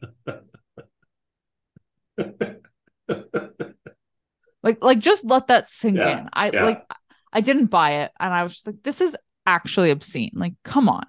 Like 4.62 4.82
like 4.82 4.98
just 4.98 5.24
let 5.24 5.48
that 5.48 5.66
sink 5.66 5.98
yeah, 5.98 6.20
in. 6.20 6.28
I 6.32 6.50
yeah. 6.50 6.64
like 6.64 6.84
I 7.32 7.40
didn't 7.40 7.66
buy 7.66 8.02
it 8.02 8.12
and 8.18 8.34
I 8.34 8.42
was 8.42 8.54
just 8.54 8.66
like 8.66 8.82
this 8.82 9.00
is 9.00 9.16
actually 9.46 9.90
obscene. 9.90 10.32
Like 10.34 10.54
come 10.64 10.88
on. 10.88 11.04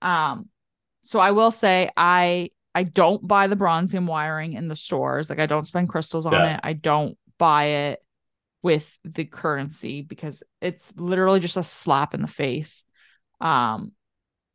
Um 0.00 0.48
so 1.02 1.18
I 1.18 1.30
will 1.30 1.50
say 1.50 1.90
I 1.96 2.50
I 2.74 2.84
don't 2.84 3.26
buy 3.26 3.46
the 3.46 3.56
bronzium 3.56 4.06
wiring 4.06 4.54
in 4.54 4.68
the 4.68 4.76
stores. 4.76 5.28
Like 5.28 5.38
I 5.38 5.46
don't 5.46 5.66
spend 5.66 5.88
crystals 5.88 6.26
on 6.26 6.32
yeah. 6.32 6.54
it. 6.54 6.60
I 6.62 6.72
don't 6.72 7.18
buy 7.38 7.64
it 7.64 8.04
with 8.62 8.96
the 9.04 9.24
currency 9.24 10.02
because 10.02 10.42
it's 10.60 10.92
literally 10.96 11.40
just 11.40 11.56
a 11.56 11.62
slap 11.62 12.14
in 12.14 12.22
the 12.22 12.28
face. 12.28 12.84
Um 13.40 13.92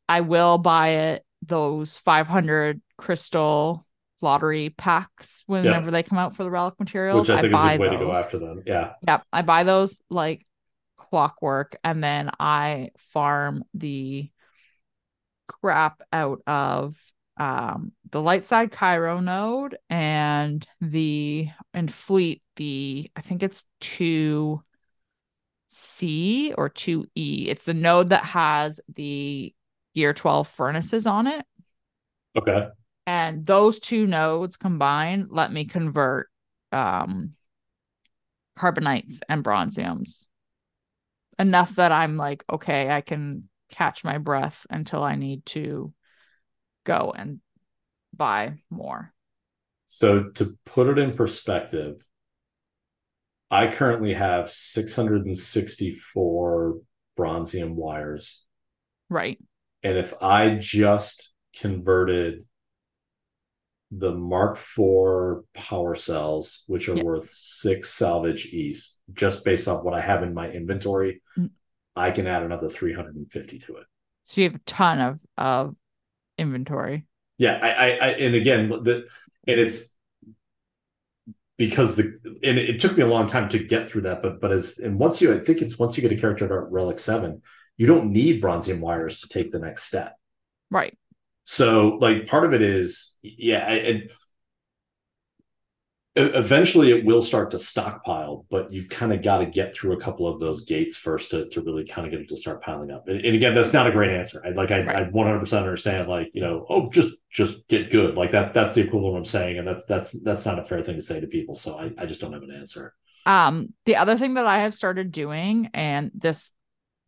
I 0.09 0.21
will 0.21 0.57
buy 0.57 0.89
it 0.89 1.25
those 1.45 1.97
500 1.97 2.81
crystal 2.97 3.85
lottery 4.21 4.69
packs 4.69 5.43
whenever 5.45 5.85
yeah. 5.85 5.91
they 5.91 6.03
come 6.03 6.17
out 6.17 6.35
for 6.35 6.43
the 6.43 6.51
relic 6.51 6.79
materials. 6.79 7.27
Which 7.27 7.37
I 7.37 7.41
think 7.41 7.53
I 7.53 7.73
is 7.73 7.77
a 7.77 7.81
way 7.81 7.89
those. 7.89 7.99
to 7.99 8.05
go 8.05 8.13
after 8.13 8.39
them. 8.39 8.63
Yeah. 8.65 8.93
Yep. 9.07 9.23
I 9.31 9.41
buy 9.43 9.63
those 9.63 9.97
like 10.09 10.45
clockwork 10.97 11.77
and 11.83 12.03
then 12.03 12.31
I 12.39 12.91
farm 12.97 13.63
the 13.73 14.29
crap 15.47 16.01
out 16.11 16.41
of 16.47 16.97
um 17.37 17.91
the 18.11 18.21
light 18.21 18.45
side 18.45 18.71
Cairo 18.71 19.19
node 19.19 19.77
and 19.89 20.65
the 20.81 21.47
and 21.73 21.91
fleet 21.93 22.41
the 22.55 23.11
I 23.15 23.21
think 23.21 23.43
it's 23.43 23.65
two 23.79 24.61
C 25.67 26.53
or 26.57 26.69
2E. 26.69 27.47
It's 27.47 27.65
the 27.65 27.73
node 27.73 28.09
that 28.09 28.23
has 28.23 28.79
the 28.93 29.53
gear 29.93 30.13
12 30.13 30.47
furnaces 30.47 31.05
on 31.05 31.27
it. 31.27 31.45
Okay. 32.37 32.67
And 33.05 33.45
those 33.45 33.79
two 33.79 34.07
nodes 34.07 34.57
combined 34.57 35.27
let 35.29 35.51
me 35.51 35.65
convert 35.65 36.29
um, 36.71 37.33
carbonites 38.57 39.19
and 39.29 39.43
bronziums 39.43 40.25
enough 41.39 41.75
that 41.75 41.91
I'm 41.91 42.17
like, 42.17 42.43
okay, 42.51 42.89
I 42.89 43.01
can 43.01 43.49
catch 43.71 44.03
my 44.03 44.17
breath 44.17 44.65
until 44.69 45.03
I 45.03 45.15
need 45.15 45.45
to 45.47 45.93
go 46.87 47.13
and 47.15 47.39
buy 48.15 48.55
more. 48.71 49.13
So 49.85 50.29
to 50.35 50.57
put 50.65 50.87
it 50.87 50.97
in 50.97 51.13
perspective, 51.13 52.01
I 53.51 53.67
currently 53.67 54.13
have 54.13 54.49
664 54.49 56.77
bronzium 57.17 57.75
wires. 57.75 58.43
Right. 59.09 59.37
And 59.83 59.97
if 59.97 60.13
I 60.21 60.55
just 60.55 61.33
converted 61.59 62.45
the 63.91 64.11
Mark 64.11 64.57
IV 64.57 65.43
power 65.53 65.95
cells, 65.95 66.63
which 66.67 66.89
are 66.89 66.95
yep. 66.95 67.05
worth 67.05 67.29
six 67.29 67.93
salvage 67.93 68.47
east, 68.47 68.99
just 69.13 69.45
based 69.45 69.69
off 69.69 69.83
what 69.83 69.93
I 69.93 70.01
have 70.01 70.23
in 70.23 70.33
my 70.33 70.49
inventory, 70.49 71.21
mm. 71.37 71.51
I 71.95 72.11
can 72.11 72.27
add 72.27 72.43
another 72.43 72.67
350 72.67 73.59
to 73.59 73.77
it. 73.77 73.85
So 74.25 74.41
you 74.41 74.47
have 74.47 74.55
a 74.55 74.61
ton 74.65 74.99
of 74.99 75.19
of 75.37 75.75
inventory. 76.37 77.05
Yeah, 77.37 77.59
I, 77.61 77.69
I, 77.69 77.87
I 77.87 78.07
and 78.13 78.35
again, 78.35 78.69
the 78.69 79.07
and 79.47 79.59
it's 79.59 79.93
because 81.57 81.95
the 81.95 82.17
and 82.43 82.57
it 82.57 82.79
took 82.79 82.95
me 82.95 83.03
a 83.03 83.07
long 83.07 83.27
time 83.27 83.49
to 83.49 83.59
get 83.59 83.89
through 83.89 84.01
that, 84.01 84.21
but 84.21 84.39
but 84.41 84.51
as 84.51 84.77
and 84.79 84.99
once 84.99 85.21
you, 85.21 85.33
I 85.33 85.39
think 85.39 85.61
it's 85.61 85.77
once 85.77 85.97
you 85.97 86.01
get 86.01 86.17
a 86.17 86.21
character 86.21 86.45
at 86.45 86.71
Relic 86.71 86.99
Seven, 86.99 87.41
you 87.77 87.87
don't 87.87 88.11
need 88.11 88.41
bronzium 88.41 88.79
wires 88.79 89.21
to 89.21 89.27
take 89.27 89.51
the 89.51 89.59
next 89.59 89.83
step. 89.83 90.15
Right. 90.69 90.97
So 91.45 91.97
like 92.01 92.27
part 92.27 92.43
of 92.43 92.53
it 92.53 92.61
is, 92.61 93.17
yeah, 93.21 93.69
and 93.69 94.11
eventually 96.17 96.91
it 96.91 97.05
will 97.05 97.21
start 97.21 97.51
to 97.51 97.59
stockpile, 97.59 98.45
but 98.49 98.71
you've 98.71 98.89
kind 98.89 99.13
of 99.13 99.21
got 99.21 99.37
to 99.37 99.45
get 99.45 99.75
through 99.75 99.93
a 99.93 99.99
couple 99.99 100.27
of 100.27 100.39
those 100.39 100.65
gates 100.65 100.97
first 100.97 101.31
to, 101.31 101.47
to 101.49 101.61
really 101.61 101.85
kind 101.85 102.05
of 102.07 102.11
get 102.11 102.21
it 102.21 102.29
to 102.29 102.37
start 102.37 102.63
piling 102.63 102.91
up. 102.91 103.07
And, 103.07 103.23
and 103.23 103.35
again, 103.35 103.53
that's 103.53 103.73
not 103.73 103.87
a 103.87 103.91
great 103.91 104.11
answer. 104.11 104.41
I 104.45 104.49
like 104.49 104.71
I, 104.71 104.83
right. 104.83 104.95
I 104.95 105.09
100% 105.09 105.57
understand 105.57 106.09
like, 106.09 106.31
you 106.33 106.41
know, 106.41 106.65
oh, 106.69 106.89
just 106.89 107.15
just 107.29 107.67
get 107.67 107.91
good. 107.91 108.15
Like 108.15 108.31
that 108.31 108.53
that's 108.53 108.75
the 108.75 108.81
equivalent 108.81 109.17
of 109.17 109.27
saying 109.27 109.59
and 109.59 109.67
that's 109.67 109.85
that's 109.85 110.11
that's 110.23 110.45
not 110.45 110.59
a 110.59 110.65
fair 110.65 110.81
thing 110.81 110.95
to 110.95 111.01
say 111.01 111.19
to 111.19 111.27
people. 111.27 111.55
So 111.55 111.77
I, 111.77 111.91
I 111.97 112.05
just 112.05 112.19
don't 112.19 112.33
have 112.33 112.43
an 112.43 112.51
answer. 112.51 112.93
Um 113.25 113.73
the 113.85 113.97
other 113.97 114.17
thing 114.17 114.33
that 114.35 114.47
I 114.47 114.63
have 114.63 114.73
started 114.73 115.11
doing 115.11 115.69
and 115.73 116.11
this 116.15 116.51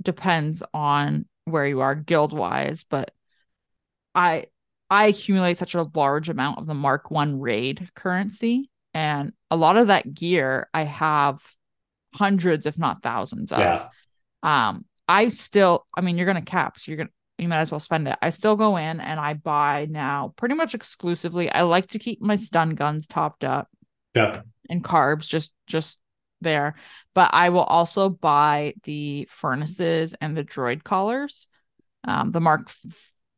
depends 0.01 0.63
on 0.73 1.25
where 1.45 1.67
you 1.67 1.81
are 1.81 1.95
guild 1.95 2.33
wise, 2.33 2.83
but 2.83 3.11
I 4.13 4.45
I 4.89 5.07
accumulate 5.07 5.57
such 5.57 5.75
a 5.75 5.87
large 5.93 6.29
amount 6.29 6.59
of 6.59 6.65
the 6.65 6.73
Mark 6.73 7.11
One 7.11 7.39
raid 7.39 7.89
currency, 7.95 8.69
and 8.93 9.33
a 9.51 9.55
lot 9.55 9.77
of 9.77 9.87
that 9.87 10.13
gear 10.13 10.69
I 10.73 10.83
have 10.83 11.41
hundreds, 12.13 12.65
if 12.65 12.77
not 12.77 13.03
thousands 13.03 13.51
of. 13.51 13.59
Yeah. 13.59 13.87
Um, 14.43 14.85
I 15.07 15.29
still, 15.29 15.85
I 15.95 16.01
mean, 16.01 16.17
you're 16.17 16.27
gonna 16.27 16.41
cap, 16.41 16.79
so 16.79 16.91
you're 16.91 16.97
gonna 16.97 17.09
you 17.37 17.47
might 17.47 17.59
as 17.59 17.71
well 17.71 17.79
spend 17.79 18.07
it. 18.07 18.17
I 18.21 18.31
still 18.31 18.55
go 18.55 18.75
in 18.75 18.99
and 18.99 19.19
I 19.19 19.33
buy 19.33 19.87
now 19.89 20.33
pretty 20.35 20.55
much 20.55 20.75
exclusively. 20.75 21.49
I 21.49 21.61
like 21.61 21.87
to 21.89 21.99
keep 21.99 22.21
my 22.21 22.35
stun 22.35 22.75
guns 22.75 23.07
topped 23.07 23.43
up. 23.43 23.69
Yeah. 24.13 24.41
And 24.69 24.83
carbs 24.83 25.25
just 25.25 25.53
just 25.65 25.99
there. 26.41 26.75
But 27.15 27.33
I 27.33 27.49
will 27.49 27.63
also 27.63 28.09
buy 28.09 28.73
the 28.83 29.27
furnaces 29.31 30.15
and 30.19 30.35
the 30.35 30.43
droid 30.43 30.83
collars. 30.83 31.47
Um, 32.03 32.31
the 32.31 32.41
Mark 32.41 32.71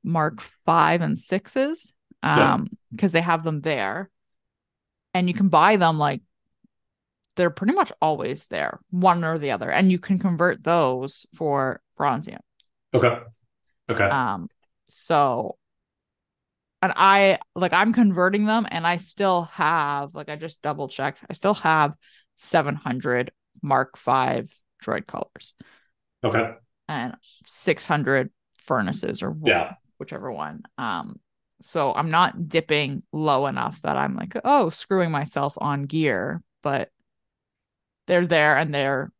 Mark 0.03 0.41
five 0.65 1.01
and 1.01 1.17
sixes 1.17 1.93
um 2.23 2.67
because 2.91 3.11
yeah. 3.11 3.19
they 3.19 3.23
have 3.23 3.43
them 3.43 3.61
there 3.61 4.09
and 5.13 5.27
you 5.27 5.33
can 5.33 5.49
buy 5.49 5.77
them 5.77 5.97
like 5.97 6.21
they're 7.35 7.49
pretty 7.49 7.73
much 7.73 7.91
always 8.01 8.47
there 8.47 8.79
one 8.89 9.23
or 9.23 9.37
the 9.37 9.51
other 9.51 9.69
and 9.69 9.91
you 9.91 9.99
can 9.99 10.19
convert 10.19 10.63
those 10.63 11.25
for 11.35 11.81
bronziums 11.99 12.39
okay. 12.93 13.19
Okay. 13.89 14.03
Um 14.03 14.47
so 14.89 15.57
and 16.81 16.93
i 16.95 17.39
like 17.55 17.73
i'm 17.73 17.93
converting 17.93 18.45
them 18.45 18.65
and 18.69 18.85
i 18.85 18.97
still 18.97 19.43
have 19.53 20.13
like 20.15 20.29
i 20.29 20.35
just 20.35 20.61
double 20.61 20.87
checked 20.87 21.19
i 21.29 21.33
still 21.33 21.53
have 21.53 21.93
700 22.37 23.31
mark 23.61 23.97
5 23.97 24.49
droid 24.83 25.07
colors. 25.07 25.53
okay. 26.23 26.53
And 26.87 27.15
600 27.45 28.31
furnaces 28.57 29.23
or 29.23 29.35
yeah. 29.43 29.75
whichever 29.97 30.31
one. 30.31 30.63
Um, 30.77 31.19
so 31.61 31.93
I'm 31.93 32.11
not 32.11 32.49
dipping 32.49 33.03
low 33.11 33.47
enough 33.47 33.81
that 33.83 33.97
I'm 33.97 34.15
like, 34.15 34.35
oh, 34.43 34.69
screwing 34.69 35.11
myself 35.11 35.53
on 35.57 35.83
gear, 35.83 36.41
but 36.63 36.89
they're 38.07 38.27
there 38.27 38.57
and 38.57 38.73
they're 38.73 39.11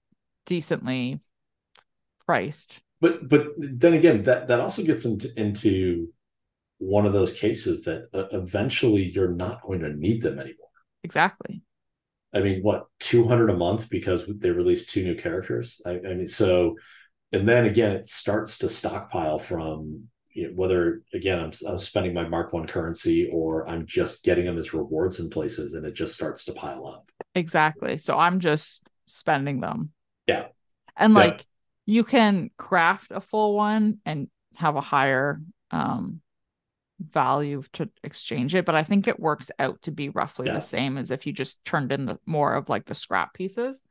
decently 0.46 1.20
priced. 2.26 2.82
But 3.00 3.28
but 3.30 3.48
then 3.58 3.94
again, 3.94 4.24
that 4.24 4.48
that 4.48 4.60
also 4.60 4.84
gets 4.84 5.06
into 5.06 5.30
into 5.38 6.10
one 6.78 7.06
of 7.06 7.14
those 7.14 7.34
cases 7.34 7.84
that 7.84 8.08
uh, 8.14 8.26
eventually 8.32 9.04
you're 9.04 9.32
not 9.32 9.62
going 9.62 9.82
to 9.82 9.94
need 9.94 10.22
them 10.22 10.40
anymore. 10.40 10.68
Exactly. 11.04 11.62
I 12.34 12.40
mean, 12.42 12.62
what 12.62 12.86
two 13.00 13.28
hundred 13.28 13.50
a 13.50 13.58
month 13.58 13.90
because 13.90 14.26
they 14.28 14.52
released 14.52 14.90
two 14.90 15.04
new 15.04 15.16
characters. 15.16 15.82
I, 15.86 15.92
I 15.92 16.14
mean, 16.14 16.28
so 16.28 16.76
and 17.32 17.48
then 17.48 17.66
again, 17.66 17.92
it 17.92 18.08
starts 18.08 18.60
to 18.60 18.70
stockpile 18.70 19.40
from 19.40 20.10
you 20.34 20.48
know, 20.48 20.54
whether 20.56 21.02
again 21.14 21.40
I'm, 21.40 21.52
I'm 21.68 21.78
spending 21.78 22.14
my 22.14 22.28
Mark 22.28 22.54
One 22.54 22.68
currency 22.68 23.30
or 23.32 23.68
I'm 23.68 23.86
just 23.86 24.24
getting 24.24 24.46
them 24.46 24.58
as 24.58 24.74
rewards 24.74 25.20
in 25.20 25.30
places, 25.30 25.74
and 25.74 25.86
it 25.86 25.94
just 25.94 26.14
starts 26.14 26.46
to 26.46 26.54
pile 26.54 26.88
up. 26.88 27.12
Exactly. 27.36 27.98
So 27.98 28.18
I'm 28.18 28.40
just 28.40 28.84
spending 29.08 29.60
them. 29.60 29.92
Yeah. 30.28 30.48
And 30.98 31.14
like 31.14 31.46
you 31.86 32.04
can 32.04 32.52
craft 32.58 33.12
a 33.12 33.22
full 33.22 33.56
one 33.56 34.00
and 34.06 34.30
have 34.56 34.76
a 34.76 34.82
higher 34.82 35.38
um 35.72 36.22
value 37.00 37.64
to 37.74 37.90
exchange 38.04 38.54
it, 38.56 38.66
but 38.66 38.76
I 38.76 38.84
think 38.84 39.08
it 39.08 39.20
works 39.20 39.50
out 39.58 39.82
to 39.84 39.92
be 39.92 40.10
roughly 40.10 40.48
yeah. 40.48 40.54
the 40.54 40.62
same 40.62 40.98
as 40.98 41.12
if 41.12 41.26
you 41.26 41.34
just 41.34 41.64
turned 41.66 41.92
in 41.92 42.06
the 42.06 42.20
more 42.26 42.54
of 42.54 42.70
like 42.70 42.86
the 42.86 42.96
scrap 42.96 43.34
pieces. 43.34 43.82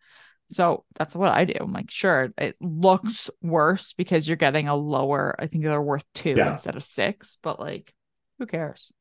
So 0.51 0.85
that's 0.97 1.15
what 1.15 1.33
I 1.33 1.45
do. 1.45 1.55
I'm 1.61 1.73
like, 1.73 1.91
sure, 1.91 2.33
it 2.37 2.57
looks 2.61 3.31
worse 3.41 3.93
because 3.93 4.27
you're 4.27 4.37
getting 4.37 4.67
a 4.67 4.75
lower, 4.75 5.37
I 5.39 5.47
think 5.47 5.65
they're 5.65 5.81
worth 5.81 6.05
two 6.15 6.35
yeah. 6.37 6.51
instead 6.51 6.77
of 6.77 6.83
six, 6.83 7.39
but 7.41 7.61
like, 7.61 7.95
who 8.39 8.47
cares? 8.47 8.93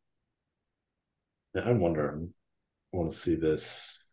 Yeah, 1.55 1.63
I'm 1.63 1.79
wondering. 1.79 2.33
I 2.93 2.97
want 2.97 3.11
to 3.11 3.17
see 3.17 3.35
this. 3.35 4.05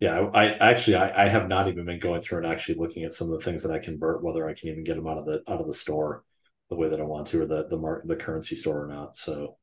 Yeah, 0.00 0.30
I, 0.32 0.46
I 0.46 0.70
actually 0.70 0.96
I, 0.96 1.24
I, 1.24 1.28
have 1.28 1.48
not 1.48 1.66
even 1.66 1.84
been 1.84 1.98
going 1.98 2.20
through 2.20 2.38
and 2.38 2.46
actually 2.46 2.76
looking 2.76 3.02
at 3.02 3.12
some 3.12 3.32
of 3.32 3.38
the 3.38 3.44
things 3.44 3.64
that 3.64 3.72
I 3.72 3.80
convert, 3.80 4.22
whether 4.22 4.48
I 4.48 4.54
can 4.54 4.68
even 4.68 4.84
get 4.84 4.94
them 4.94 5.08
out 5.08 5.18
of 5.18 5.26
the 5.26 5.42
out 5.48 5.60
of 5.60 5.66
the 5.66 5.74
store 5.74 6.22
the 6.70 6.76
way 6.76 6.88
that 6.88 7.00
I 7.00 7.04
want 7.04 7.26
to, 7.28 7.42
or 7.42 7.46
the 7.46 7.66
the 7.66 7.76
mark 7.76 8.04
the 8.06 8.14
currency 8.14 8.54
store 8.54 8.84
or 8.84 8.86
not. 8.86 9.16
So 9.16 9.56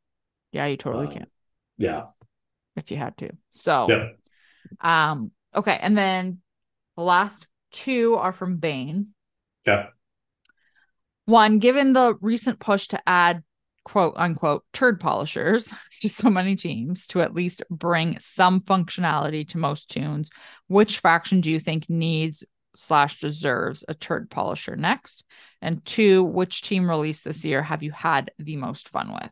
yeah, 0.52 0.65
you 0.65 0.76
totally 0.76 1.07
um, 1.07 1.14
can. 1.14 1.27
Yeah, 1.77 2.03
if 2.76 2.91
you 2.91 2.97
had 2.97 3.18
to. 3.18 3.30
So, 3.52 3.88
yeah. 3.89 5.11
um, 5.11 5.31
okay, 5.53 5.77
and 5.81 5.97
then 5.97 6.39
the 6.95 7.03
last 7.03 7.47
two 7.72 8.15
are 8.15 8.34
from 8.34 8.57
Bane. 8.57 9.07
Yeah. 9.65 9.88
One, 11.26 11.60
given 11.60 11.93
the 11.93 12.15
recent 12.22 12.60
push 12.60 12.88
to 12.88 13.02
add 13.07 13.43
quote 13.84 14.14
unquote 14.18 14.64
turd 14.73 14.99
polishers 14.99 15.72
to 16.02 16.10
so 16.10 16.30
many 16.30 16.56
teams 16.56 17.07
to 17.07 17.22
at 17.22 17.34
least 17.34 17.64
bring 17.69 18.19
some 18.19 18.60
functionality 18.60 19.47
to 19.49 19.57
most 19.57 19.89
toons, 19.89 20.30
which 20.68 20.99
faction 20.99 21.41
do 21.41 21.52
you 21.52 21.60
think 21.60 21.89
needs 21.89 22.43
slash 22.76 23.19
deserves 23.19 23.85
a 23.88 23.93
turd 23.93 24.30
polisher 24.30 24.76
next? 24.76 25.23
And 25.61 25.84
two, 25.85 26.23
which 26.23 26.61
team 26.61 26.89
release 26.89 27.22
this 27.22 27.45
year 27.45 27.64
have 27.64 27.81
you 27.81 27.91
had 27.91 28.31
the 28.38 28.57
most 28.57 28.89
fun 28.89 29.14
with? 29.14 29.31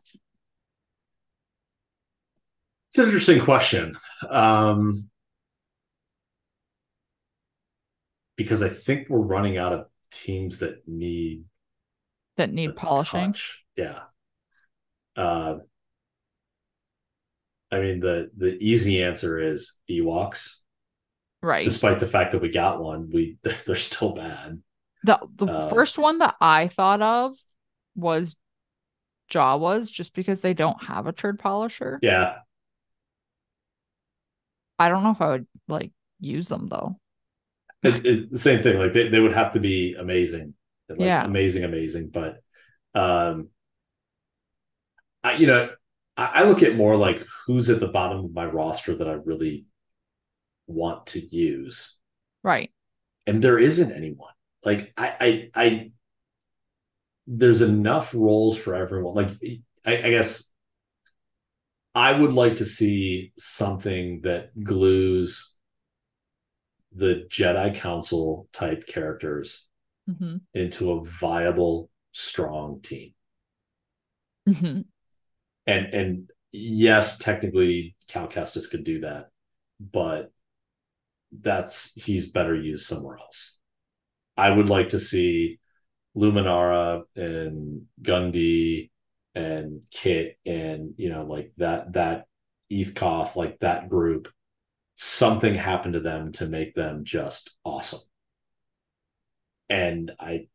It's 2.94 3.00
an 3.00 3.06
interesting 3.06 3.40
question. 3.40 3.96
Um, 4.30 5.10
because 8.36 8.62
I 8.62 8.68
think 8.68 9.08
we're 9.08 9.18
running 9.18 9.58
out 9.58 9.72
of 9.72 9.86
teams 10.12 10.60
that 10.60 10.86
need 10.86 11.42
that 12.36 12.52
need 12.52 12.76
polishing. 12.76 13.32
Touch. 13.32 13.64
Yeah. 13.74 14.02
Uh, 15.16 15.56
I 17.72 17.80
mean 17.80 17.98
the 17.98 18.30
the 18.36 18.56
easy 18.62 19.02
answer 19.02 19.40
is 19.40 19.74
Ewoks. 19.90 20.58
Right. 21.42 21.64
Despite 21.64 21.98
the 21.98 22.06
fact 22.06 22.30
that 22.30 22.42
we 22.42 22.48
got 22.48 22.80
one, 22.80 23.10
we 23.12 23.38
they're 23.66 23.74
still 23.74 24.14
bad. 24.14 24.62
The 25.02 25.18
the 25.34 25.46
uh, 25.46 25.68
first 25.68 25.98
one 25.98 26.18
that 26.18 26.36
I 26.40 26.68
thought 26.68 27.02
of 27.02 27.36
was 27.96 28.36
Jawas, 29.32 29.90
just 29.90 30.14
because 30.14 30.42
they 30.42 30.54
don't 30.54 30.80
have 30.84 31.08
a 31.08 31.12
turd 31.12 31.40
polisher. 31.40 31.98
Yeah. 32.00 32.36
I 34.78 34.88
don't 34.88 35.02
know 35.02 35.10
if 35.10 35.20
I 35.20 35.30
would 35.30 35.46
like 35.68 35.92
use 36.20 36.48
them 36.48 36.68
though. 36.68 36.98
It, 37.82 38.04
it's 38.06 38.30
the 38.30 38.38
same 38.38 38.60
thing. 38.60 38.78
Like 38.78 38.92
they, 38.92 39.08
they 39.08 39.20
would 39.20 39.34
have 39.34 39.52
to 39.52 39.60
be 39.60 39.94
amazing. 39.94 40.54
Like, 40.88 41.00
yeah. 41.00 41.24
Amazing, 41.24 41.64
amazing. 41.64 42.10
But 42.10 42.40
um 42.94 43.48
I 45.22 45.34
you 45.34 45.46
know, 45.46 45.70
I, 46.16 46.30
I 46.34 46.42
look 46.44 46.62
at 46.62 46.76
more 46.76 46.96
like 46.96 47.24
who's 47.46 47.70
at 47.70 47.80
the 47.80 47.88
bottom 47.88 48.24
of 48.24 48.34
my 48.34 48.46
roster 48.46 48.96
that 48.96 49.08
I 49.08 49.12
really 49.12 49.66
want 50.66 51.06
to 51.08 51.20
use. 51.20 51.98
Right. 52.42 52.70
And 53.26 53.42
there 53.42 53.58
isn't 53.58 53.92
anyone. 53.92 54.32
Like 54.64 54.92
I 54.96 55.14
I 55.20 55.50
I 55.54 55.90
there's 57.26 57.62
enough 57.62 58.14
roles 58.14 58.58
for 58.58 58.74
everyone. 58.74 59.14
Like 59.14 59.30
I, 59.86 59.96
I 59.96 60.10
guess 60.10 60.44
I 61.94 62.12
would 62.12 62.32
like 62.32 62.56
to 62.56 62.66
see 62.66 63.32
something 63.38 64.22
that 64.22 64.50
glues 64.62 65.56
the 66.92 67.26
Jedi 67.28 67.74
Council 67.74 68.48
type 68.52 68.86
characters 68.86 69.68
mm-hmm. 70.08 70.36
into 70.54 70.92
a 70.92 71.04
viable, 71.04 71.90
strong 72.12 72.80
team. 72.82 73.12
Mm-hmm. 74.48 74.80
And 75.66 75.86
and 75.94 76.30
yes, 76.52 77.18
technically 77.18 77.96
Cal 78.08 78.28
Kestis 78.28 78.70
could 78.70 78.84
do 78.84 79.00
that, 79.00 79.30
but 79.80 80.32
that's 81.40 81.92
he's 82.04 82.30
better 82.30 82.54
used 82.54 82.86
somewhere 82.86 83.16
else. 83.16 83.58
I 84.36 84.50
would 84.50 84.68
like 84.68 84.90
to 84.90 85.00
see 85.00 85.58
Luminara 86.16 87.02
and 87.16 87.82
Gundy 88.02 88.90
and 89.34 89.82
Kit 89.90 90.38
and 90.46 90.94
you 90.96 91.10
know 91.10 91.24
like 91.24 91.52
that 91.56 91.92
that 91.94 92.26
Eeth 92.70 92.94
Koth 92.94 93.36
like 93.36 93.58
that 93.60 93.88
group 93.88 94.28
something 94.96 95.54
happened 95.54 95.94
to 95.94 96.00
them 96.00 96.32
to 96.32 96.46
make 96.46 96.74
them 96.74 97.04
just 97.04 97.50
awesome. 97.64 98.00
And 99.68 100.12
I 100.20 100.46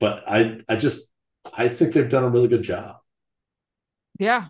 but 0.00 0.24
I 0.28 0.60
I 0.68 0.76
just 0.76 1.10
I 1.52 1.68
think 1.68 1.92
they've 1.92 2.08
done 2.08 2.24
a 2.24 2.28
really 2.28 2.48
good 2.48 2.62
job. 2.62 2.96
Yeah. 4.18 4.48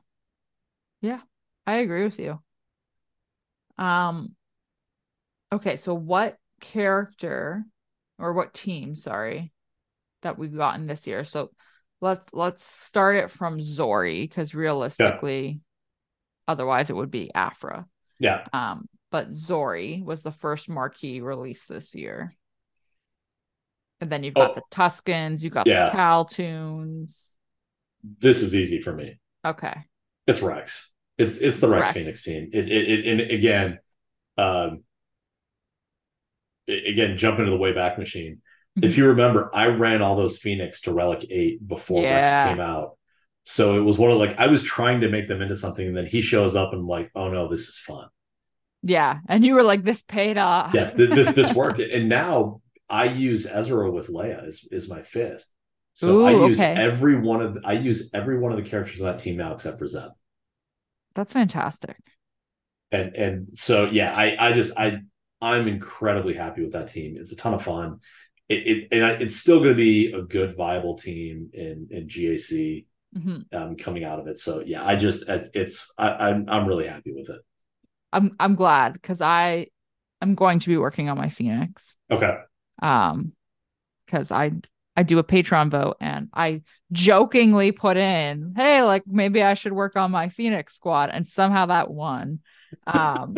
Yeah. 1.01 1.21
I 1.67 1.77
agree 1.77 2.05
with 2.05 2.19
you. 2.19 2.41
Um 3.79 4.35
okay, 5.53 5.77
so 5.77 5.95
what 5.95 6.39
character 6.61 7.65
or 8.19 8.33
what 8.33 8.55
team, 8.55 8.97
sorry, 8.97 9.53
that 10.23 10.39
we've 10.39 10.57
gotten 10.57 10.87
this 10.87 11.07
year. 11.07 11.25
So 11.25 11.51
let's 12.05 12.35
let's 12.35 12.65
start 12.65 13.17
it 13.17 13.31
from 13.31 13.59
Zorii 13.59 14.29
because 14.29 14.55
realistically, 14.55 15.47
yeah. 15.47 16.53
otherwise 16.53 16.91
it 16.91 16.97
would 16.97 17.11
be 17.11 17.31
Aphra. 17.35 17.87
Yeah. 18.21 18.45
Um, 18.53 18.89
but 19.11 19.31
Zorii 19.31 20.05
was 20.05 20.23
the 20.23 20.31
first 20.31 20.69
marquee 20.69 21.21
release 21.21 21.67
this 21.67 21.95
year. 21.95 22.37
And 24.01 24.11
then 24.11 24.23
you've 24.23 24.35
got 24.35 24.51
oh. 24.51 24.55
the 24.55 24.63
Tuskens, 24.71 25.43
you've 25.43 25.55
got 25.55 25.67
yeah. 25.67 25.87
the 25.87 25.93
Cal 25.93 26.27
toons. 26.27 27.37
This 28.21 28.43
is 28.43 28.55
easy 28.55 28.81
for 28.83 28.93
me. 28.93 29.19
Okay. 29.45 29.75
It's 30.27 30.43
Rex. 30.43 30.93
It's 31.17 31.39
it's 31.39 31.61
the 31.61 31.69
Rex, 31.69 31.87
Rex. 31.87 31.93
Phoenix 31.95 32.25
team. 32.25 32.51
It, 32.53 32.69
it, 32.69 32.91
it 32.91 33.07
and 33.07 33.21
again, 33.31 33.79
um, 34.37 34.83
again, 36.69 37.17
jump 37.17 37.39
into 37.39 37.51
the 37.51 37.57
Wayback 37.57 37.99
Machine. 37.99 38.43
If 38.77 38.93
mm-hmm. 38.93 39.01
you 39.01 39.07
remember, 39.09 39.51
I 39.55 39.67
ran 39.67 40.03
all 40.03 40.17
those 40.17 40.39
Phoenix 40.39 40.83
to 40.83 40.93
Relic 40.93 41.27
8 41.31 41.67
before 41.67 42.03
yeah. 42.03 42.15
Rex 42.15 42.51
came 42.51 42.61
out. 42.61 42.97
So 43.45 43.77
it 43.77 43.83
was 43.83 43.99
one 43.99 44.11
of 44.11 44.19
like 44.19 44.39
I 44.39 44.47
was 44.47 44.63
trying 44.63 45.03
to 45.03 45.09
make 45.09 45.29
them 45.29 45.43
into 45.43 45.55
something, 45.55 45.87
and 45.87 45.97
then 45.97 46.07
he 46.07 46.23
shows 46.23 46.57
up 46.57 46.73
and 46.73 46.81
I'm 46.81 46.89
like, 46.89 47.11
oh 47.15 47.29
no, 47.29 47.49
this 47.49 47.69
is 47.69 47.79
fun. 47.79 48.09
Yeah. 48.83 49.19
And 49.29 49.45
you 49.45 49.55
were 49.55 49.63
like, 49.63 49.83
this 49.83 50.03
paid 50.03 50.39
off. 50.39 50.75
yeah, 50.75 50.91
th- 50.91 51.11
this 51.11 51.35
this 51.35 51.55
worked. 51.55 51.79
and 51.79 52.09
now 52.09 52.63
I 52.89 53.05
use 53.05 53.47
Ezra 53.47 53.91
with 53.91 54.09
Leia 54.09 54.47
is, 54.47 54.67
is 54.71 54.89
my 54.89 55.03
fifth. 55.03 55.49
So 55.95 56.21
Ooh, 56.21 56.27
I 56.27 56.49
use 56.49 56.61
okay. 56.61 56.75
every 56.75 57.19
one 57.19 57.41
of 57.41 57.55
the, 57.55 57.61
I 57.65 57.73
use 57.73 58.11
every 58.13 58.39
one 58.39 58.53
of 58.53 58.63
the 58.63 58.69
characters 58.69 59.01
on 59.01 59.07
that 59.07 59.21
team 59.21 59.37
now 59.37 59.55
except 59.55 59.79
for 59.79 59.87
Zeb. 59.87 60.11
That's 61.15 61.33
fantastic. 61.33 61.97
And 62.91 63.15
and 63.15 63.51
so 63.51 63.87
yeah, 63.87 64.15
I 64.15 64.49
I 64.49 64.53
just 64.53 64.77
I 64.79 64.99
I'm 65.41 65.69
incredibly 65.69 66.35
happy 66.35 66.63
with 66.63 66.73
that 66.73 66.89
team. 66.89 67.17
It's 67.19 67.33
a 67.33 67.37
ton 67.37 67.55
of 67.55 67.63
fun. 67.63 68.01
It, 68.49 68.67
it 68.67 68.89
and 68.93 69.05
I, 69.05 69.11
it's 69.13 69.37
still 69.37 69.59
going 69.59 69.71
to 69.71 69.75
be 69.75 70.13
a 70.13 70.23
good 70.23 70.57
viable 70.57 70.97
team 70.97 71.51
in 71.53 71.89
in 71.91 72.07
GAC 72.07 72.87
mm-hmm. 73.17 73.57
um, 73.57 73.77
coming 73.77 74.05
out 74.05 74.19
of 74.19 74.27
it. 74.27 74.39
So 74.39 74.63
yeah, 74.65 74.85
I 74.85 74.97
just 74.97 75.25
it's 75.29 75.93
I, 75.99 76.11
I'm 76.11 76.47
I'm 76.49 76.67
really 76.67 76.87
happy 76.87 77.13
with 77.15 77.31
it. 77.31 77.41
I'm 78.13 78.37
I'm 78.39 78.55
glad 78.55 78.93
because 78.93 79.21
I 79.21 79.69
I'm 80.21 80.35
going 80.35 80.59
to 80.61 80.69
be 80.69 80.77
working 80.77 81.09
on 81.09 81.19
my 81.19 81.29
Phoenix. 81.29 81.97
Okay. 82.11 82.35
Um, 82.83 83.33
because 84.07 84.31
I 84.31 84.53
I 84.97 85.03
do 85.03 85.19
a 85.19 85.25
Patreon 85.25 85.71
vote 85.71 85.97
and 86.01 86.29
I 86.33 86.63
jokingly 86.93 87.73
put 87.73 87.97
in, 87.97 88.55
hey, 88.57 88.83
like 88.83 89.03
maybe 89.07 89.43
I 89.43 89.55
should 89.55 89.73
work 89.73 89.97
on 89.97 90.11
my 90.11 90.29
Phoenix 90.29 90.75
squad, 90.75 91.11
and 91.11 91.27
somehow 91.27 91.67
that 91.67 91.91
won. 91.91 92.41
Um, 92.87 93.37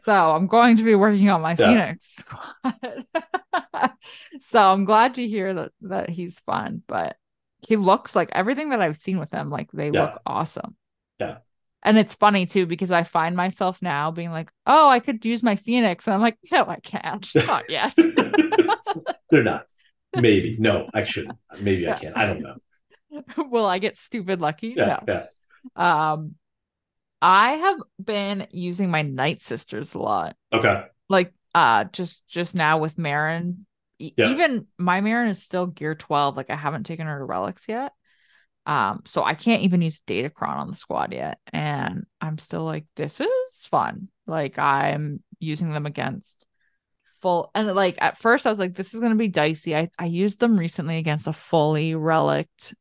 so 0.00 0.12
I'm 0.12 0.46
going 0.46 0.76
to 0.76 0.84
be 0.84 0.94
working 0.94 1.28
on 1.30 1.42
my 1.42 1.56
yeah. 1.58 1.68
Phoenix 1.68 2.16
squad. 2.16 3.06
so 4.40 4.60
I'm 4.60 4.84
glad 4.84 5.14
to 5.14 5.26
hear 5.26 5.54
that 5.54 5.72
that 5.82 6.10
he's 6.10 6.40
fun, 6.40 6.82
but 6.86 7.16
he 7.66 7.76
looks 7.76 8.16
like 8.16 8.30
everything 8.32 8.70
that 8.70 8.80
I've 8.80 8.96
seen 8.96 9.18
with 9.18 9.30
him, 9.30 9.50
like 9.50 9.70
they 9.72 9.90
yeah. 9.90 10.02
look 10.02 10.20
awesome. 10.26 10.76
Yeah. 11.18 11.38
And 11.82 11.98
it's 11.98 12.14
funny 12.14 12.46
too 12.46 12.66
because 12.66 12.90
I 12.90 13.04
find 13.04 13.36
myself 13.36 13.80
now 13.80 14.10
being 14.10 14.30
like, 14.30 14.50
"Oh, 14.66 14.88
I 14.88 15.00
could 15.00 15.24
use 15.24 15.42
my 15.42 15.56
Phoenix," 15.56 16.06
and 16.06 16.14
I'm 16.14 16.20
like, 16.20 16.36
"No, 16.52 16.66
I 16.66 16.78
can't, 16.80 17.26
not 17.46 17.70
yet." 17.70 17.94
They're 19.30 19.42
not. 19.42 19.66
Maybe 20.14 20.54
no, 20.58 20.88
I 20.92 21.04
shouldn't. 21.04 21.38
Maybe 21.58 21.82
yeah. 21.82 21.94
I 21.94 21.98
can. 21.98 22.12
I 22.14 22.26
don't 22.26 22.42
know. 22.42 22.56
Will 23.38 23.66
I 23.66 23.78
get 23.78 23.96
stupid 23.96 24.40
lucky? 24.40 24.74
Yeah, 24.76 25.00
no. 25.06 25.26
yeah. 25.76 26.12
Um, 26.12 26.34
I 27.22 27.52
have 27.52 27.78
been 28.02 28.46
using 28.50 28.90
my 28.90 29.02
Night 29.02 29.42
Sisters 29.42 29.94
a 29.94 29.98
lot. 29.98 30.36
Okay. 30.52 30.84
Like, 31.08 31.32
uh, 31.54 31.84
just 31.84 32.26
just 32.28 32.54
now 32.54 32.78
with 32.78 32.96
Merrin. 32.96 33.64
Yeah. 33.98 34.30
Even 34.30 34.66
my 34.78 35.00
Merrin 35.00 35.30
is 35.30 35.42
still 35.42 35.66
gear 35.66 35.94
12. 35.94 36.36
Like 36.36 36.50
I 36.50 36.56
haven't 36.56 36.84
taken 36.84 37.06
her 37.06 37.18
to 37.18 37.24
relics 37.24 37.66
yet. 37.68 37.92
Um, 38.66 39.02
so 39.04 39.22
I 39.24 39.34
can't 39.34 39.62
even 39.62 39.82
use 39.82 40.00
Datacron 40.06 40.56
on 40.56 40.68
the 40.68 40.76
squad 40.76 41.12
yet. 41.12 41.38
And 41.52 42.04
I'm 42.20 42.38
still 42.38 42.64
like, 42.64 42.84
this 42.96 43.20
is 43.20 43.66
fun. 43.70 44.08
Like 44.26 44.58
I'm 44.58 45.22
using 45.38 45.72
them 45.72 45.86
against 45.86 46.46
full 47.20 47.50
and 47.54 47.74
like 47.74 47.96
at 48.00 48.16
first 48.16 48.46
I 48.46 48.50
was 48.50 48.58
like, 48.58 48.74
this 48.74 48.94
is 48.94 49.00
gonna 49.00 49.16
be 49.16 49.28
dicey. 49.28 49.76
I, 49.76 49.90
I 49.98 50.06
used 50.06 50.40
them 50.40 50.58
recently 50.58 50.98
against 50.98 51.26
a 51.26 51.32
fully 51.32 51.94
relict 51.94 52.74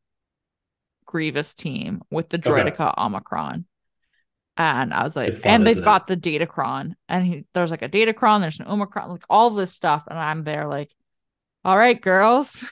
Grievous 1.06 1.56
team 1.56 2.02
with 2.11 2.30
the 2.30 2.38
Droideka 2.38 2.91
okay. 2.91 3.02
Omicron. 3.02 3.66
And 4.60 4.94
I 4.94 5.03
was 5.03 5.15
like, 5.15 5.36
fun, 5.36 5.52
and 5.53 5.65
they've 5.65 5.84
got 5.84 6.11
it? 6.11 6.22
the 6.22 6.40
Datacron, 6.40 6.94
and 7.07 7.26
he, 7.26 7.45
there's 7.53 7.72
like 7.72 7.81
a 7.81 7.90
Datacron, 7.90 8.41
there's 8.41 8.60
an 8.60 8.68
Omicron, 8.68 9.10
like 9.10 9.23
all 9.30 9.49
this 9.52 9.73
stuff, 9.73 10.03
and 10.10 10.19
I'm 10.19 10.44
there 10.44 10.68
like, 10.68 10.91
all 11.64 11.77
right, 11.77 11.99
girls. 11.99 12.65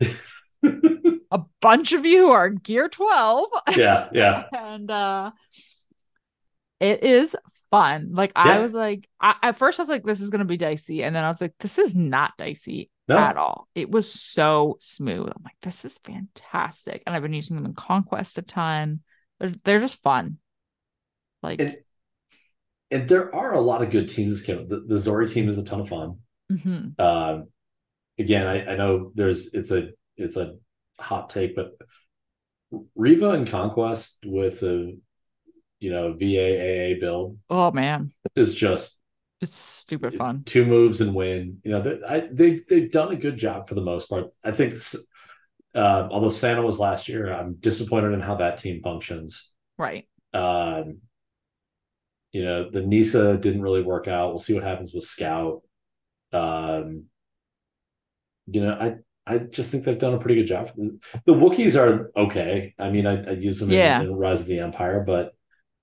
a 0.62 1.40
bunch 1.62 1.92
of 1.92 2.04
you 2.04 2.30
are 2.30 2.50
gear 2.50 2.88
12 2.88 3.48
yeah 3.74 4.08
yeah 4.12 4.44
and 4.56 4.90
uh 4.90 5.30
it 6.78 7.02
is 7.02 7.34
fun. 7.72 8.10
Like 8.12 8.32
yeah. 8.36 8.42
I 8.42 8.58
was 8.60 8.72
like, 8.74 9.08
I, 9.20 9.34
at 9.42 9.56
first 9.56 9.80
I 9.80 9.82
was 9.82 9.88
like, 9.88 10.04
this 10.04 10.20
is 10.20 10.30
gonna 10.30 10.44
be 10.44 10.56
dicey, 10.56 11.02
and 11.02 11.16
then 11.16 11.24
I 11.24 11.28
was 11.28 11.40
like, 11.40 11.54
this 11.58 11.78
is 11.78 11.94
not 11.94 12.34
dicey 12.38 12.90
no. 13.08 13.16
at 13.16 13.36
all. 13.36 13.66
It 13.74 13.90
was 13.90 14.12
so 14.12 14.76
smooth. 14.80 15.26
I'm 15.26 15.42
like, 15.42 15.56
this 15.62 15.84
is 15.84 15.98
fantastic, 15.98 17.02
and 17.06 17.16
I've 17.16 17.22
been 17.22 17.32
using 17.32 17.56
them 17.56 17.66
in 17.66 17.74
Conquest 17.74 18.38
a 18.38 18.42
ton. 18.42 19.00
They're 19.40 19.54
they're 19.64 19.80
just 19.80 20.02
fun. 20.02 20.38
Like, 21.42 21.60
and, 21.60 21.76
and 22.90 23.08
there 23.08 23.34
are 23.34 23.54
a 23.54 23.60
lot 23.60 23.82
of 23.82 23.90
good 23.90 24.08
teams. 24.08 24.42
The, 24.42 24.84
the 24.86 24.94
Zorii 24.96 25.32
team 25.32 25.48
is 25.48 25.58
a 25.58 25.64
ton 25.64 25.80
of 25.80 25.88
fun. 25.88 26.18
Mm-hmm. 26.50 27.00
Um, 27.00 27.48
again, 28.18 28.46
I, 28.46 28.72
I 28.72 28.76
know 28.76 29.12
there's 29.14 29.52
it's 29.54 29.70
a 29.70 29.90
it's 30.16 30.36
a 30.36 30.54
hot 30.98 31.30
take, 31.30 31.56
but 31.56 31.72
Reva 32.94 33.30
and 33.30 33.48
Conquest 33.48 34.18
with 34.24 34.62
a 34.62 34.94
you 35.80 35.90
know 35.90 36.14
VAAA 36.14 37.00
build. 37.00 37.38
Oh 37.50 37.70
man, 37.72 38.12
is 38.36 38.54
just 38.54 39.00
it's 39.40 39.56
stupid 39.56 40.16
fun. 40.16 40.44
Two 40.44 40.64
moves 40.64 41.00
and 41.00 41.14
win. 41.14 41.58
You 41.64 41.72
know, 41.72 42.00
I 42.08 42.28
they 42.30 42.60
they've 42.68 42.90
done 42.90 43.12
a 43.12 43.16
good 43.16 43.36
job 43.36 43.68
for 43.68 43.74
the 43.74 43.80
most 43.80 44.08
part. 44.08 44.26
I 44.44 44.52
think, 44.52 44.74
uh, 45.74 46.08
although 46.10 46.30
Santa 46.30 46.62
was 46.62 46.78
last 46.78 47.08
year, 47.08 47.32
I'm 47.32 47.54
disappointed 47.54 48.12
in 48.12 48.20
how 48.20 48.36
that 48.36 48.58
team 48.58 48.80
functions. 48.82 49.50
Right. 49.76 50.06
Um, 50.32 50.98
you 52.32 52.44
know, 52.44 52.70
the 52.70 52.80
Kneesaa 52.80 53.40
didn't 53.40 53.62
really 53.62 53.82
work 53.82 54.08
out. 54.08 54.30
We'll 54.30 54.38
see 54.38 54.54
what 54.54 54.62
happens 54.62 54.92
with 54.94 55.04
Scout. 55.04 55.62
Um, 56.32 57.04
you 58.46 58.62
know, 58.62 58.72
I 58.72 58.96
I 59.26 59.38
just 59.38 59.70
think 59.70 59.84
they've 59.84 59.98
done 59.98 60.14
a 60.14 60.18
pretty 60.18 60.36
good 60.36 60.48
job. 60.48 60.70
The 61.26 61.32
Wookiees 61.34 61.78
are 61.78 62.10
okay. 62.16 62.74
I 62.78 62.90
mean, 62.90 63.06
I, 63.06 63.22
I 63.24 63.30
use 63.32 63.60
them 63.60 63.70
yeah. 63.70 64.00
in, 64.00 64.08
in, 64.08 64.14
Rise 64.14 64.40
of 64.40 64.46
the 64.46 64.58
Empire, 64.58 65.04
but 65.06 65.34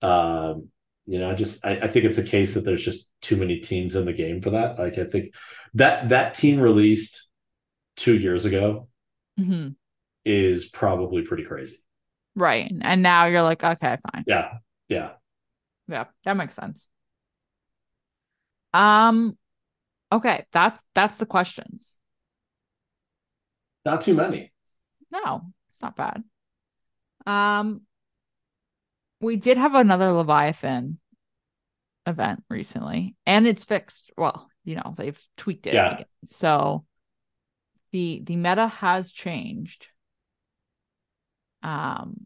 um, 0.06 0.70
you 1.06 1.20
know, 1.20 1.30
I 1.30 1.36
just 1.36 1.66
I, 1.66 1.72
I, 1.78 1.88
think 1.88 2.06
it's 2.06 2.18
a 2.18 2.24
case 2.24 2.54
that 2.54 2.66
there's 2.66 2.84
just 2.84 3.10
too 3.22 3.38
many 3.38 3.60
teams 3.60 3.96
in 3.96 4.06
the 4.06 4.14
game 4.14 4.42
for 4.42 4.50
that. 4.52 4.78
Like 4.78 4.98
I 4.98 5.06
think 5.06 5.34
that 5.76 6.10
that 6.10 6.34
team 6.34 6.60
released 6.60 7.30
two 7.96 8.18
years 8.18 8.46
ago 8.46 8.88
mm-hmm. 9.40 9.70
is 10.26 10.66
probably 10.66 11.22
pretty 11.22 11.44
crazy. 11.44 11.78
Right. 12.36 12.72
And 12.82 13.04
now 13.04 13.26
you're 13.26 13.42
like, 13.42 13.64
okay, 13.64 13.98
fine. 14.12 14.24
Yeah. 14.28 14.54
Yeah. 14.88 15.12
Yeah, 15.90 16.06
that 16.26 16.38
makes 16.38 16.56
sense. 16.56 16.88
Um 18.74 19.38
okay, 20.12 20.46
that's 20.52 20.82
that's 20.94 21.18
the 21.18 21.26
questions. 21.26 21.98
Not 23.86 24.02
too 24.02 24.14
many. 24.14 24.52
No, 25.12 25.42
it's 25.70 25.82
not 25.82 25.96
bad. 25.96 26.24
Um, 27.26 27.82
we 29.22 29.36
did 29.36 29.58
have 29.58 29.76
another 29.76 30.12
Leviathan 30.12 31.00
event 32.06 32.44
recently, 32.50 33.16
and 33.26 33.48
it's 33.48 33.64
fixed. 33.64 34.12
Well, 34.18 34.50
you 34.64 34.76
know, 34.76 34.94
they've 34.98 35.20
tweaked 35.38 35.68
it. 35.68 35.74
Yeah. 35.74 35.94
Again. 35.94 36.06
So 36.28 36.86
the 37.92 38.22
the 38.24 38.36
meta 38.36 38.68
has 38.68 39.12
changed. 39.12 39.88
Um, 41.62 42.26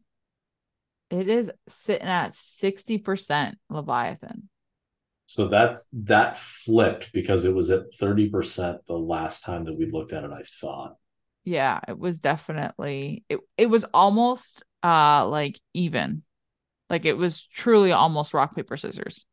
it 1.13 1.29
is 1.29 1.51
sitting 1.67 2.07
at 2.07 2.35
sixty 2.35 2.97
percent 2.97 3.57
Leviathan. 3.69 4.49
So 5.25 5.47
that's 5.47 5.87
that 5.93 6.37
flipped 6.37 7.13
because 7.13 7.45
it 7.45 7.53
was 7.55 7.69
at 7.69 7.91
30% 7.99 8.79
the 8.85 8.93
last 8.93 9.41
time 9.43 9.63
that 9.63 9.75
we 9.75 9.89
looked 9.89 10.11
at 10.11 10.25
it, 10.25 10.31
I 10.31 10.41
thought 10.43 10.97
yeah 11.43 11.79
it 11.87 11.97
was 11.97 12.19
definitely 12.19 13.23
it, 13.29 13.39
it 13.57 13.65
was 13.67 13.85
almost 13.93 14.63
uh 14.83 15.27
like 15.27 15.59
even 15.73 16.23
like 16.89 17.05
it 17.05 17.17
was 17.17 17.41
truly 17.41 17.91
almost 17.91 18.33
rock 18.33 18.55
paper 18.55 18.77
scissors 18.77 19.25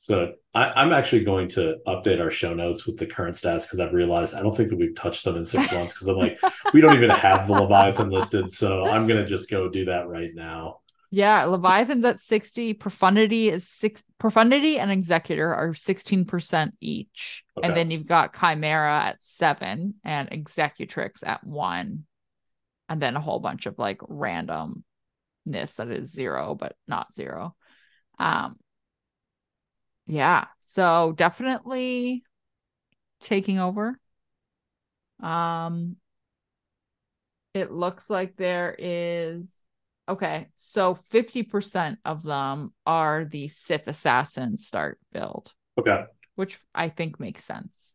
so 0.00 0.34
I, 0.54 0.80
am 0.80 0.92
actually 0.92 1.24
going 1.24 1.48
to 1.48 1.78
update 1.88 2.20
our 2.20 2.30
show 2.30 2.54
notes 2.54 2.86
with 2.86 2.98
the 2.98 3.06
current 3.06 3.34
stats 3.34 3.64
because 3.64 3.80
I've 3.80 3.92
realized 3.92 4.32
I 4.32 4.42
don't 4.42 4.56
think 4.56 4.68
that 4.68 4.78
we've 4.78 4.94
touched 4.94 5.24
them 5.24 5.36
in 5.36 5.44
six 5.44 5.72
months 5.72 5.92
because 5.92 6.06
I'm 6.06 6.16
like, 6.16 6.38
we 6.72 6.80
don't 6.80 6.94
even 6.94 7.10
have 7.10 7.48
the 7.48 7.54
Leviathan 7.54 8.08
listed. 8.08 8.48
So 8.48 8.86
I'm 8.86 9.08
going 9.08 9.20
to 9.20 9.28
just 9.28 9.50
go 9.50 9.68
do 9.68 9.86
that 9.86 10.06
right 10.06 10.30
now. 10.32 10.78
Yeah, 11.10 11.44
Leviathan's 11.44 12.04
at 12.04 12.20
60. 12.20 12.74
Profundity 12.74 13.48
is 13.48 13.68
six 13.68 14.04
Profundity 14.18 14.78
and 14.78 14.90
Executor 14.90 15.54
are 15.54 15.72
16% 15.72 16.72
each. 16.80 17.44
Okay. 17.56 17.66
And 17.66 17.76
then 17.76 17.90
you've 17.90 18.06
got 18.06 18.38
Chimera 18.38 19.04
at 19.04 19.22
seven 19.22 19.94
and 20.04 20.28
Executrix 20.30 21.22
at 21.22 21.44
one. 21.44 22.04
And 22.88 23.00
then 23.00 23.16
a 23.16 23.20
whole 23.20 23.38
bunch 23.40 23.66
of 23.66 23.78
like 23.78 23.98
randomness 24.00 24.82
that 25.46 25.88
is 25.88 26.12
zero, 26.12 26.54
but 26.54 26.74
not 26.86 27.14
zero. 27.14 27.54
Um 28.18 28.56
yeah, 30.06 30.46
so 30.60 31.12
definitely 31.16 32.24
taking 33.20 33.58
over. 33.58 33.98
Um 35.22 35.96
it 37.54 37.70
looks 37.72 38.10
like 38.10 38.36
there 38.36 38.74
is 38.78 39.64
Okay, 40.08 40.46
so 40.54 40.94
50% 41.12 41.98
of 42.04 42.22
them 42.22 42.72
are 42.86 43.26
the 43.26 43.48
Sith 43.48 43.86
Assassin 43.86 44.58
start 44.58 44.98
build. 45.12 45.52
Okay. 45.78 46.04
Which 46.34 46.58
I 46.74 46.88
think 46.88 47.20
makes 47.20 47.44
sense. 47.44 47.92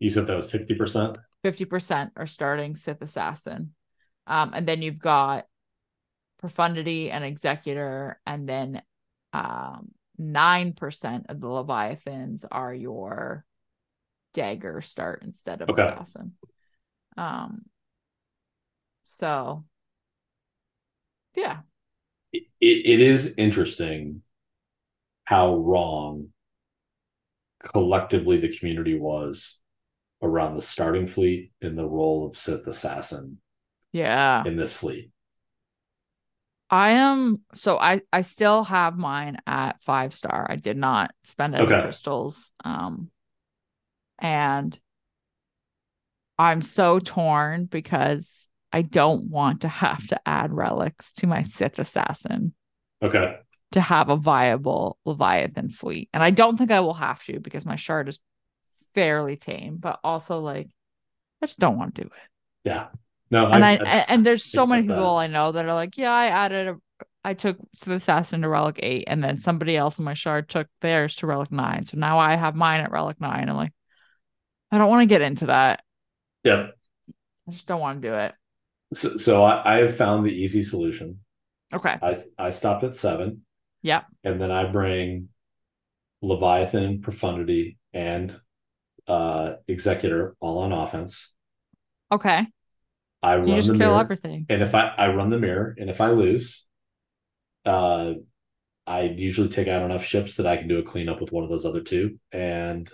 You 0.00 0.10
said 0.10 0.26
that 0.26 0.36
was 0.36 0.50
50%? 0.50 1.16
50% 1.44 2.10
are 2.16 2.26
starting 2.26 2.74
Sith 2.74 3.00
Assassin. 3.00 3.74
Um, 4.26 4.52
and 4.54 4.66
then 4.66 4.82
you've 4.82 5.00
got 5.00 5.46
Profundity 6.38 7.12
and 7.12 7.24
Executor, 7.24 8.20
and 8.26 8.48
then 8.48 8.82
um, 9.32 9.92
9% 10.20 11.24
of 11.28 11.40
the 11.40 11.48
Leviathans 11.48 12.44
are 12.50 12.74
your 12.74 13.44
dagger 14.34 14.80
start 14.80 15.22
instead 15.22 15.62
of 15.62 15.68
okay. 15.68 15.82
assassin. 15.82 16.32
Um, 17.16 17.62
so 19.04 19.64
yeah. 21.34 21.58
It, 22.32 22.44
it 22.60 23.00
is 23.00 23.34
interesting 23.36 24.22
how 25.24 25.56
wrong 25.56 26.28
collectively 27.62 28.38
the 28.38 28.56
community 28.56 28.98
was 28.98 29.60
around 30.22 30.54
the 30.54 30.62
starting 30.62 31.06
fleet 31.06 31.52
in 31.60 31.76
the 31.76 31.86
role 31.86 32.26
of 32.26 32.36
Sith 32.36 32.66
assassin. 32.66 33.38
Yeah. 33.92 34.44
In 34.44 34.56
this 34.56 34.72
fleet. 34.72 35.10
I 36.70 36.92
am 36.92 37.42
so 37.54 37.78
I 37.78 38.00
I 38.10 38.22
still 38.22 38.64
have 38.64 38.96
mine 38.96 39.36
at 39.46 39.82
five 39.82 40.14
star. 40.14 40.46
I 40.48 40.56
did 40.56 40.78
not 40.78 41.10
spend 41.24 41.54
any 41.54 41.64
okay. 41.66 41.82
crystals. 41.82 42.52
Um 42.64 43.10
and 44.18 44.78
I'm 46.38 46.62
so 46.62 46.98
torn 46.98 47.66
because 47.66 48.48
I 48.72 48.82
don't 48.82 49.24
want 49.24 49.62
to 49.62 49.68
have 49.68 50.06
to 50.08 50.20
add 50.26 50.52
relics 50.52 51.12
to 51.14 51.26
my 51.26 51.42
Sith 51.42 51.78
assassin. 51.78 52.54
Okay. 53.02 53.36
To 53.72 53.80
have 53.80 54.08
a 54.08 54.16
viable 54.16 54.98
Leviathan 55.04 55.70
fleet. 55.70 56.08
And 56.12 56.22
I 56.22 56.30
don't 56.30 56.56
think 56.56 56.70
I 56.70 56.80
will 56.80 56.94
have 56.94 57.22
to 57.24 57.40
because 57.40 57.66
my 57.66 57.76
shard 57.76 58.08
is 58.08 58.20
fairly 58.94 59.36
tame, 59.36 59.76
but 59.78 59.98
also 60.04 60.40
like 60.40 60.68
I 61.42 61.46
just 61.46 61.58
don't 61.58 61.78
want 61.78 61.94
to 61.94 62.02
do 62.02 62.08
it. 62.08 62.68
Yeah. 62.68 62.88
No, 63.30 63.46
and 63.46 63.64
I, 63.64 63.76
I, 63.76 63.76
I 63.76 64.04
and 64.08 64.26
there's 64.26 64.44
so 64.44 64.66
many 64.66 64.82
people 64.82 65.16
that. 65.16 65.22
I 65.22 65.26
know 65.26 65.52
that 65.52 65.64
are 65.64 65.72
like, 65.72 65.96
yeah, 65.96 66.12
I 66.12 66.26
added 66.26 66.68
a 66.68 66.76
I 67.24 67.34
took 67.34 67.56
Sith 67.74 67.92
Assassin 67.92 68.42
to 68.42 68.48
Relic 68.48 68.80
8, 68.82 69.04
and 69.06 69.22
then 69.22 69.38
somebody 69.38 69.76
else 69.76 69.98
in 69.98 70.04
my 70.04 70.14
shard 70.14 70.48
took 70.48 70.66
theirs 70.80 71.16
to 71.16 71.26
Relic 71.26 71.52
9. 71.52 71.84
So 71.84 71.96
now 71.96 72.18
I 72.18 72.34
have 72.34 72.56
mine 72.56 72.80
at 72.80 72.90
Relic 72.90 73.20
9. 73.20 73.48
I'm 73.48 73.56
like, 73.56 73.72
I 74.70 74.78
don't 74.78 74.88
want 74.88 75.02
to 75.02 75.14
get 75.14 75.22
into 75.22 75.46
that. 75.46 75.84
Yeah. 76.42 76.68
I 77.48 77.52
just 77.52 77.66
don't 77.66 77.80
want 77.80 78.02
to 78.02 78.08
do 78.08 78.14
it. 78.14 78.34
So, 78.92 79.16
so 79.16 79.42
I, 79.42 79.74
I 79.74 79.78
have 79.78 79.96
found 79.96 80.24
the 80.26 80.32
easy 80.32 80.62
solution. 80.62 81.20
Okay. 81.72 81.96
I 82.02 82.16
I 82.38 82.50
stopped 82.50 82.84
at 82.84 82.96
seven. 82.96 83.42
Yeah. 83.82 84.02
And 84.24 84.40
then 84.40 84.50
I 84.50 84.64
bring 84.64 85.28
Leviathan, 86.20 87.00
Profundity, 87.00 87.78
and 87.92 88.34
uh 89.08 89.54
Executor 89.68 90.36
all 90.40 90.58
on 90.58 90.72
offense. 90.72 91.34
Okay. 92.12 92.46
I 93.22 93.36
run 93.36 93.48
you 93.48 93.54
just 93.54 93.68
the 93.68 93.74
kill 93.74 93.90
mirror, 93.92 94.00
everything. 94.00 94.46
And 94.48 94.62
if 94.62 94.74
I 94.74 94.88
I 94.98 95.14
run 95.14 95.30
the 95.30 95.38
mirror, 95.38 95.74
and 95.78 95.88
if 95.88 96.00
I 96.00 96.10
lose, 96.10 96.66
uh, 97.64 98.14
I 98.86 99.02
usually 99.02 99.48
take 99.48 99.68
out 99.68 99.82
enough 99.82 100.04
ships 100.04 100.36
that 100.36 100.46
I 100.46 100.56
can 100.56 100.68
do 100.68 100.78
a 100.78 100.82
cleanup 100.82 101.20
with 101.20 101.32
one 101.32 101.44
of 101.44 101.50
those 101.50 101.64
other 101.64 101.80
two, 101.80 102.18
and 102.32 102.90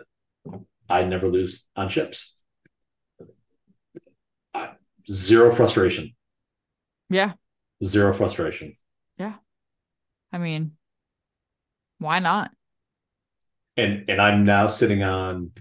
I 0.89 1.05
never 1.05 1.29
lose 1.29 1.65
on 1.77 1.89
ships 1.89 2.38
zero 5.11 5.55
frustration. 5.55 6.15
Yeah. 7.11 7.33
Zero 7.85 8.13
frustration. 8.13 8.77
Yeah. 9.19 9.35
I 10.33 10.39
mean, 10.39 10.73
why 11.99 12.19
not? 12.19 12.51
And 13.77 14.09
and 14.09 14.21
I'm 14.21 14.45
now 14.45 14.67
sitting 14.67 15.03
on 15.03 15.53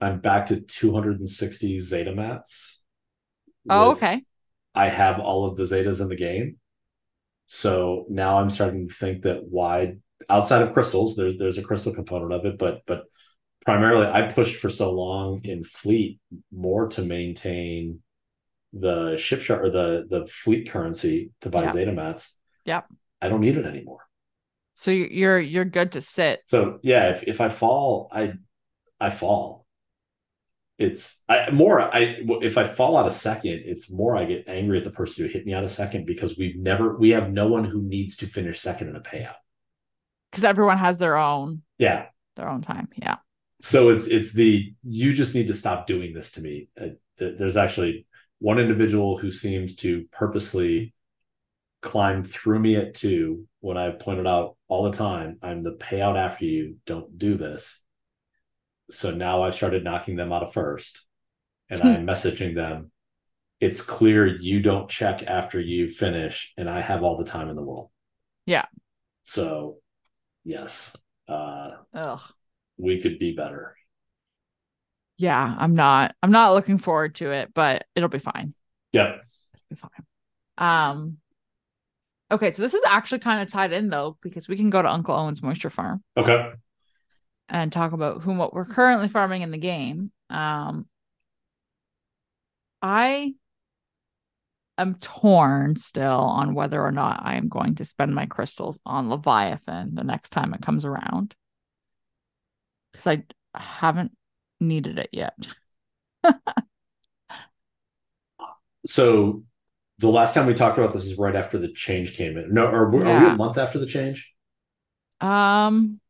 I'm 0.00 0.20
back 0.20 0.46
to 0.46 0.60
260 0.60 1.78
Zeta 1.78 2.14
mats. 2.14 2.82
Oh, 3.68 3.92
okay. 3.92 4.22
I 4.74 4.88
have 4.88 5.20
all 5.20 5.46
of 5.46 5.56
the 5.56 5.64
Zetas 5.64 6.00
in 6.00 6.08
the 6.08 6.16
game. 6.16 6.58
So 7.46 8.06
now 8.08 8.40
I'm 8.40 8.50
starting 8.50 8.88
to 8.88 8.94
think 8.94 9.22
that 9.22 9.44
why 9.48 9.96
outside 10.28 10.62
of 10.62 10.72
crystals, 10.72 11.16
there's 11.16 11.38
there's 11.38 11.58
a 11.58 11.62
crystal 11.62 11.92
component 11.94 12.32
of 12.32 12.44
it, 12.44 12.58
but 12.58 12.82
but 12.86 13.04
primarily 13.64 14.06
I 14.06 14.22
pushed 14.22 14.56
for 14.56 14.68
so 14.68 14.92
long 14.92 15.40
in 15.44 15.64
fleet 15.64 16.20
more 16.52 16.88
to 16.88 17.02
maintain 17.02 18.00
the 18.72 19.16
ship 19.16 19.40
shard 19.40 19.64
or 19.64 19.70
the 19.70 20.06
the 20.08 20.26
fleet 20.26 20.70
currency 20.70 21.30
to 21.40 21.50
buy 21.50 21.62
yep. 21.62 21.74
Zetamats. 21.74 22.32
Yep. 22.64 22.86
I 23.22 23.28
don't 23.28 23.40
need 23.40 23.56
it 23.56 23.66
anymore. 23.66 24.00
So 24.74 24.90
you're 24.90 25.40
you're 25.40 25.64
good 25.64 25.92
to 25.92 26.00
sit. 26.00 26.40
So 26.44 26.78
yeah, 26.82 27.10
if 27.10 27.22
if 27.24 27.40
I 27.40 27.48
fall, 27.48 28.08
I 28.12 28.34
I 29.00 29.10
fall. 29.10 29.64
It's 30.76 31.22
I 31.28 31.50
more 31.52 31.80
I 31.80 32.16
if 32.42 32.58
I 32.58 32.64
fall 32.64 32.96
out 32.96 33.06
a 33.06 33.12
second, 33.12 33.62
it's 33.64 33.90
more 33.90 34.16
I 34.16 34.24
get 34.24 34.48
angry 34.48 34.78
at 34.78 34.84
the 34.84 34.90
person 34.90 35.24
who 35.24 35.32
hit 35.32 35.46
me 35.46 35.54
out 35.54 35.62
a 35.62 35.68
second 35.68 36.04
because 36.04 36.36
we've 36.36 36.58
never 36.58 36.96
we 36.98 37.10
have 37.10 37.30
no 37.30 37.46
one 37.46 37.64
who 37.64 37.80
needs 37.80 38.16
to 38.16 38.26
finish 38.26 38.60
second 38.60 38.88
in 38.88 38.96
a 38.96 39.00
payout. 39.00 39.36
Because 40.30 40.44
everyone 40.44 40.78
has 40.78 40.98
their 40.98 41.16
own 41.16 41.62
yeah 41.78 42.06
their 42.34 42.48
own 42.48 42.62
time 42.62 42.88
yeah. 42.96 43.16
So 43.64 43.88
it's 43.88 44.08
it's 44.08 44.34
the 44.34 44.74
you 44.82 45.14
just 45.14 45.34
need 45.34 45.46
to 45.46 45.54
stop 45.54 45.86
doing 45.86 46.12
this 46.12 46.32
to 46.32 46.42
me. 46.42 46.68
Uh, 46.78 46.88
there's 47.16 47.56
actually 47.56 48.06
one 48.38 48.58
individual 48.58 49.16
who 49.16 49.30
seems 49.30 49.74
to 49.76 50.04
purposely 50.12 50.92
climb 51.80 52.22
through 52.22 52.58
me 52.58 52.76
at 52.76 52.92
two 52.92 53.46
when 53.60 53.78
I 53.78 53.88
pointed 53.88 54.26
out 54.26 54.58
all 54.68 54.82
the 54.82 54.96
time, 54.96 55.38
I'm 55.42 55.62
the 55.62 55.72
payout 55.72 56.18
after 56.18 56.44
you, 56.44 56.76
don't 56.84 57.16
do 57.16 57.38
this. 57.38 57.82
So 58.90 59.12
now 59.12 59.44
I've 59.44 59.54
started 59.54 59.82
knocking 59.82 60.16
them 60.16 60.30
out 60.30 60.42
of 60.42 60.52
first 60.52 61.00
and 61.70 61.80
hmm. 61.80 61.86
I'm 61.86 62.06
messaging 62.06 62.54
them. 62.54 62.90
It's 63.60 63.80
clear 63.80 64.26
you 64.26 64.60
don't 64.60 64.90
check 64.90 65.22
after 65.22 65.58
you 65.58 65.88
finish, 65.88 66.52
and 66.58 66.68
I 66.68 66.80
have 66.80 67.02
all 67.02 67.16
the 67.16 67.24
time 67.24 67.48
in 67.48 67.56
the 67.56 67.62
world. 67.62 67.88
Yeah. 68.44 68.66
So, 69.22 69.78
yes, 70.44 70.94
uh, 71.28 71.70
Ugh. 71.94 72.20
We 72.76 73.00
could 73.00 73.18
be 73.18 73.32
better. 73.32 73.76
Yeah, 75.16 75.54
I'm 75.58 75.74
not. 75.74 76.14
I'm 76.22 76.32
not 76.32 76.54
looking 76.54 76.78
forward 76.78 77.14
to 77.16 77.30
it, 77.30 77.52
but 77.54 77.86
it'll 77.94 78.08
be 78.08 78.18
fine. 78.18 78.54
Yeah, 78.92 79.16
it'll 79.16 79.66
be 79.70 79.76
fine. 79.76 79.90
Um, 80.58 81.18
Okay, 82.34 82.50
so 82.50 82.62
this 82.62 82.74
is 82.74 82.82
actually 82.86 83.20
kind 83.20 83.42
of 83.42 83.48
tied 83.48 83.72
in 83.72 83.90
though, 83.90 84.16
because 84.20 84.48
we 84.48 84.56
can 84.56 84.70
go 84.70 84.82
to 84.82 84.90
Uncle 84.90 85.14
Owen's 85.14 85.42
moisture 85.42 85.70
farm. 85.70 86.02
Okay. 86.16 86.52
And 87.48 87.72
talk 87.72 87.92
about 87.92 88.22
whom 88.22 88.38
what 88.38 88.54
we're 88.54 88.64
currently 88.64 89.08
farming 89.08 89.42
in 89.42 89.50
the 89.50 89.58
game. 89.58 90.10
Um 90.30 90.86
I 92.82 93.34
am 94.76 94.96
torn 94.96 95.76
still 95.76 96.10
on 96.10 96.54
whether 96.54 96.82
or 96.82 96.90
not 96.90 97.20
I 97.22 97.36
am 97.36 97.48
going 97.48 97.76
to 97.76 97.84
spend 97.84 98.14
my 98.14 98.26
crystals 98.26 98.78
on 98.84 99.10
Leviathan 99.10 99.94
the 99.94 100.02
next 100.02 100.30
time 100.30 100.54
it 100.54 100.62
comes 100.62 100.84
around. 100.84 101.36
Because 102.94 103.18
I 103.54 103.58
haven't 103.58 104.12
needed 104.60 104.98
it 104.98 105.10
yet. 105.12 105.34
so 108.86 109.42
the 109.98 110.08
last 110.08 110.34
time 110.34 110.46
we 110.46 110.54
talked 110.54 110.78
about 110.78 110.92
this 110.92 111.04
is 111.04 111.18
right 111.18 111.36
after 111.36 111.58
the 111.58 111.72
change 111.72 112.16
came 112.16 112.36
in. 112.36 112.52
No, 112.52 112.66
or 112.66 112.90
yeah. 112.94 113.16
are 113.16 113.24
we 113.24 113.30
a 113.30 113.36
month 113.36 113.58
after 113.58 113.78
the 113.78 113.86
change? 113.86 114.32
Um, 115.20 116.00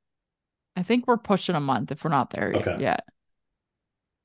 I 0.77 0.83
think 0.83 1.07
we're 1.07 1.17
pushing 1.17 1.55
a 1.55 1.61
month 1.61 1.93
if 1.93 2.05
we're 2.05 2.11
not 2.11 2.31
there 2.31 2.53
okay. 2.57 2.77
yet. 2.81 3.05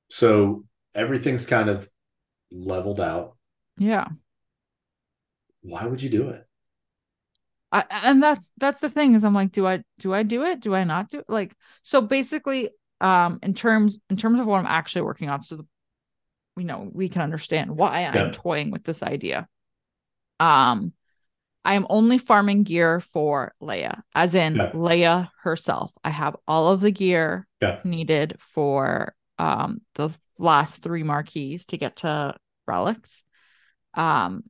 So 0.09 0.65
everything's 0.95 1.45
kind 1.45 1.69
of 1.69 1.87
leveled 2.51 2.99
out. 2.99 3.35
Yeah. 3.77 4.07
Why 5.61 5.85
would 5.85 6.01
you 6.01 6.09
do 6.09 6.29
it? 6.29 6.45
I, 7.71 7.85
and 7.89 8.21
that's 8.21 8.49
that's 8.57 8.81
the 8.81 8.89
thing 8.89 9.13
is 9.13 9.23
I'm 9.23 9.33
like, 9.33 9.51
do 9.51 9.67
I 9.67 9.83
do 9.99 10.13
I 10.13 10.23
do 10.23 10.43
it? 10.43 10.59
Do 10.59 10.73
I 10.73 10.83
not 10.83 11.09
do 11.09 11.19
it? 11.19 11.25
Like 11.27 11.55
so 11.83 12.01
basically, 12.01 12.69
um, 12.99 13.39
in 13.43 13.53
terms 13.53 13.99
in 14.09 14.17
terms 14.17 14.39
of 14.39 14.47
what 14.47 14.59
I'm 14.59 14.65
actually 14.65 15.03
working 15.03 15.29
on, 15.29 15.43
so 15.43 15.57
the 15.57 15.65
you 16.59 16.65
know 16.65 16.89
we 16.91 17.09
can 17.09 17.21
understand 17.21 17.75
why 17.75 18.03
i'm 18.03 18.31
toying 18.31 18.69
with 18.69 18.83
this 18.83 19.01
idea 19.01 19.47
um 20.39 20.93
i 21.65 21.73
am 21.73 21.87
only 21.89 22.17
farming 22.17 22.63
gear 22.63 22.99
for 22.99 23.53
leia 23.61 24.01
as 24.13 24.35
in 24.35 24.55
yeah. 24.55 24.71
leia 24.71 25.29
herself 25.41 25.91
i 26.03 26.09
have 26.09 26.35
all 26.47 26.69
of 26.69 26.81
the 26.81 26.91
gear 26.91 27.47
yeah. 27.61 27.79
needed 27.83 28.35
for 28.39 29.13
um 29.39 29.81
the 29.95 30.09
last 30.37 30.83
three 30.83 31.03
marquees 31.03 31.65
to 31.65 31.77
get 31.77 31.97
to 31.97 32.35
relics 32.67 33.23
um 33.93 34.43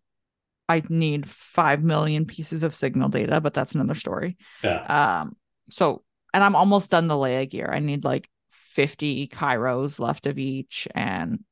i 0.69 0.81
need 0.87 1.27
5 1.27 1.83
million 1.83 2.25
pieces 2.25 2.63
of 2.63 2.73
signal 2.73 3.09
data 3.09 3.41
but 3.41 3.53
that's 3.53 3.75
another 3.75 3.95
story 3.95 4.37
yeah 4.63 5.19
um 5.19 5.35
so 5.69 6.03
and 6.33 6.43
i'm 6.43 6.55
almost 6.55 6.89
done 6.89 7.07
the 7.07 7.15
leia 7.15 7.49
gear 7.49 7.69
i 7.71 7.79
need 7.79 8.05
like 8.05 8.29
50 8.51 9.27
kairos 9.27 9.99
left 9.99 10.25
of 10.25 10.37
each 10.37 10.87
and 10.95 11.43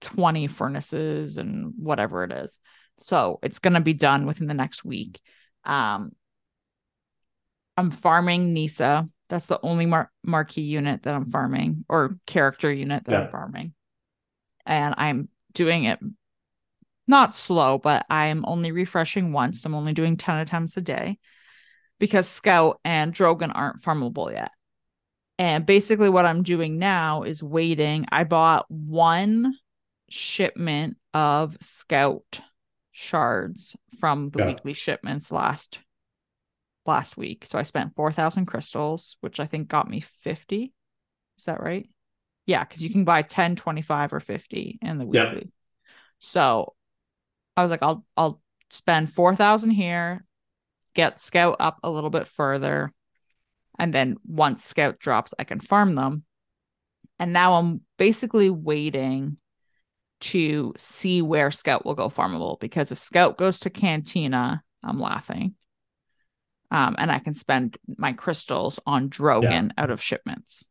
20 0.00 0.46
furnaces 0.46 1.36
and 1.36 1.74
whatever 1.76 2.24
it 2.24 2.32
is. 2.32 2.58
So 3.00 3.38
it's 3.42 3.58
going 3.58 3.74
to 3.74 3.80
be 3.80 3.92
done 3.92 4.26
within 4.26 4.46
the 4.46 4.54
next 4.54 4.84
week. 4.84 5.20
Um, 5.64 6.12
I'm 7.76 7.90
farming 7.90 8.54
Kneesaa. 8.54 9.08
That's 9.28 9.46
the 9.46 9.60
only 9.62 9.86
mar- 9.86 10.10
marquee 10.24 10.62
unit 10.62 11.02
that 11.02 11.14
I'm 11.14 11.30
farming 11.30 11.84
or 11.88 12.16
character 12.26 12.72
unit 12.72 13.04
that 13.04 13.12
yeah. 13.12 13.20
I'm 13.20 13.28
farming. 13.28 13.74
And 14.66 14.94
I'm 14.98 15.28
doing 15.52 15.84
it 15.84 15.98
not 17.10 17.34
slow, 17.34 17.76
but 17.78 18.06
I'm 18.08 18.44
only 18.46 18.72
refreshing 18.72 19.32
once. 19.32 19.64
I'm 19.64 19.74
only 19.74 19.92
doing 19.92 20.16
10 20.16 20.38
attempts 20.38 20.76
a 20.76 20.80
day 20.80 21.18
because 21.98 22.26
Scout 22.26 22.80
and 22.84 23.12
Drogon 23.12 23.52
aren't 23.54 23.82
farmable 23.82 24.32
yet. 24.32 24.52
And 25.38 25.64
basically, 25.64 26.08
what 26.08 26.26
I'm 26.26 26.42
doing 26.42 26.78
now 26.78 27.22
is 27.22 27.42
waiting. 27.42 28.06
I 28.10 28.24
bought 28.24 28.66
one 28.70 29.54
shipment 30.08 30.96
of 31.14 31.56
scout 31.60 32.40
shards 32.92 33.76
from 33.98 34.30
the 34.30 34.40
yeah. 34.40 34.46
weekly 34.48 34.72
shipments 34.72 35.32
last 35.32 35.78
last 36.86 37.16
week. 37.16 37.44
So 37.46 37.58
I 37.58 37.62
spent 37.62 37.94
4,000 37.94 38.46
crystals, 38.46 39.16
which 39.20 39.40
I 39.40 39.46
think 39.46 39.68
got 39.68 39.88
me 39.88 40.00
50. 40.00 40.72
Is 41.38 41.44
that 41.44 41.62
right? 41.62 41.88
Yeah, 42.46 42.64
cuz 42.64 42.82
you 42.82 42.90
can 42.90 43.04
buy 43.04 43.22
10, 43.22 43.56
25 43.56 44.12
or 44.12 44.20
50 44.20 44.78
in 44.82 44.98
the 44.98 45.06
weekly. 45.06 45.42
Yeah. 45.44 45.50
So 46.18 46.74
I 47.56 47.62
was 47.62 47.70
like 47.70 47.82
I'll 47.82 48.04
I'll 48.16 48.40
spend 48.70 49.12
4,000 49.12 49.70
here, 49.70 50.24
get 50.94 51.20
scout 51.20 51.56
up 51.60 51.78
a 51.82 51.90
little 51.90 52.10
bit 52.10 52.26
further, 52.26 52.92
and 53.78 53.92
then 53.92 54.16
once 54.26 54.64
scout 54.64 54.98
drops 54.98 55.34
I 55.38 55.44
can 55.44 55.60
farm 55.60 55.94
them. 55.94 56.24
And 57.18 57.34
now 57.34 57.54
I'm 57.54 57.82
basically 57.98 58.48
waiting 58.48 59.36
to 60.20 60.74
see 60.76 61.22
where 61.22 61.50
Scout 61.50 61.84
will 61.84 61.94
go 61.94 62.08
farmable 62.08 62.60
because 62.60 62.92
if 62.92 62.98
Scout 62.98 63.38
goes 63.38 63.60
to 63.60 63.70
Cantina, 63.70 64.62
I'm 64.82 64.98
laughing. 64.98 65.54
Um, 66.70 66.94
and 66.98 67.10
I 67.10 67.18
can 67.18 67.34
spend 67.34 67.76
my 67.98 68.12
crystals 68.12 68.78
on 68.86 69.10
Drogon 69.10 69.70
yeah. 69.76 69.82
out 69.82 69.90
of 69.90 70.02
shipments. 70.02 70.66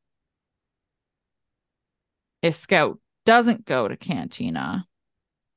If 2.42 2.56
Scout 2.56 3.00
doesn't 3.26 3.66
go 3.66 3.88
to 3.88 3.98
Cantina, 3.98 4.86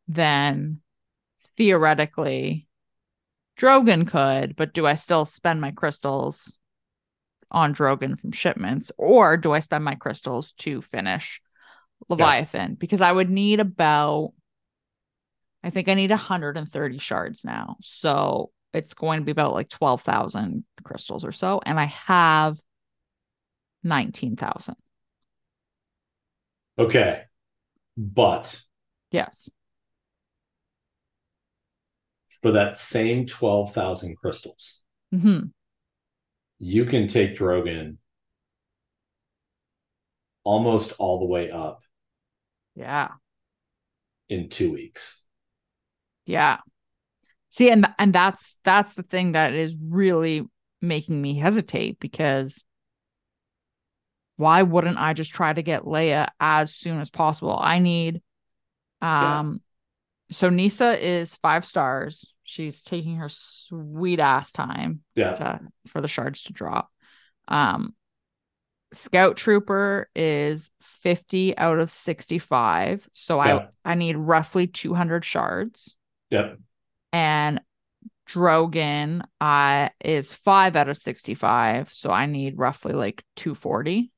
then 0.08 0.80
theoretically 1.56 2.66
Drogon 3.58 4.06
could, 4.06 4.56
but 4.56 4.74
do 4.74 4.86
I 4.86 4.94
still 4.94 5.24
spend 5.24 5.60
my 5.60 5.70
crystals 5.72 6.58
on 7.50 7.74
Drogon 7.74 8.18
from 8.18 8.32
shipments, 8.32 8.90
or 8.96 9.36
do 9.36 9.52
I 9.52 9.60
spend 9.60 9.84
my 9.84 9.94
crystals 9.94 10.52
to 10.52 10.80
finish 10.80 11.40
Leviathan 12.08 12.70
yeah. 12.70 12.76
because 12.78 13.00
I 13.00 13.12
would 13.12 13.30
need 13.30 13.60
about 13.60 14.32
I 15.64 15.70
think 15.70 15.88
I 15.88 15.94
need 15.94 16.10
130 16.10 16.98
shards 16.98 17.44
now. 17.44 17.76
So 17.82 18.50
it's 18.72 18.94
going 18.94 19.20
to 19.20 19.24
be 19.24 19.30
about 19.30 19.52
like 19.52 19.68
12,000 19.68 20.64
crystals 20.82 21.24
or 21.24 21.30
so 21.30 21.60
and 21.64 21.78
I 21.78 21.84
have 21.84 22.58
19,000. 23.84 24.74
Okay. 26.78 27.22
But 27.96 28.60
yes. 29.12 29.48
For 32.42 32.52
that 32.52 32.76
same 32.76 33.26
12,000 33.26 34.16
crystals. 34.16 34.80
Mm-hmm. 35.14 35.46
You 36.58 36.84
can 36.84 37.06
take 37.06 37.36
Drogon 37.36 37.96
almost 40.44 40.94
all 40.98 41.20
the 41.20 41.26
way 41.26 41.50
up 41.50 41.82
yeah. 42.74 43.08
In 44.28 44.48
two 44.48 44.72
weeks. 44.72 45.22
Yeah. 46.26 46.58
See, 47.50 47.70
and 47.70 47.86
and 47.98 48.12
that's 48.12 48.56
that's 48.64 48.94
the 48.94 49.02
thing 49.02 49.32
that 49.32 49.52
is 49.52 49.76
really 49.76 50.48
making 50.80 51.20
me 51.20 51.34
hesitate 51.34 51.98
because 52.00 52.64
why 54.36 54.62
wouldn't 54.62 54.98
I 54.98 55.12
just 55.12 55.32
try 55.32 55.52
to 55.52 55.62
get 55.62 55.82
Leia 55.82 56.28
as 56.40 56.74
soon 56.74 57.00
as 57.00 57.10
possible? 57.10 57.56
I 57.58 57.78
need 57.78 58.22
um 59.02 59.60
yeah. 60.28 60.34
so 60.34 60.48
Kneesaa 60.48 60.98
is 60.98 61.36
five 61.36 61.66
stars. 61.66 62.31
She's 62.44 62.82
taking 62.82 63.16
her 63.16 63.28
sweet 63.28 64.20
ass 64.20 64.52
time 64.52 65.00
yeah. 65.14 65.32
to, 65.32 65.60
for 65.88 66.00
the 66.00 66.08
shards 66.08 66.44
to 66.44 66.52
drop. 66.52 66.90
Um, 67.48 67.94
Scout 68.92 69.36
Trooper 69.36 70.08
is 70.14 70.70
50 70.82 71.56
out 71.56 71.78
of 71.78 71.90
65. 71.90 73.08
So 73.12 73.42
yeah. 73.42 73.68
I 73.84 73.92
I 73.92 73.94
need 73.94 74.16
roughly 74.16 74.66
200 74.66 75.24
shards. 75.24 75.96
Yep. 76.30 76.58
And 77.12 77.60
Drogon 78.28 79.22
uh, 79.40 79.88
is 80.04 80.32
5 80.32 80.76
out 80.76 80.88
of 80.88 80.96
65. 80.96 81.92
So 81.92 82.10
I 82.10 82.26
need 82.26 82.58
roughly 82.58 82.92
like 82.92 83.24
240. 83.36 84.10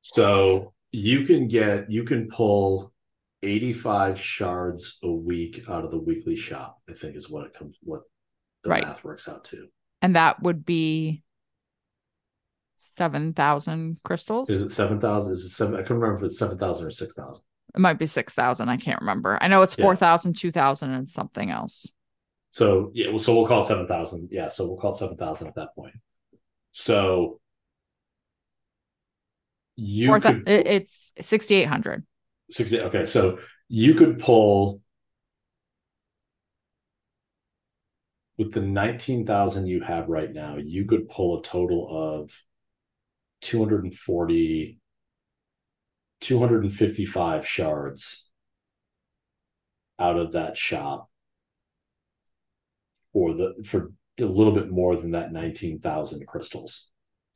So 0.00 0.72
you 0.92 1.24
can 1.24 1.46
get 1.46 1.90
you 1.90 2.04
can 2.04 2.28
pull 2.28 2.92
85 3.42 4.20
shards 4.20 4.98
a 5.02 5.10
week 5.10 5.64
out 5.68 5.84
of 5.84 5.90
the 5.90 5.98
weekly 5.98 6.36
shop, 6.36 6.78
I 6.88 6.92
think 6.92 7.16
is 7.16 7.30
what 7.30 7.46
it 7.46 7.54
comes 7.54 7.76
what 7.82 8.02
the 8.62 8.70
right. 8.70 8.86
math 8.86 9.04
works 9.04 9.28
out 9.28 9.44
to. 9.44 9.68
And 10.02 10.16
that 10.16 10.42
would 10.42 10.64
be 10.64 11.22
seven 12.76 13.32
thousand 13.34 13.98
crystals. 14.04 14.48
Is 14.50 14.62
it 14.62 14.70
seven 14.70 15.00
thousand? 15.00 15.32
Is 15.32 15.44
it 15.44 15.50
seven? 15.50 15.74
I 15.74 15.78
can't 15.78 15.90
remember 15.90 16.16
if 16.16 16.22
it's 16.24 16.38
seven 16.38 16.58
thousand 16.58 16.86
or 16.86 16.90
six 16.90 17.14
thousand. 17.14 17.44
It 17.74 17.80
might 17.80 17.98
be 17.98 18.06
six 18.06 18.34
thousand. 18.34 18.68
I 18.68 18.76
can't 18.76 19.00
remember. 19.00 19.38
I 19.40 19.48
know 19.48 19.62
it's 19.62 19.78
yeah. 19.78 19.84
4,000, 19.84 20.34
2,000, 20.34 20.90
and 20.90 21.08
something 21.08 21.50
else. 21.50 21.86
So 22.50 22.90
yeah, 22.94 23.16
so 23.16 23.36
we'll 23.36 23.46
call 23.46 23.60
it 23.60 23.66
seven 23.66 23.86
thousand. 23.86 24.28
Yeah, 24.32 24.48
so 24.48 24.66
we'll 24.66 24.76
call 24.76 24.90
it 24.90 24.96
seven 24.96 25.16
thousand 25.16 25.48
at 25.48 25.54
that 25.54 25.74
point. 25.76 25.94
So 26.72 27.40
you 29.76 30.08
4, 30.08 30.20
could, 30.20 30.48
it's 30.48 31.12
sixty 31.20 31.54
eight 31.54 31.68
hundred. 31.68 32.04
Okay, 32.58 33.06
so 33.06 33.38
you 33.68 33.94
could 33.94 34.18
pull 34.18 34.80
with 38.36 38.52
the 38.52 38.60
19,000 38.60 39.66
you 39.66 39.80
have 39.82 40.08
right 40.08 40.32
now, 40.32 40.56
you 40.56 40.86
could 40.86 41.08
pull 41.08 41.38
a 41.38 41.42
total 41.42 41.88
of 41.90 42.42
240 43.42 44.78
255 46.20 47.46
shards 47.46 48.30
out 49.98 50.18
of 50.18 50.32
that 50.32 50.56
shop 50.56 51.08
for 53.12 53.34
the 53.34 53.54
for 53.64 53.92
a 54.18 54.24
little 54.24 54.54
bit 54.54 54.70
more 54.70 54.96
than 54.96 55.12
that 55.12 55.32
19,000 55.32 56.26
crystals. 56.26 56.89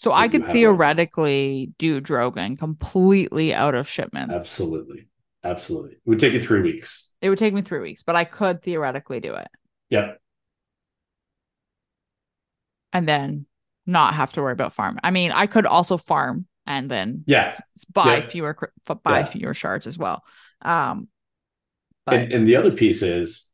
So 0.05 0.13
I 0.13 0.29
could 0.29 0.45
theoretically 0.45 1.73
do 1.79 1.99
Drogon 1.99 2.59
completely 2.59 3.55
out 3.55 3.75
of 3.75 3.89
shipments. 3.89 4.35
Absolutely. 4.35 5.09
Absolutely. 5.43 5.93
It 5.93 6.01
would 6.05 6.19
take 6.19 6.35
you 6.35 6.41
3 6.41 6.61
weeks. 6.61 7.15
It 7.23 7.31
would 7.31 7.39
take 7.39 7.55
me 7.55 7.63
3 7.63 7.81
weeks, 7.81 8.03
but 8.03 8.15
I 8.15 8.25
could 8.25 8.63
theoretically 8.63 9.21
do 9.21 9.33
it. 9.33 9.49
Yep. 9.89 10.21
And 12.93 13.09
then 13.09 13.47
not 13.87 14.13
have 14.13 14.35
to 14.35 14.43
worry 14.43 14.53
about 14.53 14.75
farm. 14.75 14.99
I 15.03 15.11
mean, 15.11 15.33
I 15.33 15.47
could 15.47 15.65
also 15.65 15.97
farm 15.97 16.45
and 16.67 16.91
then 16.91 17.25
yeah 17.27 17.57
buy 17.91 18.17
yeah. 18.17 18.21
fewer 18.21 18.59
buy 19.03 19.21
yeah. 19.21 19.25
fewer 19.25 19.55
shards 19.55 19.87
as 19.87 19.97
well. 19.97 20.23
Um, 20.61 21.09
but... 22.05 22.15
and, 22.17 22.33
and 22.35 22.47
the 22.47 22.57
other 22.57 22.73
piece 22.73 23.01
is 23.01 23.51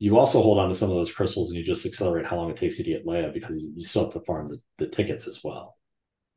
you 0.00 0.18
also 0.18 0.42
hold 0.42 0.58
on 0.58 0.68
to 0.68 0.74
some 0.74 0.90
of 0.90 0.96
those 0.96 1.12
crystals 1.12 1.50
and 1.50 1.58
you 1.58 1.64
just 1.64 1.86
accelerate 1.86 2.26
how 2.26 2.34
long 2.34 2.50
it 2.50 2.56
takes 2.56 2.76
you 2.76 2.84
to 2.86 2.90
get 2.90 3.06
Leia 3.06 3.32
because 3.32 3.54
you 3.56 3.84
still 3.84 4.02
have 4.02 4.12
to 4.14 4.20
farm 4.20 4.48
the, 4.48 4.58
the 4.78 4.88
tickets 4.88 5.28
as 5.28 5.42
well. 5.44 5.76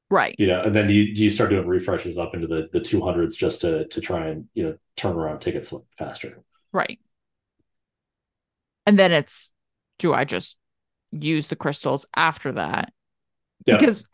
Right. 0.09 0.35
You 0.37 0.47
know, 0.47 0.61
and 0.61 0.75
then 0.75 0.87
do 0.87 0.93
you, 0.93 1.15
do 1.15 1.23
you 1.23 1.29
start 1.31 1.49
doing 1.49 1.67
refreshes 1.67 2.17
up 2.17 2.35
into 2.35 2.47
the 2.47 2.69
the 2.71 2.79
200s 2.79 3.35
just 3.35 3.61
to 3.61 3.87
to 3.87 4.01
try 4.01 4.27
and, 4.27 4.47
you 4.53 4.63
know, 4.63 4.77
turn 4.95 5.15
around 5.15 5.39
tickets 5.39 5.73
faster. 5.97 6.43
Right. 6.71 6.99
And 8.85 8.99
then 8.99 9.11
it's 9.11 9.51
do 9.99 10.13
I 10.13 10.25
just 10.25 10.57
use 11.11 11.47
the 11.47 11.55
crystals 11.55 12.05
after 12.15 12.53
that 12.53 12.91
yeah. 13.65 13.77
because 13.77 14.05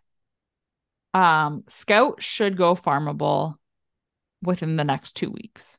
um 1.13 1.63
scout 1.67 2.21
should 2.21 2.57
go 2.57 2.75
farmable 2.75 3.55
within 4.43 4.77
the 4.77 4.83
next 4.83 5.15
two 5.15 5.29
weeks 5.29 5.77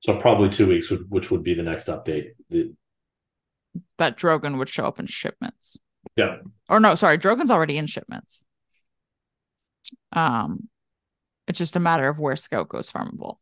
so 0.00 0.16
probably 0.18 0.48
two 0.48 0.66
weeks 0.66 0.90
which 1.08 1.30
would 1.30 1.42
be 1.42 1.54
the 1.54 1.62
next 1.62 1.88
update 1.88 2.30
the... 2.50 2.72
that 3.98 4.16
drogon 4.16 4.58
would 4.58 4.68
show 4.68 4.86
up 4.86 4.98
in 4.98 5.06
shipments 5.06 5.76
yeah 6.16 6.36
or 6.68 6.80
no 6.80 6.94
sorry 6.94 7.18
drogon's 7.18 7.50
already 7.50 7.76
in 7.76 7.86
shipments 7.86 8.44
um 10.16 10.68
it's 11.46 11.58
just 11.58 11.76
a 11.76 11.80
matter 11.80 12.08
of 12.08 12.18
where 12.18 12.36
scout 12.36 12.68
goes 12.68 12.90
farmable 12.90 13.36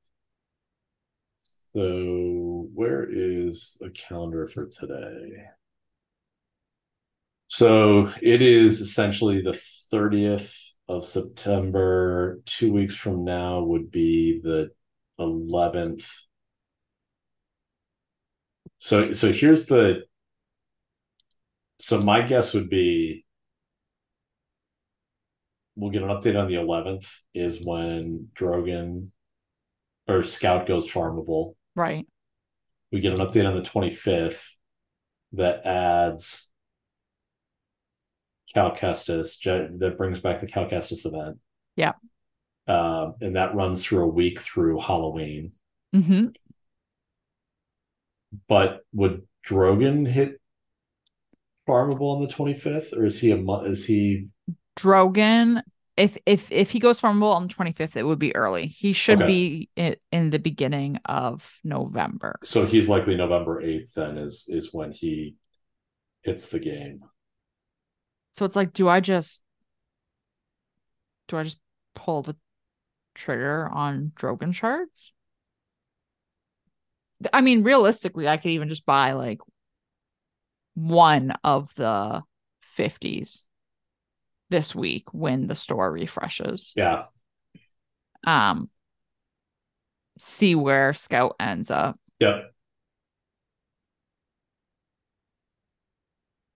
so 1.74 2.68
where 2.74 3.06
is 3.10 3.76
the 3.80 3.90
calendar 3.90 4.46
for 4.46 4.66
today 4.66 5.46
so 7.48 8.08
it 8.20 8.42
is 8.42 8.80
essentially 8.80 9.40
the 9.40 9.52
30th 9.92 10.74
of 10.88 11.04
September. 11.04 12.40
Two 12.46 12.72
weeks 12.72 12.94
from 12.94 13.24
now 13.24 13.62
would 13.62 13.90
be 13.90 14.40
the 14.42 14.70
11th. 15.18 16.10
So 18.78 19.12
so 19.12 19.32
here's 19.32 19.66
the 19.66 20.02
so 21.78 22.00
my 22.00 22.22
guess 22.22 22.54
would 22.54 22.68
be 22.68 23.23
we'll 25.76 25.90
get 25.90 26.02
an 26.02 26.08
update 26.08 26.38
on 26.38 26.48
the 26.48 26.54
11th 26.54 27.10
is 27.34 27.60
when 27.64 28.28
Drogon 28.34 29.10
or 30.08 30.22
Scout 30.22 30.66
goes 30.66 30.90
farmable. 30.90 31.54
Right. 31.74 32.06
We 32.92 33.00
get 33.00 33.18
an 33.18 33.26
update 33.26 33.48
on 33.48 33.56
the 33.56 33.68
25th 33.68 34.46
that 35.32 35.66
adds 35.66 36.50
Cal 38.52 38.70
Kestis 38.70 39.40
that 39.78 39.98
brings 39.98 40.20
back 40.20 40.40
the 40.40 40.46
Cal 40.46 40.66
Kestis 40.66 41.04
event. 41.04 41.38
Yeah. 41.76 41.92
Um, 42.68 43.14
and 43.20 43.36
that 43.36 43.54
runs 43.54 43.84
through 43.84 44.04
a 44.04 44.08
week 44.08 44.40
through 44.40 44.78
Halloween. 44.80 45.52
Mm-hmm. 45.94 46.26
But 48.48 48.80
would 48.92 49.26
Drogon 49.46 50.06
hit 50.06 50.40
farmable 51.68 52.14
on 52.14 52.22
the 52.22 52.28
25th 52.28 52.96
or 52.96 53.06
is 53.06 53.18
he 53.20 53.30
a 53.30 53.38
is 53.62 53.86
he 53.86 54.28
Drogon 54.76 55.62
if 55.96 56.18
if 56.26 56.50
if 56.50 56.70
he 56.70 56.80
goes 56.80 57.00
farmable 57.00 57.34
on 57.34 57.46
the 57.46 57.54
25th 57.54 57.96
it 57.96 58.02
would 58.02 58.18
be 58.18 58.34
early 58.34 58.66
he 58.66 58.92
should 58.92 59.22
okay. 59.22 59.26
be 59.28 59.70
in, 59.76 59.94
in 60.10 60.30
the 60.30 60.40
beginning 60.40 60.98
of 61.04 61.48
november 61.62 62.36
so 62.42 62.66
he's 62.66 62.88
likely 62.88 63.14
november 63.14 63.62
8th 63.62 63.92
then 63.92 64.18
is 64.18 64.46
is 64.48 64.70
when 64.74 64.90
he 64.90 65.36
hits 66.22 66.48
the 66.48 66.58
game 66.58 67.04
so 68.34 68.44
it's 68.44 68.56
like, 68.56 68.72
do 68.72 68.88
I 68.88 69.00
just 69.00 69.40
do 71.28 71.38
I 71.38 71.44
just 71.44 71.58
pull 71.94 72.22
the 72.22 72.36
trigger 73.14 73.68
on 73.72 74.12
Drogon 74.16 74.52
shards? 74.52 75.12
I 77.32 77.40
mean, 77.40 77.62
realistically, 77.62 78.28
I 78.28 78.36
could 78.36 78.50
even 78.50 78.68
just 78.68 78.84
buy 78.84 79.12
like 79.12 79.38
one 80.74 81.32
of 81.44 81.72
the 81.76 82.22
50s 82.76 83.44
this 84.54 84.72
week 84.74 85.12
when 85.12 85.48
the 85.48 85.56
store 85.56 85.90
refreshes. 85.90 86.72
Yeah. 86.76 87.06
Um 88.24 88.70
see 90.18 90.54
where 90.54 90.92
Scout 90.92 91.34
ends 91.40 91.72
up. 91.72 91.98
Yep. 92.20 92.54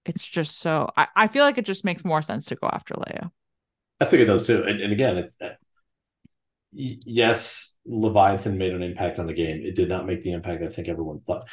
it's 0.08 0.26
just 0.26 0.58
so 0.58 0.90
I, 0.96 1.06
I 1.14 1.28
feel 1.28 1.44
like 1.44 1.58
it 1.58 1.66
just 1.66 1.84
makes 1.84 2.04
more 2.04 2.22
sense 2.22 2.46
to 2.46 2.56
go 2.56 2.68
after 2.72 2.94
Leia. 2.94 3.30
I 4.00 4.04
think 4.04 4.22
it 4.22 4.26
does 4.26 4.46
too. 4.46 4.62
And, 4.62 4.80
and 4.80 4.92
again, 4.92 5.18
it's 5.18 5.36
uh, 5.40 5.54
yes, 6.72 7.76
Leviathan 7.84 8.58
made 8.58 8.72
an 8.72 8.82
impact 8.82 9.18
on 9.18 9.26
the 9.26 9.34
game. 9.34 9.60
It 9.62 9.74
did 9.74 9.88
not 9.88 10.06
make 10.06 10.22
the 10.22 10.32
impact 10.32 10.62
I 10.62 10.68
think 10.68 10.88
everyone 10.88 11.20
thought. 11.20 11.48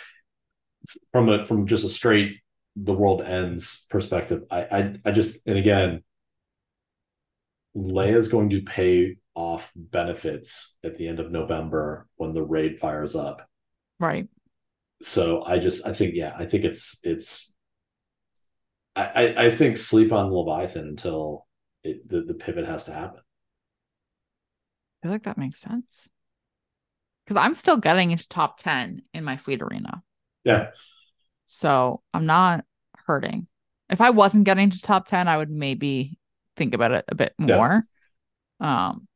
From 1.12 1.30
a 1.30 1.46
from 1.46 1.68
just 1.68 1.84
a 1.84 1.90
straight 1.90 2.38
the 2.76 2.94
world 2.94 3.22
ends 3.22 3.86
perspective, 3.90 4.44
I 4.50 4.62
I, 4.64 4.96
I 5.06 5.12
just 5.12 5.46
and 5.48 5.58
again, 5.58 6.04
Leia's 7.76 8.28
going 8.28 8.50
to 8.52 8.62
pay 8.62 9.18
off 9.34 9.72
benefits 9.76 10.78
at 10.84 10.96
the 10.96 11.08
end 11.08 11.20
of 11.20 11.32
November 11.32 12.08
when 12.16 12.34
the 12.34 12.44
raid 12.44 12.80
fires 12.80 13.16
up. 13.16 13.48
Right. 14.00 14.28
So 15.02 15.44
I 15.44 15.60
just 15.60 15.86
I 15.86 15.94
think 15.94 16.16
yeah, 16.16 16.34
I 16.38 16.46
think 16.46 16.64
it's 16.64 17.00
it's 17.04 17.54
I, 18.96 19.36
I 19.38 19.50
think 19.50 19.76
sleep 19.76 20.14
on 20.14 20.32
Leviathan 20.32 20.88
until 20.88 21.46
it, 21.84 22.08
the, 22.08 22.22
the 22.22 22.34
pivot 22.34 22.66
has 22.66 22.86
to 22.86 22.94
happen. 22.94 23.20
I 23.20 25.08
feel 25.08 25.12
like 25.12 25.24
that 25.24 25.38
makes 25.38 25.60
sense. 25.60 26.08
Because 27.26 27.42
I'm 27.42 27.56
still 27.56 27.78
getting 27.78 28.12
into 28.12 28.28
top 28.30 28.58
10 28.60 29.02
in 29.14 29.24
my 29.26 29.36
fleet 29.36 29.62
arena. 29.62 30.02
Yeah. 30.46 30.68
So 31.48 32.02
I'm 32.14 32.26
not 32.26 32.64
hurting. 33.06 33.48
If 33.90 34.00
I 34.00 34.12
wasn't 34.12 34.46
getting 34.46 34.70
to 34.70 34.80
top 34.80 35.08
10, 35.08 35.28
I 35.28 35.38
would 35.38 35.50
maybe 35.50 36.18
think 36.56 36.74
about 36.74 36.92
it 36.92 37.06
a 37.08 37.16
bit 37.16 37.34
more. 37.38 37.84
Yeah. 38.60 38.90
Um 38.90 39.08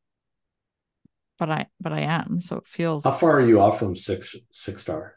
but 1.38 1.50
I 1.50 1.68
but 1.80 1.94
I 1.94 2.02
am, 2.02 2.42
so 2.42 2.58
it 2.58 2.68
feels 2.68 3.04
How 3.04 3.12
far 3.12 3.40
are 3.40 3.46
you 3.46 3.62
off 3.62 3.80
from 3.80 3.96
six 3.96 4.36
six 4.52 4.82
star? 4.82 5.16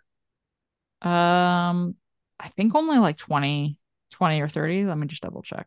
Um, 1.02 1.96
I 2.38 2.48
think 2.56 2.76
only 2.76 2.98
like 2.98 3.16
20, 3.16 3.76
20 4.12 4.40
or 4.40 4.48
30. 4.48 4.84
Let 4.84 4.96
me 4.96 5.08
just 5.08 5.22
double 5.22 5.42
check. 5.42 5.66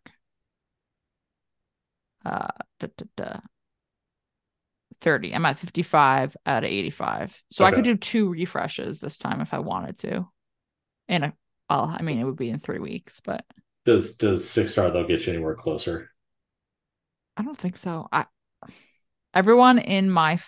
Uh, 2.23 2.47
da, 2.79 2.87
da, 2.97 3.05
da. 3.17 3.39
30. 5.01 5.35
I'm 5.35 5.45
at 5.45 5.59
55 5.59 6.37
out 6.45 6.63
of 6.63 6.69
85. 6.69 7.41
So 7.51 7.65
okay. 7.65 7.71
I 7.71 7.75
could 7.75 7.83
do 7.83 7.97
two 7.97 8.29
refreshes 8.29 9.01
this 9.01 9.17
time 9.17 9.41
if 9.41 9.53
I 9.53 9.59
wanted 9.59 9.99
to. 9.99 10.27
And 11.09 11.25
a 11.25 11.33
well, 11.69 11.93
I 11.95 12.01
mean 12.01 12.19
it 12.19 12.23
would 12.23 12.37
be 12.37 12.49
in 12.49 12.59
three 12.59 12.79
weeks, 12.79 13.19
but 13.23 13.43
does 13.85 14.15
does 14.15 14.49
six 14.49 14.71
star 14.71 14.89
though 14.89 15.05
get 15.05 15.27
you 15.27 15.33
anywhere 15.33 15.55
closer? 15.55 16.11
I 17.37 17.43
don't 17.43 17.57
think 17.57 17.77
so. 17.77 18.07
I 18.11 18.25
everyone 19.33 19.79
in 19.79 20.09
my 20.09 20.39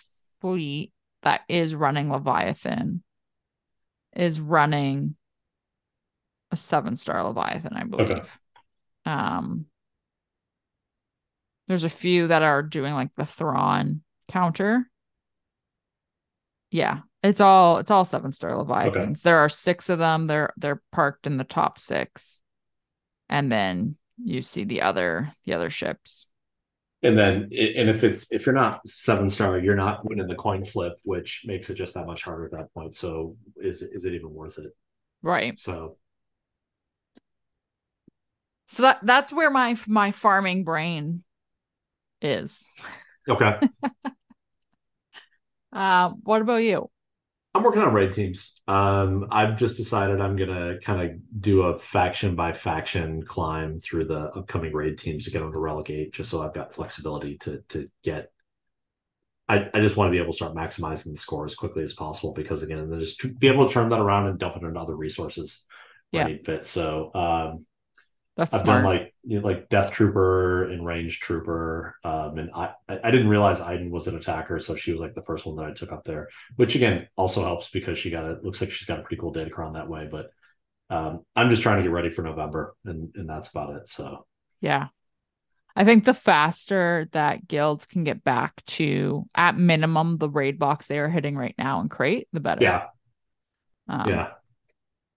fleet 0.41 0.93
that 1.23 1.41
is 1.49 1.76
running 1.76 2.11
Leviathan 2.11 3.03
is 4.15 4.39
running 4.39 5.15
a 6.51 6.57
seven 6.57 6.95
star 6.95 7.23
Leviathan, 7.23 7.73
I 7.73 7.84
believe. 7.84 8.11
Okay. 8.11 8.22
Um, 9.05 9.65
there's 11.68 11.84
a 11.84 11.89
few 11.89 12.27
that 12.27 12.43
are 12.43 12.64
doing 12.64 12.93
like 12.93 13.09
the 13.15 13.26
Thrawn 13.26 14.01
counter. 14.30 14.89
Yeah, 16.72 16.99
it's 17.23 17.41
all 17.41 17.77
it's 17.77 17.91
all 17.91 18.05
seven 18.05 18.31
star 18.31 18.55
Leviathans. 18.57 19.19
Okay. 19.19 19.30
There 19.30 19.38
are 19.38 19.49
six 19.49 19.89
of 19.89 19.99
them. 19.99 20.27
They're 20.27 20.53
they're 20.57 20.81
parked 20.91 21.27
in 21.27 21.38
the 21.38 21.43
top 21.43 21.80
six, 21.80 22.41
and 23.30 23.51
then 23.51 23.97
you 24.23 24.41
see 24.41 24.64
the 24.64 24.81
other 24.81 25.34
the 25.45 25.53
other 25.53 25.69
ships. 25.69 26.26
And 27.03 27.15
then, 27.15 27.44
and 27.44 27.90
if 27.90 28.03
it's 28.03 28.26
if 28.32 28.45
you're 28.45 28.56
not 28.56 28.86
seven 28.88 29.30
star, 29.30 29.60
you're 29.60 29.76
not 29.76 30.03
winning 30.03 30.28
the 30.28 30.36
coin 30.36 30.64
flip, 30.64 30.94
which 31.03 31.44
makes 31.45 31.69
it 31.69 31.76
just 31.76 31.94
that 31.94 32.07
much 32.07 32.24
harder 32.24 32.45
at 32.45 32.52
that 32.52 32.74
point. 32.74 32.95
So, 32.95 33.36
is 33.56 33.84
is 33.84 34.06
it 34.06 34.14
even 34.14 34.34
worth 34.34 34.57
it? 34.57 34.76
Right. 35.22 35.57
So, 35.60 35.98
so 38.65 38.84
that 38.84 38.99
that's 39.03 39.32
where 39.32 39.52
my 39.52 39.78
my 39.86 40.11
farming 40.11 40.64
brain 40.64 41.24
is. 42.19 42.65
Okay. 43.30 43.60
um, 45.72 46.19
what 46.24 46.41
about 46.41 46.64
you? 46.64 46.90
I'm 47.57 47.63
working 47.63 47.81
on 47.81 47.91
raid 47.91 48.13
teams. 48.13 48.61
Um, 48.67 49.27
I've 49.31 49.57
just 49.57 49.77
decided 49.77 50.21
I'm 50.21 50.35
gonna 50.35 50.77
kind 50.79 51.01
of 51.01 51.41
do 51.41 51.63
a 51.63 51.79
faction 51.79 52.35
by 52.35 52.53
faction 52.53 53.23
climb 53.23 53.79
through 53.79 54.05
the 54.05 54.29
upcoming 54.29 54.73
raid 54.73 54.99
teams 54.99 55.25
to 55.25 55.31
get 55.31 55.39
them 55.39 55.51
to 55.51 55.57
relegate, 55.57 56.13
just 56.13 56.29
so 56.29 56.43
I've 56.43 56.53
got 56.53 56.73
flexibility 56.73 57.38
to 57.39 57.63
to 57.69 57.88
get. 58.03 58.31
I, 59.49 59.69
I 59.73 59.79
just 59.79 59.95
want 59.95 60.09
to 60.09 60.11
be 60.11 60.19
able 60.21 60.34
to 60.34 60.35
start 60.35 60.53
maximizing 60.53 61.13
the 61.13 61.17
score 61.17 61.45
as 61.45 61.55
quickly 61.55 61.84
as 61.84 61.93
possible 61.93 62.34
because 62.34 62.61
again, 62.61 62.89
then 62.89 62.99
just 62.99 63.19
to 63.21 63.34
be 63.34 63.47
able 63.47 63.65
to 63.65 63.73
turn 63.73 63.89
that 63.89 64.01
around 64.01 64.27
and 64.27 64.38
dump 64.38 64.57
it 64.57 64.63
into 64.63 64.79
other 64.79 64.95
resources 64.95 65.65
yeah. 66.11 66.27
fit. 66.43 66.65
So 66.65 67.11
um, 67.15 67.65
that's 68.38 68.53
I've 68.53 68.61
smart. 68.61 68.84
done 68.84 68.93
like 68.93 69.15
you 69.23 69.39
know, 69.39 69.45
like 69.47 69.68
Death 69.68 69.91
Trooper 69.91 70.65
and 70.65 70.85
Range 70.85 71.19
Trooper, 71.19 71.95
um, 72.03 72.38
and 72.38 72.51
I 72.53 72.73
I 72.88 73.09
didn't 73.09 73.30
realize 73.30 73.59
Iden 73.59 73.89
was 73.89 74.07
an 74.07 74.15
attacker, 74.15 74.59
so 74.59 74.76
she 74.76 74.91
was 74.91 75.01
like 75.01 75.15
the 75.15 75.23
first 75.23 75.45
one 75.45 75.55
that 75.55 75.65
I 75.65 75.73
took 75.73 75.91
up 75.91 76.03
there, 76.03 76.30
which 76.55 76.76
again 76.76 77.07
also 77.15 77.43
helps 77.43 77.69
because 77.69 77.97
she 77.97 78.11
got 78.11 78.26
it. 78.26 78.43
Looks 78.43 78.61
like 78.61 78.72
she's 78.72 78.85
got 78.85 78.99
a 78.99 79.01
pretty 79.01 79.19
cool 79.19 79.34
datacron 79.34 79.73
that 79.73 79.89
way, 79.89 80.07
but 80.09 80.30
um, 80.91 81.26
I'm 81.35 81.49
just 81.49 81.64
trying 81.64 81.77
to 81.77 81.84
get 81.84 81.91
ready 81.91 82.11
for 82.11 82.22
November, 82.22 82.76
and 82.85 83.11
and 83.15 83.27
that's 83.27 83.49
about 83.49 83.76
it. 83.76 83.89
So 83.89 84.27
yeah, 84.61 84.89
I 85.76 85.84
think 85.84 86.05
the 86.05 86.14
faster 86.14 87.09
that 87.14 87.47
guilds 87.47 87.88
can 87.88 88.03
get 88.03 88.23
back 88.23 88.64
to 88.65 89.26
at 89.34 89.57
minimum 89.57 90.19
the 90.19 90.30
raid 90.30 90.59
box 90.59 90.85
they 90.85 90.99
are 90.99 91.09
hitting 91.09 91.35
right 91.35 91.55
now 91.57 91.81
and 91.81 91.89
Krayt, 91.89 92.27
the 92.34 92.39
better. 92.39 92.64
Yeah, 92.64 92.85
um, 93.89 94.07
yeah. 94.07 94.27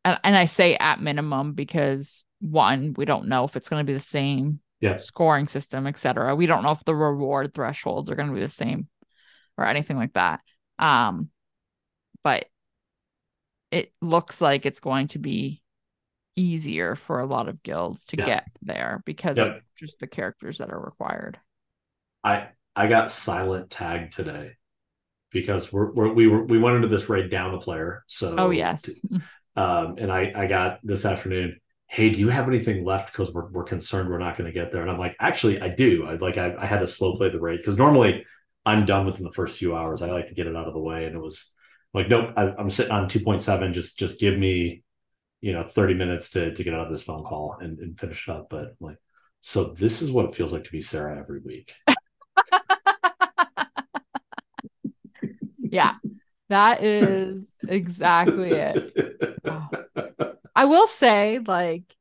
And, 0.06 0.18
and 0.24 0.36
I 0.36 0.46
say 0.46 0.76
at 0.76 1.02
minimum 1.02 1.52
because 1.52 2.24
one, 2.40 2.94
we 2.96 3.04
don't 3.04 3.28
know 3.28 3.44
if 3.44 3.56
it's 3.56 3.68
going 3.68 3.84
to 3.84 3.90
be 3.90 3.96
the 3.96 4.00
same 4.00 4.60
yeah. 4.80 4.96
scoring 4.96 5.46
system, 5.46 5.86
etc. 5.86 6.34
We 6.34 6.46
don't 6.46 6.62
know 6.62 6.72
if 6.72 6.84
the 6.84 6.94
reward 6.94 7.54
thresholds 7.54 8.10
are 8.10 8.14
going 8.14 8.28
to 8.28 8.34
be 8.34 8.40
the 8.40 8.50
same 8.50 8.88
or 9.56 9.66
anything 9.66 9.96
like 9.96 10.14
that. 10.14 10.40
Um, 10.78 11.28
but 12.24 12.46
it 13.70 13.92
looks 14.00 14.40
like 14.40 14.66
it's 14.66 14.80
going 14.80 15.08
to 15.08 15.18
be 15.18 15.62
easier 16.36 16.96
for 16.96 17.20
a 17.20 17.26
lot 17.26 17.48
of 17.48 17.62
guilds 17.62 18.04
to 18.06 18.16
yeah. 18.16 18.26
get 18.26 18.46
there 18.62 19.02
because 19.04 19.36
yep. 19.36 19.46
of 19.46 19.62
just 19.76 19.98
the 20.00 20.06
characters 20.06 20.58
that 20.58 20.70
are 20.70 20.80
required. 20.80 21.38
I 22.24 22.48
I 22.74 22.86
got 22.86 23.10
silent 23.10 23.70
tag 23.70 24.10
today 24.10 24.52
because 25.30 25.72
we're, 25.72 25.92
we're 25.92 26.12
we 26.12 26.26
were 26.26 26.44
we 26.44 26.58
went 26.58 26.76
into 26.76 26.88
this 26.88 27.08
raid 27.08 27.30
down 27.30 27.54
a 27.54 27.58
player. 27.58 28.04
So 28.06 28.34
oh 28.36 28.50
yes, 28.50 28.88
um, 29.56 29.96
and 29.98 30.10
I 30.10 30.32
I 30.34 30.46
got 30.46 30.80
this 30.82 31.04
afternoon 31.04 31.60
hey, 31.92 32.08
do 32.08 32.20
you 32.20 32.28
have 32.28 32.46
anything 32.46 32.84
left? 32.84 33.10
Because 33.10 33.34
we're, 33.34 33.48
we're 33.50 33.64
concerned 33.64 34.08
we're 34.08 34.18
not 34.18 34.38
going 34.38 34.46
to 34.46 34.54
get 34.54 34.70
there. 34.70 34.80
And 34.80 34.88
I'm 34.88 34.98
like, 34.98 35.16
actually, 35.18 35.60
I 35.60 35.70
do. 35.70 36.06
I 36.06 36.14
like, 36.14 36.38
I, 36.38 36.54
I 36.56 36.64
had 36.64 36.78
to 36.78 36.86
slow 36.86 37.16
play 37.16 37.30
the 37.30 37.40
raid 37.40 37.56
because 37.56 37.76
normally 37.76 38.24
I'm 38.64 38.86
done 38.86 39.06
within 39.06 39.24
the 39.24 39.32
first 39.32 39.58
few 39.58 39.74
hours. 39.74 40.00
I 40.00 40.06
like 40.06 40.28
to 40.28 40.34
get 40.34 40.46
it 40.46 40.54
out 40.54 40.68
of 40.68 40.72
the 40.72 40.78
way. 40.78 41.06
And 41.06 41.16
it 41.16 41.20
was 41.20 41.50
like, 41.92 42.08
nope, 42.08 42.32
I, 42.36 42.54
am 42.60 42.70
sitting 42.70 42.92
on 42.92 43.08
2.7. 43.08 43.72
Just, 43.72 43.98
just 43.98 44.20
give 44.20 44.38
me, 44.38 44.84
you 45.40 45.52
know, 45.52 45.64
30 45.64 45.94
minutes 45.94 46.30
to, 46.30 46.54
to 46.54 46.62
get 46.62 46.74
out 46.74 46.86
of 46.86 46.92
this 46.92 47.02
phone 47.02 47.24
call 47.24 47.56
and, 47.60 47.80
and 47.80 47.98
finish 47.98 48.28
it 48.28 48.32
up. 48.32 48.46
But 48.50 48.66
I'm 48.66 48.76
like, 48.78 48.98
so 49.40 49.64
this 49.64 50.00
is 50.00 50.12
what 50.12 50.26
it 50.26 50.34
feels 50.36 50.52
like 50.52 50.62
to 50.64 50.70
be 50.70 50.80
Sarah 50.80 51.18
every 51.18 51.40
week. 51.40 51.74
yeah, 55.58 55.94
that 56.50 56.84
is 56.84 57.52
exactly 57.66 58.52
it. 58.52 59.16
Oh. 59.42 59.68
I 60.60 60.66
will 60.66 60.86
say, 60.86 61.38
like, 61.38 61.96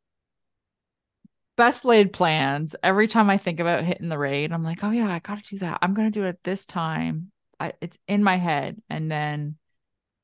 best 1.56 1.86
laid 1.86 2.11
plans. 2.11 2.76
Every 2.84 3.07
time 3.07 3.30
I 3.30 3.38
think 3.38 3.61
about 3.61 3.86
hitting 3.86 4.10
the 4.10 4.18
raid, 4.18 4.52
I'm 4.52 4.65
like, 4.65 4.84
oh 4.84 4.91
yeah, 4.91 5.10
I 5.10 5.19
gotta 5.19 5.44
do 5.44 5.60
that. 5.60 5.80
I'm 5.81 5.94
gonna 5.94 6.11
do 6.11 6.26
it 6.26 6.40
this 6.44 6.65
time. 6.65 7.31
I, 7.57 7.72
it's 7.80 7.98
in 8.06 8.22
my 8.22 8.36
head, 8.36 8.81
and 8.90 9.10
then 9.10 9.56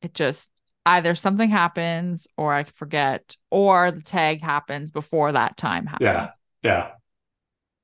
it 0.01 0.13
just 0.13 0.51
either 0.85 1.15
something 1.15 1.49
happens, 1.49 2.27
or 2.35 2.53
I 2.53 2.65
forget, 2.65 3.37
or 3.51 3.91
the 3.91 4.01
tag 4.01 4.41
happens 4.41 4.91
before 4.91 5.31
that 5.31 5.55
time 5.55 5.85
happens. 5.85 6.05
Yeah, 6.05 6.29
yeah. 6.61 6.91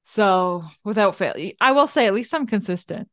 So 0.03 0.65
without 0.83 1.15
fail, 1.15 1.33
I 1.61 1.71
will 1.71 1.87
say 1.87 2.07
at 2.07 2.13
least 2.13 2.33
I'm 2.33 2.45
consistent. 2.45 3.07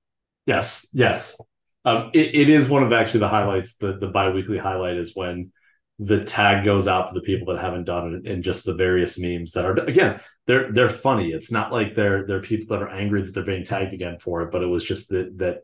Yes, 0.45 0.89
yes. 0.93 1.41
Um, 1.85 2.11
it, 2.15 2.35
it 2.35 2.51
is 2.51 2.69
one 2.69 2.83
of 2.83 2.93
actually 2.93 3.21
the 3.21 3.29
highlights. 3.29 3.77
The 3.77 3.97
the 3.97 4.09
biweekly 4.09 4.59
highlight 4.59 4.97
is 4.97 5.15
when 5.15 5.53
the 5.99 6.23
tag 6.25 6.65
goes 6.65 6.87
out 6.87 7.09
for 7.09 7.15
the 7.15 7.21
people 7.21 7.53
that 7.53 7.61
haven't 7.61 7.85
done 7.85 8.15
it 8.15 8.31
and 8.31 8.45
just 8.45 8.65
the 8.65 8.75
various 8.75 9.19
memes 9.19 9.53
that 9.53 9.65
are 9.65 9.75
again 9.75 10.21
they're 10.47 10.73
they're 10.73 10.89
funny. 10.89 11.31
It's 11.31 11.51
not 11.51 11.73
like 11.73 11.95
they're 11.95 12.25
they're 12.27 12.41
people 12.41 12.69
that 12.69 12.83
are 12.83 12.91
angry 12.91 13.23
that 13.23 13.35
they're 13.35 13.43
being 13.43 13.65
tagged 13.65 13.93
again 13.93 14.19
for 14.19 14.43
it 14.43 14.53
but 14.53 14.63
it 14.63 14.67
was 14.67 14.85
just 14.85 15.09
that 15.11 15.37
that 15.39 15.59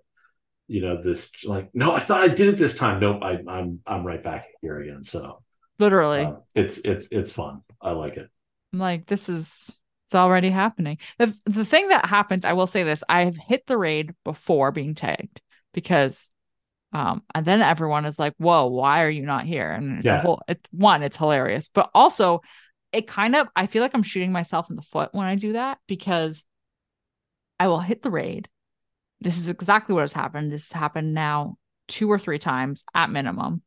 you 0.66 0.80
know 0.80 1.00
this 1.00 1.44
like 1.44 1.70
no 1.74 1.92
i 1.94 2.00
thought 2.00 2.24
i 2.24 2.28
did 2.28 2.48
it 2.48 2.56
this 2.56 2.76
time. 2.76 3.00
Nope 3.00 3.22
I, 3.22 3.38
i'm 3.46 3.80
i'm 3.86 4.04
right 4.04 4.22
back 4.22 4.46
here 4.60 4.80
again. 4.80 5.04
So 5.04 5.42
literally. 5.78 6.24
uh, 6.24 6.32
it's 6.54 6.78
it's 6.78 7.08
it's 7.12 7.32
fun. 7.32 7.62
I 7.80 7.92
like 7.92 8.16
it. 8.16 8.28
I'm 8.72 8.80
like 8.80 9.06
this 9.06 9.28
is 9.28 9.70
it's 10.06 10.14
already 10.16 10.50
happening. 10.50 10.98
The 11.18 11.32
the 11.46 11.64
thing 11.64 11.88
that 11.88 12.06
happens 12.06 12.44
i 12.44 12.52
will 12.54 12.66
say 12.66 12.82
this 12.82 13.04
i've 13.08 13.36
hit 13.36 13.66
the 13.66 13.78
raid 13.78 14.14
before 14.24 14.72
being 14.72 14.94
tagged 14.94 15.40
because 15.72 16.28
um, 16.94 17.24
and 17.34 17.44
then 17.44 17.60
everyone 17.60 18.06
is 18.06 18.20
like, 18.20 18.34
whoa, 18.38 18.66
why 18.66 19.02
are 19.02 19.10
you 19.10 19.26
not 19.26 19.44
here? 19.44 19.72
And 19.72 19.98
it's 19.98 20.06
yeah. 20.06 20.18
a 20.18 20.20
whole, 20.20 20.40
it's 20.46 20.62
one, 20.70 21.02
it's 21.02 21.16
hilarious, 21.16 21.68
but 21.74 21.90
also 21.92 22.40
it 22.92 23.08
kind 23.08 23.34
of, 23.34 23.48
I 23.56 23.66
feel 23.66 23.82
like 23.82 23.94
I'm 23.94 24.04
shooting 24.04 24.30
myself 24.30 24.70
in 24.70 24.76
the 24.76 24.82
foot 24.82 25.10
when 25.12 25.26
I 25.26 25.34
do 25.34 25.54
that 25.54 25.78
because 25.88 26.44
I 27.58 27.66
will 27.66 27.80
hit 27.80 28.02
the 28.02 28.12
raid. 28.12 28.48
This 29.20 29.36
is 29.36 29.48
exactly 29.48 29.92
what 29.92 30.02
has 30.02 30.12
happened. 30.12 30.52
This 30.52 30.70
has 30.70 30.80
happened 30.80 31.14
now 31.14 31.56
two 31.88 32.08
or 32.10 32.18
three 32.18 32.38
times 32.38 32.84
at 32.94 33.10
minimum. 33.10 33.62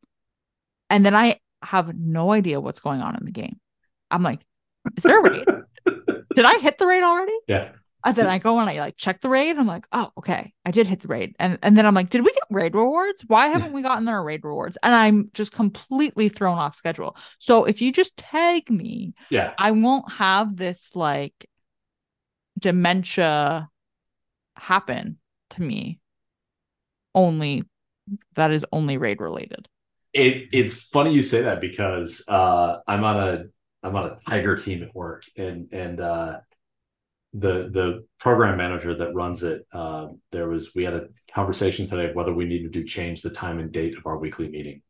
And 0.88 1.04
then 1.04 1.14
I 1.14 1.38
have 1.62 1.94
no 1.94 2.32
idea 2.32 2.60
what's 2.60 2.80
going 2.80 3.02
on 3.02 3.14
in 3.16 3.26
the 3.26 3.30
game. 3.30 3.60
I'm 4.10 4.22
like, 4.22 4.40
is 4.96 5.02
there 5.02 5.20
a 5.20 5.30
raid? 5.30 5.44
Did 6.34 6.46
I 6.46 6.58
hit 6.60 6.78
the 6.78 6.86
raid 6.86 7.02
already? 7.02 7.36
Yeah. 7.46 7.72
And 8.08 8.16
then 8.16 8.26
I 8.26 8.38
go 8.38 8.58
and 8.58 8.70
I 8.70 8.78
like 8.78 8.96
check 8.96 9.20
the 9.20 9.28
raid. 9.28 9.58
I'm 9.58 9.66
like, 9.66 9.86
oh, 9.92 10.10
okay, 10.18 10.52
I 10.64 10.70
did 10.70 10.86
hit 10.86 11.00
the 11.00 11.08
raid. 11.08 11.34
And 11.38 11.58
and 11.62 11.76
then 11.76 11.86
I'm 11.86 11.94
like, 11.94 12.10
did 12.10 12.24
we 12.24 12.32
get 12.32 12.42
raid 12.50 12.74
rewards? 12.74 13.24
Why 13.26 13.48
haven't 13.48 13.72
we 13.72 13.82
gotten 13.82 14.08
our 14.08 14.22
raid 14.22 14.44
rewards? 14.44 14.78
And 14.82 14.94
I'm 14.94 15.30
just 15.34 15.52
completely 15.52 16.28
thrown 16.28 16.58
off 16.58 16.74
schedule. 16.74 17.16
So 17.38 17.64
if 17.64 17.82
you 17.82 17.92
just 17.92 18.16
tag 18.16 18.70
me, 18.70 19.14
yeah, 19.30 19.52
I 19.58 19.72
won't 19.72 20.10
have 20.12 20.56
this 20.56 20.94
like 20.94 21.48
dementia 22.58 23.68
happen 24.56 25.18
to 25.50 25.62
me. 25.62 26.00
Only 27.14 27.64
that 28.36 28.50
is 28.50 28.64
only 28.72 28.96
raid 28.96 29.20
related. 29.20 29.68
It 30.12 30.48
it's 30.52 30.74
funny 30.74 31.12
you 31.12 31.22
say 31.22 31.42
that 31.42 31.60
because 31.60 32.24
uh 32.28 32.78
I'm 32.86 33.04
on 33.04 33.16
a 33.16 33.44
I'm 33.82 33.94
on 33.94 34.06
a 34.06 34.16
tiger 34.28 34.56
team 34.56 34.82
at 34.82 34.94
work 34.94 35.24
and 35.36 35.72
and 35.72 36.00
uh 36.00 36.40
the 37.34 37.68
the 37.70 38.04
program 38.18 38.56
manager 38.56 38.94
that 38.94 39.14
runs 39.14 39.42
it 39.42 39.66
uh, 39.72 40.06
there 40.32 40.48
was 40.48 40.74
we 40.74 40.84
had 40.84 40.94
a 40.94 41.08
conversation 41.32 41.86
today 41.86 42.08
of 42.08 42.16
whether 42.16 42.32
we 42.32 42.46
needed 42.46 42.72
to 42.72 42.84
change 42.84 43.20
the 43.20 43.30
time 43.30 43.58
and 43.58 43.70
date 43.72 43.96
of 43.96 44.06
our 44.06 44.18
weekly 44.18 44.48
meeting 44.48 44.82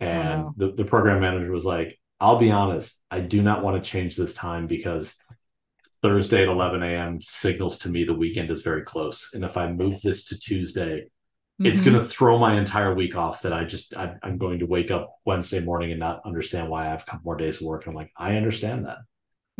And 0.00 0.42
no. 0.42 0.54
the, 0.56 0.72
the 0.72 0.84
program 0.84 1.20
manager 1.20 1.50
was 1.50 1.64
like, 1.64 1.98
I'll 2.20 2.38
be 2.38 2.50
honest, 2.50 3.00
I 3.10 3.20
do 3.20 3.42
not 3.42 3.62
want 3.62 3.82
to 3.82 3.90
change 3.90 4.16
this 4.16 4.34
time 4.34 4.66
because 4.66 5.16
Thursday 6.02 6.42
at 6.42 6.48
11 6.48 6.82
a.m. 6.82 7.20
signals 7.22 7.78
to 7.80 7.88
me 7.88 8.04
the 8.04 8.14
weekend 8.14 8.50
is 8.50 8.62
very 8.62 8.82
close. 8.82 9.30
And 9.32 9.44
if 9.44 9.56
I 9.56 9.72
move 9.72 10.02
this 10.02 10.24
to 10.26 10.38
Tuesday, 10.38 11.00
mm-hmm. 11.00 11.66
it's 11.66 11.82
going 11.82 11.98
to 11.98 12.04
throw 12.04 12.38
my 12.38 12.58
entire 12.58 12.94
week 12.94 13.16
off 13.16 13.42
that 13.42 13.54
I 13.54 13.64
just, 13.64 13.96
I, 13.96 14.14
am 14.22 14.36
going 14.36 14.58
to 14.58 14.66
wake 14.66 14.90
up 14.90 15.14
Wednesday 15.24 15.60
morning 15.60 15.92
and 15.92 16.00
not 16.00 16.20
understand 16.26 16.68
why 16.68 16.86
I 16.86 16.90
have 16.90 17.02
a 17.02 17.04
couple 17.06 17.24
more 17.24 17.36
days 17.36 17.60
of 17.60 17.66
work. 17.66 17.86
And 17.86 17.92
I'm 17.92 17.96
like, 17.96 18.12
I 18.16 18.36
understand 18.36 18.84
that. 18.84 18.98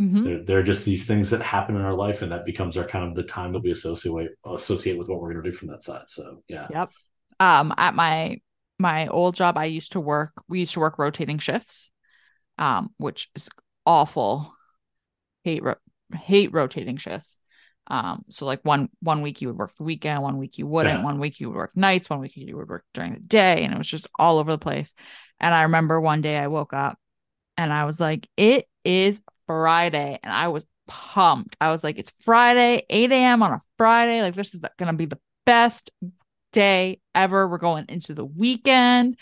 Mm-hmm. 0.00 0.24
There, 0.24 0.42
there, 0.42 0.58
are 0.58 0.64
just 0.64 0.84
these 0.84 1.06
things 1.06 1.30
that 1.30 1.40
happen 1.40 1.76
in 1.76 1.82
our 1.82 1.94
life, 1.94 2.22
and 2.22 2.32
that 2.32 2.44
becomes 2.44 2.76
our 2.76 2.86
kind 2.86 3.04
of 3.04 3.14
the 3.14 3.22
time 3.22 3.52
that 3.52 3.62
we 3.62 3.70
associate 3.70 4.30
associate 4.44 4.98
with 4.98 5.08
what 5.08 5.20
we're 5.20 5.32
going 5.32 5.44
to 5.44 5.50
do 5.50 5.56
from 5.56 5.68
that 5.68 5.84
side. 5.84 6.08
So 6.08 6.42
yeah. 6.48 6.66
Yep. 6.70 6.90
Um, 7.38 7.72
at 7.76 7.94
my 7.94 8.40
my 8.78 9.06
old 9.06 9.36
job, 9.36 9.56
I 9.56 9.66
used 9.66 9.92
to 9.92 10.00
work. 10.00 10.32
We 10.48 10.60
used 10.60 10.74
to 10.74 10.80
work 10.80 10.98
rotating 10.98 11.38
shifts, 11.38 11.90
um, 12.58 12.90
which 12.96 13.30
is 13.36 13.48
awful. 13.86 14.52
Hate 15.44 15.62
ro- 15.62 15.74
hate 16.12 16.52
rotating 16.52 16.96
shifts. 16.96 17.38
Um, 17.86 18.24
so 18.30 18.46
like 18.46 18.64
one 18.64 18.88
one 19.00 19.22
week 19.22 19.42
you 19.42 19.48
would 19.48 19.58
work 19.58 19.76
the 19.76 19.84
weekend, 19.84 20.22
one 20.22 20.38
week 20.38 20.58
you 20.58 20.66
wouldn't, 20.66 21.00
yeah. 21.00 21.04
one 21.04 21.20
week 21.20 21.38
you 21.38 21.50
would 21.50 21.56
work 21.56 21.76
nights, 21.76 22.10
one 22.10 22.20
week 22.20 22.36
you 22.36 22.56
would 22.56 22.68
work 22.68 22.84
during 22.94 23.12
the 23.12 23.20
day, 23.20 23.62
and 23.62 23.72
it 23.72 23.78
was 23.78 23.86
just 23.86 24.08
all 24.18 24.38
over 24.38 24.50
the 24.50 24.58
place. 24.58 24.92
And 25.38 25.54
I 25.54 25.62
remember 25.62 26.00
one 26.00 26.22
day 26.22 26.36
I 26.36 26.48
woke 26.48 26.72
up 26.72 26.98
and 27.56 27.72
I 27.72 27.84
was 27.84 28.00
like, 28.00 28.28
it 28.36 28.66
is 28.84 29.20
Friday. 29.46 30.18
And 30.22 30.32
I 30.32 30.48
was 30.48 30.64
pumped. 30.86 31.56
I 31.60 31.70
was 31.70 31.84
like, 31.84 31.98
it's 31.98 32.12
Friday, 32.20 32.84
8 32.88 33.12
a.m. 33.12 33.42
on 33.42 33.52
a 33.52 33.60
Friday. 33.78 34.22
Like, 34.22 34.34
this 34.34 34.54
is 34.54 34.60
going 34.78 34.90
to 34.90 34.96
be 34.96 35.06
the 35.06 35.20
best 35.44 35.90
day 36.52 37.00
ever. 37.14 37.48
We're 37.48 37.58
going 37.58 37.86
into 37.88 38.14
the 38.14 38.24
weekend. 38.24 39.16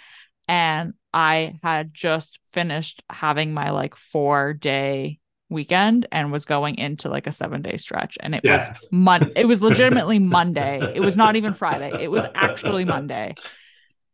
And 0.48 0.94
I 1.12 1.58
had 1.62 1.94
just 1.94 2.38
finished 2.52 3.02
having 3.10 3.54
my 3.54 3.70
like 3.70 3.96
four 3.96 4.54
day 4.54 5.18
weekend 5.48 6.06
and 6.10 6.32
was 6.32 6.44
going 6.46 6.76
into 6.78 7.08
like 7.08 7.26
a 7.26 7.32
seven 7.32 7.62
day 7.62 7.76
stretch. 7.76 8.16
And 8.20 8.34
it 8.34 8.40
yeah. 8.44 8.70
was 8.70 8.86
Monday. 8.90 9.32
It 9.36 9.46
was 9.46 9.62
legitimately 9.62 10.18
Monday. 10.18 10.92
It 10.94 11.00
was 11.00 11.16
not 11.16 11.36
even 11.36 11.54
Friday. 11.54 12.02
It 12.02 12.10
was 12.10 12.24
actually 12.34 12.84
Monday. 12.84 13.34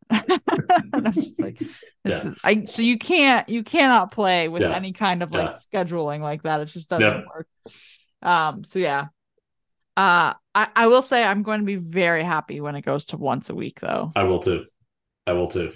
and 0.29 0.41
I'm 0.93 1.13
just 1.13 1.39
like, 1.39 1.59
this 1.59 1.69
yeah. 2.05 2.31
is 2.31 2.35
I 2.43 2.65
so 2.65 2.81
you 2.81 2.97
can't 2.97 3.47
you 3.47 3.63
cannot 3.63 4.11
play 4.11 4.47
with 4.47 4.61
yeah. 4.61 4.73
any 4.73 4.93
kind 4.93 5.21
of 5.21 5.31
like 5.31 5.51
yeah. 5.51 5.83
scheduling 5.83 6.21
like 6.21 6.43
that. 6.43 6.61
It 6.61 6.65
just 6.65 6.89
doesn't 6.89 7.25
work. 7.27 7.47
Um, 8.21 8.63
so 8.63 8.79
yeah. 8.79 9.07
Uh 9.95 10.33
I, 10.55 10.67
I 10.75 10.87
will 10.87 11.01
say 11.01 11.23
I'm 11.23 11.43
going 11.43 11.59
to 11.59 11.65
be 11.65 11.75
very 11.75 12.23
happy 12.23 12.59
when 12.59 12.75
it 12.75 12.81
goes 12.81 13.05
to 13.05 13.17
once 13.17 13.49
a 13.49 13.55
week 13.55 13.79
though. 13.79 14.11
I 14.15 14.23
will 14.23 14.39
too. 14.39 14.65
I 15.27 15.33
will 15.33 15.47
too. 15.47 15.73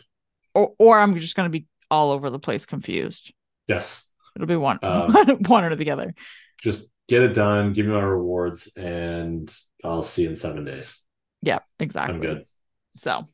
Or 0.56 0.74
or 0.80 1.00
I'm 1.00 1.16
just 1.18 1.36
gonna 1.36 1.50
be 1.50 1.68
all 1.92 2.12
over 2.12 2.30
the 2.30 2.40
place 2.40 2.66
confused. 2.66 3.34
Yes. 3.68 4.12
It'll 4.36 4.48
be 4.48 4.56
one 4.56 4.80
um, 4.82 5.14
one 5.48 5.64
or 5.64 5.76
the 5.76 5.92
other. 5.92 6.16
Just 6.60 6.88
get 7.08 7.22
it 7.22 7.34
done, 7.34 7.74
give 7.74 7.86
me 7.86 7.94
my 7.94 8.02
rewards, 8.02 8.72
and 8.76 9.54
I'll 9.84 10.04
see 10.04 10.24
you 10.24 10.30
in 10.30 10.36
seven 10.36 10.66
days. 10.66 11.00
Yeah, 11.42 11.60
exactly. 11.80 12.16
I'm 12.16 12.22
good. 12.22 12.46
So 12.96 13.28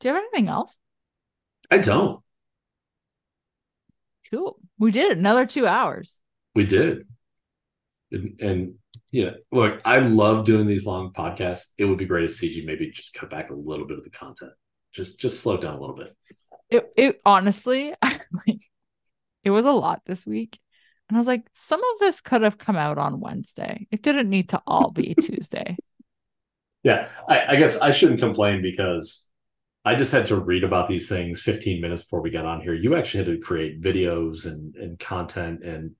do 0.00 0.08
you 0.08 0.14
have 0.14 0.22
anything 0.22 0.48
else? 0.48 0.78
I 1.70 1.78
don't. 1.78 2.20
Cool. 4.30 4.58
We 4.78 4.90
did 4.90 5.16
another 5.16 5.46
two 5.46 5.66
hours. 5.66 6.20
We 6.54 6.66
did. 6.66 7.06
And, 8.10 8.40
and 8.40 8.74
yeah, 9.10 9.30
look, 9.50 9.80
I 9.84 9.98
love 9.98 10.44
doing 10.44 10.66
these 10.66 10.86
long 10.86 11.12
podcasts. 11.12 11.66
It 11.78 11.84
would 11.84 11.98
be 11.98 12.04
great 12.04 12.24
if 12.24 12.38
CG 12.38 12.64
maybe 12.64 12.90
just 12.90 13.14
cut 13.14 13.30
back 13.30 13.50
a 13.50 13.54
little 13.54 13.86
bit 13.86 13.98
of 13.98 14.04
the 14.04 14.10
content. 14.10 14.52
Just 14.92 15.18
just 15.18 15.40
slow 15.40 15.56
down 15.56 15.74
a 15.76 15.80
little 15.80 15.96
bit. 15.96 16.16
It 16.70 16.92
it 16.96 17.20
honestly, 17.24 17.94
like 18.02 18.60
it 19.44 19.50
was 19.50 19.66
a 19.66 19.72
lot 19.72 20.02
this 20.06 20.26
week. 20.26 20.58
And 21.08 21.16
I 21.16 21.20
was 21.20 21.26
like, 21.26 21.46
some 21.54 21.80
of 21.80 22.00
this 22.00 22.20
could 22.20 22.42
have 22.42 22.58
come 22.58 22.76
out 22.76 22.98
on 22.98 23.20
Wednesday. 23.20 23.86
It 23.90 24.02
didn't 24.02 24.28
need 24.28 24.50
to 24.50 24.62
all 24.66 24.90
be 24.90 25.14
Tuesday. 25.20 25.76
Yeah, 26.82 27.08
I, 27.28 27.54
I 27.54 27.56
guess 27.56 27.78
I 27.78 27.92
shouldn't 27.92 28.20
complain 28.20 28.62
because 28.62 29.27
I 29.84 29.94
just 29.94 30.12
had 30.12 30.26
to 30.26 30.36
read 30.36 30.64
about 30.64 30.88
these 30.88 31.08
things 31.08 31.40
15 31.40 31.80
minutes 31.80 32.02
before 32.02 32.20
we 32.20 32.30
got 32.30 32.44
on 32.44 32.60
here. 32.60 32.74
You 32.74 32.96
actually 32.96 33.24
had 33.24 33.32
to 33.32 33.40
create 33.40 33.80
videos 33.80 34.46
and, 34.46 34.74
and 34.76 34.98
content 34.98 35.62
and 35.62 35.92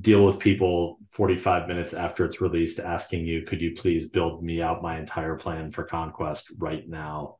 deal 0.00 0.24
with 0.24 0.38
people 0.38 0.98
45 1.10 1.68
minutes 1.68 1.92
after 1.92 2.24
it's 2.24 2.40
released 2.40 2.80
asking 2.80 3.26
you, 3.26 3.42
could 3.42 3.60
you 3.60 3.74
please 3.74 4.08
build 4.08 4.42
me 4.42 4.62
out 4.62 4.82
my 4.82 4.98
entire 4.98 5.36
plan 5.36 5.70
for 5.70 5.84
conquest 5.84 6.52
right 6.58 6.88
now? 6.88 7.36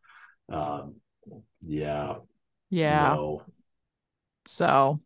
Um, 0.53 0.97
yeah. 1.63 2.17
Yeah. 2.71 3.15
No. 3.15 3.43
So 4.47 5.01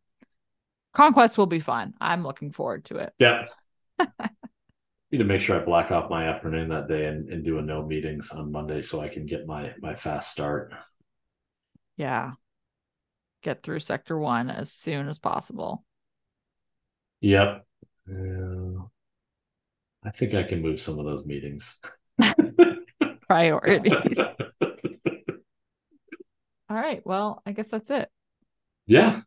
conquest 0.92 1.38
will 1.38 1.46
be 1.46 1.60
fun. 1.60 1.94
I'm 2.00 2.24
looking 2.24 2.50
forward 2.50 2.84
to 2.86 2.96
it. 2.96 3.12
Yeah. 3.18 3.44
need 5.10 5.18
to 5.18 5.24
make 5.24 5.40
sure 5.40 5.60
I 5.60 5.64
black 5.64 5.90
off 5.90 6.10
my 6.10 6.26
afternoon 6.26 6.68
that 6.68 6.88
day 6.88 7.06
and, 7.06 7.28
and 7.30 7.44
do 7.44 7.58
a 7.58 7.62
no 7.62 7.84
meetings 7.84 8.30
on 8.30 8.52
Monday 8.52 8.82
so 8.82 9.00
I 9.00 9.08
can 9.08 9.26
get 9.26 9.46
my 9.46 9.74
my 9.80 9.94
fast 9.94 10.30
start. 10.30 10.72
Yeah. 11.96 12.32
Get 13.42 13.62
through 13.62 13.80
sector 13.80 14.18
one 14.18 14.50
as 14.50 14.72
soon 14.72 15.08
as 15.08 15.18
possible. 15.18 15.84
Yep. 17.20 17.64
I 20.04 20.10
think 20.12 20.34
I 20.34 20.42
can 20.42 20.62
move 20.62 20.80
some 20.80 20.98
of 20.98 21.04
those 21.04 21.24
meetings. 21.26 21.78
Priorities. 23.28 24.18
All 26.70 26.76
right. 26.76 27.00
Well, 27.04 27.42
I 27.46 27.52
guess 27.52 27.70
that's 27.70 27.90
it. 27.90 28.08
Yeah. 28.86 29.20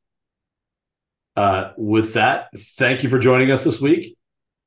Uh, 1.35 1.71
with 1.77 2.13
that, 2.13 2.47
thank 2.57 3.03
you 3.03 3.09
for 3.09 3.19
joining 3.19 3.51
us 3.51 3.63
this 3.63 3.79
week 3.79 4.17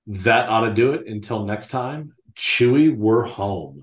that 0.07 0.49
ought 0.49 0.67
to 0.67 0.75
do 0.75 0.93
it. 0.93 1.07
Until 1.07 1.45
next 1.45 1.69
time, 1.69 2.13
Chewie, 2.37 2.95
we're 2.95 3.25
home. 3.25 3.83